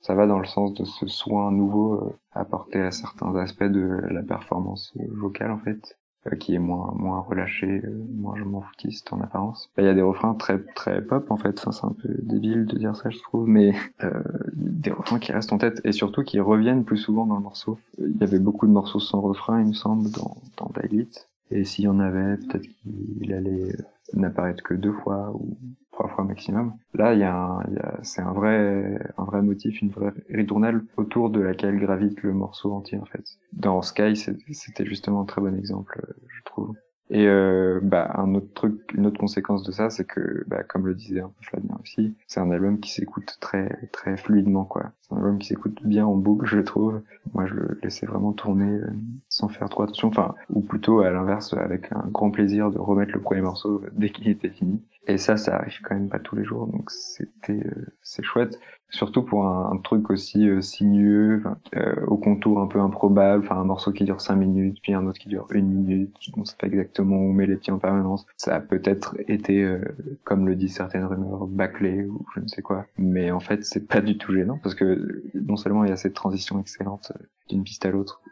ça 0.00 0.14
va 0.14 0.26
dans 0.26 0.38
le 0.38 0.46
sens 0.46 0.74
de 0.74 0.84
ce 0.84 1.06
soin 1.06 1.50
nouveau 1.50 2.14
apporté 2.32 2.80
à 2.80 2.90
certains 2.90 3.34
aspects 3.36 3.64
de 3.64 4.00
la 4.10 4.22
performance 4.22 4.92
vocale 5.10 5.50
en 5.50 5.58
fait. 5.58 5.98
Euh, 6.26 6.36
qui 6.36 6.54
est 6.54 6.58
moins 6.58 6.92
moins 6.96 7.20
relâché, 7.20 7.80
euh, 7.84 8.06
moins 8.12 8.34
je 8.36 8.42
m'en 8.42 8.60
foutiste 8.60 9.12
en 9.12 9.20
apparence. 9.20 9.70
Il 9.78 9.84
y 9.84 9.88
a 9.88 9.94
des 9.94 10.02
refrains 10.02 10.34
très 10.34 10.58
très 10.74 11.00
pop 11.00 11.30
en 11.30 11.36
fait, 11.36 11.58
enfin, 11.60 11.70
c'est 11.70 11.84
un 11.84 11.92
peu 11.92 12.08
débile 12.22 12.66
de 12.66 12.76
dire 12.76 12.96
ça 12.96 13.10
je 13.10 13.18
trouve, 13.20 13.46
mais 13.48 13.72
euh, 14.02 14.10
des 14.52 14.90
refrains 14.90 15.20
qui 15.20 15.30
restent 15.30 15.52
en 15.52 15.58
tête 15.58 15.80
et 15.84 15.92
surtout 15.92 16.24
qui 16.24 16.40
reviennent 16.40 16.84
plus 16.84 16.96
souvent 16.96 17.24
dans 17.24 17.36
le 17.36 17.42
morceau. 17.42 17.78
Il 17.98 18.16
y 18.16 18.24
avait 18.24 18.40
beaucoup 18.40 18.66
de 18.66 18.72
morceaux 18.72 18.98
sans 18.98 19.20
refrain 19.20 19.60
il 19.60 19.68
me 19.68 19.72
semble 19.74 20.10
dans 20.10 20.36
dans 20.56 20.70
Dalit, 20.74 21.08
et 21.52 21.64
s'il 21.64 21.84
y 21.84 21.88
en 21.88 22.00
avait 22.00 22.36
peut-être 22.36 22.66
qu'il 22.66 23.32
allait 23.32 23.76
n'apparaître 24.14 24.62
que 24.62 24.74
deux 24.74 24.92
fois 24.92 25.32
ou 25.34 25.58
trois 25.92 26.08
fois 26.08 26.24
maximum. 26.24 26.74
Là, 26.94 27.14
il 27.14 27.20
y 27.20 27.24
a, 27.24 27.34
un, 27.34 27.62
c'est 28.02 28.22
un 28.22 28.32
vrai, 28.32 28.98
un 29.16 29.24
vrai 29.24 29.42
motif, 29.42 29.80
une 29.82 29.90
vraie 29.90 30.12
ritournelle 30.28 30.82
autour 30.96 31.30
de 31.30 31.40
laquelle 31.40 31.78
gravite 31.78 32.22
le 32.22 32.32
morceau 32.32 32.72
entier 32.72 32.98
en 32.98 33.04
fait. 33.04 33.24
Dans 33.52 33.82
Sky, 33.82 34.14
c'était 34.16 34.86
justement 34.86 35.22
un 35.22 35.24
très 35.24 35.40
bon 35.40 35.56
exemple, 35.56 36.00
je 36.28 36.42
trouve. 36.44 36.74
Et 37.10 37.26
euh, 37.26 37.80
bah, 37.82 38.10
un 38.16 38.34
autre 38.34 38.52
truc, 38.54 38.92
une 38.94 39.06
autre 39.06 39.18
conséquence 39.18 39.62
de 39.62 39.72
ça, 39.72 39.88
c'est 39.88 40.04
que, 40.04 40.44
bah, 40.46 40.62
comme 40.62 40.86
le 40.86 40.94
disait 40.94 41.20
un 41.20 41.28
peu 41.28 41.42
Flavien 41.42 41.78
aussi, 41.82 42.14
c'est 42.26 42.40
un 42.40 42.50
album 42.50 42.80
qui 42.80 42.92
s'écoute 42.92 43.38
très 43.40 43.88
très 43.92 44.16
fluidement, 44.18 44.64
quoi. 44.64 44.92
C'est 45.00 45.14
un 45.14 45.16
album 45.18 45.38
qui 45.38 45.48
s'écoute 45.48 45.78
bien 45.84 46.06
en 46.06 46.16
boucle, 46.16 46.46
je 46.46 46.58
trouve. 46.60 47.00
Moi, 47.32 47.46
je 47.46 47.54
le 47.54 47.78
laissais 47.82 48.04
vraiment 48.04 48.32
tourner 48.32 48.70
euh, 48.70 48.90
sans 49.30 49.48
faire 49.48 49.70
trop 49.70 49.84
attention, 49.84 50.08
enfin, 50.08 50.34
ou 50.50 50.60
plutôt 50.60 51.00
à 51.00 51.10
l'inverse, 51.10 51.54
avec 51.54 51.90
un 51.92 52.04
grand 52.08 52.30
plaisir 52.30 52.70
de 52.70 52.78
remettre 52.78 53.12
le 53.14 53.20
premier 53.20 53.40
morceau 53.40 53.82
dès 53.92 54.10
qu'il 54.10 54.28
était 54.28 54.50
fini. 54.50 54.82
Et 55.08 55.16
ça, 55.16 55.38
ça 55.38 55.56
arrive 55.56 55.80
quand 55.82 55.94
même 55.94 56.10
pas 56.10 56.18
tous 56.18 56.36
les 56.36 56.44
jours, 56.44 56.66
donc 56.66 56.90
c'était, 56.90 57.64
euh, 57.64 57.86
c'est 58.02 58.22
chouette 58.22 58.60
surtout 58.90 59.22
pour 59.22 59.46
un, 59.46 59.76
truc 59.84 60.08
aussi 60.10 60.48
euh, 60.48 60.62
sinueux, 60.62 61.42
euh, 61.76 61.94
au 62.06 62.16
contour 62.16 62.60
un 62.60 62.66
peu 62.66 62.80
improbable, 62.80 63.44
enfin 63.44 63.56
un 63.56 63.64
morceau 63.64 63.92
qui 63.92 64.04
dure 64.04 64.20
cinq 64.20 64.36
minutes, 64.36 64.78
puis 64.82 64.94
un 64.94 65.06
autre 65.06 65.18
qui 65.18 65.28
dure 65.28 65.46
une 65.50 65.68
minute, 65.68 66.14
on 66.36 66.44
sait 66.44 66.56
pas 66.58 66.68
exactement 66.68 67.16
où 67.16 67.30
on 67.30 67.32
met 67.32 67.46
les 67.46 67.56
pieds 67.56 67.72
en 67.72 67.78
permanence. 67.78 68.26
Ça 68.36 68.54
a 68.56 68.60
peut-être 68.60 69.14
été, 69.28 69.78
comme 70.24 70.46
le 70.46 70.56
disent 70.56 70.76
certaines 70.76 71.04
rumeurs, 71.04 71.46
bâclé 71.46 72.04
ou 72.04 72.24
je 72.34 72.40
ne 72.40 72.48
sais 72.48 72.62
quoi, 72.62 72.86
mais 72.96 73.30
en 73.30 73.40
fait 73.40 73.64
c'est 73.64 73.86
pas 73.86 74.00
du 74.00 74.16
tout 74.16 74.32
gênant 74.32 74.58
parce 74.62 74.74
que 74.74 75.22
non 75.34 75.56
seulement 75.56 75.84
il 75.84 75.90
y 75.90 75.92
a 75.92 75.96
cette 75.96 76.14
transition 76.14 76.58
excellente 76.58 77.12
d'une 77.48 77.64
piste 77.64 77.84
à 77.86 77.90
l'autre, 77.90 78.22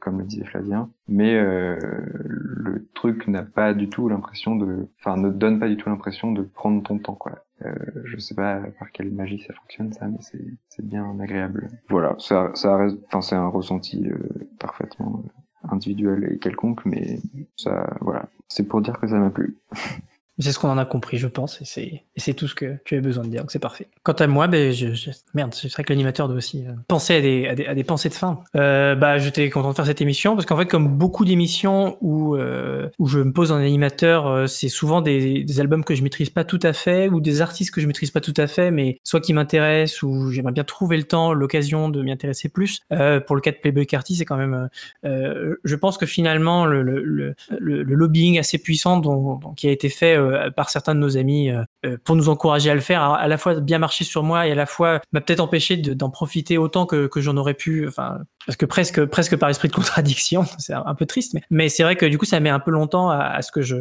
comme 0.00 0.18
le 0.18 0.24
disait 0.24 0.44
Flavien, 0.44 0.90
mais 1.08 1.34
le 1.34 2.88
truc 2.94 3.28
n'a 3.28 3.42
pas 3.42 3.74
du 3.74 3.88
tout 3.88 4.08
l'impression 4.08 4.56
de, 4.56 4.88
enfin 4.98 5.16
ne 5.16 5.30
donne 5.30 5.58
pas 5.58 5.68
du 5.68 5.76
tout 5.76 5.88
l'impression 5.88 6.32
de 6.32 6.42
prendre 6.42 6.82
ton 6.82 6.98
temps 6.98 7.14
quoi. 7.14 7.44
Euh, 7.64 7.74
je 8.04 8.18
sais 8.18 8.34
pas 8.34 8.60
par 8.78 8.90
quelle 8.92 9.12
magie 9.12 9.42
ça 9.46 9.54
fonctionne 9.54 9.92
ça, 9.92 10.06
mais 10.06 10.18
c'est 10.20 10.84
bien 10.84 11.18
agréable. 11.20 11.68
Voilà, 11.88 12.16
ça, 12.18 12.50
ça 12.54 12.76
reste, 12.76 12.98
enfin 13.06 13.20
c'est 13.20 13.36
un 13.36 13.48
ressenti 13.48 14.08
euh, 14.08 14.16
parfaitement 14.58 15.22
euh, 15.24 15.68
individuel 15.70 16.28
et 16.32 16.38
quelconque, 16.38 16.84
mais 16.84 17.20
ça, 17.56 17.96
voilà, 18.00 18.28
c'est 18.48 18.66
pour 18.66 18.80
dire 18.80 18.98
que 18.98 19.06
ça 19.06 19.18
m'a 19.18 19.30
plu. 19.30 19.58
C'est 20.38 20.52
ce 20.52 20.58
qu'on 20.58 20.70
en 20.70 20.78
a 20.78 20.86
compris, 20.86 21.18
je 21.18 21.26
pense, 21.26 21.60
et 21.76 22.04
c'est 22.16 22.34
tout 22.34 22.48
ce 22.48 22.54
que 22.54 22.76
tu 22.84 22.94
avais 22.94 23.02
besoin 23.02 23.24
de 23.24 23.28
dire, 23.28 23.40
donc 23.40 23.50
c'est 23.50 23.58
parfait. 23.58 23.88
Quant 24.02 24.14
à 24.14 24.26
moi, 24.26 24.46
ben, 24.48 24.72
je, 24.72 24.94
je 24.94 25.10
merde, 25.34 25.52
c'est 25.52 25.70
vrai 25.70 25.84
que 25.84 25.92
l'animateur 25.92 26.26
doit 26.26 26.38
aussi 26.38 26.66
euh, 26.66 26.72
penser 26.88 27.16
à 27.16 27.20
des, 27.20 27.46
à, 27.46 27.54
des, 27.54 27.66
à 27.66 27.74
des, 27.74 27.84
pensées 27.84 28.08
de 28.08 28.14
fin. 28.14 28.40
Euh, 28.56 28.94
bah, 28.94 29.18
j'étais 29.18 29.50
content 29.50 29.70
de 29.70 29.74
faire 29.74 29.84
cette 29.84 30.00
émission, 30.00 30.34
parce 30.34 30.46
qu'en 30.46 30.56
fait, 30.56 30.66
comme 30.66 30.88
beaucoup 30.88 31.26
d'émissions 31.26 31.98
où, 32.00 32.36
euh, 32.36 32.88
où 32.98 33.06
je 33.06 33.18
me 33.18 33.30
pose 33.32 33.52
en 33.52 33.56
animateur, 33.56 34.26
euh, 34.26 34.46
c'est 34.46 34.70
souvent 34.70 35.02
des, 35.02 35.44
des, 35.44 35.60
albums 35.60 35.84
que 35.84 35.94
je 35.94 36.02
maîtrise 36.02 36.30
pas 36.30 36.44
tout 36.44 36.60
à 36.62 36.72
fait, 36.72 37.10
ou 37.10 37.20
des 37.20 37.42
artistes 37.42 37.70
que 37.70 37.82
je 37.82 37.86
maîtrise 37.86 38.10
pas 38.10 38.20
tout 38.20 38.34
à 38.38 38.46
fait, 38.46 38.70
mais 38.70 39.00
soit 39.04 39.20
qui 39.20 39.34
m'intéressent, 39.34 40.02
ou 40.02 40.30
j'aimerais 40.30 40.52
bien 40.52 40.64
trouver 40.64 40.96
le 40.96 41.04
temps, 41.04 41.34
l'occasion 41.34 41.90
de 41.90 42.02
m'y 42.02 42.10
intéresser 42.10 42.48
plus. 42.48 42.80
Euh, 42.92 43.20
pour 43.20 43.36
le 43.36 43.42
cas 43.42 43.50
de 43.50 43.56
Playboy 43.56 43.86
Carty, 43.86 44.16
c'est 44.16 44.24
quand 44.24 44.38
même... 44.38 44.68
je 45.04 45.76
pense 45.76 45.98
que 45.98 46.06
finalement, 46.06 46.64
le, 46.64 46.82
le, 46.82 47.02
le, 47.02 47.34
le, 47.58 47.94
lobbying 47.94 48.38
assez 48.38 48.58
puissant 48.58 48.98
dont, 48.98 49.38
qui 49.56 49.68
a 49.68 49.70
été 49.70 49.88
fait 49.88 50.16
euh, 50.22 50.50
par 50.50 50.70
certains 50.70 50.94
de 50.94 51.00
nos 51.00 51.16
amis 51.16 51.50
euh, 51.50 51.62
euh, 51.84 51.96
pour 52.04 52.16
nous 52.16 52.28
encourager 52.28 52.70
à 52.70 52.74
le 52.74 52.80
faire, 52.80 53.02
à, 53.02 53.28
la 53.28 53.38
fois 53.38 53.60
bien 53.60 53.78
marché 53.78 54.04
sur 54.04 54.22
moi 54.22 54.46
et 54.46 54.52
à 54.52 54.54
la 54.54 54.66
fois 54.66 55.00
m'a 55.12 55.20
peut-être 55.20 55.40
empêché 55.40 55.76
d'en 55.76 56.10
profiter 56.10 56.58
autant 56.58 56.86
que, 56.86 57.06
que 57.06 57.20
j'en 57.20 57.36
aurais 57.36 57.54
pu, 57.54 57.86
enfin 57.86 58.18
parce 58.46 58.56
que 58.56 58.66
presque, 58.66 59.04
presque 59.06 59.36
par 59.36 59.48
esprit 59.48 59.68
de 59.68 59.72
contradiction, 59.72 60.44
c'est 60.58 60.74
un 60.74 60.94
peu 60.94 61.06
triste, 61.06 61.36
mais, 61.50 61.68
c'est 61.68 61.82
vrai 61.82 61.96
que 61.96 62.06
du 62.06 62.18
coup, 62.18 62.26
ça 62.26 62.40
met 62.40 62.50
un 62.50 62.60
peu 62.60 62.70
longtemps 62.70 63.10
à, 63.10 63.40
ce 63.42 63.50
que 63.52 63.62
je, 63.62 63.76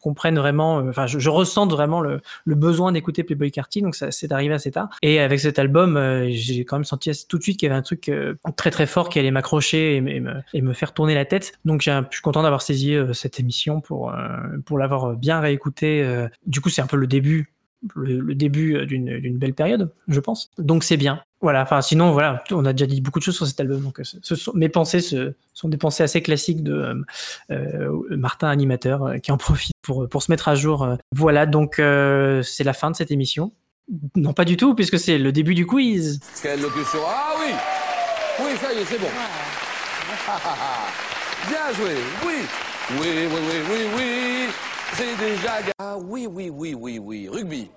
comprenne 0.00 0.38
vraiment, 0.38 0.78
euh, 0.78 0.90
enfin, 0.90 1.06
je, 1.06 1.18
je, 1.18 1.30
ressente 1.30 1.70
vraiment 1.70 2.00
le, 2.00 2.20
besoin 2.46 2.92
d'écouter 2.92 3.22
Playboy 3.22 3.50
Carty, 3.50 3.82
donc 3.82 3.94
ça 3.94 4.10
c'est 4.10 4.32
arrivé 4.32 4.54
assez 4.54 4.70
tard. 4.70 4.88
Et 5.02 5.20
avec 5.20 5.40
cet 5.40 5.58
album, 5.58 5.96
euh, 5.96 6.28
j'ai 6.30 6.64
quand 6.64 6.76
même 6.76 6.84
senti 6.84 7.10
tout 7.28 7.38
de 7.38 7.42
suite 7.42 7.58
qu'il 7.58 7.68
y 7.68 7.70
avait 7.70 7.78
un 7.78 7.82
truc 7.82 8.08
euh, 8.08 8.34
très 8.56 8.70
très 8.70 8.86
fort 8.86 9.08
qui 9.08 9.18
allait 9.18 9.30
m'accrocher 9.30 9.96
et, 9.96 10.00
me, 10.00 10.34
et 10.52 10.62
me 10.62 10.72
faire 10.72 10.92
tourner 10.92 11.14
la 11.14 11.24
tête. 11.24 11.52
Donc 11.64 11.82
je 11.82 11.90
suis 12.10 12.22
content 12.22 12.42
d'avoir 12.42 12.62
saisi 12.62 12.96
cette 13.12 13.40
émission 13.40 13.80
pour, 13.80 14.12
pour 14.64 14.78
l'avoir 14.78 15.14
bien 15.14 15.40
réécouté. 15.40 16.26
Du 16.46 16.60
coup, 16.60 16.68
c'est 16.68 16.82
un 16.82 16.86
peu 16.86 16.96
le 16.96 17.06
début 17.06 17.52
le, 17.94 18.34
début 18.34 18.86
d'une 18.86 19.38
belle 19.38 19.54
période, 19.54 19.92
je 20.08 20.20
pense. 20.20 20.50
Donc 20.58 20.84
c'est 20.84 20.96
bien. 20.96 21.22
Voilà, 21.40 21.62
enfin 21.62 21.80
sinon, 21.82 22.10
voilà, 22.10 22.42
on 22.50 22.64
a 22.64 22.72
déjà 22.72 22.86
dit 22.86 23.00
beaucoup 23.00 23.20
de 23.20 23.24
choses 23.24 23.36
sur 23.36 23.46
cet 23.46 23.60
album. 23.60 23.80
Donc 23.82 24.00
ce 24.02 24.34
sont, 24.34 24.50
mes 24.54 24.68
pensées 24.68 25.00
ce 25.00 25.34
sont 25.54 25.68
des 25.68 25.76
pensées 25.76 26.02
assez 26.02 26.20
classiques 26.20 26.64
de 26.64 26.72
euh, 26.72 26.94
euh, 27.52 28.16
Martin 28.16 28.48
Animateur 28.48 29.04
euh, 29.04 29.18
qui 29.18 29.30
en 29.30 29.36
profite 29.36 29.76
pour, 29.82 30.08
pour 30.08 30.20
se 30.22 30.32
mettre 30.32 30.48
à 30.48 30.56
jour. 30.56 30.96
Voilà, 31.14 31.46
donc 31.46 31.74
c'est 31.76 32.64
la 32.64 32.72
fin 32.72 32.90
de 32.90 32.96
cette 32.96 33.12
émission. 33.12 33.52
Non, 34.16 34.34
pas 34.34 34.44
du 34.44 34.56
tout, 34.56 34.74
puisque 34.74 34.98
c'est 34.98 35.16
le 35.16 35.32
début 35.32 35.54
du 35.54 35.64
quiz. 35.64 36.20
Quelle 36.42 36.60
locution 36.60 36.98
Ah 37.06 37.34
oui 37.40 37.52
Oui, 38.40 38.50
ça 38.60 38.74
y 38.74 38.78
est, 38.78 38.84
c'est 38.84 39.00
bon. 39.00 39.06
Bien 41.48 41.72
joué, 41.74 41.94
oui 42.26 42.34
Oui, 43.00 43.00
oui, 43.00 43.28
oui, 43.30 43.62
oui, 43.70 43.86
oui 43.96 44.48
c'est 44.94 45.16
déjà... 45.18 45.60
Ah 45.78 45.96
oui, 45.98 46.26
oui, 46.30 46.50
oui, 46.50 46.74
oui, 46.74 46.98
oui, 46.98 47.28
rugby. 47.28 47.70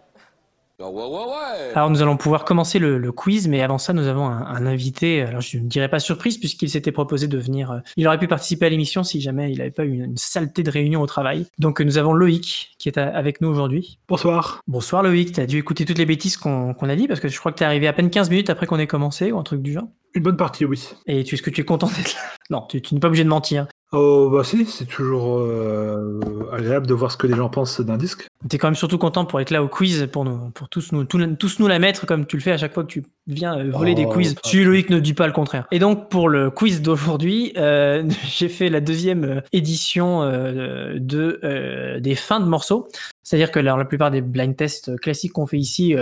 Ah, 0.84 1.76
alors 1.76 1.90
nous 1.92 2.02
allons 2.02 2.18
pouvoir 2.18 2.44
commencer 2.44 2.80
le, 2.80 3.12
quiz, 3.12 3.48
mais 3.48 3.62
avant 3.62 3.78
ça 3.78 3.94
nous 3.94 4.08
avons 4.08 4.26
un, 4.26 4.66
invité. 4.66 5.22
Alors 5.22 5.42
je 5.42 5.58
ne 5.58 5.68
dirais 5.68 5.90
pas 5.90 6.00
surprise 6.00 6.38
puisqu'il 6.38 6.70
s'était 6.70 6.92
proposé 6.92 7.28
de 7.28 7.38
venir. 7.38 7.72
Euh, 7.72 7.80
il 7.98 8.08
aurait 8.08 8.18
pu 8.18 8.28
participer 8.28 8.66
à 8.66 8.70
l'émission 8.70 9.04
si 9.04 9.22
jamais 9.22 9.52
il 9.52 9.60
n'avait 9.60 9.72
pas 9.72 9.86
eu 9.86 10.04
une, 10.04 10.18
saleté 10.18 10.64
de 10.64 10.72
réunion 10.72 11.02
au 11.02 11.06
travail. 11.06 11.46
Donc 11.60 11.82
nous 11.82 11.98
avons 11.98 12.14
Loïc 12.14 12.72
qui 12.80 12.90
est 12.90 12.98
avec 12.98 13.42
nous 13.42 13.50
aujourd'hui. 13.50 14.00
Bonsoir. 14.08 14.62
Bonsoir 14.68 15.04
Loïc. 15.04 15.34
Tu 15.34 15.42
as 15.42 15.46
dû 15.46 15.58
écouter 15.60 15.86
toutes 15.86 16.00
les 16.00 16.06
bêtises 16.06 16.38
qu'on 16.38 16.74
a 16.74 16.96
dit 16.96 17.08
parce 17.08 17.20
que 17.20 17.28
je 17.28 17.38
crois 17.38 17.52
que 17.52 17.58
tu 17.58 17.64
es 17.64 17.68
arrivé 17.68 17.88
à 17.88 17.94
peine 17.94 18.10
15 18.10 18.30
minutes 18.30 18.50
après 18.50 18.66
qu'on 18.66 18.80
ait 18.80 18.88
commencé 18.88 19.32
ou 19.32 19.38
un 19.38 19.44
truc 19.44 19.62
du 19.62 19.74
genre. 19.74 19.88
Une 20.14 20.24
bonne 20.24 20.38
partie, 20.38 20.66
oui. 20.66 20.90
Et 21.08 21.24
tu, 21.24 21.36
est-ce 21.36 21.42
que 21.42 21.50
tu 21.50 21.62
es 21.62 21.66
content 21.66 21.88
d'être 21.88 22.14
là? 22.14 22.20
Non, 22.50 22.66
tu, 22.68 22.82
tu 22.82 22.94
n'es 22.94 23.00
pas 23.00 23.08
obligé 23.08 23.24
de 23.24 23.30
mentir. 23.30 23.68
Oh 23.94 24.30
bah 24.32 24.46
si, 24.46 24.66
c'est 24.66 24.86
toujours 24.86 25.40
euh, 25.40 26.18
agréable 26.54 26.88
de 26.88 26.94
voir 26.94 27.12
ce 27.12 27.18
que 27.18 27.28
les 27.28 27.36
gens 27.36 27.50
pensent 27.50 27.82
d'un 27.82 27.98
disque. 27.98 28.26
T'es 28.48 28.58
quand 28.58 28.68
même 28.68 28.76
surtout 28.76 28.98
content 28.98 29.26
pour 29.26 29.42
être 29.42 29.50
là 29.50 29.62
au 29.62 29.68
quiz, 29.68 30.08
pour 30.10 30.24
nous, 30.24 30.50
pour 30.52 30.70
tous 30.70 30.94
nous, 30.94 31.04
tous, 31.04 31.60
nous 31.60 31.68
la 31.68 31.78
mettre 31.78 32.06
comme 32.06 32.26
tu 32.26 32.38
le 32.38 32.42
fais 32.42 32.54
à 32.54 32.58
chaque 32.58 32.74
fois 32.74 32.84
que 32.84 32.88
tu 32.88 33.04
viens 33.34 33.58
euh, 33.58 33.70
voler 33.72 33.96
des 33.96 34.06
oh, 34.06 34.10
quiz. 34.10 34.36
Tu 34.44 34.64
Loïc 34.64 34.90
ne 34.90 35.00
dis 35.00 35.14
pas 35.14 35.28
le 35.28 35.34
contraire. 35.34 35.68
Et 35.72 35.80
donc 35.80 36.10
pour 36.10 36.30
le 36.30 36.50
quiz 36.50 36.82
d'aujourd'hui, 36.82 37.54
euh, 37.58 38.04
j'ai 38.26 38.50
fait 38.50 38.70
la 38.70 38.80
deuxième 38.80 39.42
édition 39.54 40.22
de 40.22 42.00
des 42.00 42.16
fins 42.16 42.40
de 42.40 42.46
morceaux. 42.46 42.88
C'est-à-dire 43.24 43.52
que 43.52 43.60
la, 43.60 43.86
plupart 43.86 44.12
des 44.12 44.20
blind 44.20 44.56
tests 44.56 45.00
classiques 45.00 45.34
qu'on 45.34 45.46
fait 45.46 45.58
ici, 45.58 45.96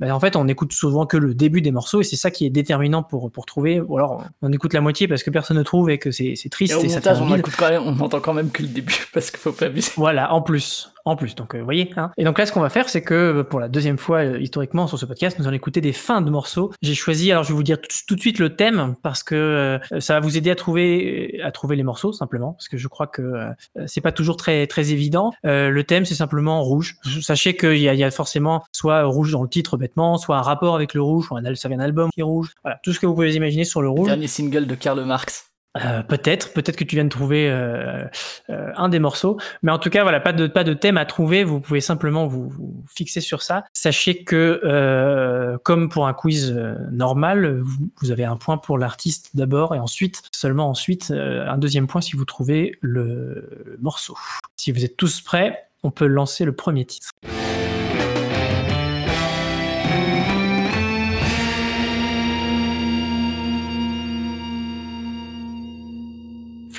bah, 0.00 0.14
en 0.14 0.20
fait, 0.20 0.36
on 0.36 0.48
écoute 0.48 0.72
souvent 0.72 1.06
que 1.06 1.16
le 1.16 1.34
début 1.34 1.62
des 1.62 1.70
morceaux 1.70 2.00
et 2.00 2.04
c'est 2.04 2.16
ça 2.16 2.30
qui 2.30 2.44
est 2.44 2.50
déterminant 2.50 3.02
pour, 3.02 3.30
pour 3.30 3.46
trouver. 3.46 3.80
Ou 3.80 3.96
alors, 3.96 4.24
on 4.42 4.52
écoute 4.52 4.74
la 4.74 4.80
moitié 4.80 5.08
parce 5.08 5.22
que 5.22 5.30
personne 5.30 5.56
ne 5.56 5.62
trouve 5.62 5.88
et 5.88 5.98
que 5.98 6.10
c'est 6.10 6.34
triste 6.50 6.74
et, 6.82 6.88
ça 6.88 7.00
fait 7.00 7.78
on 7.78 8.00
entend 8.00 8.20
quand 8.20 8.34
même 8.34 8.50
que 8.50 8.62
le 8.62 8.68
début 8.68 9.06
parce 9.14 9.30
qu'il 9.30 9.40
faut 9.40 9.52
pas 9.52 9.66
abuser. 9.66 9.92
Voilà, 9.96 10.32
en 10.32 10.42
plus 10.42 10.93
en 11.04 11.16
plus. 11.16 11.34
Donc, 11.34 11.54
euh, 11.54 11.58
vous 11.58 11.64
voyez. 11.64 11.92
Hein. 11.96 12.10
Et 12.16 12.24
donc 12.24 12.38
là, 12.38 12.46
ce 12.46 12.52
qu'on 12.52 12.60
va 12.60 12.70
faire, 12.70 12.88
c'est 12.88 13.02
que 13.02 13.14
euh, 13.14 13.44
pour 13.44 13.60
la 13.60 13.68
deuxième 13.68 13.98
fois 13.98 14.18
euh, 14.18 14.40
historiquement 14.40 14.86
sur 14.86 14.98
ce 14.98 15.06
podcast, 15.06 15.38
nous 15.38 15.46
allons 15.46 15.56
écouter 15.56 15.80
des 15.80 15.92
fins 15.92 16.22
de 16.22 16.30
morceaux. 16.30 16.72
J'ai 16.82 16.94
choisi, 16.94 17.30
alors 17.30 17.44
je 17.44 17.48
vais 17.48 17.54
vous 17.54 17.62
dire 17.62 17.78
tout, 18.06 18.14
de 18.14 18.20
suite 18.20 18.38
le 18.38 18.56
thème 18.56 18.94
parce 19.02 19.22
que 19.22 19.78
ça 19.98 20.14
va 20.14 20.20
vous 20.20 20.36
aider 20.36 20.50
à 20.50 20.54
trouver 20.54 21.40
à 21.42 21.50
trouver 21.50 21.76
les 21.76 21.82
morceaux 21.82 22.12
simplement 22.12 22.52
parce 22.52 22.68
que 22.68 22.76
je 22.76 22.88
crois 22.88 23.06
que 23.06 23.48
c'est 23.86 24.00
pas 24.00 24.12
toujours 24.12 24.36
très 24.36 24.66
très 24.66 24.92
évident. 24.92 25.32
le 25.42 25.82
thème, 25.82 26.04
c'est 26.04 26.14
simplement 26.14 26.62
rouge. 26.62 26.96
Sachez 27.22 27.56
qu'il 27.56 27.76
y, 27.76 27.82
y, 27.82 28.04
a 28.04 28.10
forcément 28.10 28.64
soit 28.72 29.04
rouge 29.04 29.32
dans 29.32 29.42
le 29.42 29.48
titre 29.48 29.76
bêtement, 29.76 30.16
soit 30.16 30.36
un 30.36 30.42
rapport 30.42 30.74
avec 30.74 30.94
le 30.94 31.02
rouge, 31.02 31.30
ou 31.30 31.36
un, 31.36 31.54
ça 31.54 31.68
vient 31.68 31.78
d'un 31.78 31.84
album 31.84 32.10
qui 32.12 32.20
est 32.20 32.24
rouge. 32.24 32.54
Voilà, 32.62 32.78
tout 32.82 32.92
ce 32.92 33.00
que 33.00 33.06
vous 33.06 33.14
pouvez 33.14 33.34
imaginer 33.34 33.64
sur 33.64 33.82
le 33.82 33.88
rouge. 33.88 34.06
dernier 34.06 34.28
single 34.28 34.66
de 34.66 34.74
Karl 34.74 35.04
Marx. 35.04 35.53
Euh, 35.76 36.02
peut-être, 36.02 36.52
peut-être 36.52 36.76
que 36.76 36.84
tu 36.84 36.94
viens 36.94 37.04
de 37.04 37.08
trouver 37.08 37.50
euh, 37.50 38.04
euh, 38.48 38.70
un 38.76 38.88
des 38.88 39.00
morceaux, 39.00 39.38
mais 39.62 39.72
en 39.72 39.78
tout 39.78 39.90
cas, 39.90 40.04
voilà, 40.04 40.20
pas 40.20 40.32
de 40.32 40.46
pas 40.46 40.62
de 40.62 40.72
thème 40.72 40.96
à 40.96 41.04
trouver. 41.04 41.42
Vous 41.42 41.60
pouvez 41.60 41.80
simplement 41.80 42.26
vous, 42.26 42.48
vous 42.48 42.84
fixer 42.88 43.20
sur 43.20 43.42
ça. 43.42 43.64
Sachez 43.72 44.22
que, 44.22 45.58
comme 45.64 45.88
pour 45.88 46.06
un 46.06 46.14
quiz 46.14 46.52
normal, 46.92 47.58
vous, 47.58 47.88
vous, 48.00 48.10
avez 48.12 48.24
un 48.24 48.36
point 48.36 48.56
pour 48.56 48.78
l'artiste 48.78 49.30
d'abord, 49.34 49.74
et 49.74 49.78
ensuite, 49.78 50.22
seulement 50.32 50.68
ensuite, 50.68 51.10
un 51.10 51.58
deuxième 51.58 51.88
point 51.88 52.00
si 52.00 52.16
vous 52.16 52.24
trouvez 52.24 52.76
le 52.80 53.76
morceau. 53.80 54.16
Si 54.56 54.70
vous 54.70 54.84
êtes 54.84 54.96
tous 54.96 55.20
prêts, 55.20 55.66
on 55.82 55.90
peut 55.90 56.06
lancer 56.06 56.44
le 56.44 56.52
premier 56.52 56.84
titre. 56.84 57.10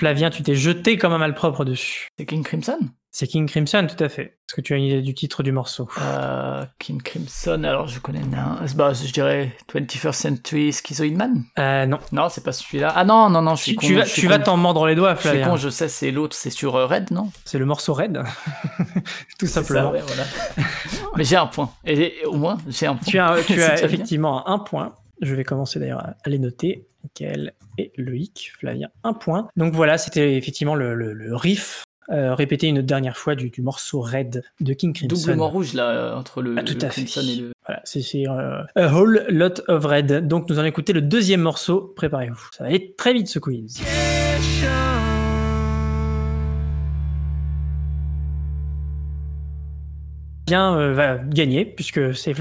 Flavien, 0.05 0.29
tu 0.29 0.43
t'es 0.43 0.53
jeté 0.53 0.97
comme 0.97 1.13
un 1.13 1.17
malpropre 1.17 1.65
dessus. 1.65 2.09
C'est 2.15 2.27
King 2.27 2.43
Crimson? 2.43 2.77
C'est 3.09 3.25
King 3.25 3.49
Crimson, 3.49 3.87
tout 3.89 4.03
à 4.03 4.07
fait. 4.07 4.21
Est-ce 4.21 4.53
que 4.53 4.61
tu 4.61 4.73
as 4.73 4.77
une 4.77 4.83
idée 4.83 5.01
du 5.01 5.15
titre 5.15 5.41
du 5.41 5.51
morceau? 5.51 5.89
Euh, 5.99 6.63
King 6.77 7.01
Crimson, 7.01 7.63
alors 7.63 7.87
je 7.87 7.99
connais 7.99 8.19
un. 8.19 8.63
Bah, 8.75 8.93
je 8.93 9.11
dirais 9.11 9.51
21st 9.73 10.11
Century 10.11 10.71
Schizoid 10.71 11.15
Man 11.15 11.43
euh, 11.57 11.87
Non. 11.87 11.97
Non, 12.11 12.29
c'est 12.29 12.43
pas 12.43 12.51
celui-là. 12.51 12.93
Ah 12.95 13.03
non, 13.03 13.31
non, 13.31 13.41
non, 13.41 13.55
je 13.55 13.63
suis 13.63 13.75
tu, 13.77 13.93
con, 13.95 13.99
vas, 13.99 14.05
tu 14.05 14.27
vas 14.27 14.37
t'en 14.37 14.57
mordre 14.57 14.85
les 14.85 14.93
doigts, 14.93 15.15
Flavien. 15.15 15.39
Je 15.39 15.43
suis 15.45 15.49
con, 15.49 15.57
je 15.57 15.69
sais, 15.69 15.87
c'est 15.87 16.11
l'autre, 16.11 16.35
c'est 16.35 16.51
sur 16.51 16.75
euh, 16.75 16.85
Red, 16.85 17.09
non? 17.09 17.31
C'est 17.45 17.57
le 17.57 17.65
morceau 17.65 17.95
Red, 17.95 18.21
tout 19.39 19.47
simplement. 19.47 19.91
Ça, 19.91 20.03
voilà. 20.05 20.23
Mais 21.15 21.23
j'ai 21.23 21.37
un 21.37 21.47
point. 21.47 21.71
Et 21.83 22.13
au 22.27 22.35
moins, 22.35 22.59
j'ai 22.67 22.85
un 22.85 22.93
point. 22.93 23.07
Tu 23.07 23.17
as, 23.17 23.37
tu 23.43 23.53
as 23.59 23.83
effectivement 23.83 24.47
un 24.47 24.59
point. 24.59 24.93
Je 25.21 25.33
vais 25.35 25.43
commencer 25.43 25.79
d'ailleurs 25.79 26.13
à 26.23 26.29
les 26.29 26.39
noter. 26.39 26.87
Michael 27.05 27.53
et 27.77 27.91
Loïc, 27.97 28.51
Flavien, 28.57 28.89
un 29.03 29.13
point. 29.13 29.47
Donc 29.55 29.73
voilà, 29.73 29.97
c'était 29.97 30.35
effectivement 30.35 30.75
le, 30.75 31.35
riff 31.35 31.83
euh, 32.11 32.35
répété 32.35 32.67
une 32.67 32.81
dernière 32.81 33.17
fois 33.17 33.35
du, 33.35 33.51
morceau 33.59 34.01
Red 34.01 34.43
de 34.59 34.73
King 34.73 34.93
Crimson. 34.93 35.15
Doublement 35.15 35.49
rouge 35.49 35.73
là 35.73 36.15
entre 36.15 36.41
le, 36.41 36.55
ah, 36.57 36.63
tout 36.63 36.77
à 36.81 36.87
Crimson 36.87 37.21
et 37.21 37.35
le. 37.35 37.51
Voilà, 37.65 37.81
c'est 37.83 38.27
euh, 38.27 38.61
A 38.75 38.93
Whole 38.93 39.25
Lot 39.29 39.63
of 39.67 39.85
Red. 39.85 40.27
Donc 40.27 40.49
nous 40.49 40.59
allons 40.59 40.67
écouter 40.67 40.93
le 40.93 41.01
deuxième 41.01 41.41
morceau. 41.41 41.93
Préparez-vous. 41.95 42.49
Ça 42.51 42.63
va 42.63 42.69
aller 42.69 42.93
très 42.95 43.13
vite 43.13 43.27
ce 43.27 43.39
quiz. 43.39 43.81
Bien 50.45 50.77
euh, 50.77 50.93
va 50.93 51.17
gagner 51.17 51.65
puisque 51.65 52.13
c'est, 52.15 52.35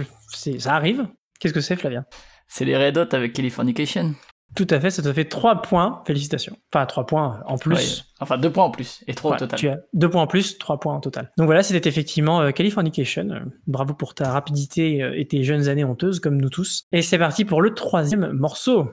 ça 0.58 0.74
arrive. 0.74 1.06
Qu'est-ce 1.40 1.54
que 1.54 1.62
c'est 1.62 1.76
Flavien? 1.76 2.04
C'est 2.48 2.64
les 2.64 2.76
Red 2.76 2.98
Hot 2.98 3.14
avec 3.14 3.32
Californication. 3.32 4.14
Tout 4.54 4.66
à 4.70 4.78
fait, 4.78 4.90
ça 4.90 5.02
te 5.02 5.12
fait 5.12 5.24
3 5.24 5.62
points. 5.62 6.02
Félicitations. 6.06 6.56
Enfin, 6.72 6.86
3 6.86 7.06
points 7.06 7.40
en 7.46 7.58
plus. 7.58 8.04
enfin, 8.20 8.38
2 8.38 8.50
points 8.50 8.64
en 8.64 8.70
plus 8.70 9.02
et 9.08 9.14
3 9.14 9.32
au 9.34 9.38
total. 9.38 9.58
Tu 9.58 9.68
as 9.68 9.78
2 9.94 10.08
points 10.08 10.22
en 10.22 10.26
plus, 10.26 10.58
3 10.58 10.78
points 10.78 10.94
en 10.94 11.00
total. 11.00 11.32
Donc 11.36 11.46
voilà, 11.46 11.62
c'était 11.62 11.88
effectivement 11.88 12.40
euh, 12.40 12.50
Californication. 12.50 13.28
Euh, 13.30 13.40
bravo 13.66 13.94
pour 13.94 14.14
ta 14.14 14.30
rapidité 14.30 15.02
euh, 15.02 15.18
et 15.18 15.26
tes 15.26 15.42
jeunes 15.42 15.68
années 15.68 15.84
honteuses, 15.84 16.20
comme 16.20 16.40
nous 16.40 16.50
tous. 16.50 16.84
Et 16.92 17.02
c'est 17.02 17.18
parti 17.18 17.44
pour 17.44 17.62
le 17.62 17.74
troisième 17.74 18.30
morceau. 18.32 18.90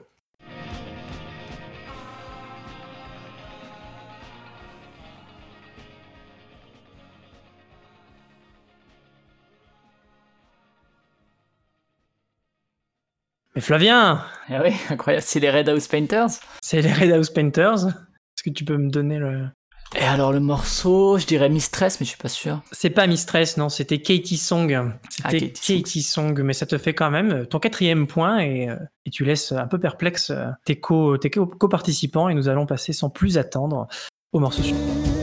Mais 13.54 13.60
Flavien 13.60 14.24
Eh 14.48 14.58
oui, 14.58 14.72
incroyable, 14.90 15.24
c'est 15.26 15.40
les 15.40 15.50
Red 15.50 15.68
House 15.68 15.88
Painters 15.88 16.30
C'est 16.62 16.80
les 16.80 16.92
Red 16.92 17.12
House 17.12 17.30
Painters 17.30 17.86
Est-ce 17.86 18.42
que 18.44 18.50
tu 18.50 18.64
peux 18.64 18.76
me 18.76 18.90
donner 18.90 19.18
le... 19.18 19.46
Et 19.94 20.04
alors 20.04 20.32
le 20.32 20.40
morceau, 20.40 21.18
je 21.18 21.26
dirais 21.26 21.50
Mistress, 21.50 22.00
mais 22.00 22.06
je 22.06 22.10
suis 22.10 22.18
pas 22.18 22.30
sûr. 22.30 22.62
C'est 22.72 22.88
pas 22.88 23.06
Mistress, 23.06 23.58
non, 23.58 23.68
c'était 23.68 24.00
Katie 24.00 24.38
Song. 24.38 24.94
C'était 25.10 25.52
ah, 25.54 25.58
Katie, 25.66 26.02
Song. 26.02 26.40
mais 26.42 26.54
ça 26.54 26.64
te 26.64 26.78
fait 26.78 26.94
quand 26.94 27.10
même 27.10 27.46
ton 27.46 27.58
quatrième 27.58 28.06
point 28.06 28.38
et, 28.38 28.70
euh, 28.70 28.76
et 29.04 29.10
tu 29.10 29.24
laisses 29.24 29.52
un 29.52 29.66
peu 29.66 29.78
perplexe 29.78 30.30
euh, 30.30 30.46
tes 30.64 30.80
co-participants 30.80 32.30
et 32.30 32.34
nous 32.34 32.48
allons 32.48 32.64
passer 32.64 32.94
sans 32.94 33.10
plus 33.10 33.36
attendre 33.36 33.86
au 34.32 34.40
morceau 34.40 34.62
suivant. 34.62 35.21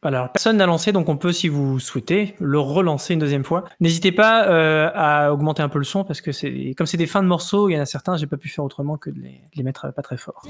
Alors, 0.00 0.30
personne 0.30 0.58
n'a 0.58 0.66
lancé, 0.66 0.92
donc 0.92 1.08
on 1.08 1.16
peut, 1.16 1.32
si 1.32 1.48
vous 1.48 1.80
souhaitez, 1.80 2.36
le 2.38 2.60
relancer 2.60 3.14
une 3.14 3.18
deuxième 3.18 3.42
fois. 3.42 3.64
N'hésitez 3.80 4.12
pas 4.12 4.46
euh, 4.46 4.90
à 4.94 5.32
augmenter 5.32 5.60
un 5.60 5.68
peu 5.68 5.80
le 5.80 5.84
son, 5.84 6.04
parce 6.04 6.20
que 6.20 6.30
c'est 6.30 6.72
comme 6.78 6.86
c'est 6.86 6.96
des 6.96 7.08
fins 7.08 7.20
de 7.20 7.26
morceaux, 7.26 7.68
il 7.68 7.72
y 7.72 7.76
en 7.76 7.80
a 7.80 7.84
certains, 7.84 8.16
j'ai 8.16 8.28
pas 8.28 8.36
pu 8.36 8.48
faire 8.48 8.64
autrement 8.64 8.96
que 8.96 9.10
de 9.10 9.18
les, 9.18 9.40
les 9.56 9.62
mettre 9.64 9.92
pas 9.92 10.02
très 10.02 10.16
fort. 10.16 10.44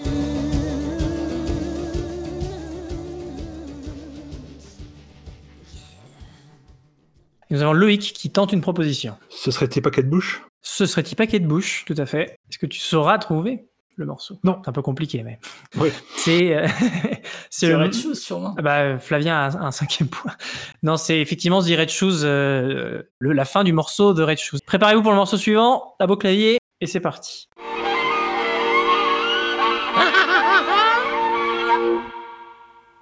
Nous 7.49 7.63
avons 7.63 7.73
Loïc 7.73 8.13
qui 8.13 8.31
tente 8.31 8.53
une 8.53 8.61
proposition. 8.61 9.17
Ce 9.31 9.51
serait 9.51 9.69
tes 9.69 9.81
paquets 9.81 10.03
de 10.03 10.11
bouche? 10.11 10.45
Ce 10.61 10.85
serait 10.85 11.03
tes 11.03 11.17
paquets 11.17 11.41
de 11.41 11.47
bouche, 11.47 11.87
tout 11.87 11.95
à 11.97 12.05
fait. 12.05 12.37
Est-ce 12.51 12.59
que 12.59 12.67
tu 12.67 12.81
sauras 12.81 13.17
trouver? 13.17 13.65
Le 13.99 14.07
morceau 14.07 14.39
Non. 14.45 14.61
C'est 14.63 14.71
un 14.71 14.73
peu 14.73 14.83
compliqué, 14.83 15.23
mais. 15.23 15.39
Oui. 15.77 15.91
C'est. 16.17 16.57
euh, 16.57 16.67
c'est 17.51 17.69
le- 17.69 17.77
Red 17.77 17.93
Shoes, 17.95 18.15
sûrement. 18.15 18.55
Ah 18.59 18.63
Bah, 18.63 18.99
Flavien 18.99 19.37
a 19.37 19.51
un, 19.59 19.67
un 19.67 19.71
cinquième 19.71 20.09
point. 20.09 20.33
Non, 20.83 20.97
c'est 20.97 21.21
effectivement 21.21 21.61
The 21.63 21.77
Red 21.77 21.89
Shoes, 21.91 22.21
euh, 22.25 23.03
le- 23.19 23.33
la 23.33 23.45
fin 23.45 23.65
du 23.65 23.73
morceau 23.73 24.15
de 24.15 24.23
Red 24.23 24.39
Shoes. 24.39 24.59
Préparez-vous 24.67 25.03
pour 25.03 25.11
le 25.11 25.17
morceau 25.17 25.37
suivant, 25.37 25.95
à 25.99 26.07
beau 26.07 26.17
clavier, 26.17 26.59
et 26.81 26.87
c'est 26.87 27.01
parti. 27.01 27.49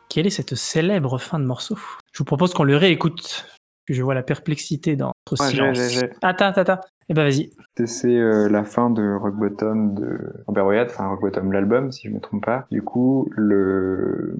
Quelle 0.08 0.26
est 0.26 0.30
cette 0.30 0.54
célèbre 0.54 1.18
fin 1.18 1.38
de 1.38 1.44
morceau? 1.44 1.76
Je 2.12 2.18
vous 2.18 2.24
propose 2.24 2.54
qu'on 2.54 2.64
le 2.64 2.76
réécoute. 2.76 3.46
Je 3.88 4.02
vois 4.02 4.14
la 4.14 4.22
perplexité 4.22 4.96
dans 4.96 5.12
Ouais, 5.30 5.48
j'ai, 5.74 5.88
j'ai. 5.88 6.10
Attends, 6.22 6.46
attends, 6.46 6.60
attends. 6.62 6.80
Eh 7.08 7.14
ben 7.14 7.22
vas-y. 7.22 7.50
C'est- 7.84 8.08
euh, 8.18 8.48
la 8.48 8.64
fin 8.64 8.90
de 8.90 9.14
Rock 9.14 9.36
Bottom 9.36 9.94
de 9.94 10.18
Robert 10.48 10.66
Wyatt, 10.66 10.90
enfin 10.90 11.06
Rock 11.08 11.20
Bottom 11.20 11.52
l'album 11.52 11.92
si 11.92 12.08
je 12.08 12.12
me 12.12 12.18
trompe 12.20 12.44
pas. 12.44 12.66
Du 12.72 12.82
coup 12.82 13.28
le 13.36 14.36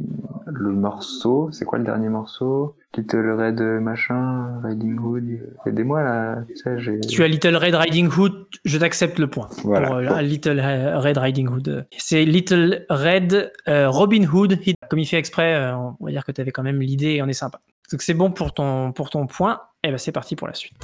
le 0.46 0.70
morceau, 0.72 1.48
c'est 1.52 1.64
quoi 1.64 1.78
le 1.78 1.84
dernier 1.84 2.08
morceau? 2.08 2.74
Little 2.96 3.30
Red 3.38 3.60
machin, 3.82 4.60
Riding 4.64 4.98
Hood. 4.98 5.24
euh, 5.28 5.68
Aidez-moi 5.70 6.02
là, 6.02 6.38
tu 6.48 6.56
sais, 6.56 6.78
j'ai. 6.78 6.98
Tu 7.00 7.22
as 7.22 7.28
Little 7.28 7.56
Red 7.56 7.74
Riding 7.74 8.08
Hood, 8.08 8.46
je 8.64 8.78
t'accepte 8.78 9.18
le 9.18 9.28
point. 9.28 9.48
Voilà. 9.64 9.86
Pour, 9.88 9.96
euh, 9.98 10.22
Little 10.22 10.60
Red 10.60 11.18
Riding 11.18 11.48
Hood. 11.48 11.86
C'est 11.98 12.24
Little 12.24 12.84
Red 12.90 13.52
euh, 13.68 13.88
Robin 13.90 14.24
Hood. 14.24 14.58
Hit. 14.64 14.76
Comme 14.88 14.98
il 14.98 15.06
fait 15.06 15.18
exprès, 15.18 15.54
euh, 15.54 15.76
on 15.76 16.04
va 16.04 16.10
dire 16.10 16.24
que 16.24 16.32
tu 16.32 16.40
avais 16.40 16.52
quand 16.52 16.62
même 16.62 16.80
l'idée 16.80 17.14
et 17.16 17.22
on 17.22 17.28
est 17.28 17.32
sympa. 17.32 17.60
Donc 17.92 18.02
c'est 18.02 18.14
bon 18.14 18.30
pour 18.30 18.52
ton, 18.52 18.92
pour 18.92 19.10
ton 19.10 19.26
point. 19.26 19.60
Et 19.82 19.90
ben 19.90 19.98
c'est 19.98 20.12
parti 20.12 20.34
pour 20.34 20.48
la 20.48 20.54
suite. 20.54 20.74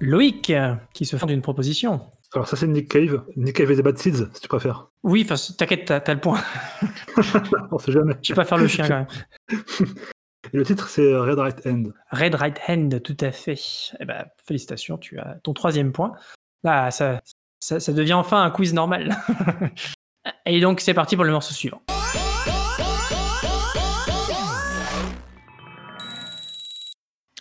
Loïc, 0.00 0.52
qui 0.94 1.06
se 1.06 1.16
fait 1.16 1.26
d'une 1.26 1.42
proposition. 1.42 2.00
Alors 2.34 2.48
ça 2.48 2.56
c'est 2.56 2.66
Nick 2.66 2.88
Cave. 2.88 3.22
Nick 3.36 3.56
Cave 3.56 3.70
et 3.70 3.76
the 3.76 3.82
Bad 3.82 3.98
Seeds, 3.98 4.26
si 4.32 4.40
tu 4.40 4.48
préfères. 4.48 4.88
Oui, 5.02 5.26
enfin, 5.28 5.34
t'inquiète, 5.56 5.84
t'as 5.84 6.00
t'as 6.00 6.14
le 6.14 6.20
point. 6.20 6.40
On 7.70 7.78
sait 7.78 7.92
jamais. 7.92 8.14
Je 8.22 8.32
vais 8.32 8.36
pas 8.36 8.44
faire 8.44 8.58
le 8.58 8.68
chien 8.68 8.88
quand 8.88 9.06
même. 9.50 9.88
Et 10.52 10.56
le 10.56 10.64
titre 10.64 10.88
c'est 10.88 11.14
Red 11.14 11.38
Right 11.38 11.66
End. 11.66 11.84
Red 12.10 12.34
Right 12.34 12.58
Hand, 12.68 13.02
tout 13.02 13.16
à 13.20 13.30
fait. 13.30 13.58
Eh 14.00 14.04
ben, 14.04 14.26
félicitations, 14.44 14.98
tu 14.98 15.18
as 15.18 15.38
ton 15.44 15.52
troisième 15.52 15.92
point. 15.92 16.12
Là, 16.64 16.90
ça, 16.90 17.20
ça, 17.60 17.78
ça 17.78 17.92
devient 17.92 18.14
enfin 18.14 18.42
un 18.42 18.50
quiz 18.50 18.74
normal. 18.74 19.16
Et 20.46 20.60
donc, 20.60 20.80
c'est 20.80 20.94
parti 20.94 21.16
pour 21.16 21.24
le 21.24 21.32
morceau 21.32 21.52
suivant. 21.54 21.80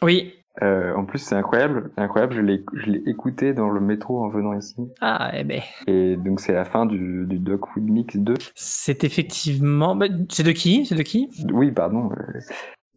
Oui. 0.01 0.33
Euh, 0.61 0.93
en 0.95 1.05
plus 1.05 1.19
c'est 1.19 1.35
incroyable, 1.35 1.91
incroyable. 1.95 2.33
Je 2.35 2.41
l'ai 2.41 2.63
je 2.73 2.91
l'ai 2.91 3.01
écouté 3.09 3.53
dans 3.53 3.69
le 3.69 3.79
métro 3.79 4.23
en 4.23 4.27
venant 4.29 4.53
ici. 4.53 4.75
Ah, 4.99 5.31
eh 5.33 5.43
ben, 5.45 5.61
Et 5.87 6.17
donc 6.17 6.39
c'est 6.41 6.51
la 6.53 6.65
fin 6.65 6.85
du, 6.85 7.25
du 7.25 7.39
Dog 7.39 7.61
Food 7.73 7.83
Mix 7.83 8.17
2. 8.17 8.33
c'est 8.55 9.03
effectivement. 9.05 9.95
bah, 9.95 10.07
C'est 10.29 10.43
de 10.43 10.51
qui? 10.51 10.85
C'est 10.85 10.95
de 10.95 11.03
qui? 11.03 11.29
Oui, 11.53 11.71
pardon. 11.71 12.09
Euh, 12.11 12.39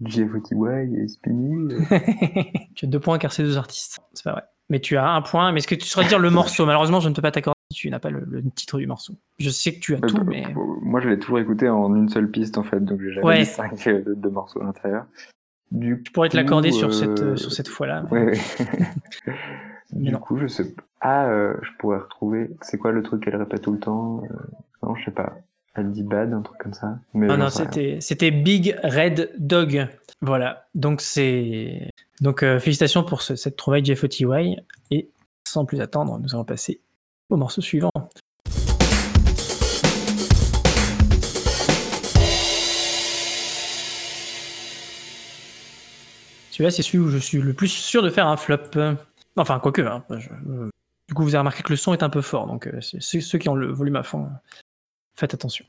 GFOTY 0.03 0.55
et 1.01 1.07
Spinny. 1.09 1.73
euh, 1.75 1.81
Tu 2.75 2.87
as 2.87 2.89
deux 2.89 3.01
points 3.01 3.19
car 3.19 3.33
c'est 3.33 3.45
deux 3.45 3.57
artistes. 3.57 4.01
C'est 4.15 4.25
pas 4.25 4.33
vrai. 4.33 4.43
Mais 4.69 4.81
tu 4.81 4.97
as 4.97 5.09
un 5.09 5.23
point. 5.23 5.53
Mais 5.53 5.59
est-ce 5.59 5.69
que 5.69 5.75
tu 5.77 5.87
saurais 5.87 6.07
dire 6.07 6.19
le 6.19 6.31
morceau? 6.31 6.67
Malheureusement, 6.67 6.99
je 7.01 7.09
ne 7.09 7.15
peux 7.15 7.23
pas 7.23 7.31
t'accorder 7.31 7.54
si 7.75 7.81
tu 7.81 7.91
n'as 7.91 7.99
pas 7.99 8.11
le, 8.11 8.25
le 8.29 8.43
titre 8.55 8.79
du 8.79 8.87
morceau. 8.87 9.15
Je 9.39 9.51
sais 9.51 9.75
que 9.75 9.81
tu 9.81 9.95
as 9.95 9.99
Euh, 9.99 10.01
tout, 10.07 10.17
bah, 10.19 10.25
mais. 10.27 10.45
Moi, 10.83 11.01
je 11.01 11.09
l'ai 11.09 11.19
toujours 11.19 11.39
écouté 11.39 11.69
en 11.69 11.95
une 11.95 12.09
seule 12.09 12.31
piste, 12.31 12.57
en 12.59 12.63
fait, 12.63 12.81
donc 12.81 13.01
j'ai 13.01 13.13
jamais 13.13 13.27
Ouais. 13.27 13.39
mis 13.41 13.47
cinq 13.47 13.87
euh, 13.87 14.03
de, 14.03 14.15
de 14.15 14.29
morceaux 14.29 14.61
à 14.61 14.65
l'intérieur. 14.65 15.07
Du 15.71 16.03
Je 16.07 16.11
pourrais 16.13 16.29
te 16.29 16.37
l'accorder 16.37 16.71
sur 16.73 16.95
cette, 16.95 17.21
euh, 17.21 17.37
sur 17.37 17.53
cette 17.53 17.69
fois-là. 17.69 18.05
mais- 18.13 18.25
Ouais, 18.27 18.33
du 19.93 20.11
non. 20.13 20.19
coup, 20.19 20.39
je 20.39 20.47
sais 20.47 20.73
pas. 20.73 20.83
Ah, 21.01 21.27
euh, 21.29 21.55
je 21.63 21.69
pourrais 21.79 21.99
retrouver. 21.99 22.51
C'est 22.63 22.79
quoi 22.79 22.93
le 22.93 23.03
truc 23.03 23.23
qu'elle 23.25 23.37
répète 23.37 23.63
tout 23.63 23.73
le 23.73 23.79
temps 23.79 24.23
Non, 24.83 24.95
je 24.95 25.05
sais 25.05 25.11
pas. 25.11 25.37
Elle 25.75 25.91
dit 25.91 26.03
bad, 26.05 26.33
un 26.33 26.41
truc 26.43 26.59
comme 26.59 26.73
ça. 26.75 26.99
Mais 27.15 27.27
Non, 27.27 27.35
j'en 27.35 27.41
non, 27.45 27.51
c'était, 27.51 27.99
c'était 28.01 28.31
Big 28.31 28.77
Red 28.85 29.33
Dog. 29.39 29.89
Voilà. 30.21 30.67
Donc, 30.75 31.01
c'est. 31.01 31.91
Donc, 32.21 32.43
euh, 32.43 32.59
félicitations 32.61 33.03
pour 33.03 33.21
ce- 33.23 33.35
cette 33.37 33.57
trouvaille 33.57 33.85
JFOTY. 33.85 34.57
Et 34.93 35.11
sans 35.47 35.65
plus 35.65 35.81
attendre, 35.81 36.19
nous 36.21 36.35
allons 36.35 36.45
passer 36.45 36.81
au 37.31 37.37
morceau 37.37 37.61
suivant. 37.61 37.91
Celui-là, 46.51 46.71
c'est 46.71 46.83
celui 46.83 46.99
où 46.99 47.09
je 47.11 47.19
suis 47.19 47.41
le 47.41 47.53
plus 47.53 47.69
sûr 47.69 48.03
de 48.03 48.11
faire 48.11 48.29
un 48.29 48.37
flop. 48.37 48.59
Enfin, 49.37 49.59
quoique. 49.59 49.83
Hein, 49.83 50.05
je- 50.11 50.29
euh, 50.49 50.71
du 51.09 51.15
coup, 51.15 51.23
vous 51.23 51.31
avez 51.35 51.39
remarqué 51.41 51.63
que 51.63 51.71
le 51.71 51.77
son 51.77 51.93
est 51.93 52.03
un 52.03 52.11
peu 52.11 52.21
fort. 52.23 52.47
Donc, 52.47 52.67
euh, 52.69 52.81
ceux 52.81 53.39
qui 53.39 53.49
ont 53.49 53.55
le 53.57 53.73
volume 53.73 53.97
à 53.97 54.03
fond, 54.03 54.29
faites 55.17 55.35
attention. 55.35 55.65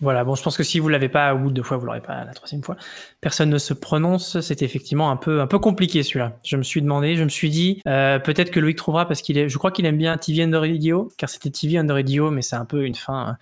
Voilà, 0.00 0.22
bon, 0.22 0.36
je 0.36 0.42
pense 0.42 0.56
que 0.56 0.62
si 0.62 0.78
vous 0.78 0.88
l'avez 0.88 1.08
pas 1.08 1.34
ou 1.34 1.50
deux 1.50 1.64
fois, 1.64 1.76
vous 1.76 1.86
l'aurez 1.86 2.00
pas 2.00 2.24
la 2.24 2.32
troisième 2.32 2.62
fois. 2.62 2.76
Personne 3.20 3.50
ne 3.50 3.58
se 3.58 3.74
prononce. 3.74 4.40
C'était 4.40 4.64
effectivement 4.64 5.10
un 5.10 5.16
peu, 5.16 5.40
un 5.40 5.48
peu 5.48 5.58
compliqué 5.58 6.04
celui-là. 6.04 6.38
Je 6.44 6.56
me 6.56 6.62
suis 6.62 6.80
demandé, 6.82 7.16
je 7.16 7.24
me 7.24 7.28
suis 7.28 7.50
dit, 7.50 7.82
euh, 7.88 8.20
peut-être 8.20 8.50
que 8.50 8.60
Loïc 8.60 8.76
trouvera 8.76 9.08
parce 9.08 9.22
qu'il 9.22 9.38
est, 9.38 9.48
je 9.48 9.58
crois 9.58 9.72
qu'il 9.72 9.86
aime 9.86 9.98
bien 9.98 10.16
TV 10.16 10.44
Under 10.44 10.60
Radio, 10.60 11.10
car 11.18 11.28
c'était 11.28 11.50
TV 11.50 11.78
Under 11.78 11.96
Radio, 11.96 12.30
mais 12.30 12.42
c'est 12.42 12.54
un 12.54 12.64
peu 12.64 12.84
une 12.84 12.94
fin, 12.94 13.36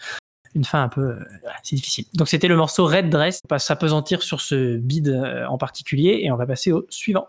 une 0.54 0.64
fin 0.64 0.82
un 0.82 0.88
peu, 0.88 1.02
euh, 1.02 1.24
c'est 1.62 1.76
difficile. 1.76 2.06
Donc 2.14 2.28
c'était 2.28 2.48
le 2.48 2.56
morceau 2.56 2.86
Red 2.86 3.10
Dress. 3.10 3.40
On 3.50 3.54
va 3.54 3.58
s'apesantir 3.58 4.22
sur 4.22 4.40
ce 4.40 4.78
bid 4.78 5.08
euh, 5.08 5.44
en 5.46 5.58
particulier 5.58 6.20
et 6.22 6.30
on 6.32 6.36
va 6.36 6.46
passer 6.46 6.72
au 6.72 6.86
suivant. 6.88 7.28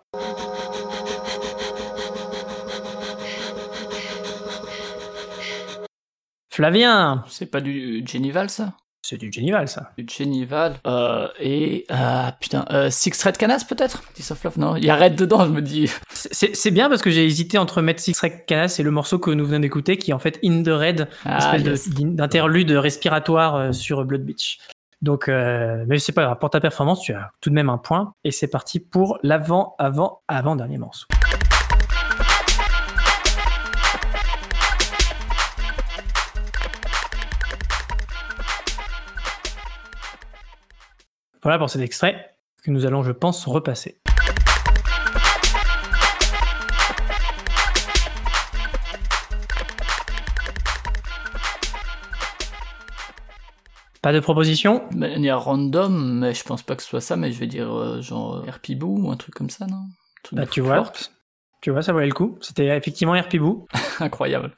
Flavien, 6.50 7.24
C'est 7.30 7.46
pas 7.46 7.62
du 7.62 8.04
Genival, 8.08 8.50
ça? 8.50 8.74
C'est 9.10 9.18
du 9.18 9.32
Genival 9.32 9.70
ça. 9.70 9.92
Du 9.98 10.06
Genival. 10.06 10.74
Euh, 10.86 11.28
et. 11.40 11.86
Ah, 11.90 12.36
putain. 12.42 12.66
Euh, 12.72 12.90
Six 12.90 13.24
Red 13.24 13.38
Canas, 13.38 13.64
peut-être? 13.68 14.04
Piece 14.14 14.32
of 14.32 14.44
Love, 14.44 14.60
non 14.60 14.76
Il 14.76 14.84
y 14.84 14.90
a 14.90 14.96
Red 14.98 15.16
dedans, 15.16 15.46
je 15.46 15.52
me 15.52 15.62
dis. 15.62 15.90
C'est 16.10 16.54
c'est 16.56 16.72
bien 16.72 16.90
parce 16.90 17.02
que 17.02 17.10
j'ai 17.10 17.26
hésité 17.26 17.58
entre 17.58 17.82
mettre 17.82 18.02
Six 18.02 18.20
Red 18.20 18.46
Canas 18.46 18.76
et 18.80 18.84
le 18.84 18.92
morceau 18.92 19.18
que 19.18 19.32
nous 19.32 19.46
venons 19.46 19.62
d'écouter 19.62 19.98
qui 19.98 20.12
est 20.12 20.14
en 20.14 20.20
fait 20.20 20.40
In 20.44 20.62
the 20.64 20.70
Red, 20.70 21.08
Ah, 21.24 21.56
espèce 21.56 21.88
yes. 21.88 21.90
d'interlude 21.90 22.72
respiratoire 22.72 23.56
euh, 23.56 23.72
sur 23.72 24.04
Blood 24.04 24.24
Beach. 24.24 24.58
Donc, 25.02 25.30
euh, 25.30 25.86
mais 25.88 26.00
c'est 26.00 26.12
pas 26.12 26.24
grave. 26.24 26.38
Pour 26.40 26.50
ta 26.50 26.60
performance, 26.60 27.02
tu 27.02 27.14
as 27.14 27.32
tout 27.40 27.50
de 27.50 27.56
même 27.56 27.70
un 27.70 27.78
point. 27.78 28.14
Et 28.24 28.32
c'est 28.32 28.48
parti 28.48 28.80
pour 28.80 29.20
l'avant, 29.24 29.76
avant, 29.78 30.22
avant 30.28 30.56
dernier 30.56 30.80
morceau. 30.80 31.06
Voilà 41.48 41.60
pour 41.60 41.70
cet 41.70 41.82
extrait 41.82 42.36
que 42.62 42.72
nous 42.72 42.86
allons, 42.86 43.04
je 43.04 43.14
pense, 43.14 43.46
repasser. 43.48 44.02
Pas 54.02 54.12
de 54.12 54.20
proposition? 54.20 54.90
De 54.92 54.98
manière 54.98 55.42
random, 55.42 56.20
mais 56.20 56.34
je 56.34 56.44
pense 56.44 56.64
pas 56.64 56.76
que 56.76 56.84
ce 56.84 56.90
soit 56.90 57.00
ça, 57.00 57.16
mais 57.16 57.32
je 57.32 57.40
vais 57.40 57.48
dire 57.48 57.74
euh, 57.74 58.02
genre 58.02 58.46
euh, 58.46 58.52
RP 58.52 58.72
Boo 58.78 59.04
ou 59.04 59.10
un 59.10 59.16
truc 59.16 59.34
comme 59.34 59.50
ça, 59.50 59.68
non? 59.68 59.78
Un 59.78 60.24
truc 60.24 60.40
Bah, 60.40 60.46
tu 60.48 60.60
vois, 60.60 60.92
tu 61.62 61.72
vois, 61.72 61.82
ça 61.82 61.94
valait 61.94 62.08
le 62.08 62.14
coup. 62.14 62.38
C'était 62.42 62.76
effectivement 62.76 63.18
RP 63.18 63.38
Boo. 63.38 63.68
Incroyable. 64.02 64.54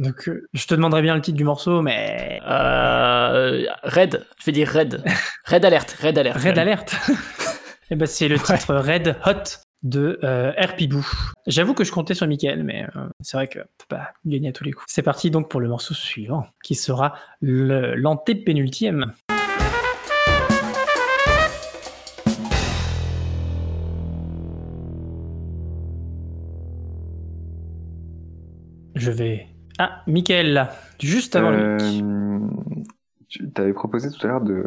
Donc, 0.00 0.28
euh, 0.30 0.48
je 0.54 0.66
te 0.66 0.74
demanderai 0.74 1.02
bien 1.02 1.14
le 1.14 1.20
titre 1.20 1.36
du 1.36 1.44
morceau, 1.44 1.82
mais 1.82 2.40
Euh, 2.48 3.66
Red, 3.82 4.26
je 4.38 4.44
vais 4.46 4.52
dire 4.52 4.72
Red. 4.72 5.04
Red 5.44 5.62
Alert, 5.62 5.94
Red 6.00 6.16
Alert. 6.16 6.42
Red 6.42 6.58
Alert. 6.58 6.96
Eh 7.90 7.96
ben, 7.96 8.06
c'est 8.06 8.28
le 8.28 8.38
titre 8.38 8.74
Red 8.74 9.16
Hot 9.26 9.60
de 9.82 10.18
euh, 10.24 10.52
RP 10.52 10.88
Boo. 10.88 11.06
J'avoue 11.46 11.74
que 11.74 11.84
je 11.84 11.92
comptais 11.92 12.14
sur 12.14 12.26
Michael, 12.26 12.64
mais 12.64 12.86
euh, 12.96 13.08
c'est 13.20 13.36
vrai 13.36 13.46
que 13.46 13.58
peut 13.58 13.86
pas 13.90 14.12
gagner 14.24 14.48
à 14.48 14.52
tous 14.52 14.64
les 14.64 14.72
coups. 14.72 14.86
C'est 14.88 15.02
parti 15.02 15.30
donc 15.30 15.50
pour 15.50 15.60
le 15.60 15.68
morceau 15.68 15.92
suivant, 15.92 16.46
qui 16.62 16.74
sera 16.74 17.14
l'antépénultième. 17.42 19.12
Je 28.94 29.10
vais. 29.10 29.46
Ah, 29.82 30.02
Michael, 30.06 30.68
juste 31.00 31.36
avant. 31.36 31.52
Euh, 31.52 31.78
tu 33.28 33.50
avais 33.56 33.72
proposé 33.72 34.10
tout 34.10 34.26
à 34.26 34.28
l'heure 34.28 34.42
de 34.42 34.66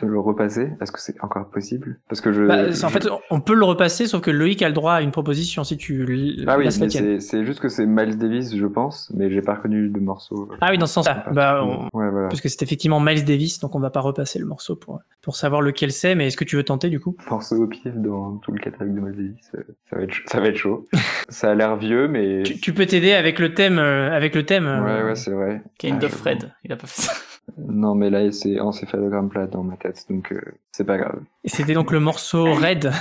de 0.00 0.06
le 0.06 0.18
repasser? 0.20 0.70
Est-ce 0.80 0.92
que 0.92 1.00
c'est 1.00 1.14
encore 1.22 1.48
possible? 1.50 1.98
Parce 2.08 2.20
que 2.20 2.32
je, 2.32 2.44
Bah, 2.44 2.70
je- 2.70 2.84
en 2.84 2.88
fait, 2.88 3.08
on 3.30 3.40
peut 3.40 3.54
le 3.54 3.64
repasser, 3.64 4.06
sauf 4.06 4.20
que 4.20 4.30
Loïc 4.30 4.62
a 4.62 4.68
le 4.68 4.74
droit 4.74 4.92
à 4.94 5.02
une 5.02 5.10
proposition 5.10 5.64
si 5.64 5.76
tu 5.76 6.04
l- 6.04 6.44
ah 6.46 6.56
oui, 6.58 6.70
c'est 6.70 7.20
c'est 7.20 7.44
juste 7.44 7.60
que 7.60 7.68
c'est 7.68 7.86
Miles 7.86 8.16
Davis, 8.18 8.54
je 8.56 8.66
pense, 8.66 9.10
mais 9.14 9.30
j'ai 9.30 9.42
pas 9.42 9.54
reconnu 9.54 9.88
de 9.88 9.98
morceau. 10.00 10.48
Ah 10.60 10.68
oui, 10.70 10.78
dans 10.78 10.86
ce 10.86 10.94
sens-là. 10.94 11.24
Bah, 11.32 11.62
on- 11.64 11.88
Ouais, 11.98 12.10
voilà. 12.10 12.28
Parce 12.28 12.40
que 12.40 12.48
c'est 12.48 12.62
effectivement 12.62 13.00
Miles 13.00 13.24
Davis, 13.24 13.58
donc 13.60 13.74
on 13.74 13.80
va 13.80 13.90
pas 13.90 14.00
repasser 14.00 14.38
le 14.38 14.46
morceau 14.46 14.76
pour, 14.76 15.00
pour 15.22 15.36
savoir 15.36 15.60
lequel 15.62 15.90
c'est, 15.92 16.14
mais 16.14 16.28
est-ce 16.28 16.36
que 16.36 16.44
tu 16.44 16.56
veux 16.56 16.64
tenter 16.64 16.90
du 16.90 17.00
coup? 17.00 17.16
Morceau 17.30 17.56
au 17.56 17.66
pied 17.66 17.90
dans 17.94 18.36
tout 18.36 18.52
le 18.52 18.58
catalogue 18.60 18.94
de 18.94 19.00
Miles 19.00 19.16
Davis, 19.16 19.50
euh, 19.56 19.62
ça 19.90 19.96
va 19.96 20.02
être, 20.02 20.12
ch- 20.12 20.24
ça 20.26 20.40
va 20.40 20.46
être 20.48 20.56
chaud. 20.56 20.86
ça 21.28 21.50
a 21.50 21.54
l'air 21.54 21.76
vieux, 21.76 22.06
mais 22.08 22.42
tu, 22.44 22.60
tu 22.60 22.72
peux 22.72 22.86
t'aider 22.86 23.12
avec 23.14 23.38
le 23.38 23.54
thème, 23.54 23.78
euh, 23.78 24.12
avec 24.14 24.34
le 24.34 24.44
thème. 24.46 24.66
euh, 24.66 24.84
ouais, 25.02 25.08
ouais, 25.10 25.14
c'est 25.16 25.32
vrai. 25.32 25.62
Kind 25.78 25.98
Ah, 26.02 26.06
of 26.06 26.12
Fred, 26.12 26.52
il 26.64 26.72
a 26.72 26.76
pas 26.76 26.86
fait 26.86 27.02
ça. 27.02 27.12
Non, 27.56 27.94
mais 27.94 28.10
là, 28.10 28.30
c'est 28.30 28.60
encéphalogramme 28.60 29.30
plat 29.30 29.46
dans 29.46 29.62
ma 29.62 29.76
tête, 29.76 29.87
donc 30.08 30.32
euh, 30.32 30.40
c'est 30.72 30.84
pas 30.84 30.98
grave. 30.98 31.20
Et 31.44 31.48
c'était 31.48 31.74
donc 31.74 31.90
le 31.90 32.00
morceau 32.00 32.54
Red. 32.54 32.92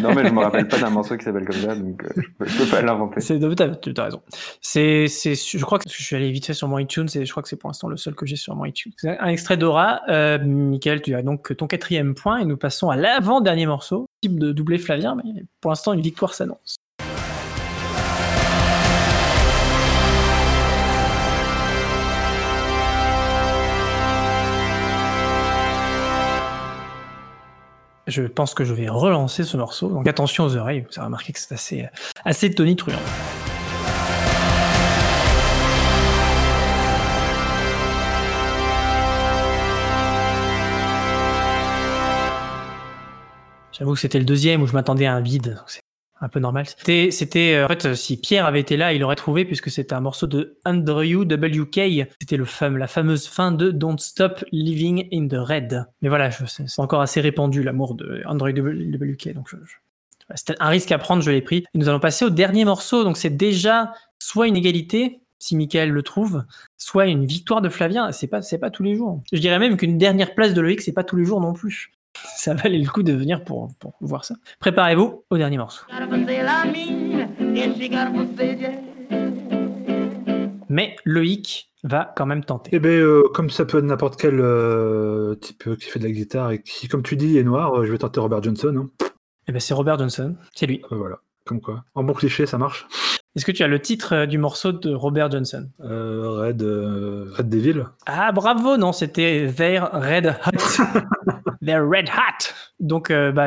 Non, 0.00 0.14
mais 0.14 0.26
je 0.26 0.32
me 0.32 0.40
rappelle 0.40 0.68
pas 0.68 0.78
d'un 0.78 0.90
morceau 0.90 1.16
qui 1.16 1.24
s'appelle 1.24 1.44
comme 1.44 1.56
ça, 1.56 1.74
donc 1.74 2.04
euh, 2.04 2.08
je, 2.16 2.28
peux, 2.38 2.46
je 2.46 2.58
peux 2.58 2.70
pas 2.70 2.82
l'inventer. 2.82 3.20
C'est, 3.20 3.38
t'as, 3.40 3.68
t'as 3.68 4.04
raison. 4.04 4.22
C'est, 4.60 5.08
c'est, 5.08 5.34
je 5.34 5.64
crois 5.64 5.78
que 5.78 5.88
je 5.88 6.02
suis 6.02 6.14
allé 6.14 6.30
vite 6.30 6.46
fait 6.46 6.54
sur 6.54 6.68
mon 6.68 6.78
iTunes 6.78 7.08
et 7.14 7.24
je 7.24 7.30
crois 7.30 7.42
que 7.42 7.48
c'est 7.48 7.56
pour 7.56 7.68
l'instant 7.68 7.88
le 7.88 7.96
seul 7.96 8.14
que 8.14 8.26
j'ai 8.26 8.36
sur 8.36 8.54
mon 8.54 8.64
iTunes. 8.64 8.92
C'est 8.96 9.18
un 9.18 9.28
extrait 9.28 9.56
d'Aura. 9.56 10.00
Euh, 10.08 10.38
Michael, 10.38 11.02
tu 11.02 11.14
as 11.14 11.22
donc 11.22 11.56
ton 11.56 11.66
quatrième 11.66 12.14
point 12.14 12.38
et 12.38 12.44
nous 12.44 12.56
passons 12.56 12.90
à 12.90 12.96
l'avant-dernier 12.96 13.66
morceau. 13.66 14.06
Type 14.20 14.38
de 14.38 14.52
doublé 14.52 14.78
Flavien, 14.78 15.16
mais 15.16 15.44
pour 15.60 15.70
l'instant 15.70 15.92
une 15.92 16.02
victoire 16.02 16.34
s'annonce. 16.34 16.76
Je 28.08 28.24
pense 28.24 28.52
que 28.52 28.64
je 28.64 28.74
vais 28.74 28.88
relancer 28.88 29.44
ce 29.44 29.56
morceau, 29.56 29.88
donc 29.88 30.08
attention 30.08 30.44
aux 30.44 30.56
oreilles, 30.56 30.84
vous 30.90 30.98
avez 30.98 31.04
remarqué 31.06 31.32
que 31.32 31.38
c'est 31.38 31.54
assez, 31.54 31.88
assez 32.24 32.52
tonitruant. 32.52 32.98
J'avoue 43.70 43.94
que 43.94 44.00
c'était 44.00 44.18
le 44.18 44.24
deuxième 44.24 44.62
où 44.62 44.66
je 44.66 44.72
m'attendais 44.72 45.06
à 45.06 45.14
un 45.14 45.20
vide, 45.20 45.60
un 46.22 46.28
peu 46.28 46.40
normal. 46.40 46.66
C'était, 46.66 47.10
c'était, 47.10 47.54
euh, 47.56 47.64
en 47.64 47.68
fait, 47.68 47.94
si 47.94 48.16
Pierre 48.18 48.46
avait 48.46 48.60
été 48.60 48.76
là, 48.76 48.92
il 48.92 49.02
aurait 49.04 49.16
trouvé 49.16 49.44
puisque 49.44 49.70
c'était 49.70 49.92
un 49.94 50.00
morceau 50.00 50.26
de 50.26 50.56
Andrew 50.64 51.24
WK. 51.24 52.08
C'était 52.20 52.36
le 52.36 52.44
fame, 52.44 52.76
la 52.78 52.86
fameuse 52.86 53.26
fin 53.26 53.52
de 53.52 53.70
Don't 53.70 53.98
Stop 53.98 54.44
Living 54.52 55.08
in 55.12 55.26
the 55.28 55.34
Red. 55.36 55.86
Mais 56.00 56.08
voilà, 56.08 56.30
c'est 56.30 56.64
encore 56.78 57.00
assez 57.02 57.20
répandu 57.20 57.62
l'amour 57.62 57.94
de 57.94 58.22
Andrew 58.24 58.48
WK, 58.50 59.34
donc 59.34 59.48
je- 59.50 59.56
c'était 60.34 60.54
un 60.60 60.68
risque 60.68 60.92
à 60.92 60.98
prendre, 60.98 61.22
je 61.22 61.30
l'ai 61.30 61.42
pris. 61.42 61.64
Et 61.74 61.78
nous 61.78 61.88
allons 61.88 62.00
passer 62.00 62.24
au 62.24 62.30
dernier 62.30 62.64
morceau, 62.64 63.04
donc 63.04 63.16
c'est 63.18 63.36
déjà 63.36 63.92
soit 64.18 64.46
une 64.46 64.56
égalité, 64.56 65.20
si 65.40 65.56
Michael 65.56 65.90
le 65.90 66.02
trouve, 66.04 66.44
soit 66.78 67.06
une 67.06 67.26
victoire 67.26 67.60
de 67.60 67.68
Flavien. 67.68 68.12
C'est 68.12 68.28
pas, 68.28 68.40
c'est 68.42 68.58
pas 68.58 68.70
tous 68.70 68.84
les 68.84 68.94
jours. 68.94 69.20
Je 69.32 69.40
dirais 69.40 69.58
même 69.58 69.76
qu'une 69.76 69.98
dernière 69.98 70.34
place 70.36 70.54
de 70.54 70.60
Loïc, 70.60 70.80
c'est 70.80 70.92
pas 70.92 71.02
tous 71.04 71.16
les 71.16 71.24
jours 71.24 71.40
non 71.40 71.52
plus. 71.52 71.90
Ça 72.36 72.54
valait 72.54 72.78
le 72.78 72.88
coup 72.88 73.02
de 73.02 73.12
venir 73.12 73.44
pour, 73.44 73.68
pour 73.78 73.94
voir 74.00 74.24
ça. 74.24 74.34
Préparez-vous 74.60 75.24
au 75.30 75.36
dernier 75.38 75.58
morceau. 75.58 75.84
Mais 80.68 80.96
Loïc 81.04 81.70
va 81.84 82.12
quand 82.16 82.26
même 82.26 82.44
tenter. 82.44 82.70
Eh 82.74 82.78
ben, 82.78 82.90
euh, 82.90 83.24
comme 83.34 83.50
ça 83.50 83.64
peut 83.64 83.78
être 83.78 83.84
n'importe 83.84 84.18
quel 84.20 84.40
euh, 84.40 85.34
type 85.34 85.66
euh, 85.66 85.76
qui 85.76 85.90
fait 85.90 85.98
de 85.98 86.04
la 86.04 86.10
guitare 86.12 86.50
et 86.52 86.62
qui, 86.62 86.88
comme 86.88 87.02
tu 87.02 87.16
dis, 87.16 87.36
est 87.38 87.42
noir, 87.42 87.84
je 87.84 87.92
vais 87.92 87.98
tenter 87.98 88.20
Robert 88.20 88.42
Johnson. 88.42 88.88
hein. 89.02 89.06
Eh 89.48 89.52
ben, 89.52 89.60
c'est 89.60 89.74
Robert 89.74 89.98
Johnson, 89.98 90.36
c'est 90.54 90.66
lui. 90.66 90.82
Euh, 90.92 90.96
voilà, 90.96 91.18
comme 91.44 91.60
quoi. 91.60 91.84
En 91.94 92.04
bon 92.04 92.14
cliché, 92.14 92.46
ça 92.46 92.56
marche. 92.58 92.86
Est-ce 93.34 93.46
que 93.46 93.52
tu 93.52 93.62
as 93.62 93.66
le 93.66 93.80
titre 93.80 94.14
euh, 94.14 94.26
du 94.26 94.36
morceau 94.36 94.72
de 94.72 94.94
Robert 94.94 95.30
Johnson? 95.30 95.66
Euh, 95.80 96.48
Red, 96.48 96.62
euh, 96.62 97.32
Red 97.34 97.48
Devil. 97.48 97.86
Ah 98.04 98.30
bravo, 98.30 98.76
non, 98.76 98.92
c'était 98.92 99.50
Their 99.56 99.88
Red 99.92 100.36
Hot. 100.46 100.84
Their 101.64 101.82
Red 101.88 102.10
Hot. 102.10 102.52
Donc 102.78 103.10
euh, 103.10 103.32
bah, 103.32 103.46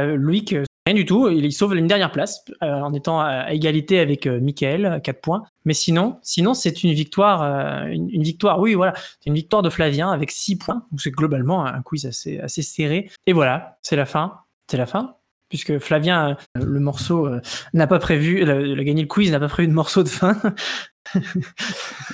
rien 0.88 0.94
du 0.95 1.06
tout, 1.06 1.30
il, 1.30 1.45
il 1.45 1.52
sauve 1.52 1.76
une 1.76 1.86
dernière 1.86 2.12
place 2.12 2.44
en 2.62 2.94
étant 2.94 3.20
à, 3.20 3.53
égalité 3.53 3.99
avec 3.99 4.26
Michael, 4.26 4.88
à 4.88 4.99
4 4.99 5.22
points. 5.22 5.44
Mais 5.66 5.74
sinon, 5.74 6.18
sinon 6.24 6.56
c'est 6.56 6.84
une 6.84 6.94
victoire, 6.94 7.44
une, 7.88 8.10
une 8.10 8.24
victoire, 8.24 8.60
oui 8.60 8.74
voilà, 8.74 8.94
c'est 8.95 9.28
une 9.28 9.36
victoire 9.36 9.62
de 9.62 9.70
Flavien 9.70 10.12
avec 10.12 10.32
6 10.32 10.57
points. 10.57 10.86
Donc 10.91 11.02
c'est 11.02 11.12
globalement 11.12 11.64
un 11.64 11.82
quiz 11.84 12.07
assez, 12.07 12.40
assez 12.40 12.64
serré. 12.64 13.12
Et 13.28 13.34
voilà, 13.34 13.78
c'est 13.84 13.95
la 13.95 14.06
fin. 14.06 14.40
C'est 14.68 14.78
la 14.78 14.88
fin 14.88 15.16
puisque 15.49 15.80
Flavien, 15.80 16.38
euh, 16.57 16.63
le 16.63 16.80
morceau, 16.80 17.27
euh, 17.27 17.41
n'a 17.73 17.88
pas 17.88 17.99
prévu, 17.99 18.41
il 18.41 18.49
a, 18.49 18.59
il 18.61 18.80
a 18.80 18.84
gagné 18.84 19.01
le 19.01 19.07
quiz, 19.07 19.31
n'a 19.31 19.39
pas 19.39 19.47
prévu 19.47 19.67
de 19.67 19.73
morceau 19.73 20.03
de 20.03 20.09
fin. 20.09 20.38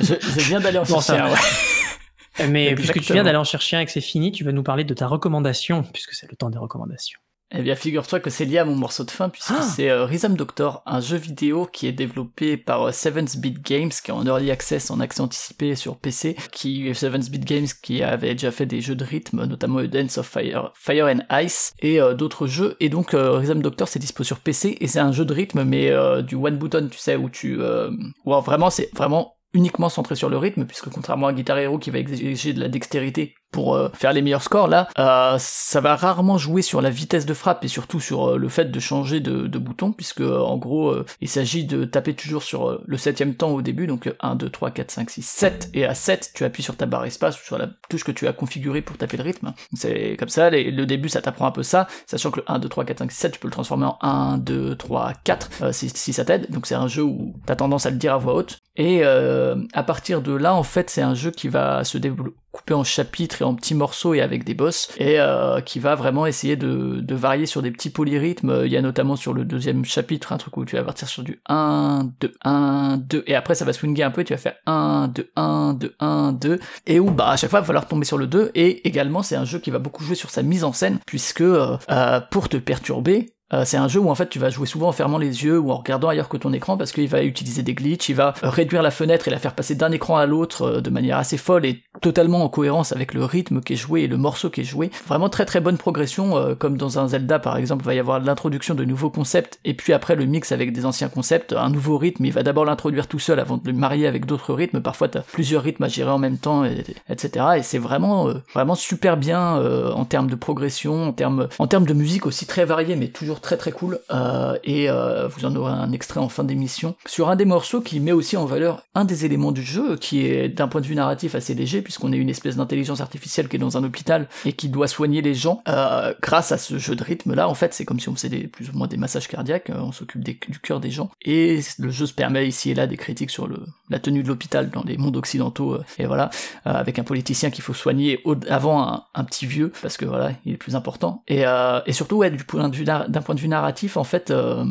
Je, 0.01 0.15
je 0.21 0.39
viens 0.49 0.59
d'aller 0.59 0.77
en 0.77 0.83
chercher 0.83 1.13
un, 1.13 1.31
ouais. 1.31 2.47
Mais 2.49 2.75
puisque 2.75 2.99
tu 2.99 3.13
viens 3.13 3.23
d'aller 3.23 3.37
en 3.37 3.45
chercher 3.45 3.77
un 3.77 3.79
et 3.81 3.85
que 3.85 3.91
c'est 3.91 4.01
fini, 4.01 4.31
tu 4.31 4.43
vas 4.43 4.51
nous 4.51 4.63
parler 4.63 4.83
de 4.83 4.93
ta 4.93 5.07
recommandation, 5.07 5.83
puisque 5.83 6.13
c'est 6.13 6.29
le 6.29 6.35
temps 6.35 6.49
des 6.49 6.57
recommandations. 6.57 7.19
Eh 7.53 7.61
bien, 7.63 7.75
figure-toi 7.75 8.21
que 8.21 8.29
c'est 8.29 8.45
lié 8.45 8.59
à 8.59 8.65
mon 8.65 8.75
morceau 8.75 9.03
de 9.03 9.11
fin, 9.11 9.27
puisque 9.27 9.51
Ah. 9.51 9.61
c'est 9.61 9.89
euh, 9.89 10.05
Rhythm 10.05 10.35
Doctor, 10.35 10.81
un 10.85 11.01
jeu 11.01 11.17
vidéo 11.17 11.65
qui 11.65 11.85
est 11.85 11.91
développé 11.91 12.55
par 12.55 12.83
euh, 12.83 12.91
7-Bit 12.91 13.61
Games, 13.61 13.89
qui 13.89 14.09
est 14.09 14.13
en 14.13 14.25
early 14.25 14.51
access, 14.51 14.89
en 14.89 15.01
accès 15.01 15.19
anticipé 15.21 15.75
sur 15.75 15.97
PC, 15.97 16.37
qui 16.53 16.89
7-Bit 16.91 17.43
Games 17.43 17.67
qui 17.83 18.03
avait 18.03 18.31
déjà 18.31 18.51
fait 18.51 18.65
des 18.65 18.79
jeux 18.79 18.95
de 18.95 19.03
rythme, 19.03 19.45
notamment 19.45 19.83
Dance 19.83 20.17
of 20.17 20.27
Fire, 20.27 20.71
Fire 20.75 21.07
and 21.07 21.41
Ice, 21.41 21.73
et 21.79 21.99
euh, 21.99 22.13
d'autres 22.13 22.47
jeux. 22.47 22.77
Et 22.79 22.87
donc, 22.87 23.13
euh, 23.13 23.31
Rhythm 23.33 23.61
Doctor, 23.61 23.89
c'est 23.89 23.99
dispo 23.99 24.23
sur 24.23 24.39
PC, 24.39 24.77
et 24.79 24.87
c'est 24.87 24.99
un 24.99 25.11
jeu 25.11 25.25
de 25.25 25.33
rythme, 25.33 25.65
mais 25.65 25.89
euh, 25.89 26.21
du 26.21 26.35
one 26.35 26.57
button, 26.57 26.87
tu 26.89 26.99
sais, 26.99 27.17
où 27.17 27.29
tu... 27.29 27.59
Euh, 27.59 27.91
où 28.25 28.33
vraiment, 28.39 28.69
c'est 28.69 28.89
vraiment 28.95 29.35
uniquement 29.53 29.89
centré 29.89 30.15
sur 30.15 30.29
le 30.29 30.37
rythme, 30.37 30.65
puisque 30.65 30.89
contrairement 30.89 31.27
à 31.27 31.33
Guitar 31.33 31.57
Hero 31.57 31.77
qui 31.77 31.89
va 31.91 31.99
exiger 31.99 32.53
de 32.53 32.61
la 32.61 32.69
dextérité 32.69 33.33
pour 33.51 33.75
euh, 33.75 33.89
faire 33.93 34.13
les 34.13 34.21
meilleurs 34.21 34.43
scores, 34.43 34.67
là, 34.67 34.87
euh, 34.97 35.35
ça 35.39 35.81
va 35.81 35.95
rarement 35.95 36.37
jouer 36.37 36.61
sur 36.61 36.81
la 36.81 36.89
vitesse 36.89 37.25
de 37.25 37.33
frappe 37.33 37.63
et 37.65 37.67
surtout 37.67 37.99
sur 37.99 38.29
euh, 38.31 38.37
le 38.37 38.49
fait 38.49 38.71
de 38.71 38.79
changer 38.79 39.19
de, 39.19 39.47
de 39.47 39.59
bouton, 39.59 39.91
puisque 39.91 40.21
euh, 40.21 40.39
en 40.39 40.57
gros, 40.57 40.89
euh, 40.89 41.05
il 41.19 41.27
s'agit 41.29 41.65
de 41.65 41.85
taper 41.85 42.13
toujours 42.13 42.43
sur 42.43 42.69
euh, 42.69 42.81
le 42.85 42.97
septième 42.97 43.35
temps 43.35 43.49
au 43.49 43.61
début, 43.61 43.87
donc 43.87 44.07
euh, 44.07 44.13
1, 44.21 44.35
2, 44.35 44.49
3, 44.49 44.71
4, 44.71 44.91
5, 44.91 45.09
6, 45.09 45.21
7, 45.25 45.69
et 45.73 45.85
à 45.85 45.93
7, 45.93 46.31
tu 46.33 46.43
appuies 46.45 46.63
sur 46.63 46.75
ta 46.75 46.85
barre 46.85 47.05
espace 47.05 47.39
ou 47.41 47.45
sur 47.45 47.57
la 47.57 47.67
touche 47.89 48.03
que 48.03 48.11
tu 48.11 48.27
as 48.27 48.33
configurée 48.33 48.81
pour 48.81 48.97
taper 48.97 49.17
le 49.17 49.23
rythme. 49.23 49.53
C'est 49.73 50.15
comme 50.17 50.29
ça, 50.29 50.49
les- 50.49 50.71
le 50.71 50.85
début, 50.85 51.09
ça 51.09 51.21
t'apprend 51.21 51.45
un 51.47 51.51
peu 51.51 51.63
ça, 51.63 51.87
sachant 52.07 52.31
que 52.31 52.39
le 52.39 52.45
1, 52.49 52.59
2, 52.59 52.69
3, 52.69 52.85
4, 52.85 52.99
5, 52.99 53.11
6, 53.11 53.17
7, 53.19 53.31
tu 53.33 53.39
peux 53.39 53.47
le 53.47 53.53
transformer 53.53 53.85
en 53.87 53.97
1, 54.01 54.37
2, 54.37 54.75
3, 54.75 55.13
4, 55.23 55.49
euh, 55.61 55.71
si, 55.71 55.89
si 55.89 56.13
ça 56.13 56.25
t'aide, 56.25 56.49
donc 56.49 56.65
c'est 56.65 56.75
un 56.75 56.87
jeu 56.87 57.03
où 57.03 57.35
t'as 57.45 57.55
tendance 57.55 57.85
à 57.85 57.89
le 57.89 57.97
dire 57.97 58.13
à 58.13 58.17
voix 58.17 58.33
haute, 58.35 58.59
et 58.77 59.03
à 59.03 59.83
partir 59.83 60.21
de 60.21 60.33
là, 60.33 60.55
en 60.55 60.63
fait, 60.63 60.89
c'est 60.89 61.01
un 61.01 61.13
jeu 61.13 61.29
qui 61.31 61.49
va 61.49 61.83
se 61.83 61.97
développer 61.97 62.35
coupé 62.51 62.73
en 62.73 62.83
chapitres 62.83 63.41
et 63.41 63.45
en 63.45 63.55
petits 63.55 63.75
morceaux 63.75 64.13
et 64.13 64.21
avec 64.21 64.43
des 64.43 64.53
boss, 64.53 64.89
et 64.97 65.19
euh, 65.19 65.61
qui 65.61 65.79
va 65.79 65.95
vraiment 65.95 66.25
essayer 66.25 66.55
de, 66.55 66.99
de 66.99 67.15
varier 67.15 67.45
sur 67.45 67.61
des 67.61 67.71
petits 67.71 67.89
polyrythmes. 67.89 68.63
Il 68.65 68.71
y 68.71 68.77
a 68.77 68.81
notamment 68.81 69.15
sur 69.15 69.33
le 69.33 69.45
deuxième 69.45 69.85
chapitre 69.85 70.33
un 70.33 70.37
truc 70.37 70.57
où 70.57 70.65
tu 70.65 70.75
vas 70.75 70.83
partir 70.83 71.07
sur 71.07 71.23
du 71.23 71.41
1, 71.47 72.11
2, 72.19 72.33
1, 72.43 72.97
2, 72.97 73.23
et 73.27 73.35
après 73.35 73.55
ça 73.55 73.65
va 73.65 73.73
swinger 73.73 74.03
un 74.03 74.11
peu, 74.11 74.21
et 74.21 74.25
tu 74.25 74.33
vas 74.33 74.37
faire 74.37 74.55
1, 74.65 75.09
2, 75.13 75.31
1, 75.35 75.73
2, 75.73 75.95
1, 75.99 76.31
2, 76.33 76.59
et 76.87 76.99
où 76.99 77.11
bah 77.11 77.29
à 77.29 77.37
chaque 77.37 77.49
fois 77.49 77.59
il 77.59 77.63
va 77.63 77.67
falloir 77.67 77.87
tomber 77.87 78.05
sur 78.05 78.17
le 78.17 78.27
2, 78.27 78.51
et 78.55 78.87
également 78.87 79.23
c'est 79.23 79.35
un 79.35 79.45
jeu 79.45 79.59
qui 79.59 79.71
va 79.71 79.79
beaucoup 79.79 80.03
jouer 80.03 80.15
sur 80.15 80.29
sa 80.29 80.43
mise 80.43 80.63
en 80.63 80.73
scène, 80.73 80.99
puisque 81.05 81.41
euh, 81.41 81.77
euh, 81.89 82.19
pour 82.31 82.49
te 82.49 82.57
perturber, 82.57 83.33
euh, 83.53 83.65
c'est 83.65 83.77
un 83.77 83.87
jeu 83.87 83.99
où 83.99 84.09
en 84.09 84.15
fait 84.15 84.29
tu 84.29 84.39
vas 84.39 84.49
jouer 84.49 84.65
souvent 84.65 84.87
en 84.87 84.91
fermant 84.91 85.17
les 85.17 85.43
yeux 85.43 85.59
ou 85.59 85.71
en 85.71 85.77
regardant 85.77 86.09
ailleurs 86.09 86.29
que 86.29 86.37
ton 86.37 86.53
écran 86.53 86.77
parce 86.77 86.91
qu'il 86.91 87.07
va 87.07 87.23
utiliser 87.23 87.63
des 87.63 87.73
glitches, 87.73 88.09
il 88.09 88.15
va 88.15 88.33
euh, 88.43 88.49
réduire 88.49 88.81
la 88.81 88.91
fenêtre 88.91 89.27
et 89.27 89.31
la 89.31 89.39
faire 89.39 89.53
passer 89.53 89.75
d'un 89.75 89.91
écran 89.91 90.17
à 90.17 90.25
l'autre 90.25 90.63
euh, 90.63 90.81
de 90.81 90.89
manière 90.89 91.17
assez 91.17 91.37
folle 91.37 91.65
et 91.65 91.83
totalement 92.01 92.43
en 92.43 92.49
cohérence 92.49 92.91
avec 92.91 93.13
le 93.13 93.25
rythme 93.25 93.61
qui 93.61 93.73
est 93.73 93.77
joué 93.77 94.01
et 94.01 94.07
le 94.07 94.17
morceau 94.17 94.49
qui 94.49 94.61
est 94.61 94.65
joué. 94.65 94.89
Vraiment 95.07 95.29
très 95.29 95.45
très 95.45 95.59
bonne 95.59 95.77
progression, 95.77 96.55
comme 96.57 96.77
dans 96.77 96.99
un 96.99 97.07
Zelda 97.07 97.39
par 97.39 97.57
exemple, 97.57 97.83
il 97.83 97.87
va 97.87 97.93
y 97.93 97.99
avoir 97.99 98.19
l'introduction 98.19 98.73
de 98.73 98.83
nouveaux 98.85 99.09
concepts 99.09 99.59
et 99.65 99.73
puis 99.73 99.93
après 99.93 100.15
le 100.15 100.25
mix 100.25 100.51
avec 100.51 100.73
des 100.73 100.85
anciens 100.85 101.09
concepts, 101.09 101.53
un 101.53 101.69
nouveau 101.69 101.97
rythme, 101.97 102.25
il 102.25 102.31
va 102.31 102.43
d'abord 102.43 102.65
l'introduire 102.65 103.07
tout 103.07 103.19
seul 103.19 103.39
avant 103.39 103.57
de 103.57 103.67
le 103.67 103.73
marier 103.73 104.07
avec 104.07 104.25
d'autres 104.25 104.53
rythmes, 104.53 104.81
parfois 104.81 105.09
t'as 105.09 105.21
plusieurs 105.21 105.63
rythmes 105.63 105.83
à 105.83 105.87
gérer 105.87 106.11
en 106.11 106.17
même 106.17 106.37
temps, 106.37 106.65
et, 106.65 106.83
etc. 107.09 107.45
Et 107.57 107.63
c'est 107.63 107.77
vraiment 107.77 108.29
vraiment 108.53 108.75
super 108.75 109.17
bien 109.17 109.61
en 109.91 110.05
termes 110.05 110.29
de 110.29 110.35
progression, 110.35 111.09
en 111.09 111.13
termes 111.13 111.49
en 111.59 111.67
termes 111.67 111.85
de 111.85 111.93
musique 111.93 112.25
aussi 112.25 112.45
très 112.45 112.65
variée, 112.65 112.95
mais 112.95 113.09
toujours 113.09 113.40
très 113.41 113.57
très 113.57 113.71
cool, 113.71 113.99
euh, 114.11 114.57
et 114.63 114.89
euh, 114.89 115.27
vous 115.27 115.45
en 115.45 115.55
aurez 115.55 115.71
un 115.71 115.91
extrait 115.91 116.19
en 116.19 116.29
fin 116.29 116.43
d'émission, 116.43 116.95
sur 117.05 117.29
un 117.29 117.35
des 117.35 117.45
morceaux 117.45 117.81
qui 117.81 117.99
met 117.99 118.11
aussi 118.11 118.37
en 118.37 118.45
valeur 118.45 118.83
un 118.95 119.05
des 119.05 119.25
éléments 119.25 119.51
du 119.51 119.63
jeu, 119.63 119.97
qui 119.97 120.25
est 120.25 120.49
d'un 120.49 120.67
point 120.67 120.81
de 120.81 120.85
vue 120.85 120.95
narratif 120.95 121.35
assez 121.35 121.53
léger, 121.53 121.81
puisqu'on 121.81 122.13
est 122.13 122.17
une 122.17 122.29
espèce 122.29 122.55
d'intelligence 122.55 123.01
artificielle 123.01 123.49
qui 123.49 123.57
est 123.57 123.59
dans 123.59 123.77
un 123.77 123.83
hôpital 123.83 124.27
et 124.45 124.53
qui 124.53 124.69
doit 124.69 124.87
soigner 124.87 125.21
les 125.21 125.33
gens. 125.33 125.61
Euh, 125.67 126.13
grâce 126.21 126.51
à 126.51 126.57
ce 126.57 126.77
jeu 126.77 126.95
de 126.95 127.03
rythme-là, 127.03 127.49
en 127.49 127.53
fait, 127.53 127.73
c'est 127.73 127.85
comme 127.85 127.99
si 127.99 128.09
on 128.09 128.15
faisait 128.15 128.47
plus 128.47 128.69
ou 128.69 128.77
moins 128.77 128.87
des 128.87 128.97
massages 128.97 129.27
cardiaques, 129.27 129.71
on 129.73 129.91
s'occupe 129.91 130.23
du 130.23 130.59
cœur 130.59 130.79
des 130.79 130.91
gens, 130.91 131.09
et 131.23 131.59
le 131.79 131.89
jeu 131.89 132.05
se 132.05 132.13
permet 132.13 132.47
ici 132.47 132.71
et 132.71 132.75
là 132.75 132.87
des 132.87 132.97
critiques 132.97 133.31
sur 133.31 133.49
la 133.89 133.99
tenue 133.99 134.23
de 134.23 134.27
l'hôpital 134.27 134.69
dans 134.69 134.83
les 134.83 134.97
mondes 134.97 135.17
occidentaux, 135.17 135.79
et 135.97 136.05
voilà, 136.05 136.29
avec 136.65 136.99
un 136.99 137.03
politicien 137.03 137.49
qu'il 137.49 137.63
faut 137.63 137.73
soigner 137.73 138.23
avant 138.49 139.03
un, 139.13 139.23
petit 139.23 139.45
vieux, 139.45 139.71
parce 139.81 139.97
que 139.97 140.05
voilà, 140.05 140.31
il 140.45 140.53
est 140.53 140.57
plus 140.57 140.75
important. 140.75 141.23
Et, 141.27 141.43
et 141.85 141.93
surtout, 141.93 142.17
ouais, 142.17 142.31
du 142.31 142.43
point 142.43 142.69
de 142.69 142.75
vue 142.75 142.83
d'un 142.83 143.21
point 143.21 143.30
de 143.33 143.39
vue 143.39 143.47
narratif, 143.47 143.97
en 143.97 144.03
fait, 144.03 144.31
euh, 144.31 144.65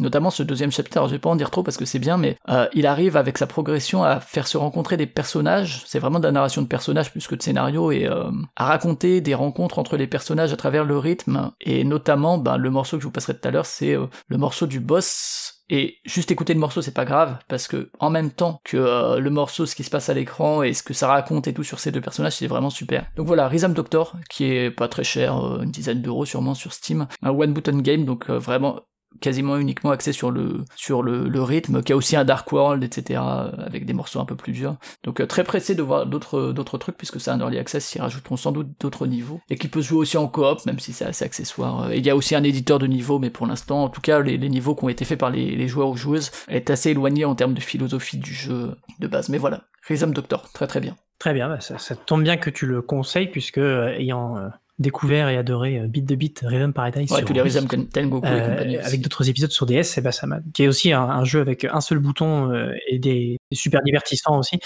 notamment 0.00 0.30
ce 0.30 0.42
deuxième 0.42 0.72
chapitre, 0.72 1.06
je 1.06 1.12
vais 1.12 1.18
pas 1.18 1.30
en 1.30 1.36
dire 1.36 1.50
trop 1.50 1.62
parce 1.62 1.76
que 1.76 1.84
c'est 1.84 1.98
bien, 1.98 2.16
mais 2.16 2.36
euh, 2.48 2.66
il 2.72 2.86
arrive 2.86 3.16
avec 3.16 3.38
sa 3.38 3.46
progression 3.46 4.02
à 4.02 4.20
faire 4.20 4.46
se 4.46 4.56
rencontrer 4.56 4.96
des 4.96 5.06
personnages, 5.06 5.84
c'est 5.86 5.98
vraiment 5.98 6.18
de 6.18 6.24
la 6.24 6.32
narration 6.32 6.62
de 6.62 6.66
personnages 6.66 7.10
plus 7.10 7.26
que 7.26 7.34
de 7.34 7.42
scénario, 7.42 7.92
et 7.92 8.06
euh, 8.06 8.30
à 8.56 8.66
raconter 8.66 9.20
des 9.20 9.34
rencontres 9.34 9.78
entre 9.78 9.96
les 9.96 10.06
personnages 10.06 10.52
à 10.52 10.56
travers 10.56 10.84
le 10.84 10.98
rythme, 10.98 11.52
et 11.60 11.84
notamment 11.84 12.38
ben, 12.38 12.56
le 12.56 12.70
morceau 12.70 12.96
que 12.96 13.02
je 13.02 13.06
vous 13.06 13.12
passerai 13.12 13.38
tout 13.38 13.46
à 13.48 13.50
l'heure, 13.50 13.66
c'est 13.66 13.94
le 13.94 14.36
morceau 14.36 14.66
du 14.66 14.80
boss 14.80 15.53
et 15.70 15.98
juste 16.04 16.30
écouter 16.30 16.52
le 16.52 16.60
morceau, 16.60 16.82
c'est 16.82 16.94
pas 16.94 17.06
grave, 17.06 17.38
parce 17.48 17.68
que 17.68 17.90
en 17.98 18.10
même 18.10 18.30
temps 18.30 18.60
que 18.64 18.76
euh, 18.76 19.18
le 19.18 19.30
morceau, 19.30 19.64
ce 19.64 19.74
qui 19.74 19.82
se 19.82 19.90
passe 19.90 20.08
à 20.10 20.14
l'écran 20.14 20.62
et 20.62 20.74
ce 20.74 20.82
que 20.82 20.92
ça 20.92 21.08
raconte 21.08 21.48
et 21.48 21.54
tout 21.54 21.62
sur 21.62 21.80
ces 21.80 21.90
deux 21.90 22.02
personnages, 22.02 22.36
c'est 22.36 22.46
vraiment 22.46 22.70
super. 22.70 23.06
Donc 23.16 23.26
voilà, 23.26 23.48
Rhythm 23.48 23.72
Doctor, 23.72 24.14
qui 24.28 24.44
est 24.44 24.70
pas 24.70 24.88
très 24.88 25.04
cher, 25.04 25.38
euh, 25.38 25.62
une 25.62 25.70
dizaine 25.70 26.02
d'euros 26.02 26.26
sûrement 26.26 26.54
sur 26.54 26.72
Steam, 26.72 27.06
un 27.22 27.30
one 27.30 27.54
button 27.54 27.78
game, 27.78 28.04
donc 28.04 28.28
euh, 28.28 28.38
vraiment 28.38 28.80
quasiment 29.20 29.56
uniquement 29.56 29.90
axé 29.90 30.12
sur 30.12 30.30
le 30.30 30.64
sur 30.76 31.02
le, 31.02 31.28
le, 31.28 31.42
rythme, 31.42 31.82
qui 31.82 31.92
a 31.92 31.96
aussi 31.96 32.16
un 32.16 32.24
Dark 32.24 32.50
World, 32.52 32.82
etc. 32.82 33.20
avec 33.58 33.86
des 33.86 33.92
morceaux 33.92 34.20
un 34.20 34.24
peu 34.24 34.36
plus 34.36 34.52
durs. 34.52 34.76
Donc 35.02 35.20
euh, 35.20 35.26
très 35.26 35.44
pressé 35.44 35.74
de 35.74 35.82
voir 35.82 36.06
d'autres 36.06 36.78
trucs 36.78 36.96
puisque 36.96 37.20
c'est 37.20 37.30
un 37.30 37.40
early 37.40 37.58
access, 37.58 37.94
ils 37.94 38.00
rajouteront 38.00 38.36
sans 38.36 38.52
doute 38.52 38.68
d'autres 38.80 39.06
niveaux 39.06 39.40
et 39.50 39.56
qui 39.56 39.68
peut 39.68 39.82
se 39.82 39.88
jouer 39.88 39.98
aussi 39.98 40.16
en 40.16 40.28
coop, 40.28 40.64
même 40.66 40.78
si 40.78 40.92
c'est 40.92 41.04
assez 41.04 41.24
accessoire. 41.24 41.92
il 41.92 42.04
y 42.04 42.10
a 42.10 42.16
aussi 42.16 42.34
un 42.34 42.42
éditeur 42.42 42.78
de 42.78 42.86
niveau, 42.86 43.18
mais 43.18 43.30
pour 43.30 43.46
l'instant, 43.46 43.84
en 43.84 43.88
tout 43.88 44.00
cas, 44.00 44.20
les, 44.20 44.38
niveaux 44.38 44.74
qui 44.74 44.84
ont 44.84 44.88
été 44.88 45.04
faits 45.04 45.18
par 45.18 45.30
les, 45.30 45.68
joueurs 45.68 45.88
ou 45.88 45.96
joueuses 45.96 46.30
est 46.48 46.70
assez 46.70 46.90
éloigné 46.90 47.24
en 47.24 47.34
termes 47.34 47.54
de 47.54 47.60
philosophie 47.60 48.18
du 48.18 48.32
jeu 48.32 48.76
de 49.00 49.06
base. 49.06 49.28
Mais 49.28 49.38
voilà, 49.38 49.62
Rhythm 49.88 50.12
Doctor, 50.12 50.50
très 50.52 50.66
très 50.66 50.80
bien. 50.80 50.96
Très 51.18 51.32
bien, 51.32 51.48
bah, 51.48 51.60
ça, 51.60 51.96
tombe 51.96 52.22
bien 52.22 52.36
que 52.36 52.50
tu 52.50 52.66
le 52.66 52.82
conseilles 52.82 53.28
puisque 53.28 53.58
euh, 53.58 53.94
ayant 53.96 54.36
euh, 54.36 54.48
découvert 54.78 55.28
et 55.28 55.36
adoré 55.36 55.78
euh, 55.78 55.86
Beat 55.86 56.06
the 56.06 56.14
Beat, 56.14 56.40
Rhythm 56.44 56.72
Paradise. 56.72 57.10
Ouais, 57.10 57.22
tous 57.22 57.32
les 57.32 57.40
Rhythm 57.40 57.66
Tengoku 57.86 58.26
euh, 58.26 58.80
avec 58.82 59.00
d'autres 59.00 59.28
épisodes 59.28 59.50
sur 59.50 59.66
DS, 59.66 59.98
et 59.98 60.00
bah, 60.00 60.12
ça 60.12 60.26
m'a, 60.26 60.40
qui 60.52 60.64
est 60.64 60.68
aussi 60.68 60.92
un, 60.92 61.24
jeu 61.24 61.40
avec 61.40 61.64
un 61.64 61.80
seul 61.80 61.98
bouton 61.98 62.50
euh, 62.50 62.72
et 62.88 62.98
des, 62.98 63.38
super 63.52 63.82
divertissants 63.82 64.38
aussi, 64.38 64.58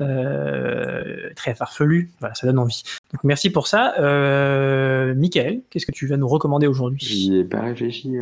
euh, 0.00 1.30
très 1.34 1.54
farfelu. 1.54 2.10
Voilà, 2.20 2.34
ça 2.34 2.46
donne 2.46 2.58
envie. 2.58 2.82
Donc 3.12 3.24
merci 3.24 3.50
pour 3.50 3.66
ça. 3.66 3.94
Euh, 3.98 5.14
Michael, 5.14 5.62
qu'est-ce 5.70 5.86
que 5.86 5.92
tu 5.92 6.06
vas 6.06 6.16
nous 6.16 6.28
recommander 6.28 6.66
aujourd'hui? 6.66 7.00
J'y 7.00 7.36
ai 7.38 7.44
pas 7.44 7.62
réfléchi. 7.62 8.18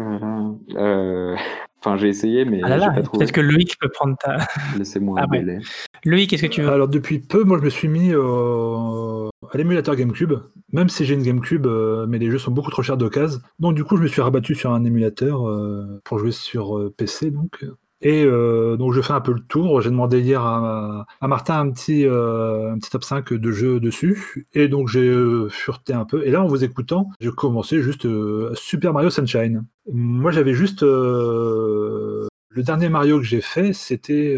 Enfin, 1.85 1.97
j'ai 1.97 2.09
essayé, 2.09 2.45
mais 2.45 2.61
ah 2.63 2.77
là 2.77 2.91
Peut-être 2.93 3.33
que 3.33 3.41
Loïc 3.41 3.77
peut 3.81 3.89
prendre 3.89 4.17
ta. 4.17 4.47
Laissez-moi 4.79 5.19
ah, 5.21 5.27
un 5.29 5.45
ouais. 5.45 5.59
Loïc, 6.05 6.31
qu'est-ce 6.31 6.43
que 6.43 6.47
tu 6.47 6.63
veux 6.63 6.71
Alors, 6.71 6.87
depuis 6.87 7.19
peu, 7.19 7.43
moi, 7.43 7.59
je 7.59 7.65
me 7.65 7.71
suis 7.71 7.89
mis 7.89 8.11
euh, 8.13 9.29
à 9.53 9.59
l'émulateur 9.59 9.97
GameCube, 9.97 10.35
même 10.73 10.89
si 10.89 11.05
j'ai 11.05 11.15
une 11.15 11.25
GameCube, 11.25 11.67
euh, 11.67 12.07
mais 12.09 12.19
les 12.19 12.31
jeux 12.31 12.39
sont 12.39 12.53
beaucoup 12.53 12.71
trop 12.71 12.83
chers 12.83 12.97
d'occasion. 12.97 13.41
Donc, 13.59 13.75
du 13.75 13.83
coup, 13.83 13.97
je 13.97 14.03
me 14.03 14.07
suis 14.07 14.21
rabattu 14.21 14.55
sur 14.55 14.73
un 14.73 14.85
émulateur 14.85 15.49
euh, 15.49 16.01
pour 16.05 16.21
jouer 16.21 16.31
sur 16.31 16.93
PC, 16.97 17.33
donc. 17.33 17.65
Et 18.03 18.25
euh, 18.25 18.77
donc 18.77 18.93
je 18.93 19.01
fais 19.01 19.13
un 19.13 19.21
peu 19.21 19.33
le 19.33 19.41
tour. 19.41 19.81
J'ai 19.81 19.91
demandé 19.91 20.21
hier 20.21 20.45
à, 20.45 21.07
Martin 21.23 21.61
un 21.61 21.71
petit, 21.71 22.05
euh, 22.07 22.75
top 22.91 23.05
5 23.05 23.33
de 23.33 23.53
jeux 23.53 23.79
dessus. 23.81 24.49
Et 24.55 24.69
donc 24.69 24.89
j'ai 24.89 25.09
euh, 25.09 25.49
fureté 25.49 25.93
un 25.95 26.05
peu. 26.05 26.27
Et 26.27 26.31
là, 26.31 26.43
en 26.43 26.47
vous 26.49 26.65
écoutant, 26.65 27.09
j'ai 27.21 27.31
commencé 27.31 27.81
juste 27.81 28.07
Super 28.55 28.93
Mario 28.93 29.11
Sunshine. 29.11 29.65
Moi, 29.93 30.33
j'avais 30.33 30.55
juste... 30.55 30.83
le 30.83 32.29
dernier 32.57 32.89
Mario 32.89 33.19
que 33.19 33.25
j'ai 33.25 33.41
fait, 33.41 33.73
c'était 33.73 34.37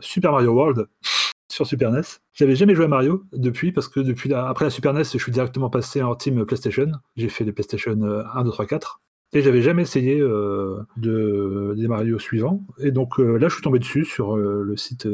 Super 0.00 0.32
Mario 0.32 0.52
World 0.52 0.86
sur 1.52 1.66
Super 1.66 1.92
NES. 1.92 2.00
J'avais 2.32 2.56
jamais 2.56 2.74
joué 2.74 2.86
à 2.86 2.88
Mario 2.88 3.24
depuis, 3.32 3.72
parce 3.72 3.88
que 3.88 4.00
depuis 4.00 4.32
après 4.32 4.64
la 4.64 4.70
Super 4.70 4.94
NES, 4.94 5.04
je 5.04 5.18
suis 5.18 5.32
directement 5.32 5.68
passé 5.68 6.02
en 6.02 6.14
team 6.14 6.46
PlayStation. 6.46 6.90
J'ai 7.16 7.28
fait 7.28 7.44
les 7.44 7.52
PlayStation 7.52 7.92
1, 7.92 8.44
2, 8.44 8.50
3, 8.50 8.66
4. 8.66 9.02
Et 9.34 9.40
j'avais 9.40 9.62
jamais 9.62 9.82
essayé 9.82 10.20
euh, 10.20 10.76
de, 10.98 11.74
des 11.76 11.88
Mario 11.88 12.18
suivants. 12.18 12.62
Et 12.78 12.90
donc 12.90 13.18
euh, 13.18 13.38
là, 13.38 13.48
je 13.48 13.54
suis 13.54 13.62
tombé 13.62 13.78
dessus 13.78 14.04
sur 14.04 14.36
euh, 14.36 14.62
le 14.62 14.76
site 14.76 15.08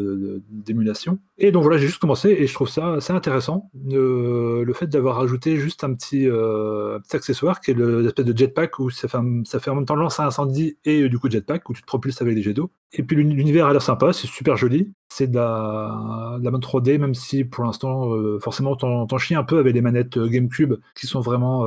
d'émulation. 0.51 1.21
Et 1.39 1.53
donc 1.53 1.63
voilà, 1.63 1.79
j'ai 1.79 1.87
juste 1.87 2.01
commencé 2.01 2.31
et 2.31 2.49
je 2.49 2.53
trouve 2.53 2.69
ça 2.69 2.95
assez 2.95 3.13
intéressant. 3.13 3.71
le 3.87 4.73
fait 4.75 4.89
d'avoir 4.89 5.21
ajouté 5.21 5.57
juste 5.57 5.85
un 5.85 5.95
petit, 5.95 6.29
accessoire 7.13 7.61
qui 7.61 7.71
est 7.71 7.75
l'espèce 7.75 8.25
de 8.25 8.37
jetpack 8.37 8.81
où 8.81 8.91
ça 8.91 9.07
fait, 9.07 9.19
ça 9.45 9.61
fait 9.61 9.71
en 9.71 9.77
même 9.77 9.87
temps 9.87 9.95
lance 9.95 10.19
à 10.19 10.27
incendie 10.27 10.77
et 10.85 11.09
du 11.09 11.19
coup 11.19 11.31
jetpack 11.31 11.69
où 11.71 11.73
tu 11.73 11.83
te 11.83 11.87
propulses 11.87 12.21
avec 12.21 12.35
des 12.35 12.43
jets 12.43 12.55
d'eau. 12.55 12.71
Et 12.93 13.03
puis 13.03 13.17
l'univers 13.17 13.67
a 13.67 13.73
l'air 13.73 13.83
sympa, 13.83 14.13
c'est 14.13 14.27
super 14.27 14.57
joli. 14.57 14.93
C'est 15.11 15.29
de 15.29 15.37
la, 15.37 16.37
de 16.39 16.45
la 16.45 16.51
bonne 16.51 16.61
3D, 16.61 16.99
même 16.99 17.15
si 17.15 17.45
pour 17.45 17.65
l'instant, 17.65 18.11
forcément, 18.41 18.77
t'en 18.77 19.19
chies 19.19 19.35
un 19.35 19.45
peu 19.45 19.59
avec 19.59 19.75
les 19.75 19.81
manettes 19.81 20.19
GameCube 20.19 20.75
qui 20.99 21.07
sont 21.07 21.21
vraiment 21.21 21.67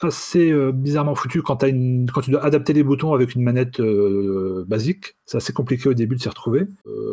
assez 0.00 0.52
bizarrement 0.72 1.14
foutues 1.14 1.42
quand, 1.42 1.62
as 1.62 1.68
une, 1.68 1.81
quand 2.12 2.20
tu 2.20 2.30
dois 2.30 2.44
adapter 2.44 2.72
les 2.72 2.82
boutons 2.82 3.14
avec 3.14 3.34
une 3.34 3.42
manette 3.42 3.80
basique. 4.66 5.16
C'est 5.26 5.36
assez 5.38 5.52
compliqué 5.52 5.88
au 5.88 5.94
début 5.94 6.16
de 6.16 6.20
s'y 6.20 6.28
retrouver. 6.28 6.66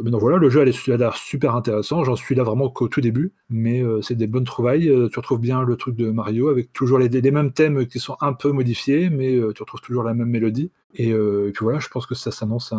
mais 0.04 0.12
donc 0.12 0.22
voilà, 0.22 0.38
le 0.38 0.50
jeu 0.50 0.62
a 0.62 0.98
l'air 0.98 1.16
super 1.16 1.56
intéressant. 1.56 2.04
J'en 2.04 2.16
suis 2.16 2.36
là 2.36 2.44
vraiment 2.44 2.70
qu'au 2.70 2.88
tout 2.88 3.02
début, 3.02 3.34
mais 3.50 3.84
c'est 4.02 4.16
des 4.16 4.28
bonnes 4.28 4.44
trouvailles. 4.46 4.92
tu 5.12 5.20
retrouves 5.20 5.40
bien 5.40 5.64
le 5.64 5.76
truc 5.76 5.96
de 5.96 6.10
Mario 6.10 6.50
avec 6.50 6.74
toujours 6.74 7.00
les, 7.00 7.32
mêmes 7.32 7.52
thèmes 7.52 7.86
qui 7.86 8.00
sont 8.00 8.18
un 8.22 8.34
peu 8.34 8.52
modifiés, 8.52 9.10
mais 9.10 9.32
tu 9.54 9.64
retrouves 9.64 9.82
toujours 9.82 10.04
la 10.04 10.14
même 10.14 10.30
mélodie. 10.30 10.72
Et, 10.96 11.14
puis 11.14 11.62
voilà, 11.64 11.80
je 11.80 11.88
pense 11.88 12.06
que 12.06 12.16
ça 12.16 12.32
s'annonce 12.32 12.74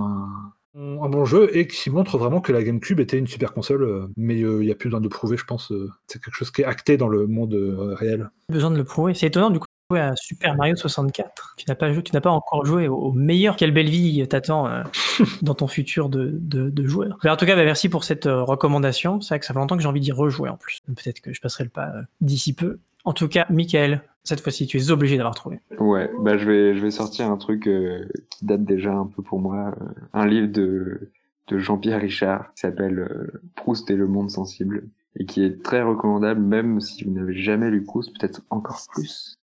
un 0.74 1.08
bon 1.08 1.24
jeu 1.24 1.56
et 1.56 1.66
qui 1.66 1.90
montre 1.90 2.18
vraiment 2.18 2.40
que 2.40 2.52
la 2.52 2.62
GameCube 2.62 3.00
était 3.00 3.18
une 3.18 3.26
super 3.26 3.52
console, 3.52 3.82
euh, 3.82 4.06
mais 4.16 4.42
euh, 4.42 4.62
il 4.62 4.66
n'y 4.66 4.72
a 4.72 4.74
plus 4.74 4.88
besoin 4.88 5.00
de 5.00 5.08
prouver, 5.08 5.36
je 5.36 5.44
pense. 5.44 5.72
Euh, 5.72 5.90
c'est 6.06 6.22
quelque 6.22 6.36
chose 6.36 6.50
qui 6.50 6.62
est 6.62 6.66
acté 6.66 6.96
dans 6.96 7.08
le 7.08 7.26
monde 7.26 7.54
réel. 7.98 8.30
Besoin 8.48 8.70
de 8.70 8.76
le 8.76 8.84
prouver. 8.84 9.14
C'est 9.14 9.26
étonnant 9.26 9.50
du 9.50 9.58
coup 9.58 9.66
de 9.90 9.96
jouer 9.96 10.00
à 10.00 10.16
Super 10.16 10.56
Mario 10.56 10.76
64. 10.76 11.54
Tu 11.56 11.64
n'as 11.68 11.74
pas 11.74 11.92
joué, 11.92 12.02
tu 12.02 12.12
n'as 12.12 12.20
pas 12.20 12.30
encore 12.30 12.64
joué 12.64 12.88
au, 12.88 13.12
meilleur. 13.12 13.56
Quelle 13.56 13.72
belle 13.72 13.88
vie 13.88 14.26
t'attend 14.28 14.68
dans 15.42 15.54
ton 15.54 15.66
futur 15.66 16.08
de, 16.08 16.30
de, 16.32 16.86
joueur. 16.86 17.18
Mais 17.24 17.30
en 17.30 17.36
tout 17.36 17.46
cas, 17.46 17.56
bah, 17.56 17.64
merci 17.64 17.88
pour 17.88 18.04
cette 18.04 18.24
recommandation. 18.24 19.20
C'est 19.20 19.34
vrai 19.34 19.40
que 19.40 19.46
ça 19.46 19.52
fait 19.52 19.60
longtemps 19.60 19.76
que 19.76 19.82
j'ai 19.82 19.88
envie 19.88 20.00
d'y 20.00 20.12
rejouer 20.12 20.48
en 20.48 20.56
plus. 20.56 20.80
Peut-être 20.86 21.20
que 21.20 21.32
je 21.32 21.40
passerai 21.40 21.64
le 21.64 21.70
pas 21.70 21.92
d'ici 22.20 22.54
peu. 22.54 22.78
En 23.04 23.12
tout 23.12 23.28
cas, 23.28 23.46
Michael, 23.50 24.02
cette 24.24 24.40
fois-ci, 24.40 24.66
tu 24.66 24.78
es 24.78 24.90
obligé 24.90 25.16
d'avoir 25.16 25.34
trouvé. 25.34 25.60
Ouais, 25.78 26.10
bah 26.20 26.36
je 26.36 26.46
vais, 26.46 26.76
je 26.76 26.80
vais 26.80 26.90
sortir 26.90 27.30
un 27.30 27.36
truc 27.36 27.66
euh, 27.66 28.06
qui 28.30 28.44
date 28.44 28.64
déjà 28.64 28.92
un 28.92 29.06
peu 29.06 29.22
pour 29.22 29.40
moi, 29.40 29.74
euh, 29.80 29.84
un 30.12 30.26
livre 30.26 30.48
de, 30.48 31.10
de 31.48 31.58
Jean-Pierre 31.58 32.00
Richard 32.00 32.52
qui 32.54 32.60
s'appelle 32.60 32.98
euh, 32.98 33.42
Proust 33.56 33.90
et 33.90 33.96
le 33.96 34.06
monde 34.06 34.30
sensible 34.30 34.88
et 35.16 35.24
qui 35.24 35.42
est 35.42 35.62
très 35.62 35.82
recommandable 35.82 36.40
même 36.40 36.80
si 36.80 37.04
vous 37.04 37.10
n'avez 37.10 37.34
jamais 37.34 37.70
lu 37.70 37.82
Proust, 37.82 38.12
peut-être 38.18 38.42
encore 38.50 38.82
plus 38.92 39.39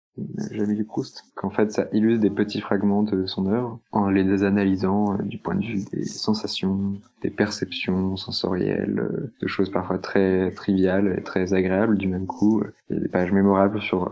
jamais 0.50 0.74
lu 0.74 0.84
Proust, 0.84 1.24
qu'en 1.34 1.50
fait 1.50 1.72
ça 1.72 1.86
illustre 1.92 2.20
des 2.20 2.30
petits 2.30 2.60
fragments 2.60 3.02
de 3.02 3.26
son 3.26 3.46
œuvre 3.46 3.80
en 3.92 4.08
les 4.10 4.42
analysant 4.42 5.16
du 5.22 5.38
point 5.38 5.54
de 5.54 5.64
vue 5.64 5.84
des 5.92 6.04
sensations, 6.04 6.94
des 7.22 7.30
perceptions 7.30 8.16
sensorielles, 8.16 9.30
de 9.40 9.46
choses 9.46 9.70
parfois 9.70 9.98
très 9.98 10.50
triviales 10.52 11.16
et 11.18 11.22
très 11.22 11.54
agréables 11.54 11.96
du 11.96 12.08
même 12.08 12.26
coup. 12.26 12.62
Il 12.90 12.96
y 12.96 12.98
a 12.98 13.02
des 13.02 13.08
pages 13.08 13.32
mémorables 13.32 13.80
sur 13.80 14.08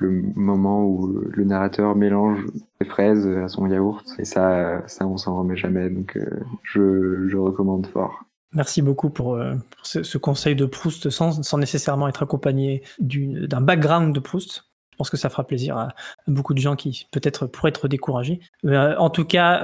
le 0.00 0.22
moment 0.34 0.84
où 0.84 1.06
le 1.06 1.44
narrateur 1.44 1.94
mélange 1.94 2.44
des 2.80 2.86
fraises 2.86 3.26
à 3.26 3.48
son 3.48 3.66
yaourt. 3.66 4.06
Et 4.18 4.24
ça, 4.24 4.82
ça 4.86 5.06
on 5.06 5.16
s'en 5.16 5.38
remet 5.38 5.56
jamais. 5.56 5.90
Donc, 5.90 6.16
euh, 6.16 6.40
je, 6.62 7.36
recommande 7.36 7.86
fort. 7.86 8.24
Merci 8.52 8.82
beaucoup 8.82 9.10
pour, 9.10 9.36
euh, 9.36 9.54
ce, 9.82 10.18
conseil 10.18 10.56
de 10.56 10.64
Proust 10.64 11.10
sans, 11.10 11.42
sans 11.42 11.58
nécessairement 11.58 12.08
être 12.08 12.22
accompagné 12.22 12.82
d'un 12.98 13.60
background 13.60 14.14
de 14.14 14.20
Proust. 14.20 14.69
Pense 15.00 15.08
que 15.08 15.16
ça 15.16 15.30
fera 15.30 15.46
plaisir 15.46 15.78
à, 15.78 15.94
beaucoup 16.26 16.52
de 16.52 16.58
gens 16.58 16.76
qui 16.76 17.08
peut-être 17.10 17.46
pourraient 17.46 17.70
être 17.70 17.88
découragés. 17.88 18.38
Euh, 18.66 18.94
en 18.98 19.08
tout 19.08 19.24
cas, 19.24 19.60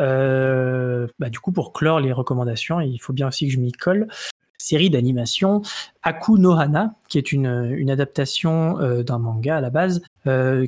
bah, 1.19 1.29
du 1.29 1.41
coup, 1.41 1.53
pour 1.53 1.75
clore 1.75 2.01
les 2.01 2.11
recommandations, 2.11 2.81
il 2.81 2.97
faut 2.97 3.13
bien 3.13 3.29
aussi 3.29 3.47
que 3.47 3.53
je 3.53 3.59
m'y 3.59 3.73
colle 3.73 4.09
série 4.57 4.89
d'animation 4.89 5.61
Aku 6.03 6.39
no 6.39 6.53
Hana, 6.53 6.95
qui 7.11 7.19
est 7.19 7.33
une, 7.33 7.75
une 7.77 7.91
adaptation 7.91 8.79
d'un 9.03 9.19
manga 9.19 9.59
à 9.59 9.61
la 9.61 9.69
base, 9.69 10.01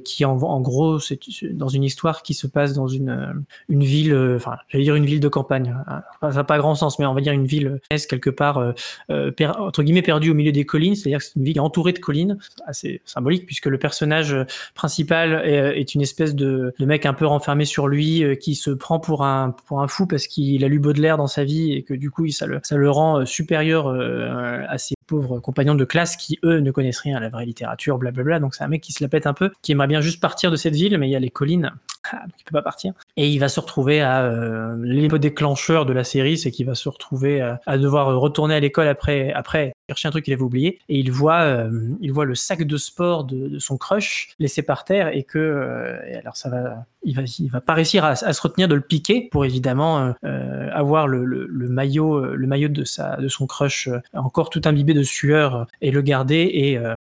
qui 0.05 0.25
en, 0.25 0.61
gros, 0.61 0.99
c'est 0.99 1.19
dans 1.53 1.69
une 1.69 1.85
histoire 1.85 2.23
qui 2.23 2.35
se 2.35 2.47
passe 2.47 2.75
dans 2.75 2.89
une, 2.89 3.45
une 3.69 3.83
ville, 3.83 4.15
enfin, 4.37 4.57
j'allais 4.69 4.85
dire 4.85 4.95
une 4.95 5.07
ville 5.07 5.21
de 5.21 5.29
campagne, 5.29 5.75
hein. 5.89 6.03
ça 6.21 6.31
n'a 6.31 6.45
pas 6.45 6.59
grand 6.59 6.75
sens, 6.75 6.99
mais 6.99 7.07
on 7.07 7.15
va 7.15 7.21
dire 7.21 7.33
une 7.33 7.47
ville 7.47 7.81
est 7.91 8.07
quelque 8.09 8.31
part, 8.31 8.75
entre 9.09 9.83
guillemets, 9.83 10.03
perdue 10.03 10.31
au 10.31 10.35
milieu 10.35 10.53
des 10.53 10.65
collines, 10.65 10.95
c'est-à-dire 10.95 11.19
que 11.19 11.25
c'est 11.25 11.37
une 11.37 11.45
ville 11.45 11.61
entourée 11.61 11.93
de 11.93 11.99
collines, 11.99 12.39
assez 12.67 13.03
symbolique, 13.05 13.47
puisque 13.47 13.67
le 13.67 13.79
personnage 13.79 14.37
principal 14.75 15.43
est, 15.45 15.81
est 15.81 15.95
une 15.95 16.03
espèce 16.03 16.35
de, 16.35 16.75
de, 16.79 16.87
mec 16.87 17.07
un 17.07 17.15
peu 17.15 17.27
renfermé 17.27 17.65
sur 17.65 17.89
lui, 17.89 18.25
qui 18.39 18.55
se 18.55 18.71
prend 18.71 19.01
pour 19.01 19.25
un, 19.25 19.55
pour 19.67 19.81
un 19.81 19.89
fou 19.89 20.07
parce 20.07 20.27
qu'il 20.27 20.65
a 20.65 20.69
lu 20.69 20.79
Baudelaire 20.79 21.17
dans 21.17 21.27
sa 21.27 21.45
vie 21.45 21.73
et 21.73 21.83
que 21.83 21.95
du 21.95 22.11
coup, 22.11 22.29
ça 22.29 22.47
le, 22.47 22.61
ça 22.63 22.77
le 22.77 22.91
rend 22.91 23.27
supérieur 23.27 23.89
à 23.89 24.79
ses 24.79 24.95
pauvres 25.09 25.41
compagnons 25.41 25.75
de 25.75 25.85
classe 25.85 26.17
qui, 26.17 26.39
eux, 26.45 26.61
ne 26.61 26.71
connaissent 26.71 27.01
rien 27.01 27.17
à 27.17 27.21
la 27.21 27.29
vraie 27.31 27.47
littérature, 27.47 27.99
blablabla. 27.99 28.39
Donc 28.39 28.55
c'est 28.55 28.63
un 28.63 28.69
mec 28.69 28.81
qui 28.81 28.93
se 28.93 29.03
la 29.03 29.09
pète 29.09 29.27
un 29.27 29.35
peu, 29.35 29.51
qui 29.63 29.73
aimerait 29.73 29.89
bien 29.89 30.01
juste 30.01 30.21
partir 30.21 30.53
de 30.53 30.57
cette 30.57 30.75
ville, 30.75 30.97
mais 30.99 31.09
il 31.09 31.11
y 31.11 31.17
a 31.17 31.21
les 31.21 31.31
collines, 31.31 31.73
donc 32.13 32.35
il 32.39 32.45
peut 32.45 32.53
pas 32.53 32.63
partir. 32.63 32.93
Et 33.17 33.29
il 33.29 33.39
va 33.39 33.49
se 33.49 33.61
retrouver 33.61 34.01
à... 34.01 34.23
Euh, 34.23 34.77
les 34.83 35.09
déclencheurs 35.19 35.87
de 35.87 35.93
la 35.93 36.05
série, 36.05 36.39
c'est 36.39 36.51
qu'il 36.51 36.67
va 36.67 36.75
se 36.75 36.89
retrouver 36.89 37.41
à, 37.41 37.79
devoir 37.79 38.19
retourner 38.19 38.55
à 38.55 38.61
l'école 38.61 38.89
après, 38.89 39.33
après 39.33 39.73
chercher 39.89 40.09
un 40.09 40.11
truc 40.11 40.25
qu'il 40.25 40.35
avait 40.35 40.43
oublié, 40.43 40.79
et 40.89 40.99
il 40.99 41.11
voit, 41.11 41.41
euh, 41.41 41.71
il 42.01 42.13
voit 42.13 42.25
le 42.25 42.35
sac 42.35 42.63
de 42.63 42.77
sport 42.77 43.25
de, 43.25 43.59
son 43.59 43.79
crush 43.79 44.31
laissé 44.39 44.63
par 44.63 44.85
terre, 44.85 45.09
et 45.15 45.25
que... 45.25 45.39
Euh, 45.39 46.19
alors 46.19 46.37
ça 46.37 46.49
va... 46.49 46.85
Il 47.05 47.15
va, 47.15 47.23
il 47.39 47.49
va 47.49 47.61
pas 47.61 47.75
réussir 47.75 48.05
à, 48.05 48.17
se 48.17 48.43
retenir 48.43 48.67
de 48.67 48.75
le 48.75 48.81
piquer 48.81 49.29
pour 49.31 49.45
évidemment 49.45 50.15
euh, 50.25 50.69
avoir 50.73 51.07
le, 51.07 51.25
le, 51.25 51.47
le, 51.47 51.69
maillot, 51.69 52.35
le 52.35 52.47
maillot 52.49 52.69
de 52.69 52.83
sa, 52.83 53.17
de 53.17 53.29
son 53.29 53.47
crush 53.47 53.89
encore 54.13 54.51
tout 54.51 54.61
imbibé 54.65 54.95
de 54.95 55.05
sueur 55.05 55.69
et 55.81 55.93
le 55.93 56.03
garder 56.03 56.51
et 56.53 56.77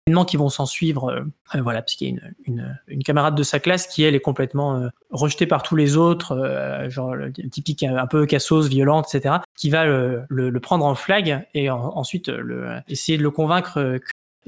euh, 0.07 0.23
qui 0.25 0.37
vont 0.37 0.49
s'en 0.49 0.65
suivre, 0.65 1.09
euh, 1.09 1.21
euh, 1.55 1.61
voilà, 1.61 1.81
parce 1.81 1.95
qu'il 1.95 2.07
y 2.07 2.11
a 2.11 2.13
une, 2.13 2.33
une, 2.45 2.79
une, 2.87 3.03
camarade 3.03 3.35
de 3.35 3.43
sa 3.43 3.59
classe 3.59 3.87
qui 3.87 4.03
elle 4.03 4.15
est 4.15 4.19
complètement 4.19 4.75
euh, 4.75 4.89
rejetée 5.11 5.45
par 5.45 5.63
tous 5.63 5.75
les 5.75 5.97
autres, 5.97 6.33
euh, 6.33 6.89
genre 6.89 7.15
typique 7.51 7.83
un 7.83 8.07
peu 8.07 8.25
cassos, 8.25 8.67
violente, 8.67 9.13
etc., 9.13 9.35
qui 9.55 9.69
va 9.69 9.85
le, 9.85 10.25
le, 10.29 10.59
prendre 10.59 10.85
en 10.85 10.95
flag 10.95 11.47
et 11.53 11.69
ensuite 11.69 12.27
le, 12.27 12.79
essayer 12.87 13.17
de 13.17 13.23
le 13.23 13.31
convaincre 13.31 13.99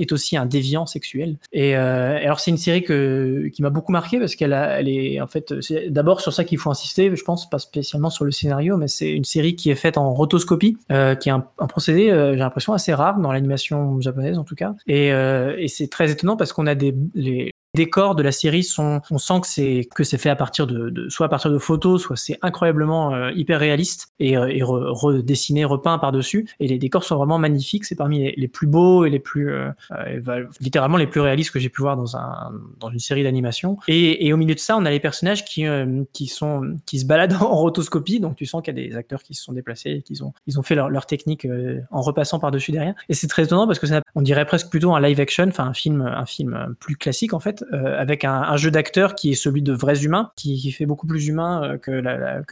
est 0.01 0.11
aussi 0.11 0.37
un 0.37 0.45
déviant 0.45 0.85
sexuel. 0.85 1.37
Et 1.51 1.75
euh, 1.75 2.17
alors 2.17 2.39
c'est 2.39 2.51
une 2.51 2.57
série 2.57 2.83
que, 2.83 3.49
qui 3.53 3.61
m'a 3.61 3.69
beaucoup 3.69 3.91
marqué 3.91 4.19
parce 4.19 4.35
qu'elle 4.35 4.53
elle 4.53 4.89
est 4.89 5.21
en 5.21 5.27
fait 5.27 5.59
c'est 5.61 5.89
d'abord 5.89 6.21
sur 6.21 6.33
ça 6.33 6.43
qu'il 6.43 6.57
faut 6.57 6.69
insister, 6.69 7.15
je 7.15 7.23
pense 7.23 7.49
pas 7.49 7.59
spécialement 7.59 8.09
sur 8.09 8.25
le 8.25 8.31
scénario, 8.31 8.77
mais 8.77 8.87
c'est 8.87 9.11
une 9.11 9.25
série 9.25 9.55
qui 9.55 9.69
est 9.69 9.75
faite 9.75 9.97
en 9.97 10.13
rotoscopie, 10.13 10.77
euh, 10.91 11.15
qui 11.15 11.29
est 11.29 11.31
un, 11.31 11.45
procédé 11.67 12.09
euh, 12.09 12.33
j'ai 12.33 12.39
l'impression 12.39 12.73
assez 12.73 12.93
rare 12.93 13.19
dans 13.19 13.31
l'animation 13.31 13.99
japonaise 14.01 14.37
en 14.37 14.43
tout 14.43 14.55
cas. 14.55 14.73
Et, 14.87 15.07
et 15.07 15.67
c'est 15.67 15.87
très 15.87 16.11
étonnant 16.11 16.37
parce 16.37 16.53
qu'on 16.53 16.67
a 16.67 16.75
des 16.75 16.95
les, 17.13 17.50
décors 17.73 18.15
de 18.15 18.23
la 18.23 18.31
série 18.31 18.63
sont, 18.63 19.01
on 19.11 19.17
sent 19.17 19.41
que 19.41 19.47
c'est 19.47 19.87
que 19.95 20.03
c'est 20.03 20.17
fait 20.17 20.29
à 20.29 20.35
partir 20.35 20.67
de, 20.67 20.89
de, 20.89 21.09
soit 21.09 21.27
à 21.27 21.29
partir 21.29 21.51
de 21.51 21.57
photos, 21.57 22.01
soit 22.01 22.17
c'est 22.17 22.37
incroyablement 22.41 23.13
euh, 23.13 23.31
hyper 23.31 23.59
réaliste 23.59 24.09
et, 24.19 24.37
euh, 24.37 24.47
et 24.47 24.61
redessiné, 24.61 25.63
repeint 25.63 25.97
par 25.97 26.11
dessus. 26.11 26.49
Et 26.59 26.67
les 26.67 26.77
décors 26.77 27.03
sont 27.03 27.15
vraiment 27.15 27.37
magnifiques. 27.37 27.85
C'est 27.85 27.95
parmi 27.95 28.33
les, 28.35 28.47
plus 28.47 28.67
beaux 28.67 29.05
et 29.05 29.09
les 29.09 29.19
plus 29.19 29.51
euh, 29.51 29.69
euh 29.91 30.45
littéralement 30.59 30.97
les 30.97 31.07
plus 31.07 31.21
réalistes 31.21 31.51
que 31.51 31.59
j'ai 31.59 31.69
pu 31.69 31.81
voir 31.81 31.95
dans 31.95 32.17
un 32.17 32.51
dans 32.79 32.89
une 32.89 32.99
série 32.99 33.23
d'animation. 33.23 33.77
Et, 33.87 34.27
et, 34.27 34.33
au 34.33 34.37
milieu 34.37 34.55
de 34.55 34.59
ça, 34.59 34.75
on 34.75 34.85
a 34.85 34.91
les 34.91 34.99
personnages 34.99 35.45
qui 35.45 35.65
qui 36.13 36.27
sont 36.27 36.77
qui 36.85 36.99
se 36.99 37.05
baladent 37.05 37.37
en 37.41 37.55
rotoscopie. 37.55 38.19
Donc 38.19 38.35
tu 38.35 38.45
sens 38.45 38.61
qu'il 38.61 38.77
y 38.77 38.85
a 38.85 38.89
des 38.89 38.95
acteurs 38.95 39.23
qui 39.23 39.33
se 39.33 39.43
sont 39.43 39.53
déplacés, 39.53 40.03
qu'ils 40.05 40.23
ont 40.23 40.33
ils 40.45 40.59
ont 40.59 40.63
fait 40.63 40.75
leur, 40.75 40.89
leur 40.89 41.05
technique 41.05 41.47
en 41.91 42.01
repassant 42.01 42.39
par 42.39 42.51
dessus 42.51 42.71
derrière. 42.71 42.95
Et 43.07 43.13
c'est 43.13 43.27
très 43.27 43.43
étonnant 43.43 43.67
parce 43.67 43.79
que 43.79 43.87
ça, 43.87 44.01
on 44.15 44.21
dirait 44.21 44.45
presque 44.45 44.69
plutôt 44.69 44.93
un 44.93 44.99
live 44.99 45.19
action, 45.19 45.45
enfin 45.47 45.65
un 45.65 45.73
film 45.73 46.01
un 46.01 46.25
film 46.25 46.75
plus 46.79 46.97
classique 46.97 47.33
en 47.33 47.39
fait 47.39 47.60
euh, 47.73 47.99
avec 47.99 48.25
un, 48.25 48.55
jeu 48.57 48.71
d'acteurs 48.71 49.15
qui 49.15 49.31
est 49.31 49.35
celui 49.35 49.61
de 49.61 49.73
vrais 49.73 50.03
humains, 50.03 50.31
qui, 50.35 50.71
fait 50.71 50.85
beaucoup 50.85 51.07
plus 51.07 51.27
humain 51.27 51.63
euh, 51.63 51.77
que 51.77 51.91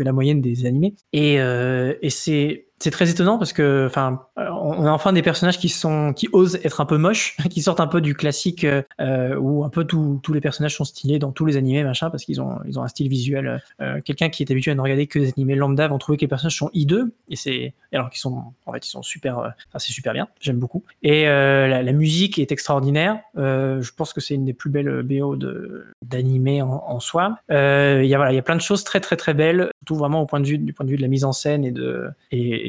la, 0.04 0.12
moyenne 0.12 0.42
des 0.42 0.66
animés. 0.66 0.96
Et, 1.14 1.40
euh, 1.40 1.94
et 2.02 2.10
c'est 2.10 2.69
c'est 2.80 2.92
très 2.92 3.10
étonnant 3.10 3.38
parce 3.38 3.54
que, 3.54 3.86
enfin, 3.86 4.26
on 4.38 4.86
a 4.86 4.92
enfin 4.92 5.12
des 5.12 5.22
personnages 5.22 5.60
qui 5.60 6.30
osent 6.32 6.60
être 6.64 6.82
un 6.82 6.86
peu 6.86 6.98
moches, 6.98 7.36
qui 7.50 7.62
sortent 7.62 7.82
un 7.82 7.88
peu 7.88 8.02
du 8.02 8.16
classique 8.16 8.66
euh, 8.66 9.36
où 9.36 9.64
un 9.64 9.70
peu 9.70 9.84
tous 9.84 10.22
les 10.34 10.42
personnages 10.42 10.76
sont 10.76 10.86
stylés 10.86 11.20
dans 11.20 11.32
tous 11.32 11.46
les 11.46 11.58
animés, 11.58 11.84
machin, 11.84 12.10
parce 12.10 12.24
qu'ils 12.24 12.42
ont, 12.42 12.60
un 12.76 12.88
style 12.88 13.10
visuel. 13.10 13.62
Euh, 13.82 14.00
Quelqu'un 14.02 14.30
qui 14.30 14.44
est 14.44 14.52
habitué 14.52 14.72
à 14.72 14.76
ne 14.76 14.82
regarder 14.82 15.08
que 15.08 15.20
des 15.20 15.34
animés 15.36 15.56
lambda 15.56 15.88
vont 15.88 15.98
trouver 15.98 16.18
que 16.18 16.22
les 16.22 16.28
personnages 16.28 16.58
sont 16.58 16.70
hideux 16.74 17.14
et 17.30 17.36
c'est, 17.36 17.74
alors 17.92 18.10
qu'ils 18.10 18.20
sont, 18.20 18.44
en 18.66 18.74
fait, 18.74 18.86
ils 18.86 18.90
sont 18.90 19.02
super, 19.02 19.40
euh, 19.40 19.48
enfin, 19.70 19.80
c'est 19.80 19.92
super 19.92 20.14
bien, 20.14 20.28
j'aime 20.40 20.58
beaucoup. 20.58 20.84
Et 21.04 21.28
euh, 21.28 21.68
la, 21.68 21.92
musique 21.92 22.38
est 22.38 22.52
extraordinaire. 22.52 23.20
Euh, 23.38 23.82
je 23.82 23.92
pense 23.94 24.14
que 24.14 24.22
c'est 24.22 24.36
une 24.36 24.46
des 24.46 24.54
plus 24.54 24.70
belles 24.70 25.02
BO 25.04 25.36
de 25.36 25.88
d'animé 26.04 26.62
en, 26.62 27.00
soi. 27.00 27.38
Il 27.50 27.56
y 27.56 28.14
a 28.14 28.18
voilà, 28.18 28.32
il 28.32 28.36
y 28.36 28.40
a 28.40 28.44
plein 28.44 28.56
de 28.56 28.62
choses 28.62 28.84
très 28.84 29.00
très 29.00 29.16
très 29.16 29.34
belles, 29.34 29.72
tout 29.86 29.96
vraiment 29.96 30.22
au 30.22 30.26
point 30.26 30.40
de 30.40 30.46
vue 30.46 30.58
du 30.58 30.74
point 30.74 30.86
de 30.86 30.92
vue 30.92 30.98
de 30.98 31.02
la 31.02 31.08
mise 31.08 31.24
en 31.24 31.32
scène 31.32 31.66
et 31.66 31.72
de 31.72 32.12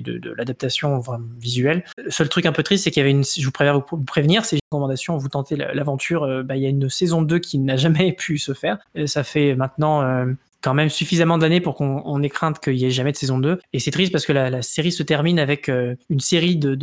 de, 0.02 0.32
l'adaptation 0.36 1.02
visuelle. 1.38 1.84
Le 2.02 2.10
seul 2.10 2.28
truc 2.28 2.46
un 2.46 2.52
peu 2.52 2.62
triste, 2.62 2.84
c'est 2.84 2.90
qu'il 2.90 3.00
y 3.00 3.04
avait 3.04 3.10
une, 3.10 3.24
je 3.24 3.44
vous 3.44 3.50
préviens 3.50 3.72
vous 3.90 4.04
prévenir, 4.04 4.44
c'est 4.44 4.56
une 4.56 4.60
recommandation, 4.70 5.16
vous 5.16 5.28
tentez 5.28 5.56
l'aventure, 5.56 6.24
euh, 6.24 6.42
bah, 6.42 6.56
il 6.56 6.62
y 6.62 6.66
a 6.66 6.68
une 6.68 6.88
saison 6.88 7.22
2 7.22 7.38
qui 7.38 7.58
n'a 7.58 7.76
jamais 7.80 8.12
pu 8.12 8.38
se 8.38 8.54
faire. 8.54 8.78
Ça 9.06 9.24
fait 9.24 9.54
maintenant 9.54 10.02
euh, 10.02 10.26
quand 10.60 10.74
même 10.74 10.90
suffisamment 10.90 11.38
d'années 11.38 11.60
pour 11.60 11.74
qu'on 11.74 12.22
ait 12.22 12.28
crainte 12.28 12.60
qu'il 12.60 12.76
y 12.76 12.84
ait 12.84 12.90
jamais 12.90 13.12
de 13.12 13.16
saison 13.16 13.38
2. 13.38 13.58
Et 13.72 13.78
c'est 13.78 13.90
triste 13.90 14.12
parce 14.12 14.26
que 14.26 14.32
la, 14.32 14.62
série 14.62 14.92
se 14.92 15.02
termine 15.02 15.38
avec 15.38 15.68
euh, 15.68 15.94
une 16.10 16.20
série 16.20 16.56
de, 16.56 16.74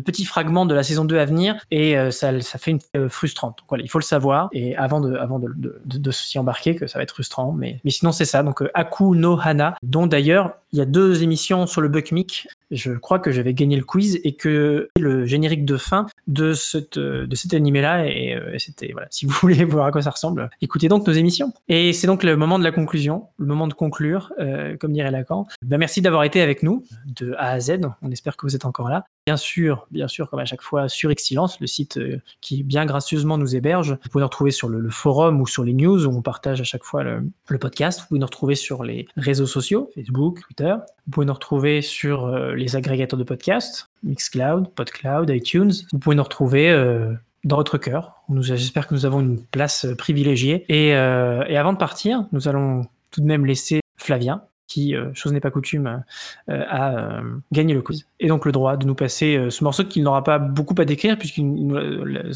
petits 0.00 0.24
fragments 0.24 0.66
de 0.66 0.74
la 0.74 0.82
saison 0.82 1.04
2 1.04 1.18
à 1.18 1.24
venir 1.24 1.56
et 1.70 1.96
euh, 1.96 2.10
ça, 2.10 2.32
fait 2.42 2.72
une 2.72 2.78
euh, 2.96 3.08
frustrante. 3.08 3.58
Donc 3.58 3.66
voilà, 3.68 3.84
il 3.84 3.88
faut 3.88 3.98
le 3.98 4.04
savoir 4.04 4.48
et 4.52 4.76
avant 4.76 5.00
de, 5.00 6.10
s'y 6.10 6.38
embarquer 6.38 6.74
que 6.74 6.86
ça 6.86 6.98
va 6.98 7.02
être 7.02 7.12
frustrant. 7.12 7.52
Mais, 7.52 7.80
mais 7.84 7.90
sinon 7.90 8.12
c'est 8.12 8.24
ça. 8.24 8.42
Donc 8.42 8.62
Aku 8.74 9.14
no 9.16 9.38
Hana, 9.40 9.76
dont 9.82 10.06
d'ailleurs 10.06 10.54
il 10.72 10.78
y 10.78 10.82
a 10.82 10.86
deux 10.86 11.22
émissions 11.22 11.66
sur 11.66 11.80
le 11.80 11.88
Buckmic. 11.88 12.48
Je 12.70 12.92
crois 12.92 13.18
que 13.18 13.30
j'avais 13.30 13.54
gagné 13.54 13.76
le 13.76 13.84
quiz 13.84 14.20
et 14.24 14.34
que 14.34 14.88
le 14.98 15.26
générique 15.26 15.64
de 15.64 15.76
fin 15.76 16.06
de, 16.26 16.52
cette, 16.52 16.98
de 16.98 17.34
cet 17.34 17.54
animé-là, 17.54 18.06
et, 18.06 18.38
et 18.52 18.58
c'était, 18.58 18.92
voilà, 18.92 19.08
si 19.10 19.26
vous 19.26 19.32
voulez 19.40 19.64
voir 19.64 19.86
à 19.86 19.90
quoi 19.90 20.02
ça 20.02 20.10
ressemble, 20.10 20.50
écoutez 20.60 20.88
donc 20.88 21.06
nos 21.06 21.12
émissions. 21.12 21.52
Et 21.68 21.92
c'est 21.92 22.06
donc 22.06 22.22
le 22.22 22.36
moment 22.36 22.58
de 22.58 22.64
la 22.64 22.72
conclusion, 22.72 23.28
le 23.38 23.46
moment 23.46 23.66
de 23.66 23.74
conclure, 23.74 24.32
euh, 24.38 24.76
comme 24.76 24.92
dirait 24.92 25.10
Lacan. 25.10 25.46
Ben, 25.62 25.78
merci 25.78 26.00
d'avoir 26.02 26.24
été 26.24 26.40
avec 26.40 26.62
nous 26.62 26.84
de 27.06 27.34
A 27.38 27.50
à 27.50 27.60
Z. 27.60 27.80
On 28.02 28.10
espère 28.10 28.36
que 28.36 28.46
vous 28.46 28.54
êtes 28.56 28.64
encore 28.64 28.88
là. 28.88 29.04
Bien 29.26 29.38
sûr, 29.38 29.86
bien 29.90 30.06
sûr, 30.06 30.28
comme 30.28 30.40
à 30.40 30.44
chaque 30.44 30.60
fois, 30.60 30.90
sur 30.90 31.10
Excellence, 31.10 31.58
le 31.58 31.66
site 31.66 31.96
euh, 31.96 32.20
qui 32.42 32.62
bien 32.62 32.84
gracieusement 32.84 33.38
nous 33.38 33.56
héberge. 33.56 33.92
Vous 34.02 34.10
pouvez 34.10 34.20
nous 34.20 34.26
retrouver 34.26 34.50
sur 34.50 34.68
le, 34.68 34.90
forum 34.90 35.40
ou 35.40 35.46
sur 35.46 35.64
les 35.64 35.72
news 35.72 36.04
où 36.04 36.14
on 36.14 36.20
partage 36.20 36.60
à 36.60 36.64
chaque 36.64 36.84
fois 36.84 37.02
le, 37.02 37.58
podcast. 37.58 38.00
Vous 38.00 38.06
pouvez 38.08 38.20
nous 38.20 38.26
retrouver 38.26 38.54
sur 38.54 38.84
les 38.84 39.06
réseaux 39.16 39.46
sociaux, 39.46 39.90
Facebook, 39.94 40.40
Twitter. 40.42 40.74
Vous 41.06 41.10
pouvez 41.10 41.24
nous 41.24 41.32
retrouver 41.32 41.80
sur 41.80 42.26
euh, 42.26 42.54
les 42.54 42.76
agrégateurs 42.76 43.18
de 43.18 43.24
podcasts, 43.24 43.88
Mixcloud, 44.02 44.68
Podcloud, 44.74 45.30
iTunes. 45.30 45.72
Vous 45.92 45.98
pouvez 45.98 46.16
nous 46.16 46.22
retrouver 46.22 46.68
euh, 46.68 47.14
dans 47.44 47.56
votre 47.56 47.78
cœur. 47.78 48.12
J'espère 48.40 48.86
que 48.86 48.92
nous 48.92 49.06
avons 49.06 49.20
une 49.20 49.42
place 49.42 49.86
privilégiée. 49.96 50.66
Et 50.68 50.94
avant 50.94 51.72
de 51.72 51.78
partir, 51.78 52.26
nous 52.32 52.46
allons 52.46 52.86
tout 53.10 53.22
de 53.22 53.26
même 53.26 53.46
laisser 53.46 53.80
Flavien 53.96 54.42
qui, 54.66 54.94
euh, 54.94 55.10
chose 55.14 55.32
n'est 55.32 55.40
pas 55.40 55.50
coutume, 55.50 56.02
euh, 56.48 56.62
a 56.68 56.94
euh, 56.94 57.20
gagné 57.52 57.74
le 57.74 57.82
quiz. 57.82 58.06
Et 58.20 58.28
donc 58.28 58.46
le 58.46 58.52
droit 58.52 58.76
de 58.76 58.86
nous 58.86 58.94
passer 58.94 59.48
ce 59.50 59.64
morceau 59.64 59.84
qu'il 59.84 60.02
n'aura 60.02 60.24
pas 60.24 60.38
beaucoup 60.38 60.74
à 60.78 60.84
décrire 60.84 61.18
puisqu'il 61.18 61.66
nous 61.66 61.76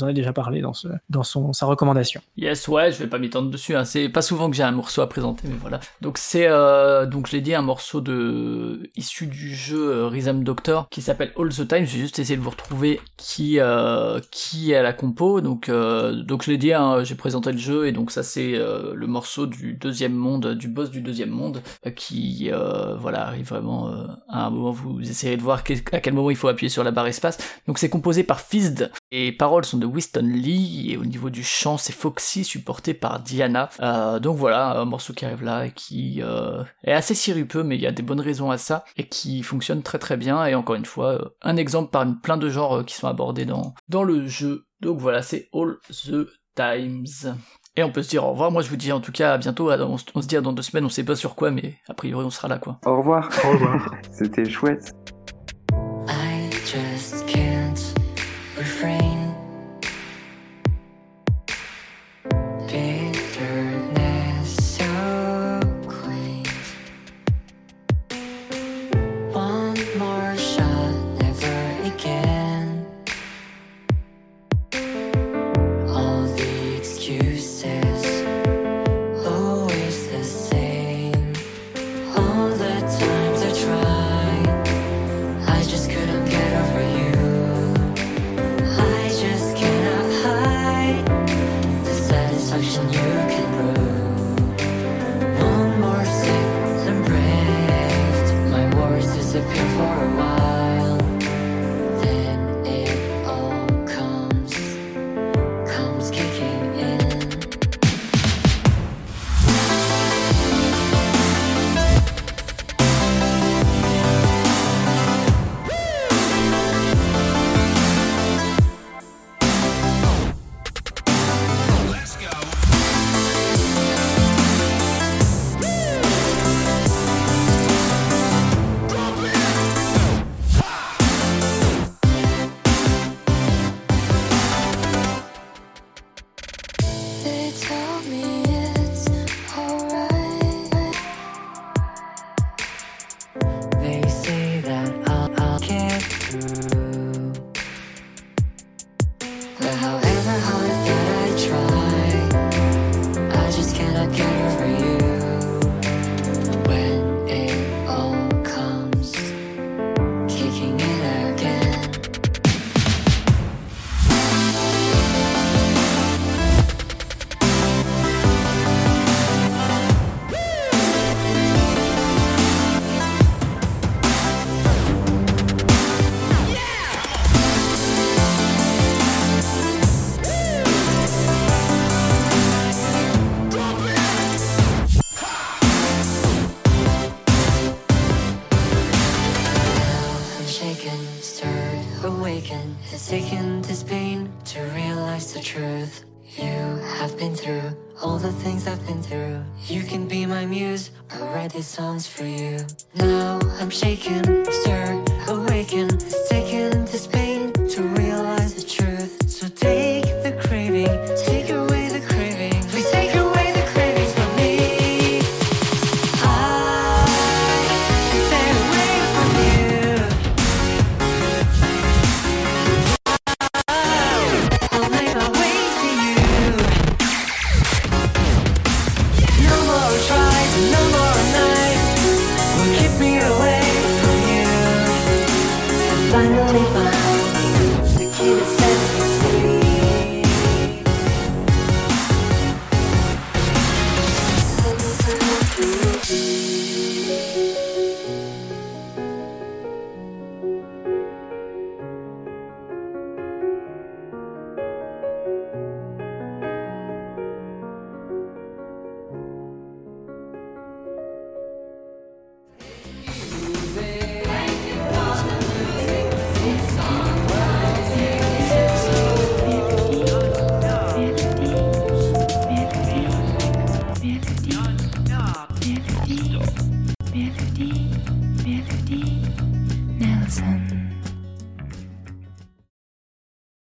en 0.02 0.06
a 0.06 0.12
déjà 0.12 0.32
parlé 0.32 0.60
dans 0.60 1.22
son, 1.22 1.52
sa 1.52 1.66
recommandation. 1.66 2.20
Yes, 2.36 2.68
ouais, 2.68 2.92
je 2.92 2.98
vais 2.98 3.06
pas 3.06 3.18
m'étendre 3.18 3.50
dessus. 3.50 3.74
Hein. 3.74 3.84
C'est 3.84 4.09
pas 4.09 4.22
souvent 4.22 4.50
que 4.50 4.56
j'ai 4.56 4.62
un 4.62 4.72
morceau 4.72 5.00
à 5.00 5.09
présenter, 5.09 5.48
mais 5.48 5.56
voilà. 5.60 5.80
Donc 6.02 6.18
c'est, 6.18 6.48
donc 7.06 7.26
je 7.28 7.32
l'ai 7.32 7.40
dit, 7.40 7.55
un 7.55 7.62
morceau 7.62 8.00
de 8.00 8.90
issu 8.96 9.26
du 9.26 9.55
jeu 9.55 10.06
Rhythm 10.06 10.42
Doctor 10.42 10.88
qui 10.90 11.00
s'appelle 11.00 11.32
All 11.38 11.48
the 11.48 11.66
Time. 11.66 11.86
J'ai 11.86 11.98
juste 11.98 12.18
essayé 12.18 12.36
de 12.36 12.42
vous 12.42 12.50
retrouver 12.50 13.00
qui 13.16 13.59
qui 14.30 14.72
est 14.72 14.76
à 14.76 14.82
la 14.82 14.92
compo. 14.92 15.40
Donc 15.40 15.70
donc 15.70 16.42
je 16.42 16.50
l'ai 16.50 16.59
dit, 16.59 16.74
hein, 16.74 17.02
j'ai 17.02 17.14
présenté 17.14 17.52
le 17.52 17.59
jeu 17.59 17.86
et 17.86 17.92
donc 17.92 18.10
ça 18.10 18.22
c'est 18.22 18.52
le 18.52 19.06
morceau 19.06 19.46
du 19.46 19.72
deuxième 19.74 20.14
monde, 20.14 20.55
du 20.55 20.68
boss 20.68 20.90
du 20.90 21.00
deuxième 21.00 21.30
monde 21.30 21.62
qui 21.96 22.18
euh, 22.51 22.97
voilà 22.97 23.27
arrive 23.27 23.47
vraiment 23.47 23.89
euh, 23.89 24.07
à 24.28 24.47
un 24.47 24.51
moment 24.51 24.70
vous 24.70 25.01
essayerez 25.01 25.36
de 25.36 25.43
voir 25.43 25.62
à 25.93 26.01
quel 26.01 26.15
moment 26.15 26.31
il 26.31 26.36
faut 26.36 26.49
appuyer 26.49 26.69
sur 26.69 26.85
la 26.85 26.90
barre 26.90 27.07
espace. 27.07 27.39
Donc 27.66 27.78
c'est 27.78 27.89
composé 27.89 28.24
par 28.24 28.40
Fizzed 28.40 28.90
et 29.11 29.32
paroles 29.32 29.65
sont 29.65 29.78
de 29.78 29.86
Winston 29.86 30.23
Lee. 30.23 30.90
Et 30.90 30.97
au 30.97 31.05
niveau 31.05 31.31
du 31.31 31.43
chant 31.43 31.77
c'est 31.78 31.93
Foxy 31.93 32.45
supporté 32.45 32.95
par 32.95 33.20
Diana. 33.20 33.70
Euh, 33.81 34.19
donc 34.19 34.36
voilà 34.36 34.78
un 34.78 34.85
morceau 34.85 35.12
qui 35.12 35.24
arrive 35.24 35.45
là 35.45 35.66
et 35.66 35.73
qui 35.73 36.20
est 36.85 36.93
assez 36.93 37.15
sirupeux 37.15 37.62
mais 37.62 37.77
il 37.77 37.82
y 37.82 37.86
a 37.86 37.93
des 37.93 38.03
bonnes 38.03 38.20
raisons 38.20 38.51
à 38.51 38.59
ça 38.59 38.85
et 38.97 39.05
qui 39.05 39.43
fonctionne 39.43 39.82
très 39.82 39.99
très 39.99 40.16
bien. 40.16 40.45
Et 40.47 40.55
encore 40.55 40.77
une 40.77 40.86
fois 40.86 41.32
un 41.43 41.57
exemple 41.57 41.90
parmi 41.90 42.15
plein 42.15 42.36
de 42.36 42.49
genres 42.49 42.85
qui 42.85 42.95
sont 42.95 43.09
abordés 43.09 43.47
dans 43.47 43.74
dans 43.89 44.05
le 44.05 44.27
jeu. 44.27 44.66
Donc 44.81 44.99
voilà 44.99 45.23
c'est 45.23 45.49
All 45.53 45.77
the 45.90 46.28
Times 46.55 47.35
et 47.77 47.82
on 47.85 47.90
peut 47.90 48.03
se 48.03 48.11
dire 48.11 48.24
au 48.24 48.32
revoir. 48.32 48.51
Moi, 48.51 48.62
je 48.62 48.69
vous 48.70 48.77
dis 48.77 48.93
en 48.93 49.01
tout 49.01 49.12
cas 49.12 49.35
à 49.35 49.39
bientôt. 49.39 49.70
On, 49.70 49.97
se 49.99 50.27
dit 50.27 50.36
dans 50.36 50.53
deux 50.53 50.62
semaines. 50.62 50.85
On 50.85 50.89
sait 50.89 51.05
pas 51.05 51.16
sur 51.16 51.35
quoi, 51.35 51.51
mais 51.51 51.77
a 51.89 51.95
priori, 51.95 52.24
on 52.24 52.31
sera 52.31 52.49
là, 52.49 52.59
quoi. 52.59 52.78
Au 52.85 52.99
revoir. 52.99 53.28
Au 53.45 53.51
revoir. 53.53 53.95
C'était 54.11 54.49
chouette. 54.49 54.93